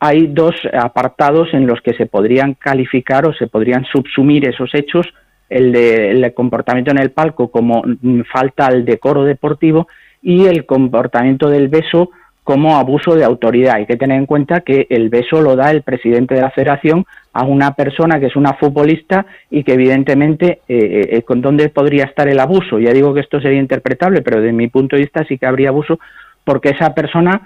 hay 0.00 0.26
dos 0.26 0.54
apartados 0.72 1.48
en 1.54 1.66
los 1.66 1.80
que 1.80 1.94
se 1.94 2.06
podrían 2.06 2.54
calificar 2.54 3.26
o 3.26 3.32
se 3.32 3.46
podrían 3.46 3.84
subsumir 3.84 4.48
esos 4.48 4.74
hechos 4.74 5.06
el 5.48 5.72
de 5.72 6.34
comportamiento 6.34 6.90
en 6.90 6.98
el 6.98 7.10
palco 7.10 7.50
como 7.50 7.82
falta 8.30 8.66
al 8.66 8.84
decoro 8.84 9.24
deportivo 9.24 9.88
y 10.22 10.46
el 10.46 10.66
comportamiento 10.66 11.48
del 11.48 11.68
beso 11.68 12.10
como 12.48 12.78
abuso 12.78 13.14
de 13.14 13.24
autoridad. 13.24 13.74
Hay 13.74 13.84
que 13.84 13.96
tener 13.96 14.16
en 14.16 14.24
cuenta 14.24 14.62
que 14.62 14.86
el 14.88 15.10
beso 15.10 15.42
lo 15.42 15.54
da 15.54 15.70
el 15.70 15.82
presidente 15.82 16.34
de 16.34 16.40
la 16.40 16.50
federación 16.50 17.04
a 17.34 17.44
una 17.44 17.72
persona 17.74 18.18
que 18.18 18.26
es 18.26 18.36
una 18.36 18.54
futbolista 18.54 19.26
y 19.50 19.62
que 19.64 19.74
evidentemente 19.74 20.62
eh, 20.66 21.08
eh, 21.12 21.22
con 21.22 21.42
dónde 21.42 21.68
podría 21.68 22.04
estar 22.04 22.26
el 22.26 22.40
abuso. 22.40 22.78
Ya 22.78 22.94
digo 22.94 23.12
que 23.12 23.20
esto 23.20 23.38
sería 23.38 23.60
interpretable, 23.60 24.22
pero 24.22 24.40
de 24.40 24.52
mi 24.52 24.68
punto 24.68 24.96
de 24.96 25.02
vista 25.02 25.26
sí 25.28 25.36
que 25.36 25.44
habría 25.44 25.68
abuso 25.68 25.98
porque 26.42 26.70
esa 26.70 26.94
persona, 26.94 27.42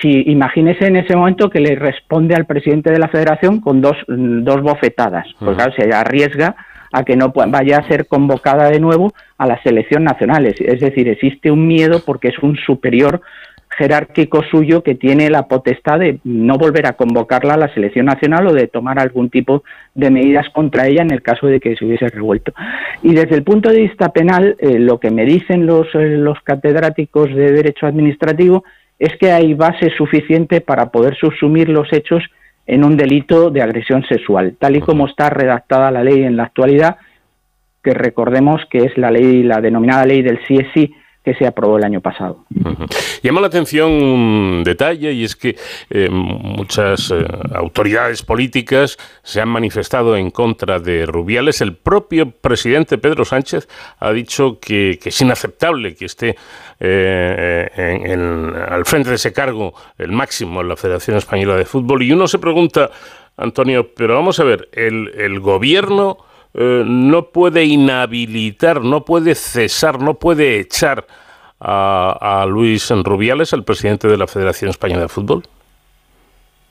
si 0.00 0.30
imagínese 0.30 0.86
en 0.86 0.98
ese 0.98 1.16
momento 1.16 1.50
que 1.50 1.58
le 1.58 1.74
responde 1.74 2.36
al 2.36 2.46
presidente 2.46 2.92
de 2.92 3.00
la 3.00 3.08
federación 3.08 3.60
con 3.60 3.80
dos, 3.80 3.96
dos 4.06 4.62
bofetadas, 4.62 5.26
pues 5.40 5.56
claro, 5.56 5.72
se 5.76 5.92
arriesga 5.92 6.54
a 6.94 7.02
que 7.02 7.16
no 7.16 7.32
vaya 7.34 7.78
a 7.78 7.88
ser 7.88 8.06
convocada 8.06 8.70
de 8.70 8.78
nuevo 8.78 9.12
a 9.36 9.46
la 9.46 9.60
selección 9.64 10.04
nacional. 10.04 10.46
Es 10.46 10.80
decir, 10.80 11.08
existe 11.08 11.50
un 11.50 11.66
miedo 11.66 12.00
porque 12.06 12.28
es 12.28 12.38
un 12.38 12.56
superior 12.56 13.20
jerárquico 13.76 14.44
suyo 14.44 14.84
que 14.84 14.94
tiene 14.94 15.28
la 15.28 15.48
potestad 15.48 15.98
de 15.98 16.20
no 16.22 16.56
volver 16.56 16.86
a 16.86 16.92
convocarla 16.92 17.54
a 17.54 17.56
la 17.56 17.74
selección 17.74 18.06
nacional 18.06 18.46
o 18.46 18.52
de 18.52 18.68
tomar 18.68 19.00
algún 19.00 19.28
tipo 19.28 19.64
de 19.96 20.10
medidas 20.10 20.46
contra 20.50 20.86
ella 20.86 21.02
en 21.02 21.10
el 21.10 21.22
caso 21.22 21.48
de 21.48 21.58
que 21.58 21.74
se 21.74 21.84
hubiese 21.84 22.08
revuelto. 22.08 22.52
Y 23.02 23.12
desde 23.14 23.34
el 23.34 23.42
punto 23.42 23.70
de 23.70 23.80
vista 23.80 24.10
penal, 24.10 24.54
eh, 24.60 24.78
lo 24.78 25.00
que 25.00 25.10
me 25.10 25.24
dicen 25.24 25.66
los, 25.66 25.92
eh, 25.94 26.16
los 26.16 26.40
catedráticos 26.44 27.34
de 27.34 27.50
Derecho 27.50 27.86
Administrativo 27.86 28.62
es 29.00 29.16
que 29.18 29.32
hay 29.32 29.54
base 29.54 29.90
suficiente 29.96 30.60
para 30.60 30.90
poder 30.90 31.16
subsumir 31.16 31.68
los 31.68 31.92
hechos 31.92 32.22
en 32.66 32.84
un 32.84 32.96
delito 32.96 33.50
de 33.50 33.62
agresión 33.62 34.04
sexual, 34.06 34.56
tal 34.58 34.76
y 34.76 34.80
como 34.80 35.06
está 35.06 35.30
redactada 35.30 35.90
la 35.90 36.02
ley 36.02 36.22
en 36.22 36.36
la 36.36 36.44
actualidad, 36.44 36.96
que 37.82 37.92
recordemos 37.92 38.62
que 38.70 38.78
es 38.78 38.96
la 38.96 39.10
ley, 39.10 39.42
la 39.42 39.60
denominada 39.60 40.06
ley 40.06 40.22
del 40.22 40.40
sí 40.46 40.94
que 41.24 41.34
se 41.34 41.46
aprobó 41.46 41.78
el 41.78 41.84
año 41.84 42.00
pasado. 42.02 42.44
Llama 43.22 43.40
la 43.40 43.46
atención 43.46 43.90
un 43.90 44.62
detalle 44.62 45.12
y 45.12 45.24
es 45.24 45.34
que 45.34 45.56
eh, 45.88 46.10
muchas 46.10 47.10
eh, 47.10 47.24
autoridades 47.54 48.22
políticas 48.22 48.98
se 49.22 49.40
han 49.40 49.48
manifestado 49.48 50.16
en 50.16 50.30
contra 50.30 50.78
de 50.78 51.06
Rubiales. 51.06 51.62
El 51.62 51.76
propio 51.76 52.30
presidente 52.30 52.98
Pedro 52.98 53.24
Sánchez 53.24 53.68
ha 54.00 54.12
dicho 54.12 54.58
que, 54.60 54.98
es 55.02 55.20
inaceptable 55.22 55.94
que 55.94 56.04
esté 56.04 56.36
eh, 56.78 58.14
al 58.68 58.84
frente 58.84 59.08
de 59.08 59.16
ese 59.16 59.32
cargo 59.32 59.72
el 59.96 60.12
máximo 60.12 60.60
en 60.60 60.68
la 60.68 60.76
Federación 60.76 61.16
Española 61.16 61.56
de 61.56 61.64
Fútbol. 61.64 62.02
Y 62.02 62.12
uno 62.12 62.28
se 62.28 62.38
pregunta, 62.38 62.90
Antonio, 63.38 63.94
pero 63.96 64.14
vamos 64.14 64.38
a 64.40 64.44
ver, 64.44 64.68
el 64.74 65.40
gobierno 65.40 66.18
eh, 66.54 66.84
no 66.86 67.30
puede 67.30 67.64
inhabilitar, 67.64 68.82
no 68.82 69.04
puede 69.04 69.34
cesar, 69.34 70.00
no 70.00 70.14
puede 70.14 70.60
echar 70.60 71.04
a, 71.60 72.46
Luis 72.48 72.90
Rubiales, 72.90 73.52
el 73.52 73.64
presidente 73.64 74.06
de 74.06 74.16
la 74.16 74.26
Federación 74.26 74.70
Española 74.70 75.02
de 75.02 75.08
Fútbol? 75.08 75.42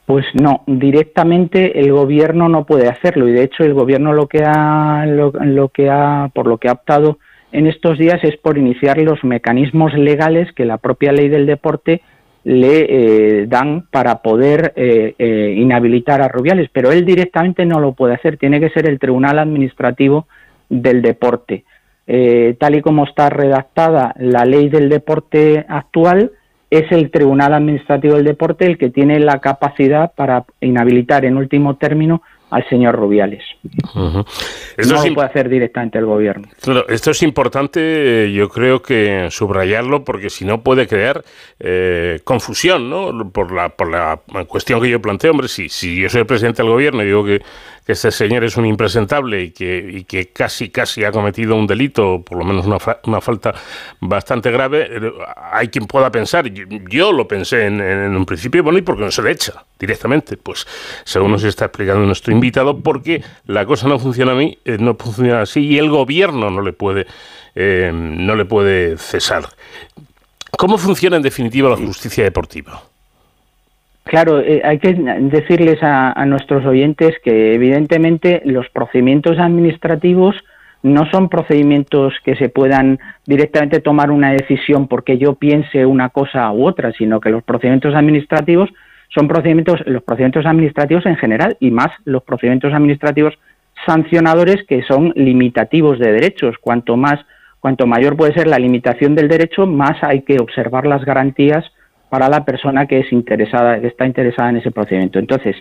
Pues 0.05 0.25
no, 0.33 0.63
directamente 0.67 1.79
el 1.79 1.91
gobierno 1.91 2.49
no 2.49 2.65
puede 2.65 2.89
hacerlo 2.89 3.27
y 3.27 3.31
de 3.31 3.43
hecho 3.43 3.63
el 3.63 3.73
gobierno 3.73 4.13
lo 4.13 4.27
que 4.27 4.43
ha, 4.45 5.05
lo 5.05 5.69
que 5.69 5.89
ha, 5.89 6.29
por 6.33 6.47
lo 6.47 6.57
que 6.57 6.67
ha 6.69 6.73
optado 6.73 7.17
en 7.53 7.67
estos 7.67 7.97
días 7.97 8.19
es 8.23 8.35
por 8.37 8.57
iniciar 8.57 8.97
los 8.97 9.23
mecanismos 9.23 9.93
legales 9.93 10.51
que 10.53 10.65
la 10.65 10.77
propia 10.77 11.11
ley 11.11 11.29
del 11.29 11.45
deporte 11.45 12.01
le 12.43 13.41
eh, 13.41 13.47
dan 13.47 13.87
para 13.89 14.21
poder 14.21 14.73
eh, 14.75 15.15
eh, 15.17 15.55
inhabilitar 15.57 16.21
a 16.21 16.27
Rubiales, 16.27 16.69
pero 16.71 16.91
él 16.91 17.05
directamente 17.05 17.65
no 17.65 17.79
lo 17.79 17.93
puede 17.93 18.15
hacer, 18.15 18.37
tiene 18.37 18.59
que 18.59 18.69
ser 18.69 18.87
el 18.87 18.99
Tribunal 18.99 19.39
Administrativo 19.39 20.27
del 20.69 21.01
Deporte. 21.01 21.63
tal 22.59 22.75
y 22.75 22.81
como 22.81 23.05
está 23.05 23.29
redactada 23.29 24.13
la 24.17 24.43
ley 24.43 24.67
del 24.67 24.89
deporte 24.89 25.65
actual, 25.69 26.31
es 26.69 26.91
el 26.91 27.11
Tribunal 27.11 27.53
Administrativo 27.53 28.15
del 28.15 28.25
Deporte 28.25 28.65
el 28.65 28.77
que 28.77 28.89
tiene 28.89 29.19
la 29.19 29.39
capacidad 29.39 30.11
para 30.13 30.43
inhabilitar 30.59 31.23
en 31.23 31.37
último 31.37 31.75
término 31.75 32.23
al 32.53 32.69
señor 32.69 32.95
Rubiales. 32.95 33.43
no 33.95 34.23
lo 34.77 35.13
puede 35.15 35.27
hacer 35.27 35.49
directamente 35.49 35.97
el 35.97 36.05
gobierno. 36.05 36.47
Claro, 36.61 36.87
esto 36.87 37.11
es 37.11 37.23
importante, 37.23 38.31
yo 38.31 38.47
creo 38.49 38.81
que 38.81 39.27
subrayarlo, 39.31 40.03
porque 40.03 40.29
si 40.29 40.45
no 40.45 40.61
puede 40.61 40.87
crear 40.87 41.23
eh, 41.59 42.19
confusión, 42.23 42.91
¿no? 42.91 43.31
Por 43.31 43.51
la, 43.51 43.69
por 43.69 43.89
la 43.89 44.19
cuestión 44.47 44.81
que 44.81 44.89
yo 44.89 45.01
planteo, 45.01 45.31
hombre, 45.31 45.47
si, 45.47 45.67
si 45.67 45.99
yo 45.99 46.09
soy 46.09 46.21
el 46.21 46.27
presidente 46.27 46.61
del 46.61 46.71
gobierno 46.71 47.01
y 47.01 47.07
digo 47.07 47.25
que 47.25 47.41
que 47.85 47.91
este 47.91 48.11
señor 48.11 48.43
es 48.43 48.55
un 48.55 48.65
impresentable 48.65 49.43
y 49.43 49.51
que, 49.51 50.05
que 50.07 50.29
casi, 50.29 50.69
casi 50.69 51.03
ha 51.03 51.11
cometido 51.11 51.55
un 51.55 51.67
delito, 51.67 52.21
por 52.21 52.37
lo 52.37 52.45
menos 52.45 52.65
una, 52.65 52.77
una 53.05 53.21
falta 53.21 53.53
bastante 53.99 54.51
grave, 54.51 54.87
eh, 54.89 55.11
hay 55.51 55.67
quien 55.67 55.85
pueda 55.85 56.11
pensar, 56.11 56.45
yo, 56.47 57.11
lo 57.11 57.27
pensé 57.27 57.65
en, 57.65 57.81
un 57.81 58.25
principio, 58.25 58.63
bueno, 58.63 58.79
¿y 58.79 58.81
por 58.81 58.95
qué 58.95 59.03
no 59.03 59.11
se 59.11 59.21
le 59.21 59.31
echa 59.31 59.65
directamente? 59.77 60.37
Pues 60.37 60.65
según 61.03 61.31
nos 61.31 61.43
está 61.43 61.65
explicando 61.65 62.05
nuestro 62.05 62.31
invitado, 62.31 62.79
porque 62.79 63.21
la 63.45 63.65
cosa 63.65 63.87
no 63.87 63.99
funciona 63.99 64.31
a 64.31 64.35
mí, 64.35 64.57
eh, 64.63 64.77
no 64.79 64.95
funciona 64.95 65.41
así 65.41 65.61
y 65.61 65.77
el 65.77 65.89
gobierno 65.89 66.49
no 66.49 66.61
le 66.61 66.73
puede, 66.73 67.05
eh, 67.55 67.91
no 67.93 68.35
le 68.35 68.45
puede 68.45 68.97
cesar. 68.97 69.49
¿Cómo 70.57 70.77
funciona 70.77 71.17
en 71.17 71.23
definitiva 71.23 71.69
la 71.69 71.77
justicia 71.77 72.23
deportiva? 72.23 72.92
Claro, 74.03 74.41
eh, 74.41 74.61
hay 74.63 74.79
que 74.79 74.93
decirles 74.93 75.81
a, 75.81 76.25
nuestros 76.25 76.65
oyentes 76.65 77.15
que 77.23 77.53
evidentemente 77.53 78.41
los 78.45 78.69
procedimientos 78.69 79.39
administrativos 79.39 80.35
no 80.83 81.09
son 81.09 81.29
procedimientos 81.29 82.13
que 82.25 82.35
se 82.35 82.49
puedan 82.49 82.99
directamente 83.25 83.79
tomar 83.79 84.11
una 84.11 84.31
decisión 84.31 84.89
porque 84.89 85.17
yo 85.17 85.35
piense 85.35 85.85
una 85.85 86.09
cosa 86.09 86.51
u 86.51 86.67
otra, 86.67 86.91
sino 86.91 87.21
que 87.21 87.29
los 87.29 87.43
procedimientos 87.43 87.95
administrativos 87.95 88.69
son 89.07 89.29
procedimientos, 89.29 89.79
los 89.85 90.03
procedimientos 90.03 90.45
administrativos 90.45 91.05
en 91.05 91.15
general 91.15 91.55
y 91.61 91.71
más 91.71 91.87
los 92.03 92.23
procedimientos 92.23 92.73
administrativos 92.73 93.33
sancionadores 93.85 94.65
que 94.67 94.83
son 94.83 95.13
limitativos 95.15 95.97
de 95.99 96.11
derechos. 96.11 96.57
Cuanto 96.59 96.97
más, 96.97 97.19
cuanto 97.61 97.87
mayor 97.87 98.17
puede 98.17 98.33
ser 98.33 98.47
la 98.47 98.59
limitación 98.59 99.15
del 99.15 99.29
derecho, 99.29 99.65
más 99.65 100.03
hay 100.03 100.23
que 100.23 100.39
observar 100.39 100.85
las 100.85 101.05
garantías 101.05 101.63
para 102.13 102.29
la 102.29 102.45
persona 102.45 102.85
que 102.85 102.99
es 102.99 103.11
interesada, 103.11 103.81
que 103.81 103.87
está 103.87 104.05
interesada 104.05 104.51
en 104.51 104.57
ese 104.57 104.69
procedimiento. 104.69 105.17
Entonces, 105.17 105.55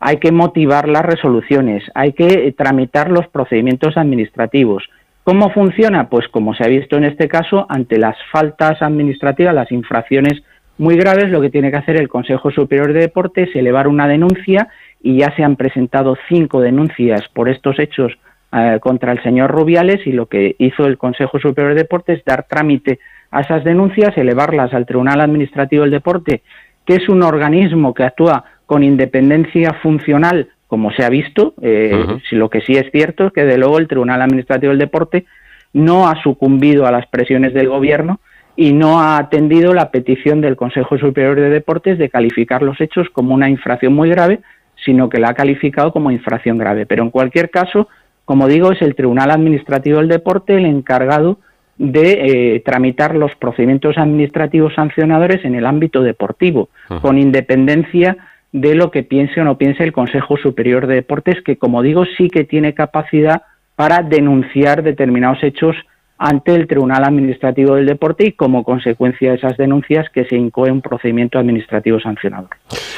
hay 0.00 0.18
que 0.18 0.32
motivar 0.32 0.86
las 0.86 1.02
resoluciones, 1.02 1.82
hay 1.94 2.12
que 2.12 2.52
tramitar 2.52 3.10
los 3.10 3.26
procedimientos 3.28 3.96
administrativos. 3.96 4.84
¿Cómo 5.22 5.48
funciona? 5.48 6.10
Pues 6.10 6.28
como 6.28 6.52
se 6.52 6.62
ha 6.62 6.68
visto 6.68 6.98
en 6.98 7.04
este 7.04 7.26
caso, 7.26 7.64
ante 7.70 7.96
las 7.96 8.18
faltas 8.30 8.82
administrativas, 8.82 9.54
las 9.54 9.72
infracciones 9.72 10.42
muy 10.76 10.94
graves, 10.96 11.30
lo 11.30 11.40
que 11.40 11.48
tiene 11.48 11.70
que 11.70 11.78
hacer 11.78 11.96
el 11.96 12.10
Consejo 12.10 12.50
Superior 12.50 12.92
de 12.92 13.00
Deportes 13.00 13.48
es 13.48 13.56
elevar 13.56 13.88
una 13.88 14.06
denuncia 14.06 14.68
y 15.02 15.20
ya 15.20 15.34
se 15.34 15.42
han 15.42 15.56
presentado 15.56 16.18
cinco 16.28 16.60
denuncias 16.60 17.22
por 17.32 17.48
estos 17.48 17.78
hechos 17.78 18.12
eh, 18.56 18.78
contra 18.80 19.10
el 19.10 19.22
señor 19.22 19.50
Rubiales 19.50 20.06
y 20.06 20.12
lo 20.12 20.26
que 20.26 20.54
hizo 20.58 20.86
el 20.86 20.96
Consejo 20.96 21.40
Superior 21.40 21.74
de 21.74 21.82
Deportes 21.82 22.18
es 22.18 22.24
dar 22.24 22.46
trámite 22.48 23.00
a 23.32 23.40
esas 23.40 23.64
denuncias, 23.64 24.16
elevarlas 24.16 24.72
al 24.74 24.86
Tribunal 24.86 25.20
Administrativo 25.20 25.82
del 25.82 25.90
Deporte, 25.90 26.42
que 26.86 26.94
es 26.94 27.08
un 27.08 27.24
organismo 27.24 27.94
que 27.94 28.04
actúa 28.04 28.44
con 28.66 28.84
independencia 28.84 29.72
funcional, 29.82 30.50
como 30.68 30.92
se 30.92 31.04
ha 31.04 31.08
visto. 31.08 31.54
Eh, 31.62 32.20
si 32.30 32.36
lo 32.36 32.48
que 32.48 32.60
sí 32.60 32.74
es 32.74 32.90
cierto 32.92 33.26
es 33.26 33.32
que, 33.32 33.44
de 33.44 33.58
luego, 33.58 33.78
el 33.78 33.88
Tribunal 33.88 34.22
Administrativo 34.22 34.70
del 34.70 34.78
Deporte 34.78 35.26
no 35.72 36.08
ha 36.08 36.22
sucumbido 36.22 36.86
a 36.86 36.92
las 36.92 37.06
presiones 37.06 37.54
del 37.54 37.68
Gobierno 37.68 38.20
y 38.54 38.72
no 38.72 39.00
ha 39.00 39.16
atendido 39.16 39.74
la 39.74 39.90
petición 39.90 40.40
del 40.40 40.54
Consejo 40.54 40.96
Superior 40.96 41.40
de 41.40 41.50
Deportes 41.50 41.98
de 41.98 42.08
calificar 42.08 42.62
los 42.62 42.80
hechos 42.80 43.08
como 43.10 43.34
una 43.34 43.48
infracción 43.48 43.94
muy 43.94 44.10
grave, 44.10 44.42
sino 44.84 45.08
que 45.08 45.18
la 45.18 45.30
ha 45.30 45.34
calificado 45.34 45.92
como 45.92 46.12
infracción 46.12 46.56
grave. 46.56 46.86
Pero 46.86 47.02
en 47.02 47.10
cualquier 47.10 47.50
caso, 47.50 47.88
como 48.24 48.48
digo, 48.48 48.72
es 48.72 48.80
el 48.82 48.94
Tribunal 48.94 49.30
Administrativo 49.30 49.98
del 49.98 50.08
Deporte 50.08 50.56
el 50.56 50.66
encargado 50.66 51.38
de 51.76 52.54
eh, 52.54 52.60
tramitar 52.60 53.14
los 53.14 53.34
procedimientos 53.34 53.98
administrativos 53.98 54.74
sancionadores 54.74 55.44
en 55.44 55.54
el 55.54 55.66
ámbito 55.66 56.02
deportivo, 56.02 56.68
con 57.02 57.18
independencia 57.18 58.16
de 58.52 58.76
lo 58.76 58.92
que 58.92 59.02
piense 59.02 59.40
o 59.40 59.44
no 59.44 59.58
piense 59.58 59.82
el 59.82 59.92
Consejo 59.92 60.36
Superior 60.36 60.86
de 60.86 60.94
Deportes, 60.96 61.42
que 61.42 61.58
como 61.58 61.82
digo 61.82 62.04
sí 62.16 62.30
que 62.30 62.44
tiene 62.44 62.74
capacidad 62.74 63.42
para 63.74 64.02
denunciar 64.02 64.84
determinados 64.84 65.42
hechos 65.42 65.74
ante 66.18 66.54
el 66.54 66.66
Tribunal 66.66 67.04
Administrativo 67.04 67.74
del 67.74 67.86
Deporte 67.86 68.26
y 68.26 68.32
como 68.32 68.62
consecuencia 68.64 69.30
de 69.30 69.36
esas 69.36 69.56
denuncias 69.56 70.08
que 70.10 70.24
se 70.24 70.36
incoe 70.36 70.70
un 70.70 70.80
procedimiento 70.80 71.38
administrativo 71.38 72.00
sancionador. 72.00 72.50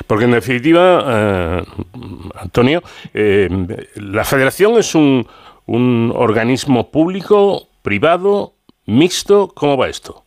Porque 0.07 0.25
en 0.25 0.33
definitiva, 0.33 1.05
eh, 1.07 1.63
Antonio, 2.41 2.83
eh, 3.15 3.49
la 3.97 4.25
Federación 4.25 4.79
es 4.79 4.95
un, 4.95 5.27
un 5.67 6.13
organismo 6.15 6.91
público, 6.91 7.69
privado, 7.83 8.53
¿Mixto? 8.87 9.49
¿Cómo 9.49 9.77
va 9.77 9.89
esto? 9.89 10.23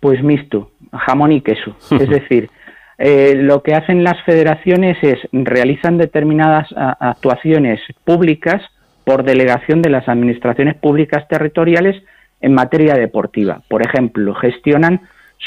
Pues 0.00 0.22
mixto, 0.22 0.70
jamón 0.92 1.32
y 1.32 1.40
queso. 1.40 1.76
es 1.90 2.08
decir, 2.08 2.50
eh, 2.98 3.34
lo 3.36 3.62
que 3.62 3.74
hacen 3.74 4.02
las 4.02 4.22
federaciones 4.24 4.98
es 5.02 5.18
realizan 5.32 5.98
determinadas 5.98 6.68
actuaciones 6.76 7.80
públicas 8.04 8.60
por 9.08 9.24
delegación 9.24 9.80
de 9.80 9.88
las 9.88 10.06
administraciones 10.06 10.74
públicas 10.74 11.26
territoriales 11.28 11.96
en 12.42 12.52
materia 12.52 12.92
deportiva. 12.92 13.62
Por 13.66 13.80
ejemplo, 13.80 14.34
gestionan 14.34 15.00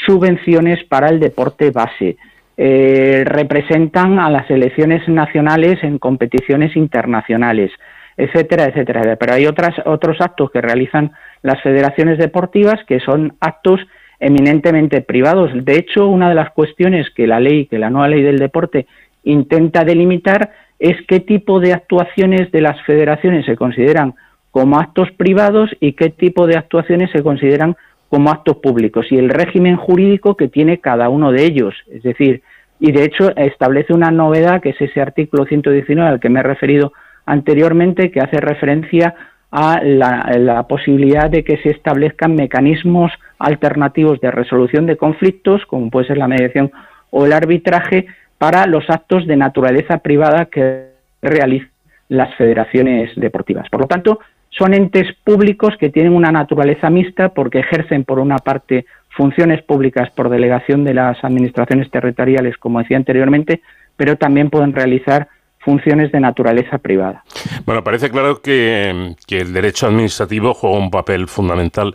subvenciones 0.04 0.82
para 0.82 1.08
el 1.10 1.20
deporte 1.20 1.70
base, 1.70 2.16
eh, 2.56 3.22
representan 3.24 4.18
a 4.18 4.30
las 4.30 4.48
selecciones 4.48 5.06
nacionales 5.06 5.78
en 5.84 6.00
competiciones 6.00 6.74
internacionales, 6.74 7.70
etcétera, 8.16 8.64
etcétera. 8.64 9.14
Pero 9.14 9.32
hay 9.32 9.46
otras, 9.46 9.76
otros 9.84 10.20
actos 10.20 10.50
que 10.50 10.60
realizan 10.60 11.12
las 11.42 11.62
federaciones 11.62 12.18
deportivas 12.18 12.80
que 12.88 12.98
son 12.98 13.36
actos 13.38 13.78
eminentemente 14.18 15.02
privados. 15.02 15.52
De 15.54 15.76
hecho, 15.76 16.08
una 16.08 16.28
de 16.28 16.34
las 16.34 16.50
cuestiones 16.50 17.10
que 17.10 17.28
la 17.28 17.38
ley, 17.38 17.66
que 17.66 17.78
la 17.78 17.90
nueva 17.90 18.08
ley 18.08 18.22
del 18.22 18.40
deporte 18.40 18.88
intenta 19.22 19.84
delimitar 19.84 20.50
es 20.82 20.96
qué 21.06 21.20
tipo 21.20 21.60
de 21.60 21.72
actuaciones 21.72 22.50
de 22.50 22.60
las 22.60 22.82
federaciones 22.82 23.46
se 23.46 23.54
consideran 23.54 24.14
como 24.50 24.80
actos 24.80 25.12
privados 25.12 25.70
y 25.78 25.92
qué 25.92 26.10
tipo 26.10 26.48
de 26.48 26.56
actuaciones 26.56 27.08
se 27.12 27.22
consideran 27.22 27.76
como 28.08 28.30
actos 28.30 28.56
públicos 28.56 29.06
y 29.10 29.16
el 29.16 29.30
régimen 29.30 29.76
jurídico 29.76 30.36
que 30.36 30.48
tiene 30.48 30.78
cada 30.78 31.08
uno 31.08 31.30
de 31.30 31.44
ellos. 31.44 31.74
Es 31.88 32.02
decir, 32.02 32.42
y 32.80 32.90
de 32.90 33.04
hecho 33.04 33.34
establece 33.36 33.94
una 33.94 34.10
novedad 34.10 34.60
que 34.60 34.70
es 34.70 34.80
ese 34.80 35.00
artículo 35.00 35.44
119 35.44 36.10
al 36.10 36.18
que 36.18 36.28
me 36.28 36.40
he 36.40 36.42
referido 36.42 36.92
anteriormente, 37.26 38.10
que 38.10 38.20
hace 38.20 38.38
referencia 38.38 39.14
a 39.52 39.80
la, 39.84 40.66
posibilidad 40.68 41.30
de 41.30 41.44
que 41.44 41.58
se 41.58 41.70
establezcan 41.70 42.34
mecanismos 42.34 43.12
alternativos 43.38 44.20
de 44.20 44.32
resolución 44.32 44.86
de 44.86 44.96
conflictos, 44.96 45.64
como 45.66 45.90
puede 45.90 46.08
ser 46.08 46.18
la 46.18 46.26
mediación 46.26 46.72
o 47.10 47.24
el 47.24 47.32
arbitraje, 47.32 48.06
para 48.42 48.66
los 48.66 48.90
actos 48.90 49.24
de 49.28 49.36
naturaleza 49.36 49.98
privada 49.98 50.46
que 50.46 50.86
realizan 51.22 51.70
las 52.08 52.34
federaciones 52.34 53.12
deportivas. 53.14 53.68
Por 53.70 53.82
lo 53.82 53.86
tanto, 53.86 54.18
son 54.50 54.74
entes 54.74 55.06
públicos 55.22 55.76
que 55.78 55.90
tienen 55.90 56.12
una 56.12 56.32
naturaleza 56.32 56.90
mixta 56.90 57.28
porque 57.28 57.60
ejercen, 57.60 58.02
por 58.02 58.18
una 58.18 58.38
parte, 58.38 58.84
funciones 59.10 59.62
públicas 59.62 60.10
por 60.10 60.28
delegación 60.28 60.82
de 60.82 60.92
las 60.92 61.22
administraciones 61.22 61.88
territoriales, 61.88 62.56
como 62.56 62.80
decía 62.80 62.96
anteriormente, 62.96 63.62
pero 63.96 64.16
también 64.16 64.50
pueden 64.50 64.72
realizar 64.72 65.28
funciones 65.64 66.12
de 66.12 66.20
naturaleza 66.20 66.78
privada. 66.78 67.24
Bueno, 67.64 67.82
parece 67.82 68.10
claro 68.10 68.40
que, 68.40 69.14
el 69.28 69.52
derecho 69.52 69.86
administrativo 69.86 70.54
juega 70.54 70.78
un 70.78 70.90
papel 70.90 71.26
fundamental 71.28 71.94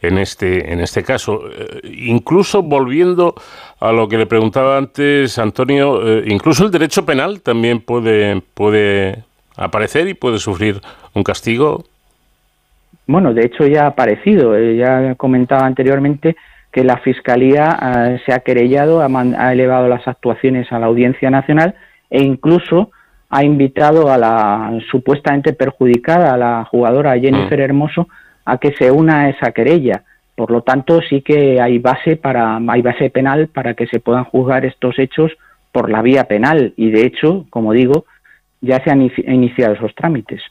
en 0.00 0.18
este, 0.18 0.72
en 0.72 0.80
este 0.80 1.02
caso. 1.02 1.42
Eh, 1.50 1.80
incluso 1.84 2.62
volviendo 2.62 3.34
a 3.80 3.92
lo 3.92 4.08
que 4.08 4.18
le 4.18 4.26
preguntaba 4.26 4.78
antes 4.78 5.38
Antonio, 5.38 6.00
eh, 6.06 6.24
incluso 6.26 6.64
el 6.64 6.70
derecho 6.70 7.04
penal 7.04 7.40
también 7.42 7.80
puede, 7.80 8.42
puede 8.54 9.24
aparecer 9.56 10.08
y 10.08 10.14
puede 10.14 10.38
sufrir 10.38 10.80
un 11.14 11.22
castigo. 11.22 11.84
Bueno, 13.06 13.32
de 13.32 13.46
hecho 13.46 13.66
ya 13.66 13.84
ha 13.84 13.88
aparecido. 13.88 14.56
Eh, 14.56 14.76
ya 14.76 15.14
comentaba 15.16 15.66
anteriormente 15.66 16.36
que 16.70 16.84
la 16.84 16.98
Fiscalía 16.98 17.78
eh, 17.80 18.20
se 18.24 18.32
ha 18.32 18.40
querellado, 18.40 19.00
ha, 19.00 19.52
elevado 19.52 19.88
las 19.88 20.06
actuaciones 20.06 20.70
a 20.70 20.78
la 20.78 20.86
Audiencia 20.86 21.30
Nacional 21.30 21.74
e 22.10 22.22
incluso 22.22 22.90
ha 23.30 23.44
invitado 23.44 24.10
a 24.10 24.18
la 24.18 24.78
supuestamente 24.90 25.52
perjudicada, 25.52 26.34
a 26.34 26.36
la 26.36 26.64
jugadora 26.64 27.18
Jennifer 27.18 27.58
mm. 27.58 27.62
Hermoso, 27.62 28.08
a 28.44 28.58
que 28.58 28.72
se 28.72 28.90
una 28.90 29.22
a 29.22 29.28
esa 29.30 29.52
querella. 29.52 30.04
Por 30.34 30.50
lo 30.50 30.62
tanto, 30.62 31.00
sí 31.02 31.20
que 31.20 31.60
hay 31.60 31.78
base 31.78 32.16
para 32.16 32.58
hay 32.68 32.80
base 32.80 33.10
penal 33.10 33.48
para 33.48 33.74
que 33.74 33.86
se 33.86 34.00
puedan 34.00 34.24
juzgar 34.24 34.64
estos 34.64 34.98
hechos 34.98 35.32
por 35.72 35.90
la 35.90 36.00
vía 36.00 36.24
penal 36.24 36.72
y 36.76 36.90
de 36.90 37.04
hecho, 37.04 37.44
como 37.50 37.72
digo, 37.72 38.06
ya 38.60 38.82
se 38.82 38.90
han 38.90 39.02
iniciado 39.26 39.74
esos 39.74 39.94
trámites. 39.94 40.42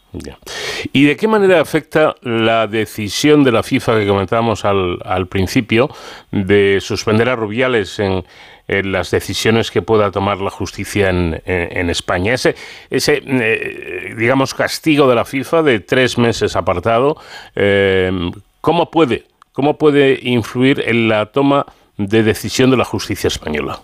¿Y 0.94 1.06
de 1.06 1.18
qué 1.18 1.28
manera 1.28 1.60
afecta 1.60 2.16
la 2.22 2.68
decisión 2.68 3.44
de 3.44 3.52
la 3.52 3.64
FIFA 3.64 4.00
que 4.00 4.08
comentábamos 4.08 4.64
al, 4.64 5.00
al 5.04 5.28
principio 5.28 5.90
de 6.32 6.78
suspender 6.80 7.28
a 7.28 7.36
Rubiales 7.36 8.00
en, 8.00 8.24
las 8.68 9.12
decisiones 9.12 9.72
que 9.72 9.82
pueda 9.82 10.12
tomar 10.12 10.40
la 10.40 10.50
justicia 10.50 11.10
en, 11.10 11.42
en, 11.46 11.90
España? 11.90 12.34
Ese, 12.34 12.56
ese 12.90 13.22
eh, 13.26 14.14
digamos, 14.18 14.54
castigo 14.54 15.08
de 15.08 15.16
la 15.16 15.26
FIFA 15.26 15.64
de 15.64 15.80
tres 15.80 16.18
meses 16.18 16.56
apartado, 16.56 17.18
eh, 17.56 18.12
¿cómo, 18.62 18.92
puede, 18.92 19.24
¿cómo 19.54 19.78
puede 19.78 20.20
influir 20.22 20.84
en 20.86 21.08
la 21.08 21.28
toma 21.28 21.66
de 21.98 22.24
decisión 22.24 22.70
de 22.70 22.78
la 22.78 22.86
justicia 22.86 23.28
española? 23.28 23.80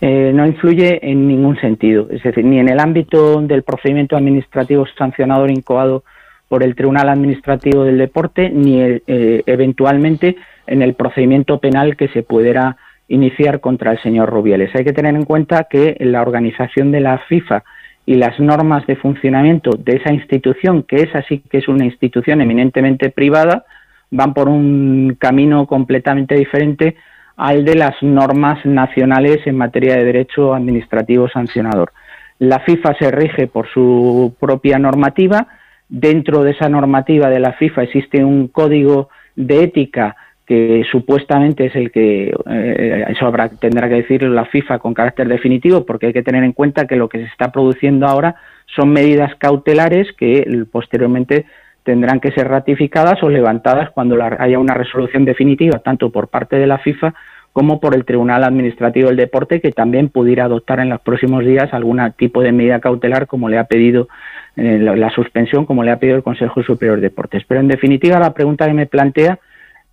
Eh, 0.00 0.32
no 0.34 0.46
influye 0.46 0.98
en 1.02 1.26
ningún 1.26 1.58
sentido, 1.58 2.08
es 2.10 2.22
decir, 2.22 2.44
ni 2.44 2.58
en 2.58 2.68
el 2.68 2.80
ámbito 2.80 3.40
del 3.40 3.62
procedimiento 3.62 4.16
administrativo 4.16 4.86
sancionador 4.98 5.50
incoado 5.50 6.04
por 6.48 6.62
el 6.62 6.74
Tribunal 6.74 7.08
Administrativo 7.08 7.84
del 7.84 7.98
Deporte, 7.98 8.50
ni 8.50 8.80
eh, 8.80 9.42
eventualmente 9.46 10.36
en 10.66 10.82
el 10.82 10.94
procedimiento 10.94 11.58
penal 11.58 11.96
que 11.96 12.08
se 12.08 12.22
pudiera 12.22 12.76
iniciar 13.08 13.60
contra 13.60 13.92
el 13.92 14.02
señor 14.02 14.30
Rubiales. 14.30 14.74
Hay 14.74 14.84
que 14.84 14.92
tener 14.92 15.14
en 15.14 15.24
cuenta 15.24 15.64
que 15.70 15.96
la 16.00 16.22
organización 16.22 16.90
de 16.90 17.00
la 17.00 17.18
FIFA 17.28 17.62
y 18.04 18.14
las 18.14 18.38
normas 18.38 18.86
de 18.86 18.96
funcionamiento 18.96 19.70
de 19.70 19.96
esa 19.96 20.12
institución, 20.12 20.84
que 20.84 20.96
es 20.96 21.14
así 21.14 21.42
que 21.50 21.58
es 21.58 21.68
una 21.68 21.84
institución 21.84 22.40
eminentemente 22.40 23.10
privada, 23.10 23.64
van 24.10 24.32
por 24.32 24.48
un 24.48 25.16
camino 25.18 25.66
completamente 25.66 26.36
diferente 26.36 26.96
al 27.36 27.64
de 27.64 27.74
las 27.74 28.00
normas 28.02 28.64
nacionales 28.64 29.38
en 29.46 29.56
materia 29.56 29.96
de 29.96 30.04
derecho 30.04 30.54
administrativo 30.54 31.28
sancionador. 31.28 31.92
La 32.38 32.60
FIFA 32.60 32.94
se 32.98 33.10
rige 33.10 33.46
por 33.46 33.68
su 33.68 34.34
propia 34.38 34.78
normativa. 34.78 35.48
Dentro 35.88 36.42
de 36.42 36.52
esa 36.52 36.68
normativa 36.68 37.28
de 37.28 37.40
la 37.40 37.52
FIFA 37.52 37.82
existe 37.82 38.24
un 38.24 38.48
código 38.48 39.08
de 39.34 39.64
ética 39.64 40.16
que 40.46 40.84
supuestamente 40.90 41.66
es 41.66 41.74
el 41.74 41.90
que 41.90 42.32
eh, 42.48 43.04
eso 43.08 43.26
habrá, 43.26 43.48
tendrá 43.48 43.88
que 43.88 43.96
decir 43.96 44.22
la 44.22 44.44
FIFA 44.44 44.78
con 44.78 44.94
carácter 44.94 45.28
definitivo, 45.28 45.84
porque 45.84 46.06
hay 46.06 46.12
que 46.12 46.22
tener 46.22 46.44
en 46.44 46.52
cuenta 46.52 46.86
que 46.86 46.96
lo 46.96 47.08
que 47.08 47.18
se 47.18 47.24
está 47.24 47.50
produciendo 47.50 48.06
ahora 48.06 48.36
son 48.74 48.90
medidas 48.90 49.34
cautelares 49.36 50.12
que 50.16 50.64
posteriormente 50.70 51.46
tendrán 51.82 52.20
que 52.20 52.32
ser 52.32 52.48
ratificadas 52.48 53.22
o 53.22 53.28
levantadas 53.28 53.90
cuando 53.90 54.18
haya 54.22 54.58
una 54.58 54.74
resolución 54.74 55.24
definitiva, 55.24 55.78
tanto 55.78 56.10
por 56.10 56.28
parte 56.28 56.56
de 56.56 56.66
la 56.66 56.78
FIFA 56.78 57.14
como 57.52 57.80
por 57.80 57.94
el 57.94 58.04
Tribunal 58.04 58.44
Administrativo 58.44 59.08
del 59.08 59.16
Deporte, 59.16 59.62
que 59.62 59.72
también 59.72 60.10
pudiera 60.10 60.44
adoptar 60.44 60.78
en 60.80 60.90
los 60.90 61.00
próximos 61.00 61.42
días 61.42 61.72
algún 61.72 61.98
tipo 62.18 62.42
de 62.42 62.52
medida 62.52 62.80
cautelar, 62.80 63.26
como 63.26 63.48
le 63.48 63.56
ha 63.56 63.64
pedido 63.64 64.08
eh, 64.56 64.78
la, 64.78 65.08
suspensión, 65.08 65.64
como 65.64 65.82
le 65.82 65.90
ha 65.90 65.98
pedido 65.98 66.16
el 66.16 66.22
Consejo 66.22 66.62
Superior 66.62 66.96
de 66.96 67.08
Deportes. 67.08 67.44
Pero 67.48 67.60
en 67.60 67.68
definitiva, 67.68 68.18
la 68.18 68.34
pregunta 68.34 68.66
que 68.66 68.74
me 68.74 68.84
plantea, 68.84 69.38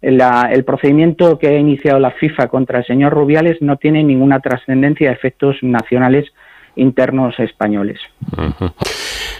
el 0.04 0.66
procedimiento 0.66 1.40
que 1.40 1.48
ha 1.48 1.58
iniciado 1.58 1.98
la 1.98 2.12
FIFA 2.12 2.50
contra 2.50 2.80
el 2.80 2.86
señor 2.86 3.14
Rubiales 3.14 3.62
no 3.62 3.78
tiene 3.78 4.04
ninguna 4.04 4.42
trascendencia 4.42 5.10
a 5.10 5.14
efectos 5.14 5.58
nacionales 5.62 6.26
internos 6.76 7.40
españoles. 7.40 8.00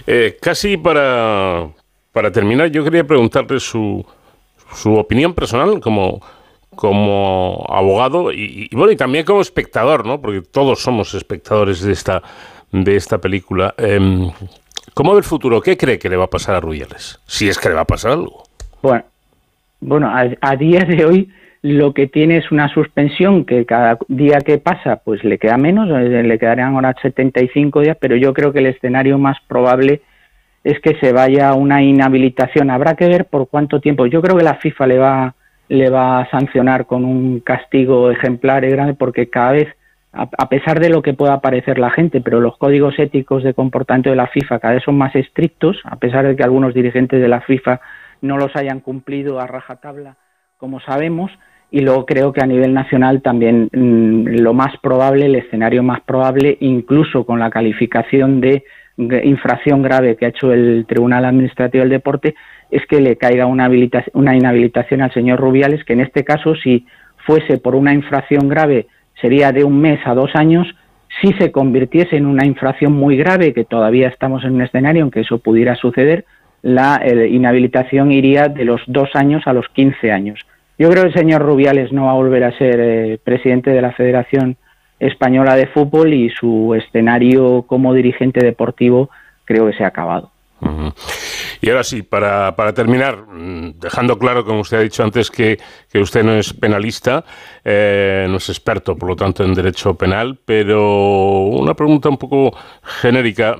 Eh, 0.06 0.36
casi 0.40 0.76
para, 0.76 1.68
para 2.12 2.30
terminar, 2.30 2.70
yo 2.70 2.82
quería 2.82 3.04
preguntarle 3.04 3.60
su, 3.60 4.04
su 4.74 4.94
opinión 4.94 5.34
personal 5.34 5.80
como, 5.80 6.20
como 6.74 7.66
abogado 7.68 8.32
y, 8.32 8.68
bueno 8.72 8.92
y 8.92 8.96
también 8.96 9.24
como 9.24 9.42
espectador, 9.42 10.06
¿no? 10.06 10.20
Porque 10.20 10.40
todos 10.40 10.80
somos 10.80 11.14
espectadores 11.14 11.82
de 11.82 11.92
esta 11.92 12.22
de 12.72 12.96
esta 12.96 13.18
película. 13.18 13.74
Eh, 13.78 14.30
¿Cómo 14.94 15.12
ve 15.12 15.18
el 15.18 15.24
futuro? 15.24 15.60
¿Qué 15.60 15.76
cree 15.76 15.98
que 15.98 16.08
le 16.08 16.16
va 16.16 16.24
a 16.24 16.30
pasar 16.30 16.54
a 16.54 16.60
Rubiales? 16.60 17.20
Si 17.26 17.48
es 17.48 17.58
que 17.58 17.68
le 17.68 17.74
va 17.74 17.82
a 17.82 17.86
pasar 17.86 18.12
algo. 18.12 18.44
Bueno, 18.82 19.04
bueno 19.84 20.10
a, 20.12 20.56
día 20.56 20.80
de 20.80 21.04
hoy 21.04 21.30
lo 21.62 21.92
que 21.92 22.06
tiene 22.06 22.38
es 22.38 22.50
una 22.50 22.68
suspensión 22.68 23.44
que 23.44 23.66
cada 23.66 23.98
día 24.08 24.38
que 24.40 24.58
pasa 24.58 24.96
pues 25.04 25.22
le 25.24 25.38
queda 25.38 25.56
menos, 25.56 25.88
eh, 25.90 26.22
le 26.22 26.38
quedarían 26.38 26.74
ahora 26.74 26.94
75 27.00 27.80
días, 27.80 27.96
pero 28.00 28.16
yo 28.16 28.32
creo 28.34 28.52
que 28.52 28.58
el 28.60 28.66
escenario 28.66 29.18
más 29.18 29.38
probable 29.46 30.02
es 30.62 30.80
que 30.80 30.96
se 30.98 31.12
vaya 31.12 31.50
a 31.50 31.54
una 31.54 31.82
inhabilitación. 31.82 32.70
Habrá 32.70 32.94
que 32.94 33.06
ver 33.06 33.26
por 33.26 33.48
cuánto 33.48 33.80
tiempo. 33.80 34.06
Yo 34.06 34.22
creo 34.22 34.36
que 34.36 34.44
la 34.44 34.56
FIFA 34.56 34.86
le 34.86 34.98
va, 34.98 35.34
le 35.68 35.90
va 35.90 36.20
a 36.20 36.30
sancionar 36.30 36.86
con 36.86 37.04
un 37.04 37.40
castigo 37.40 38.10
ejemplar 38.10 38.64
y 38.64 38.70
grande 38.70 38.94
porque 38.94 39.28
cada 39.28 39.52
vez, 39.52 39.68
a 40.12 40.48
pesar 40.48 40.80
de 40.80 40.88
lo 40.88 41.02
que 41.02 41.12
pueda 41.12 41.40
parecer 41.40 41.78
la 41.78 41.90
gente, 41.90 42.20
pero 42.20 42.40
los 42.40 42.56
códigos 42.56 42.98
éticos 42.98 43.42
de 43.42 43.52
comportamiento 43.52 44.10
de 44.10 44.16
la 44.16 44.28
FIFA 44.28 44.58
cada 44.58 44.74
vez 44.74 44.82
son 44.84 44.96
más 44.96 45.14
estrictos, 45.14 45.78
a 45.84 45.96
pesar 45.96 46.26
de 46.26 46.36
que 46.36 46.42
algunos 46.42 46.72
dirigentes 46.72 47.20
de 47.20 47.28
la 47.28 47.40
FIFA 47.42 47.80
no 48.24 48.38
los 48.38 48.56
hayan 48.56 48.80
cumplido 48.80 49.38
a 49.38 49.46
rajatabla, 49.46 50.16
como 50.56 50.80
sabemos, 50.80 51.30
y 51.70 51.80
luego 51.80 52.06
creo 52.06 52.32
que 52.32 52.42
a 52.42 52.46
nivel 52.46 52.72
nacional 52.72 53.20
también 53.20 53.68
mm, 53.72 54.40
lo 54.40 54.54
más 54.54 54.76
probable, 54.78 55.26
el 55.26 55.34
escenario 55.34 55.82
más 55.82 56.00
probable, 56.00 56.56
incluso 56.60 57.26
con 57.26 57.38
la 57.38 57.50
calificación 57.50 58.40
de 58.40 58.64
infracción 58.96 59.82
grave 59.82 60.16
que 60.16 60.24
ha 60.24 60.28
hecho 60.28 60.52
el 60.52 60.86
Tribunal 60.86 61.24
Administrativo 61.24 61.82
del 61.82 61.90
Deporte 61.90 62.36
es 62.70 62.86
que 62.86 63.00
le 63.00 63.16
caiga 63.16 63.46
una, 63.46 63.68
una 64.12 64.36
inhabilitación 64.36 65.02
al 65.02 65.12
señor 65.12 65.40
Rubiales, 65.40 65.84
que 65.84 65.94
en 65.94 66.00
este 66.00 66.24
caso, 66.24 66.54
si 66.54 66.86
fuese 67.26 67.58
por 67.58 67.74
una 67.74 67.92
infracción 67.92 68.48
grave, 68.48 68.86
sería 69.20 69.52
de 69.52 69.64
un 69.64 69.80
mes 69.80 70.00
a 70.06 70.14
dos 70.14 70.30
años. 70.34 70.66
Si 71.20 71.32
se 71.34 71.52
convirtiese 71.52 72.16
en 72.16 72.26
una 72.26 72.46
infracción 72.46 72.92
muy 72.92 73.16
grave, 73.16 73.52
que 73.52 73.64
todavía 73.64 74.08
estamos 74.08 74.44
en 74.44 74.54
un 74.54 74.62
escenario 74.62 75.04
en 75.04 75.10
que 75.10 75.20
eso 75.20 75.38
pudiera 75.38 75.74
suceder, 75.76 76.24
la 76.64 76.96
eh, 77.04 77.28
inhabilitación 77.28 78.10
iría 78.10 78.48
de 78.48 78.64
los 78.64 78.80
dos 78.86 79.10
años 79.12 79.42
a 79.44 79.52
los 79.52 79.68
quince 79.68 80.10
años. 80.10 80.40
Yo 80.78 80.88
creo 80.88 81.02
que 81.02 81.08
el 81.10 81.14
señor 81.14 81.42
Rubiales 81.42 81.92
no 81.92 82.06
va 82.06 82.12
a 82.12 82.14
volver 82.14 82.42
a 82.42 82.56
ser 82.56 82.80
eh, 82.80 83.18
presidente 83.22 83.70
de 83.70 83.82
la 83.82 83.92
Federación 83.92 84.56
Española 84.98 85.56
de 85.56 85.66
Fútbol 85.66 86.14
y 86.14 86.30
su 86.30 86.74
escenario 86.74 87.64
como 87.66 87.92
dirigente 87.92 88.42
deportivo 88.42 89.10
creo 89.44 89.66
que 89.66 89.76
se 89.76 89.84
ha 89.84 89.88
acabado. 89.88 90.30
Y 91.60 91.68
ahora 91.68 91.84
sí, 91.84 92.00
para, 92.02 92.56
para, 92.56 92.72
terminar, 92.72 93.26
mm, 93.26 93.78
dejando 93.78 94.18
claro, 94.18 94.46
como 94.46 94.60
usted 94.60 94.78
ha 94.78 94.80
dicho 94.80 95.04
antes, 95.04 95.30
que, 95.30 95.58
que 95.92 95.98
usted 95.98 96.24
no 96.24 96.32
es 96.32 96.54
penalista, 96.54 97.24
eh, 97.62 98.26
no 98.28 98.38
es 98.38 98.48
experto, 98.48 98.96
por 98.96 99.10
lo 99.10 99.16
tanto, 99.16 99.44
en 99.44 99.52
derecho 99.52 99.94
penal, 99.94 100.38
pero 100.42 101.44
una 101.44 101.74
pregunta 101.74 102.08
un 102.08 102.16
poco 102.16 102.56
genérica. 102.82 103.58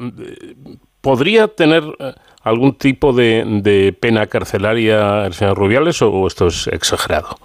¿Podría 1.04 1.48
tener 1.48 1.82
eh, 1.98 2.14
algún 2.44 2.78
tipo 2.78 3.12
de, 3.12 3.94
pena 4.00 4.26
carcelaria 4.26 5.26
el 5.26 5.34
señor 5.34 5.58
Rubiales 5.58 6.00
o 6.00 6.26
esto 6.26 6.46
es 6.46 6.66
exagerado? 6.68 7.36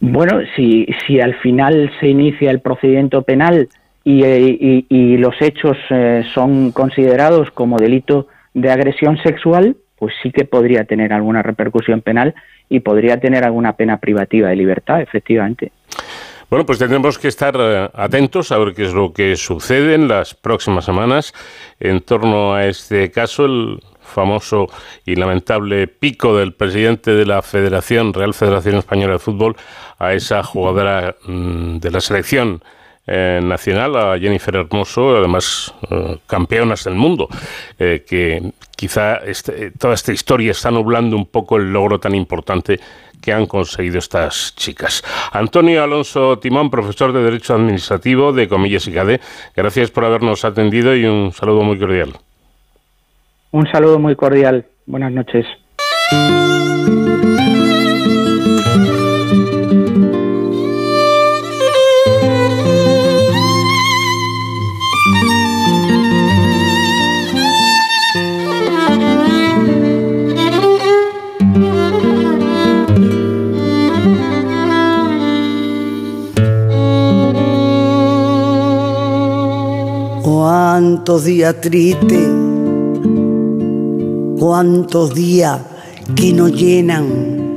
Bueno, 0.00 0.40
si, 0.56 0.88
si 1.06 1.20
al 1.20 1.36
final 1.36 1.92
se 2.00 2.08
inicia 2.08 2.50
el 2.50 2.58
procedimiento 2.58 3.22
penal 3.22 3.68
y, 4.02 4.24
y, 4.24 5.16
los 5.16 5.40
hechos 5.40 5.76
eh, 5.90 6.24
son 6.34 6.72
considerados 6.72 7.52
como 7.52 7.78
delito 7.78 8.26
de 8.52 8.72
agresión 8.72 9.16
sexual, 9.22 9.76
pues 9.96 10.12
sí 10.24 10.32
que 10.32 10.44
podría 10.44 10.84
tener 10.84 11.12
alguna 11.12 11.40
repercusión 11.44 12.00
penal 12.00 12.34
y 12.68 12.80
podría 12.80 13.20
tener 13.20 13.44
alguna 13.44 13.74
pena 13.74 13.98
privativa 13.98 14.48
de 14.48 14.56
libertad, 14.56 15.00
efectivamente. 15.00 15.70
Bueno, 16.52 16.66
pues 16.66 16.78
tendremos 16.78 17.18
que 17.18 17.28
estar 17.28 17.56
eh, 17.58 17.88
atentos 17.94 18.52
a 18.52 18.58
ver 18.58 18.74
qué 18.74 18.84
es 18.84 18.92
lo 18.92 19.14
que 19.14 19.36
sucede 19.36 19.94
en 19.94 20.06
las 20.06 20.34
próximas 20.34 20.84
semanas. 20.84 21.32
En 21.80 22.02
torno 22.02 22.52
a 22.52 22.66
este 22.66 23.10
caso, 23.10 23.46
el 23.46 23.82
famoso 24.02 24.66
y 25.06 25.14
lamentable 25.14 25.86
pico 25.86 26.36
del 26.36 26.52
presidente 26.52 27.12
de 27.12 27.24
la 27.24 27.40
Federación, 27.40 28.12
Real 28.12 28.34
Federación 28.34 28.76
Española 28.76 29.14
de 29.14 29.18
Fútbol, 29.18 29.56
a 29.98 30.12
esa 30.12 30.42
jugadora 30.42 31.16
mm, 31.24 31.78
de 31.78 31.90
la 31.90 32.02
selección 32.02 32.62
eh, 33.06 33.40
nacional, 33.42 33.96
a 33.96 34.18
Jennifer 34.18 34.54
Hermoso, 34.54 35.16
además 35.16 35.74
eh, 35.90 36.18
campeonas 36.26 36.84
del 36.84 36.94
mundo, 36.94 37.28
eh, 37.76 38.04
que 38.06 38.52
quizá 38.76 39.16
este, 39.16 39.72
toda 39.72 39.94
esta 39.94 40.12
historia 40.12 40.52
está 40.52 40.70
nublando 40.70 41.16
un 41.16 41.26
poco 41.26 41.56
el 41.56 41.72
logro 41.72 41.98
tan 41.98 42.14
importante 42.14 42.78
que 43.22 43.32
han 43.32 43.46
conseguido 43.46 43.98
estas 43.98 44.54
chicas. 44.56 45.02
Antonio 45.32 45.82
Alonso 45.82 46.38
Timón, 46.38 46.70
profesor 46.70 47.12
de 47.12 47.22
Derecho 47.22 47.54
Administrativo 47.54 48.32
de 48.32 48.48
Comillas 48.48 48.86
y 48.86 48.92
CADE, 48.92 49.20
gracias 49.56 49.90
por 49.90 50.04
habernos 50.04 50.44
atendido 50.44 50.94
y 50.94 51.06
un 51.06 51.32
saludo 51.32 51.62
muy 51.62 51.78
cordial. 51.78 52.12
Un 53.52 53.66
saludo 53.70 53.98
muy 53.98 54.16
cordial. 54.16 54.66
Buenas 54.86 55.12
noches. 55.12 55.46
Cuántos 80.92 81.24
días 81.24 81.58
tristes, 81.58 82.28
cuántos 84.38 85.14
días 85.14 85.58
que 86.14 86.34
nos 86.34 86.52
llenan 86.52 87.56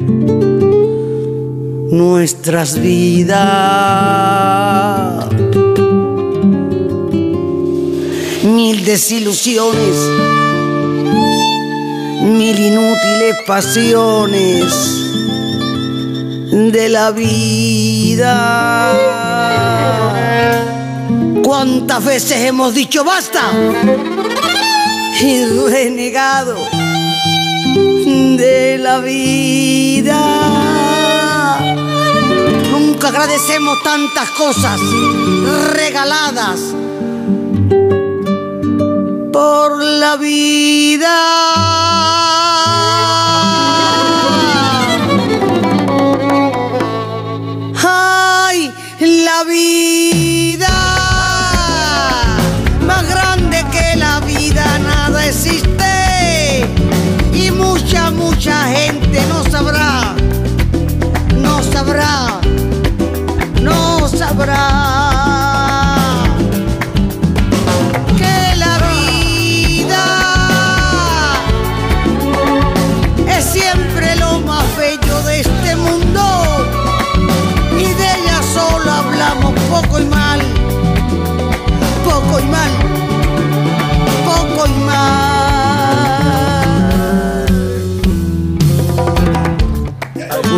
nuestras 1.91 2.79
vidas. 2.79 3.35
Mil 8.45 8.85
desilusiones, 8.85 9.97
mil 12.21 12.57
inútiles 12.57 13.35
pasiones 13.45 14.63
de 16.71 16.87
la 16.87 17.11
vida 17.11 18.15
¿Cuántas 21.45 22.03
veces 22.03 22.41
hemos 22.41 22.73
dicho 22.73 23.03
basta? 23.03 23.51
Y 25.21 25.45
renegado 25.45 26.55
de 28.35 28.79
la 28.79 28.97
vida. 28.97 30.19
Nunca 32.71 33.09
agradecemos 33.09 33.77
tantas 33.83 34.27
cosas 34.31 34.81
regaladas 35.75 36.59
por 39.31 39.83
la 39.83 40.17
vida. 40.17 41.94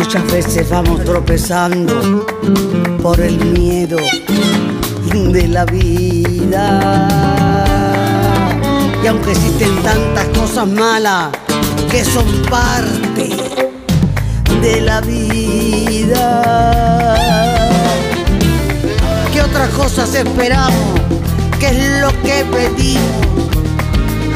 Muchas 0.08 0.32
veces 0.32 0.70
vamos 0.70 1.04
tropezando 1.04 2.24
por 3.02 3.20
el 3.20 3.36
miedo 3.44 3.98
de 5.12 5.48
la 5.48 5.66
vida. 5.66 7.06
Y 9.04 9.06
aunque 9.06 9.32
existen 9.32 9.82
tantas 9.82 10.24
cosas 10.28 10.66
malas 10.66 11.28
que 11.90 12.02
son 12.06 12.24
parte 12.48 13.36
de 14.62 14.80
la 14.80 15.02
vida, 15.02 16.42
¿qué 19.30 19.42
otras 19.42 19.68
cosas 19.74 20.14
esperamos? 20.14 21.02
¿Qué 21.60 21.66
es 21.66 22.00
lo 22.00 22.08
que 22.22 22.46
pedimos 22.50 23.26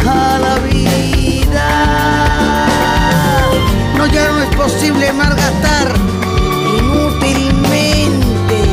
a 0.07 0.39
la 0.39 0.59
vida? 0.69 2.72
No, 4.03 4.09
ya 4.09 4.33
no 4.33 4.43
es 4.43 4.57
posible 4.57 5.13
malgastar 5.13 5.95
inútilmente 6.77 8.65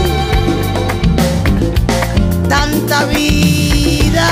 tanta 2.50 3.06
vida. 3.06 4.28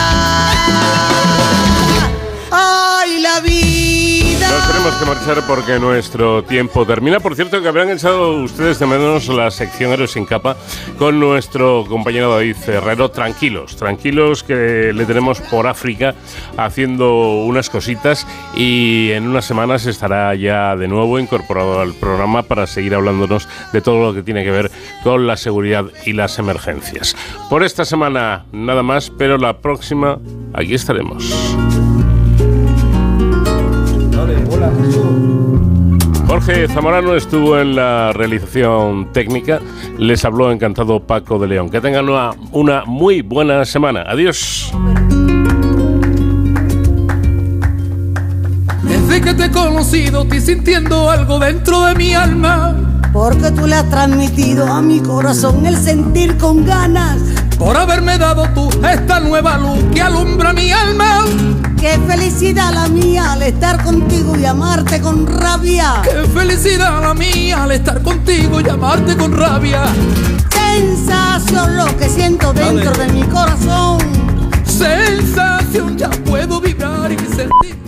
Tenemos 4.87 5.03
que 5.03 5.27
marchar 5.27 5.47
porque 5.47 5.79
nuestro 5.79 6.43
tiempo 6.43 6.85
termina. 6.85 7.19
Por 7.19 7.35
cierto, 7.35 7.61
que 7.61 7.67
habrán 7.67 7.89
echado 7.89 8.41
ustedes 8.41 8.79
de 8.79 8.85
menos 8.85 9.27
la 9.27 9.51
sección 9.51 9.91
Héroes 9.91 10.11
sin 10.11 10.25
capa 10.25 10.55
con 10.97 11.19
nuestro 11.19 11.83
compañero 11.89 12.31
David 12.31 12.55
Ferrero. 12.55 13.11
Tranquilos, 13.11 13.75
tranquilos 13.75 14.43
que 14.43 14.93
le 14.93 15.05
tenemos 15.05 15.41
por 15.41 15.67
África 15.67 16.15
haciendo 16.55 17.43
unas 17.43 17.69
cositas 17.69 18.25
y 18.55 19.11
en 19.11 19.27
unas 19.27 19.43
semanas 19.43 19.85
estará 19.87 20.33
ya 20.35 20.75
de 20.77 20.87
nuevo 20.87 21.19
incorporado 21.19 21.81
al 21.81 21.93
programa 21.93 22.43
para 22.43 22.65
seguir 22.65 22.95
hablándonos 22.95 23.49
de 23.73 23.81
todo 23.81 24.01
lo 24.01 24.13
que 24.13 24.23
tiene 24.23 24.45
que 24.45 24.51
ver 24.51 24.71
con 25.03 25.27
la 25.27 25.35
seguridad 25.35 25.85
y 26.05 26.13
las 26.13 26.39
emergencias. 26.39 27.15
Por 27.49 27.63
esta 27.63 27.83
semana 27.83 28.45
nada 28.53 28.83
más, 28.83 29.09
pero 29.09 29.37
la 29.37 29.57
próxima 29.57 30.19
aquí 30.53 30.75
estaremos. 30.75 31.66
Jorge 36.27 36.67
Zamorano 36.67 37.15
estuvo 37.15 37.57
en 37.57 37.75
la 37.75 38.11
realización 38.13 39.11
técnica. 39.13 39.59
Les 39.97 40.23
habló 40.25 40.51
encantado 40.51 40.99
Paco 40.99 41.39
de 41.39 41.47
León. 41.47 41.69
Que 41.69 41.79
tengan 41.79 42.09
una, 42.09 42.31
una 42.51 42.83
muy 42.85 43.21
buena 43.21 43.63
semana. 43.65 44.03
Adiós. 44.07 44.71
Desde 48.83 49.21
que 49.21 49.33
te 49.33 49.45
he 49.45 49.51
conocido 49.51 50.23
estoy 50.23 50.41
sintiendo 50.41 51.09
algo 51.09 51.39
dentro 51.39 51.85
de 51.85 51.95
mi 51.95 52.13
alma. 52.13 52.75
Porque 53.13 53.51
tú 53.51 53.65
le 53.65 53.75
has 53.75 53.89
transmitido 53.89 54.67
a 54.67 54.81
mi 54.81 54.99
corazón 54.99 55.65
el 55.65 55.77
sentir 55.77 56.37
con 56.37 56.65
ganas. 56.65 57.46
Por 57.57 57.75
haberme 57.75 58.17
dado 58.17 58.47
tú 58.53 58.69
esta 58.87 59.19
nueva 59.19 59.57
luz 59.57 59.83
que 59.93 60.01
alumbra 60.01 60.53
mi 60.53 60.71
alma. 60.71 61.25
Qué 61.79 61.97
felicidad 62.07 62.73
la 62.73 62.87
mía 62.87 63.33
al 63.33 63.41
estar 63.41 63.83
contigo 63.83 64.35
y 64.37 64.45
amarte 64.45 65.01
con 65.01 65.25
rabia. 65.25 66.01
Qué 66.03 66.27
felicidad 66.27 67.01
la 67.01 67.13
mía 67.13 67.63
al 67.63 67.71
estar 67.71 68.01
contigo 68.03 68.61
y 68.61 68.69
amarte 68.69 69.17
con 69.17 69.35
rabia. 69.35 69.83
Sensación 70.49 71.77
lo 71.77 71.97
que 71.97 72.09
siento 72.09 72.53
dentro 72.53 72.91
de 72.91 73.07
mi 73.11 73.23
corazón. 73.23 73.99
Sensación 74.65 75.97
ya 75.97 76.09
puedo 76.09 76.61
vibrar 76.61 77.11
y 77.11 77.17
sentir. 77.17 77.86